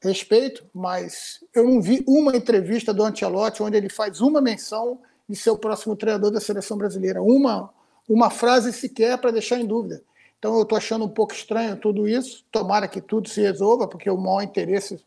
respeito, 0.00 0.64
mas 0.72 1.44
eu 1.54 1.64
não 1.64 1.80
vi 1.80 2.04
uma 2.06 2.36
entrevista 2.36 2.92
do 2.92 3.02
Ancelotti 3.02 3.62
onde 3.62 3.76
ele 3.76 3.88
faz 3.88 4.20
uma 4.20 4.40
menção 4.40 4.98
de 5.28 5.36
ser 5.36 5.50
o 5.50 5.58
próximo 5.58 5.96
treinador 5.96 6.30
da 6.30 6.40
seleção 6.40 6.76
brasileira. 6.76 7.22
Uma, 7.22 7.70
uma 8.08 8.30
frase 8.30 8.72
sequer 8.72 9.18
para 9.18 9.30
deixar 9.30 9.58
em 9.58 9.66
dúvida. 9.66 10.02
Então 10.38 10.56
eu 10.56 10.62
estou 10.62 10.76
achando 10.76 11.06
um 11.06 11.08
pouco 11.08 11.32
estranho 11.32 11.76
tudo 11.76 12.06
isso. 12.06 12.44
Tomara 12.52 12.86
que 12.86 13.00
tudo 13.00 13.28
se 13.28 13.40
resolva, 13.40 13.88
porque 13.88 14.10
o 14.10 14.16
maior 14.16 14.42
interesse 14.42 15.02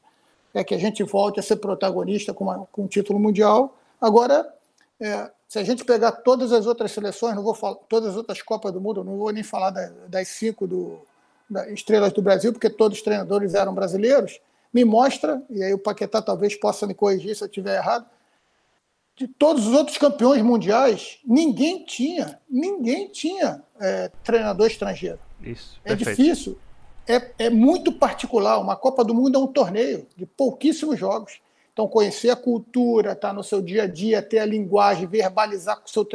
é 0.53 0.63
que 0.63 0.73
a 0.73 0.79
gente 0.79 1.03
volte 1.03 1.39
a 1.39 1.43
ser 1.43 1.57
protagonista 1.57 2.33
com, 2.33 2.45
uma, 2.45 2.67
com 2.71 2.83
um 2.83 2.87
título 2.87 3.19
mundial. 3.19 3.77
Agora, 4.01 4.51
é, 4.99 5.29
se 5.47 5.57
a 5.57 5.63
gente 5.63 5.85
pegar 5.85 6.11
todas 6.11 6.51
as 6.51 6.65
outras 6.65 6.91
seleções, 6.91 7.35
não 7.35 7.43
vou 7.43 7.53
falar, 7.53 7.75
todas 7.87 8.09
as 8.09 8.15
outras 8.15 8.41
Copas 8.41 8.71
do 8.71 8.81
Mundo, 8.81 9.03
não 9.03 9.17
vou 9.17 9.31
nem 9.31 9.43
falar 9.43 9.69
das, 9.69 9.91
das 10.07 10.27
cinco 10.27 10.67
do, 10.67 10.99
das 11.49 11.67
estrelas 11.69 12.11
do 12.11 12.21
Brasil, 12.21 12.51
porque 12.51 12.69
todos 12.69 12.97
os 12.97 13.03
treinadores 13.03 13.53
eram 13.53 13.73
brasileiros, 13.73 14.39
me 14.73 14.83
mostra, 14.83 15.41
e 15.49 15.63
aí 15.63 15.73
o 15.73 15.79
Paquetá 15.79 16.21
talvez 16.21 16.55
possa 16.55 16.85
me 16.85 16.93
corrigir 16.93 17.35
se 17.35 17.43
eu 17.43 17.47
estiver 17.47 17.77
errado, 17.77 18.05
de 19.15 19.27
todos 19.27 19.65
os 19.65 19.73
outros 19.73 19.97
campeões 19.97 20.43
mundiais, 20.43 21.17
ninguém 21.25 21.83
tinha, 21.83 22.39
ninguém 22.47 23.07
tinha 23.07 23.63
é, 23.79 24.11
treinador 24.23 24.67
estrangeiro. 24.67 25.19
Isso. 25.41 25.79
É 25.83 25.95
perfeito. 25.95 26.21
difícil. 26.21 26.59
É, 27.07 27.31
é 27.39 27.49
muito 27.49 27.91
particular. 27.91 28.59
Uma 28.59 28.75
Copa 28.75 29.03
do 29.03 29.15
Mundo 29.15 29.37
é 29.37 29.41
um 29.41 29.47
torneio 29.47 30.05
de 30.15 30.25
pouquíssimos 30.25 30.99
jogos. 30.99 31.39
Então, 31.77 31.87
conhecer 31.87 32.31
a 32.31 32.35
cultura, 32.35 33.11
estar 33.11 33.27
tá 33.27 33.33
no 33.35 33.43
seu 33.43 33.61
dia 33.61 33.83
a 33.83 33.87
dia, 33.87 34.19
ter 34.19 34.39
a 34.39 34.45
linguagem, 34.47 35.05
verbalizar 35.05 35.77
com 35.77 35.85
o 35.85 35.87
seu, 35.87 36.05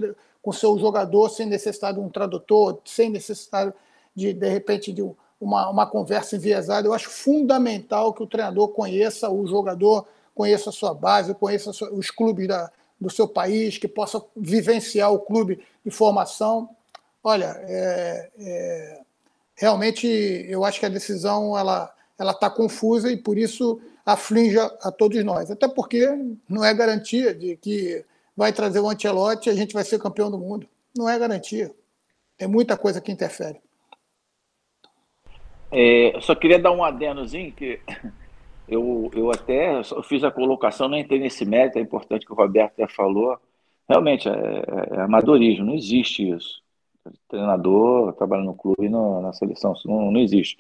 com 0.42 0.50
o 0.50 0.52
seu 0.52 0.76
jogador 0.76 1.28
sem 1.28 1.46
necessidade 1.46 1.98
de 1.98 2.04
um 2.04 2.08
tradutor, 2.08 2.80
sem 2.84 3.08
necessidade 3.08 3.72
de, 4.12 4.32
de 4.32 4.48
repente, 4.48 4.92
de 4.92 5.08
uma, 5.40 5.70
uma 5.70 5.86
conversa 5.86 6.34
enviesada. 6.34 6.88
Eu 6.88 6.92
acho 6.92 7.08
fundamental 7.08 8.12
que 8.12 8.24
o 8.24 8.26
treinador 8.26 8.70
conheça 8.70 9.30
o 9.30 9.46
jogador, 9.46 10.04
conheça 10.34 10.70
a 10.70 10.72
sua 10.72 10.92
base, 10.92 11.32
conheça 11.32 11.70
os 11.92 12.10
clubes 12.10 12.48
da, 12.48 12.68
do 13.00 13.08
seu 13.08 13.28
país, 13.28 13.78
que 13.78 13.86
possa 13.86 14.20
vivenciar 14.36 15.12
o 15.12 15.20
clube 15.20 15.64
de 15.84 15.92
formação. 15.92 16.70
Olha, 17.22 17.54
é, 17.68 18.30
é, 18.36 19.00
realmente 19.54 20.08
eu 20.48 20.64
acho 20.64 20.80
que 20.80 20.86
a 20.86 20.88
decisão 20.88 21.56
ela 21.56 21.94
ela 22.18 22.32
está 22.32 22.48
confusa 22.48 23.10
e 23.10 23.16
por 23.16 23.36
isso 23.36 23.80
aflige 24.04 24.58
a 24.58 24.90
todos 24.90 25.22
nós. 25.24 25.50
Até 25.50 25.68
porque 25.68 26.06
não 26.48 26.64
é 26.64 26.74
garantia 26.74 27.34
de 27.34 27.56
que 27.56 28.04
vai 28.36 28.52
trazer 28.52 28.80
o 28.80 28.88
Ancelotti 28.88 29.48
e 29.48 29.52
a 29.52 29.54
gente 29.54 29.74
vai 29.74 29.84
ser 29.84 30.00
campeão 30.00 30.30
do 30.30 30.38
mundo. 30.38 30.66
Não 30.96 31.08
é 31.08 31.18
garantia. 31.18 31.70
Tem 32.36 32.48
muita 32.48 32.76
coisa 32.76 33.00
que 33.00 33.12
interfere. 33.12 33.60
É, 35.70 36.20
só 36.20 36.34
queria 36.34 36.58
dar 36.58 36.72
um 36.72 36.84
adenozinho 36.84 37.52
que 37.52 37.80
eu, 38.68 39.10
eu 39.14 39.30
até 39.30 39.80
fiz 40.04 40.22
a 40.22 40.30
colocação, 40.30 40.88
não 40.88 40.98
entrei 40.98 41.18
nesse 41.18 41.44
mérito, 41.44 41.78
é 41.78 41.80
importante 41.80 42.26
que 42.26 42.32
o 42.32 42.36
Roberto 42.36 42.74
já 42.78 42.88
falou. 42.88 43.38
Realmente, 43.88 44.28
é, 44.28 44.32
é, 44.32 44.96
é 44.96 45.00
amadorismo, 45.00 45.66
não 45.66 45.74
existe 45.74 46.28
isso. 46.28 46.62
treinador 47.28 48.12
trabalha 48.14 48.42
no 48.42 48.54
clube 48.54 48.86
e 48.86 48.88
na 48.88 49.32
seleção, 49.32 49.72
isso 49.72 49.88
não, 49.88 50.10
não 50.10 50.20
existe. 50.20 50.58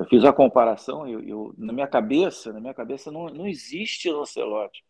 Eu 0.00 0.06
fiz 0.06 0.24
a 0.24 0.32
comparação, 0.32 1.06
eu, 1.06 1.20
eu, 1.20 1.54
na 1.58 1.74
minha 1.74 1.86
cabeça, 1.86 2.54
na 2.54 2.58
minha 2.58 2.72
cabeça 2.72 3.12
não, 3.12 3.26
não 3.26 3.46
existe 3.46 4.10
Lancelotti. 4.10 4.82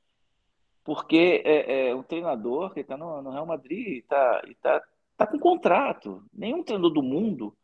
Porque 0.85 1.43
é, 1.45 1.89
é 1.89 1.95
um 1.97 2.03
treinador 2.05 2.73
que 2.73 2.79
está 2.79 2.97
no, 2.97 3.21
no, 3.21 3.33
Real 3.33 3.45
Madrid 3.45 3.89
e 3.89 3.99
está 3.99 4.41
tá, 4.63 4.83
tá 5.17 5.27
com 5.27 5.37
contrato. 5.37 6.25
Nenhum 6.33 6.63
treinador 6.63 6.93
do 6.93 7.03
mundo, 7.03 7.57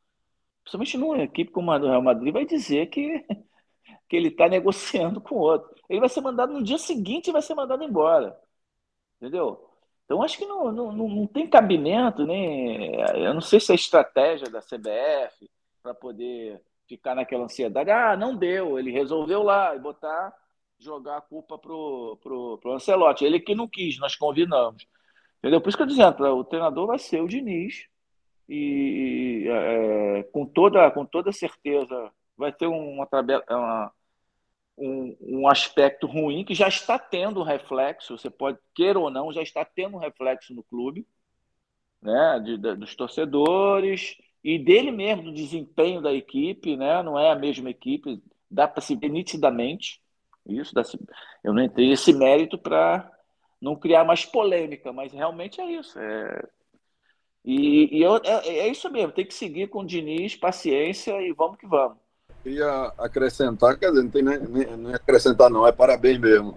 principalmente 0.64 0.98
numa 0.98 1.23
equipe 1.23 1.52
como 1.52 1.70
a 1.70 1.78
do 1.78 1.86
Real 1.86 2.02
Madrid, 2.02 2.32
vai 2.32 2.44
dizer 2.44 2.89
que, 2.89 3.24
que 4.09 4.16
ele 4.16 4.27
está 4.27 4.48
negociando 4.48 5.20
com 5.20 5.36
outro. 5.36 5.73
Ele 5.89 6.01
vai 6.01 6.09
ser 6.09 6.23
mandado 6.23 6.52
no 6.52 6.64
dia 6.64 6.78
seguinte 6.78 7.28
e 7.28 7.32
vai 7.32 7.43
ser 7.43 7.55
mandado 7.55 7.85
embora. 7.85 8.36
Entendeu? 9.20 9.70
Então, 10.05 10.20
acho 10.20 10.36
que 10.36 10.47
não, 10.47 10.73
não, 10.73 10.93
não 10.93 11.27
tem 11.28 11.48
cabimento, 11.48 12.27
nem. 12.27 12.97
Eu 13.14 13.35
não 13.35 13.40
sei 13.40 13.60
se 13.60 13.70
é 13.70 13.77
estratégia 13.77 14.51
da 14.51 14.60
CBF 14.60 15.48
para 15.81 15.94
poder 15.94 16.60
ficar 16.89 17.15
naquela 17.15 17.45
ansiedade, 17.45 17.91
ah, 17.91 18.17
não 18.17 18.37
deu, 18.37 18.79
ele 18.79 18.91
resolveu 18.91 19.43
lá 19.43 19.75
e 19.75 19.79
botar, 19.79 20.33
jogar 20.79 21.19
a 21.19 21.21
culpa 21.21 21.59
pro, 21.59 22.19
pro, 22.23 22.59
pro 22.59 22.73
Ancelotti. 22.73 23.25
Ele 23.25 23.41
que 23.41 23.55
não 23.55 23.69
quis, 23.69 23.99
nós 23.99 24.15
convidamos. 24.17 24.87
Entendeu? 25.39 25.61
Por 25.61 25.69
isso 25.69 25.77
que 25.77 25.83
eu 25.83 25.87
dizendo, 25.87 26.25
o 26.25 26.45
treinador 26.45 26.87
vai 26.87 26.99
ser 26.99 27.21
o 27.21 27.29
Diniz 27.29 27.87
e 28.49 29.47
é, 29.49 30.23
com, 30.33 30.47
toda, 30.47 30.91
com 30.91 31.05
toda 31.05 31.33
certeza 31.33 32.11
vai 32.37 32.53
ter 32.53 32.67
uma, 32.67 33.09
uma 33.51 33.93
um, 34.79 35.17
um 35.21 35.49
aspecto 35.49 36.07
ruim 36.07 36.45
que 36.45 36.55
já 36.55 36.69
está 36.69 36.99
tendo 36.99 37.43
reflexo, 37.43 38.17
você 38.17 38.29
pode 38.29 38.59
queira 38.75 38.99
ou 38.99 39.11
não, 39.11 39.33
já 39.33 39.43
está 39.43 39.65
tendo 39.65 39.97
reflexo 39.97 40.55
no 40.55 40.63
clube, 40.63 41.07
né, 42.03 42.41
de, 42.45 42.59
de, 42.59 42.75
dos 42.75 42.95
torcedores, 42.95 44.17
e 44.47 44.60
dele 44.60 44.93
mesmo, 44.93 45.24
do 45.24 45.32
desempenho 45.32 46.01
da 46.01 46.12
equipe, 46.12 46.77
né? 46.77 47.02
não 47.02 47.18
é 47.18 47.32
a 47.32 47.35
mesma 47.35 47.68
equipe, 47.68 48.23
dá 48.48 48.68
para 48.68 48.81
se 48.81 48.94
ver 48.94 49.09
nitidamente 49.09 50.01
isso, 50.48 50.73
dá 50.73 50.82
eu 51.43 51.52
não 51.52 51.64
entrei 51.64 51.90
esse 51.90 52.12
mérito 52.12 52.56
para 52.56 53.10
não 53.60 53.74
criar 53.74 54.05
mais 54.05 54.24
polêmica, 54.24 54.93
mas 54.93 55.12
realmente 55.12 55.60
é 55.60 55.73
isso. 55.73 55.98
É... 55.98 56.48
E, 57.44 57.98
e 57.98 58.01
eu, 58.01 58.18
é, 58.18 58.48
é, 58.48 58.68
isso 58.68 58.89
mesmo, 58.89 59.10
tem 59.10 59.27
que 59.27 59.35
seguir 59.35 59.68
com 59.68 59.81
o 59.81 59.85
Diniz, 59.85 60.36
paciência 60.36 61.20
e 61.20 61.32
vamos 61.32 61.59
que 61.59 61.66
vamos. 61.66 61.98
Queria 62.44 62.93
acrescentar, 62.98 63.77
quer 63.77 63.90
dizer, 63.90 64.05
não 64.05 64.10
tem 64.10 64.23
nem, 64.23 64.39
nem, 64.39 64.77
nem 64.77 64.94
acrescentar, 64.94 65.51
não, 65.51 65.66
é 65.66 65.73
parabéns 65.73 66.18
mesmo. 66.18 66.56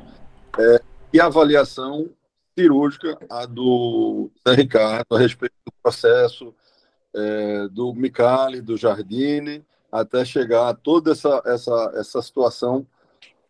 É, 0.60 0.80
e 1.11 1.20
avaliação 1.20 2.07
cirúrgica, 2.56 3.18
a 3.28 3.48
do 3.48 4.30
Zé 4.48 4.53
Ricardo, 4.53 5.16
a 5.16 5.18
respeito 5.18 5.56
do 5.66 5.74
processo 5.82 6.53
é, 7.15 7.68
do 7.69 7.94
Micali, 7.94 8.61
do 8.61 8.77
Jardine, 8.77 9.65
até 9.91 10.23
chegar 10.23 10.69
a 10.69 10.73
toda 10.73 11.11
essa, 11.11 11.41
essa, 11.45 11.91
essa 11.95 12.22
situação 12.22 12.86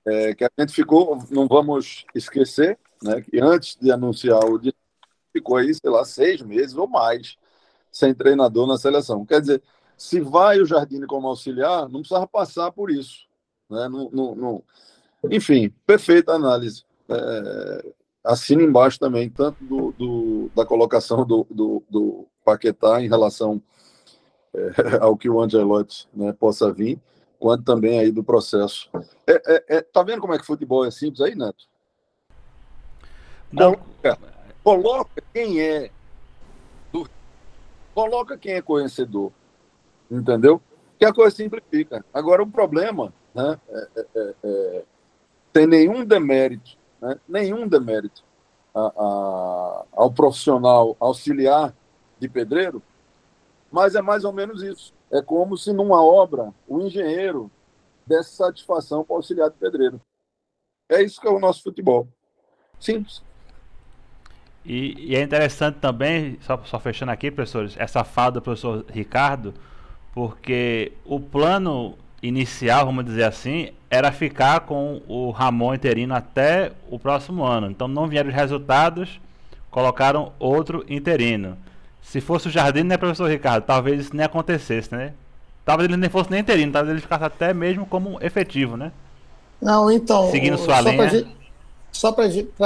é, 0.06 0.34
que 0.34 0.44
a 0.44 0.50
gente 0.60 0.74
ficou, 0.74 1.18
não 1.30 1.48
vamos 1.48 2.06
esquecer, 2.16 2.78
né, 3.04 3.22
que 3.22 3.40
antes 3.40 3.76
de 3.76 3.92
anunciar 3.92 4.44
o 4.46 4.60
ficou 5.32 5.58
aí, 5.58 5.74
sei 5.74 5.90
lá, 5.90 6.04
seis 6.04 6.42
meses 6.42 6.76
ou 6.76 6.88
mais 6.88 7.38
sem 7.92 8.14
treinador 8.14 8.68
na 8.68 8.78
seleção. 8.78 9.26
Quer 9.26 9.42
dizer, 9.42 9.64
se 9.98 10.20
vai 10.20 10.60
o 10.60 10.66
Jardine 10.66 11.06
como 11.06 11.28
auxiliar, 11.28 11.90
não 11.90 12.00
precisava 12.00 12.28
passar 12.28 12.72
por 12.72 12.90
isso. 12.90 13.28
Né? 13.70 13.88
Enfim, 15.32 15.74
perfeita 15.86 16.34
análise. 16.34 16.84
É, 17.10 17.94
assina 18.24 18.64
embaixo 18.64 19.00
também, 19.00 19.30
tanto 19.30 19.64
do, 19.64 19.92
do 19.98 20.52
da 20.56 20.66
colocação 20.66 21.26
do, 21.26 21.46
do, 21.50 21.84
do, 21.90 22.28
Paquetá 22.50 23.00
em 23.00 23.08
relação 23.08 23.62
é, 24.54 24.98
ao 25.02 25.16
que 25.16 25.30
o 25.30 25.40
Angelotti 25.40 26.08
né, 26.14 26.34
possa 26.34 26.74
vir, 26.74 27.00
quanto 27.38 27.64
também 27.64 28.00
aí 28.00 28.12
do 28.12 28.24
processo. 28.24 28.90
É, 29.28 29.56
é, 29.56 29.64
é, 29.78 29.82
tá 29.82 30.02
vendo 30.02 30.22
como 30.22 30.34
é 30.34 30.40
que 30.40 30.46
futebol 30.46 30.86
é 30.86 30.92
simples 30.92 31.22
aí, 31.22 31.36
Neto? 31.36 31.68
Não. 33.52 33.76
Coloca, 33.76 34.20
coloca 34.64 35.24
quem 35.34 35.62
é 35.62 35.92
do, 36.92 37.08
coloca 37.94 38.38
quem 38.38 38.54
é 38.54 38.62
conhecedor, 38.62 39.32
entendeu? 40.10 40.60
Que 40.98 41.06
a 41.06 41.14
coisa 41.14 41.36
simplifica. 41.36 42.04
Agora 42.12 42.42
o 42.42 42.50
problema, 42.50 43.14
né, 43.34 43.60
é, 43.70 44.36
é, 44.44 44.84
tem 45.54 45.68
nenhum 45.68 46.04
demérito, 46.04 46.78
né, 47.00 47.20
nenhum 47.28 47.68
demérito 47.68 48.24
a, 48.74 48.92
a, 48.98 49.86
ao 49.94 50.12
profissional 50.12 50.96
auxiliar 51.00 51.74
de 52.20 52.28
pedreiro, 52.28 52.82
mas 53.72 53.96
é 53.96 54.02
mais 54.02 54.24
ou 54.24 54.34
menos 54.34 54.62
isso. 54.62 54.94
É 55.12 55.22
como 55.22 55.58
se 55.58 55.72
numa 55.74 56.04
obra 56.04 56.54
o 56.68 56.82
engenheiro 56.82 57.50
desse 58.06 58.36
satisfação 58.36 59.04
para 59.04 59.14
o 59.14 59.18
auxiliar 59.18 59.50
de 59.50 59.58
pedreiro. 59.58 60.02
É 60.90 61.02
isso 61.02 61.22
que 61.22 61.28
é 61.28 61.32
o 61.32 61.40
nosso 61.40 61.62
futebol. 61.64 62.08
Simples. 62.80 63.22
E, 64.66 65.12
e, 65.12 65.16
é 65.16 65.22
interessante 65.22 65.78
também, 65.80 66.38
só, 66.42 66.62
só 66.66 66.80
fechando 66.80 67.12
aqui, 67.12 67.32
professores, 67.32 67.76
essa 67.78 68.04
fala 68.04 68.34
do 68.34 68.42
professor 68.42 68.86
Ricardo, 68.90 69.54
porque 70.14 70.92
o 71.06 71.20
plano 71.20 71.98
inicial, 72.22 72.86
vamos 72.86 73.06
dizer 73.06 73.24
assim, 73.24 73.72
era 73.90 74.12
ficar 74.12 74.62
com 74.62 75.02
o 75.08 75.32
Ramon 75.32 75.74
interino 75.74 76.14
até 76.14 76.72
o 76.90 77.00
próximo 77.00 77.44
ano. 77.44 77.72
Então 77.72 77.88
não 77.88 78.08
vieram 78.08 78.30
os 78.30 78.36
resultados, 78.36 79.20
colocaram 79.72 80.34
outro 80.38 80.86
interino. 80.90 81.58
Se 82.02 82.22
fosse 82.22 82.48
o 82.48 82.52
Jardim, 82.52 82.84
né, 82.84 82.98
professor 82.98 83.30
Ricardo? 83.30 83.66
Talvez 83.66 84.02
isso 84.02 84.16
nem 84.16 84.26
acontecesse, 84.26 84.94
né? 84.94 85.14
Talvez 85.64 85.88
ele 85.88 85.98
nem 85.98 86.10
fosse 86.10 86.32
nem 86.32 86.40
interino, 86.40 86.72
talvez 86.72 86.94
ele 86.94 87.02
ficasse 87.02 87.24
até 87.24 87.54
mesmo 87.54 87.86
como 87.86 88.18
efetivo, 88.24 88.76
né? 88.76 88.92
Não, 89.62 89.92
então. 89.92 90.32
Seguindo 90.32 90.58
sua 90.58 90.82
só 90.82 90.90
linha. 90.90 91.10
Pra, 91.10 91.30
só 91.92 92.12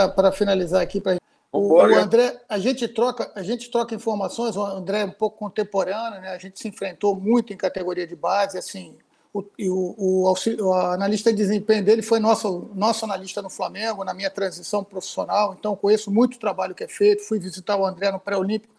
para 0.08 0.32
finalizar 0.32 0.82
aqui, 0.82 1.02
pra, 1.02 1.18
o, 1.54 1.74
o, 1.74 1.82
André, 1.82 2.36
a 2.50 2.58
gente 2.58 2.88
troca, 2.88 3.32
a 3.36 3.44
gente 3.44 3.70
troca 3.70 3.94
informações. 3.94 4.56
O 4.56 4.64
André 4.66 5.02
é 5.02 5.06
um 5.06 5.12
pouco 5.12 5.38
contemporâneo, 5.38 6.20
né? 6.20 6.30
A 6.30 6.38
gente 6.40 6.60
se 6.60 6.68
enfrentou 6.68 7.16
muito 7.16 7.54
em 7.54 7.58
categoria 7.58 8.08
de 8.08 8.16
base, 8.16 8.58
assim. 8.58 8.96
O, 9.32 9.40
o, 9.60 10.32
o, 10.32 10.34
o 10.62 10.74
analista 10.74 11.32
de 11.32 11.38
desempenho 11.38 11.84
dele 11.84 12.02
foi 12.02 12.20
nosso, 12.20 12.72
nosso 12.74 13.06
analista 13.06 13.40
no 13.40 13.52
Flamengo, 13.52 14.04
na 14.04 14.16
minha 14.16 14.32
transição 14.32 14.84
profissional. 14.84 15.56
Então, 15.58 15.76
conheço 15.76 16.10
muito 16.10 16.36
o 16.36 16.40
trabalho 16.40 16.74
que 16.74 16.84
é 16.84 16.88
feito. 16.88 17.24
Fui 17.24 17.38
visitar 17.38 17.76
o 17.76 17.86
André 17.86 18.12
no 18.12 18.20
pré-olímpico 18.20 18.73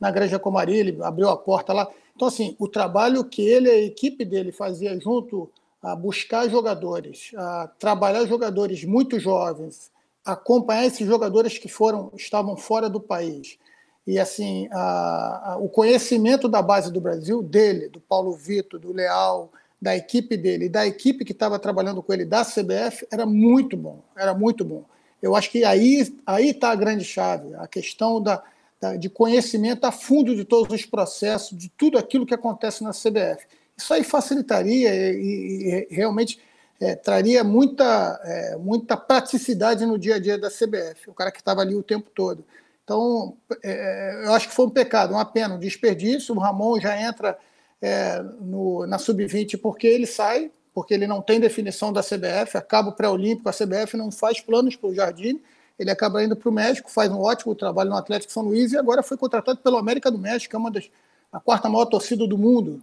na 0.00 0.10
Granja 0.10 0.38
Comari, 0.38 0.76
ele 0.76 0.98
abriu 1.02 1.28
a 1.28 1.36
porta 1.36 1.72
lá. 1.72 1.88
Então, 2.16 2.26
assim, 2.26 2.56
o 2.58 2.66
trabalho 2.66 3.24
que 3.24 3.42
ele 3.42 3.68
e 3.68 3.70
a 3.70 3.82
equipe 3.82 4.24
dele 4.24 4.50
fazia 4.50 4.98
junto 4.98 5.50
a 5.82 5.94
buscar 5.94 6.48
jogadores, 6.48 7.32
a 7.36 7.70
trabalhar 7.78 8.26
jogadores 8.26 8.84
muito 8.84 9.18
jovens, 9.18 9.90
acompanhar 10.24 10.86
esses 10.86 11.06
jogadores 11.06 11.58
que 11.58 11.68
foram 11.68 12.10
estavam 12.16 12.56
fora 12.56 12.88
do 12.88 13.00
país. 13.00 13.58
E 14.06 14.18
assim, 14.18 14.68
a, 14.72 15.52
a, 15.52 15.58
o 15.58 15.68
conhecimento 15.68 16.48
da 16.48 16.60
base 16.60 16.92
do 16.92 17.00
Brasil, 17.00 17.42
dele, 17.42 17.88
do 17.88 18.00
Paulo 18.00 18.32
Vitor, 18.32 18.80
do 18.80 18.92
Leal, 18.92 19.50
da 19.80 19.96
equipe 19.96 20.36
dele, 20.36 20.68
da 20.68 20.86
equipe 20.86 21.24
que 21.24 21.32
estava 21.32 21.58
trabalhando 21.58 22.02
com 22.02 22.12
ele 22.12 22.24
da 22.24 22.44
CBF, 22.44 23.06
era 23.10 23.24
muito 23.24 23.76
bom, 23.76 24.02
era 24.16 24.34
muito 24.34 24.64
bom. 24.64 24.84
Eu 25.22 25.34
acho 25.34 25.50
que 25.50 25.64
aí 25.64 26.12
aí 26.26 26.50
está 26.50 26.70
a 26.70 26.74
grande 26.74 27.04
chave, 27.04 27.54
a 27.54 27.66
questão 27.66 28.22
da, 28.22 28.42
da, 28.80 28.96
de 28.96 29.10
conhecimento 29.10 29.84
a 29.84 29.92
fundo 29.92 30.34
de 30.34 30.44
todos 30.44 30.72
os 30.74 30.86
processos, 30.86 31.56
de 31.56 31.68
tudo 31.68 31.98
aquilo 31.98 32.24
que 32.24 32.34
acontece 32.34 32.82
na 32.82 32.90
CBF. 32.90 33.46
Isso 33.76 33.92
aí 33.92 34.02
facilitaria 34.02 34.90
e, 35.12 35.86
e 35.90 35.94
realmente 35.94 36.40
é, 36.80 36.94
traria 36.94 37.44
muita, 37.44 38.20
é, 38.24 38.56
muita 38.56 38.96
praticidade 38.96 39.84
no 39.84 39.98
dia 39.98 40.14
a 40.14 40.18
dia 40.18 40.38
da 40.38 40.48
CBF, 40.48 41.10
o 41.10 41.14
cara 41.14 41.30
que 41.30 41.38
estava 41.38 41.60
ali 41.60 41.74
o 41.74 41.82
tempo 41.82 42.10
todo. 42.14 42.44
Então, 42.82 43.36
é, 43.62 44.22
eu 44.24 44.32
acho 44.32 44.48
que 44.48 44.54
foi 44.54 44.66
um 44.66 44.70
pecado, 44.70 45.12
uma 45.12 45.24
pena, 45.24 45.54
um 45.54 45.58
desperdício. 45.58 46.34
O 46.34 46.38
Ramon 46.38 46.80
já 46.80 47.00
entra 47.00 47.38
é, 47.80 48.20
no, 48.40 48.86
na 48.86 48.98
sub-20 48.98 49.60
porque 49.60 49.86
ele 49.86 50.06
sai, 50.06 50.50
porque 50.74 50.94
ele 50.94 51.06
não 51.06 51.20
tem 51.20 51.38
definição 51.38 51.92
da 51.92 52.02
CBF, 52.02 52.56
acaba 52.56 52.88
o 52.88 52.92
pré-olímpico, 52.92 53.48
a 53.48 53.52
CBF 53.52 53.96
não 53.96 54.10
faz 54.10 54.40
planos 54.40 54.74
para 54.74 54.88
o 54.90 54.94
Jardim, 54.94 55.40
ele 55.80 55.90
acaba 55.90 56.22
indo 56.22 56.36
para 56.36 56.48
o 56.50 56.52
México, 56.52 56.90
faz 56.90 57.10
um 57.10 57.18
ótimo 57.18 57.54
trabalho 57.54 57.88
no 57.88 57.96
Atlético 57.96 58.30
São 58.30 58.42
Luís 58.42 58.72
e 58.72 58.76
agora 58.76 59.02
foi 59.02 59.16
contratado 59.16 59.60
pelo 59.60 59.78
América 59.78 60.10
do 60.10 60.18
México, 60.18 60.50
que 60.50 60.56
é 60.56 60.58
uma 60.58 60.70
das 60.70 60.90
a 61.32 61.40
quarta 61.40 61.70
maior 61.70 61.86
torcida 61.86 62.26
do 62.26 62.36
mundo, 62.36 62.82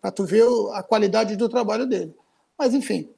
para 0.00 0.10
tu 0.10 0.24
ver 0.24 0.44
a 0.74 0.82
qualidade 0.82 1.36
do 1.36 1.48
trabalho 1.48 1.86
dele. 1.86 2.14
Mas, 2.58 2.74
enfim, 2.74 3.08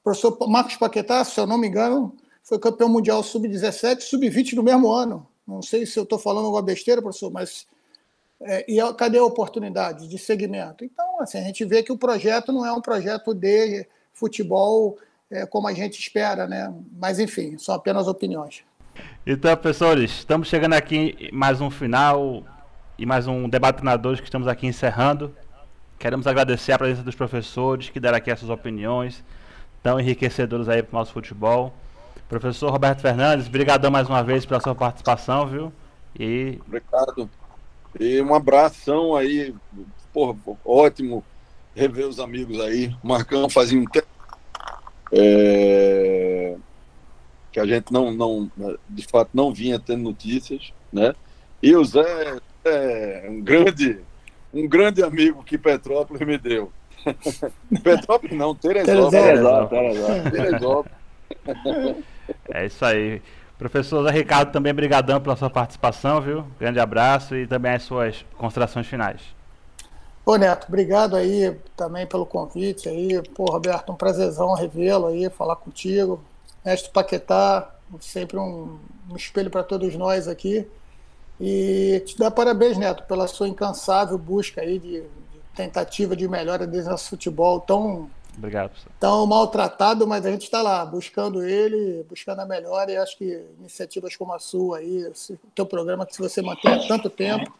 o 0.00 0.02
professor 0.02 0.36
Marcos 0.48 0.76
Paquetá, 0.76 1.22
se 1.24 1.38
eu 1.38 1.46
não 1.46 1.56
me 1.56 1.68
engano, 1.68 2.16
foi 2.42 2.58
campeão 2.58 2.88
mundial 2.88 3.22
sub-17 3.22 4.00
sub-20 4.00 4.54
no 4.54 4.62
mesmo 4.62 4.90
ano. 4.90 5.24
Não 5.46 5.62
sei 5.62 5.86
se 5.86 5.96
eu 5.96 6.02
estou 6.02 6.18
falando 6.18 6.46
alguma 6.46 6.62
besteira, 6.62 7.00
professor, 7.00 7.30
mas 7.30 7.66
é, 8.40 8.64
e 8.68 8.78
cadê 8.94 9.18
a 9.18 9.24
oportunidade 9.24 10.08
de 10.08 10.18
segmento? 10.18 10.84
Então, 10.84 11.20
assim, 11.20 11.38
a 11.38 11.42
gente 11.42 11.64
vê 11.64 11.82
que 11.82 11.92
o 11.92 11.98
projeto 11.98 12.50
não 12.50 12.66
é 12.66 12.72
um 12.72 12.80
projeto 12.80 13.34
de 13.34 13.86
futebol 14.12 14.98
é, 15.30 15.46
como 15.46 15.68
a 15.68 15.72
gente 15.72 15.98
espera, 15.98 16.46
né? 16.46 16.72
Mas, 16.96 17.18
enfim, 17.18 17.58
são 17.58 17.74
apenas 17.74 18.08
opiniões. 18.08 18.62
Então, 19.26 19.54
professores, 19.56 20.10
estamos 20.10 20.48
chegando 20.48 20.72
aqui 20.72 21.28
mais 21.32 21.60
um 21.60 21.70
final 21.70 22.42
e 22.98 23.04
mais 23.04 23.26
um 23.26 23.48
debate 23.48 23.82
que 23.82 24.24
estamos 24.24 24.48
aqui 24.48 24.66
encerrando. 24.66 25.34
Queremos 25.98 26.26
agradecer 26.26 26.72
a 26.72 26.78
presença 26.78 27.02
dos 27.02 27.14
professores 27.14 27.90
que 27.90 28.00
deram 28.00 28.16
aqui 28.16 28.30
essas 28.30 28.48
opiniões 28.48 29.22
tão 29.82 30.00
enriquecedoras 30.00 30.68
aí 30.68 30.82
para 30.82 30.96
o 30.96 30.98
nosso 30.98 31.12
futebol. 31.12 31.72
Professor 32.28 32.70
Roberto 32.70 33.00
Fernandes, 33.00 33.48
brigadão 33.48 33.90
mais 33.90 34.08
uma 34.08 34.22
vez 34.22 34.44
pela 34.44 34.60
sua 34.60 34.74
participação, 34.74 35.46
viu? 35.46 35.72
E... 36.18 36.58
Obrigado. 36.66 37.30
E 37.98 38.20
um 38.20 38.34
abração 38.34 39.14
aí, 39.14 39.54
porra, 40.12 40.36
ótimo 40.64 41.24
rever 41.74 42.06
os 42.06 42.18
amigos 42.18 42.60
aí. 42.60 42.94
Marcão 43.02 43.48
fazia 43.48 43.78
um 43.78 43.84
tempo 43.84 44.07
é, 45.12 46.56
que 47.52 47.60
a 47.60 47.66
gente 47.66 47.92
não, 47.92 48.12
não, 48.12 48.50
de 48.88 49.06
fato, 49.06 49.30
não 49.34 49.52
vinha 49.52 49.78
tendo 49.78 50.02
notícias, 50.02 50.72
né? 50.92 51.14
E 51.62 51.74
o 51.74 51.84
Zé 51.84 52.38
é 52.64 53.26
um 53.28 53.40
grande, 53.40 53.98
um 54.52 54.68
grande 54.68 55.02
amigo 55.02 55.42
que 55.42 55.58
Petrópolis 55.58 56.26
me 56.26 56.38
deu. 56.38 56.72
Petrópolis 57.82 58.36
não, 58.36 58.54
Teresópolis. 58.54 59.10
Teresópolis. 59.10 59.98
Teresópolis. 60.32 62.04
É 62.50 62.66
isso 62.66 62.84
aí. 62.84 63.22
Professor 63.58 64.04
Zé 64.04 64.10
Ricardo, 64.12 64.52
também 64.52 64.72
brigadão 64.72 65.20
pela 65.20 65.34
sua 65.34 65.50
participação, 65.50 66.20
viu? 66.20 66.44
Grande 66.60 66.78
abraço 66.78 67.34
e 67.34 67.46
também 67.46 67.72
as 67.72 67.82
suas 67.82 68.24
considerações 68.36 68.86
finais. 68.86 69.37
Ô 70.28 70.36
Neto, 70.36 70.66
obrigado 70.68 71.16
aí 71.16 71.58
também 71.74 72.06
pelo 72.06 72.26
convite 72.26 72.86
aí. 72.86 73.22
Pô, 73.34 73.46
Roberto, 73.46 73.90
um 73.90 73.94
prazerzão 73.94 74.52
revê-lo 74.52 75.06
aí, 75.06 75.30
falar 75.30 75.56
contigo. 75.56 76.22
Mestre 76.62 76.90
Paquetá, 76.92 77.74
sempre 77.98 78.36
um, 78.36 78.78
um 79.10 79.16
espelho 79.16 79.48
para 79.48 79.62
todos 79.62 79.96
nós 79.96 80.28
aqui. 80.28 80.68
E 81.40 82.02
te 82.04 82.18
dar 82.18 82.30
parabéns, 82.30 82.76
Neto, 82.76 83.04
pela 83.04 83.26
sua 83.26 83.48
incansável 83.48 84.18
busca 84.18 84.60
aí 84.60 84.78
de, 84.78 85.00
de 85.00 85.08
tentativa 85.56 86.14
de 86.14 86.28
melhora 86.28 86.66
desse 86.66 86.90
nosso 86.90 87.08
futebol 87.08 87.60
tão 87.60 88.10
Obrigado, 88.36 88.68
professor. 88.68 88.92
Tão 89.00 89.26
maltratado, 89.26 90.06
mas 90.06 90.26
a 90.26 90.30
gente 90.30 90.42
está 90.42 90.60
lá, 90.60 90.84
buscando 90.84 91.42
ele, 91.42 92.04
buscando 92.06 92.40
a 92.40 92.44
melhora, 92.44 92.92
e 92.92 92.98
acho 92.98 93.16
que 93.16 93.46
iniciativas 93.58 94.14
como 94.14 94.34
a 94.34 94.38
sua 94.38 94.76
aí, 94.76 95.06
o 95.06 95.36
teu 95.54 95.64
programa, 95.64 96.04
que 96.04 96.14
se 96.14 96.20
você 96.20 96.42
mantém 96.42 96.70
há 96.70 96.86
tanto 96.86 97.08
tempo, 97.08 97.50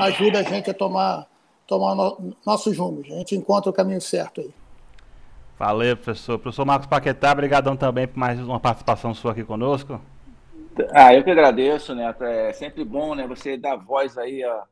ajuda 0.00 0.40
a 0.40 0.42
gente 0.42 0.68
a 0.68 0.74
tomar, 0.74 1.28
tomar 1.66 1.94
no, 1.94 2.34
nossos 2.44 2.76
rumos. 2.76 3.06
A 3.10 3.16
gente 3.16 3.34
encontra 3.34 3.70
o 3.70 3.72
caminho 3.72 4.00
certo 4.00 4.40
aí. 4.40 4.50
Valeu, 5.58 5.96
professor. 5.96 6.38
Professor 6.38 6.64
Marcos 6.64 6.86
Paquetá, 6.86 7.32
obrigadão 7.32 7.76
também 7.76 8.06
por 8.06 8.18
mais 8.18 8.38
uma 8.40 8.60
participação 8.60 9.14
sua 9.14 9.32
aqui 9.32 9.42
conosco. 9.42 10.00
Ah, 10.92 11.14
eu 11.14 11.24
que 11.24 11.30
agradeço, 11.30 11.94
Neto. 11.94 12.24
É 12.24 12.52
sempre 12.52 12.84
bom, 12.84 13.14
né, 13.14 13.26
você 13.26 13.56
dar 13.56 13.76
voz 13.76 14.18
aí 14.18 14.44
a, 14.44 14.64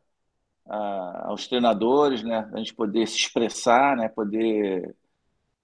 a, 0.67 1.29
aos 1.29 1.49
treinadores, 1.49 2.23
né, 2.23 2.49
a 2.53 2.59
gente 2.59 2.75
poder 2.75 3.07
se 3.07 3.17
expressar, 3.17 3.97
né, 3.97 4.09
poder 4.09 4.95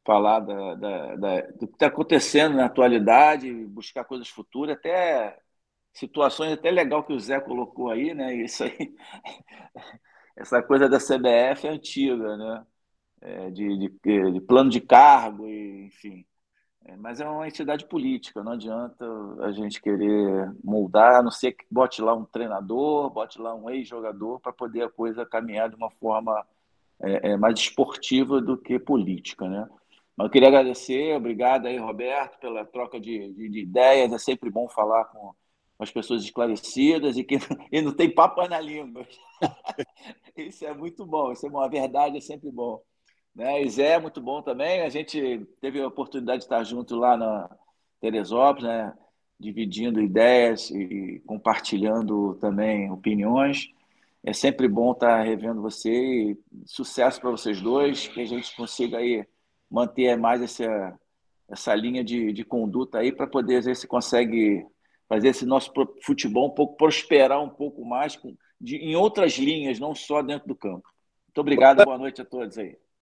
falar 0.04 0.40
da, 0.40 0.74
da, 0.74 1.16
da, 1.16 1.40
do 1.42 1.68
que 1.68 1.74
está 1.74 1.86
acontecendo 1.86 2.56
na 2.56 2.66
atualidade, 2.66 3.52
buscar 3.66 4.04
coisas 4.04 4.28
futuras, 4.28 4.76
até 4.76 5.36
situações 5.92 6.52
até 6.52 6.70
legal 6.70 7.04
que 7.04 7.12
o 7.12 7.20
Zé 7.20 7.40
colocou 7.40 7.90
aí, 7.90 8.14
né? 8.14 8.34
Isso 8.34 8.64
aí, 8.64 8.94
essa 10.40 10.62
coisa 10.62 10.88
da 10.88 10.98
CBF 10.98 11.66
é 11.66 11.70
antiga, 11.70 12.36
né? 12.36 12.66
É, 13.22 13.50
de, 13.50 13.76
de, 13.76 14.32
de, 14.32 14.40
plano 14.40 14.70
de 14.70 14.80
cargo, 14.80 15.46
e, 15.46 15.86
enfim. 15.86 16.24
É, 16.86 16.96
mas 16.96 17.20
é 17.20 17.28
uma 17.28 17.46
entidade 17.46 17.86
política, 17.86 18.42
não 18.42 18.52
adianta 18.52 19.04
a 19.40 19.52
gente 19.52 19.82
querer 19.82 20.50
moldar, 20.64 21.16
a 21.16 21.22
não 21.22 21.30
ser 21.30 21.52
que 21.52 21.66
bote 21.70 22.00
lá 22.00 22.14
um 22.14 22.24
treinador, 22.24 23.10
bote 23.10 23.38
lá 23.38 23.54
um 23.54 23.68
ex-jogador 23.68 24.40
para 24.40 24.52
poder 24.52 24.84
a 24.84 24.88
coisa 24.90 25.26
caminhar 25.26 25.68
de 25.68 25.76
uma 25.76 25.90
forma 25.90 26.46
é, 27.02 27.32
é 27.32 27.36
mais 27.36 27.58
esportiva 27.60 28.40
do 28.40 28.56
que 28.56 28.78
política, 28.78 29.46
né? 29.48 29.68
Eu 30.18 30.30
queria 30.30 30.48
agradecer, 30.48 31.16
obrigado 31.16 31.66
aí, 31.66 31.78
Roberto, 31.78 32.38
pela 32.40 32.64
troca 32.64 33.00
de, 33.00 33.32
de, 33.32 33.48
de 33.48 33.60
ideias. 33.60 34.12
É 34.12 34.18
sempre 34.18 34.50
bom 34.50 34.68
falar 34.68 35.06
com 35.06 35.34
as 35.80 35.90
pessoas 35.90 36.22
esclarecidas 36.22 37.16
e 37.16 37.24
que 37.24 37.38
e 37.72 37.80
não 37.80 37.92
tem 37.92 38.10
papo 38.12 38.46
na 38.46 38.60
língua. 38.60 39.06
isso 40.36 40.64
é 40.64 40.74
muito 40.74 41.06
bom, 41.06 41.32
isso 41.32 41.46
é 41.46 41.48
uma 41.48 41.68
verdade, 41.68 42.18
é 42.18 42.20
sempre 42.20 42.50
bom. 42.50 42.82
Né? 43.34 43.62
E 43.62 43.70
Zé 43.70 43.92
é 43.92 43.98
muito 43.98 44.20
bom 44.20 44.42
também. 44.42 44.82
A 44.82 44.88
gente 44.88 45.46
teve 45.60 45.80
a 45.80 45.88
oportunidade 45.88 46.40
de 46.40 46.44
estar 46.44 46.62
junto 46.64 46.96
lá 46.96 47.16
na 47.16 47.50
Teresópolis, 48.00 48.68
né? 48.68 48.92
dividindo 49.38 50.02
ideias 50.02 50.70
e 50.70 51.22
compartilhando 51.26 52.34
também 52.34 52.90
opiniões. 52.90 53.70
É 54.22 54.34
sempre 54.34 54.68
bom 54.68 54.92
estar 54.92 55.22
revendo 55.22 55.62
você 55.62 55.90
e 55.90 56.38
sucesso 56.66 57.18
para 57.18 57.30
vocês 57.30 57.58
dois, 57.62 58.06
que 58.06 58.20
a 58.20 58.26
gente 58.26 58.54
consiga 58.54 58.98
aí 58.98 59.26
manter 59.70 60.14
mais 60.18 60.42
essa, 60.42 61.00
essa 61.48 61.74
linha 61.74 62.04
de, 62.04 62.34
de 62.34 62.44
conduta 62.44 62.98
aí 62.98 63.12
para 63.12 63.26
poder 63.26 63.62
ver 63.62 63.74
se 63.76 63.86
consegue 63.86 64.66
fazer 65.10 65.30
esse 65.30 65.44
nosso 65.44 65.72
futebol 66.02 66.46
um 66.46 66.54
pouco 66.54 66.76
prosperar 66.76 67.42
um 67.42 67.50
pouco 67.50 67.84
mais 67.84 68.14
com, 68.14 68.36
de, 68.60 68.76
em 68.76 68.94
outras 68.94 69.32
linhas, 69.32 69.80
não 69.80 69.92
só 69.92 70.22
dentro 70.22 70.46
do 70.46 70.54
campo. 70.54 70.88
Muito 71.26 71.40
obrigado, 71.40 71.84
boa 71.84 71.98
noite 71.98 72.22
a 72.22 72.24
todos 72.24 72.56
aí. 72.56 72.78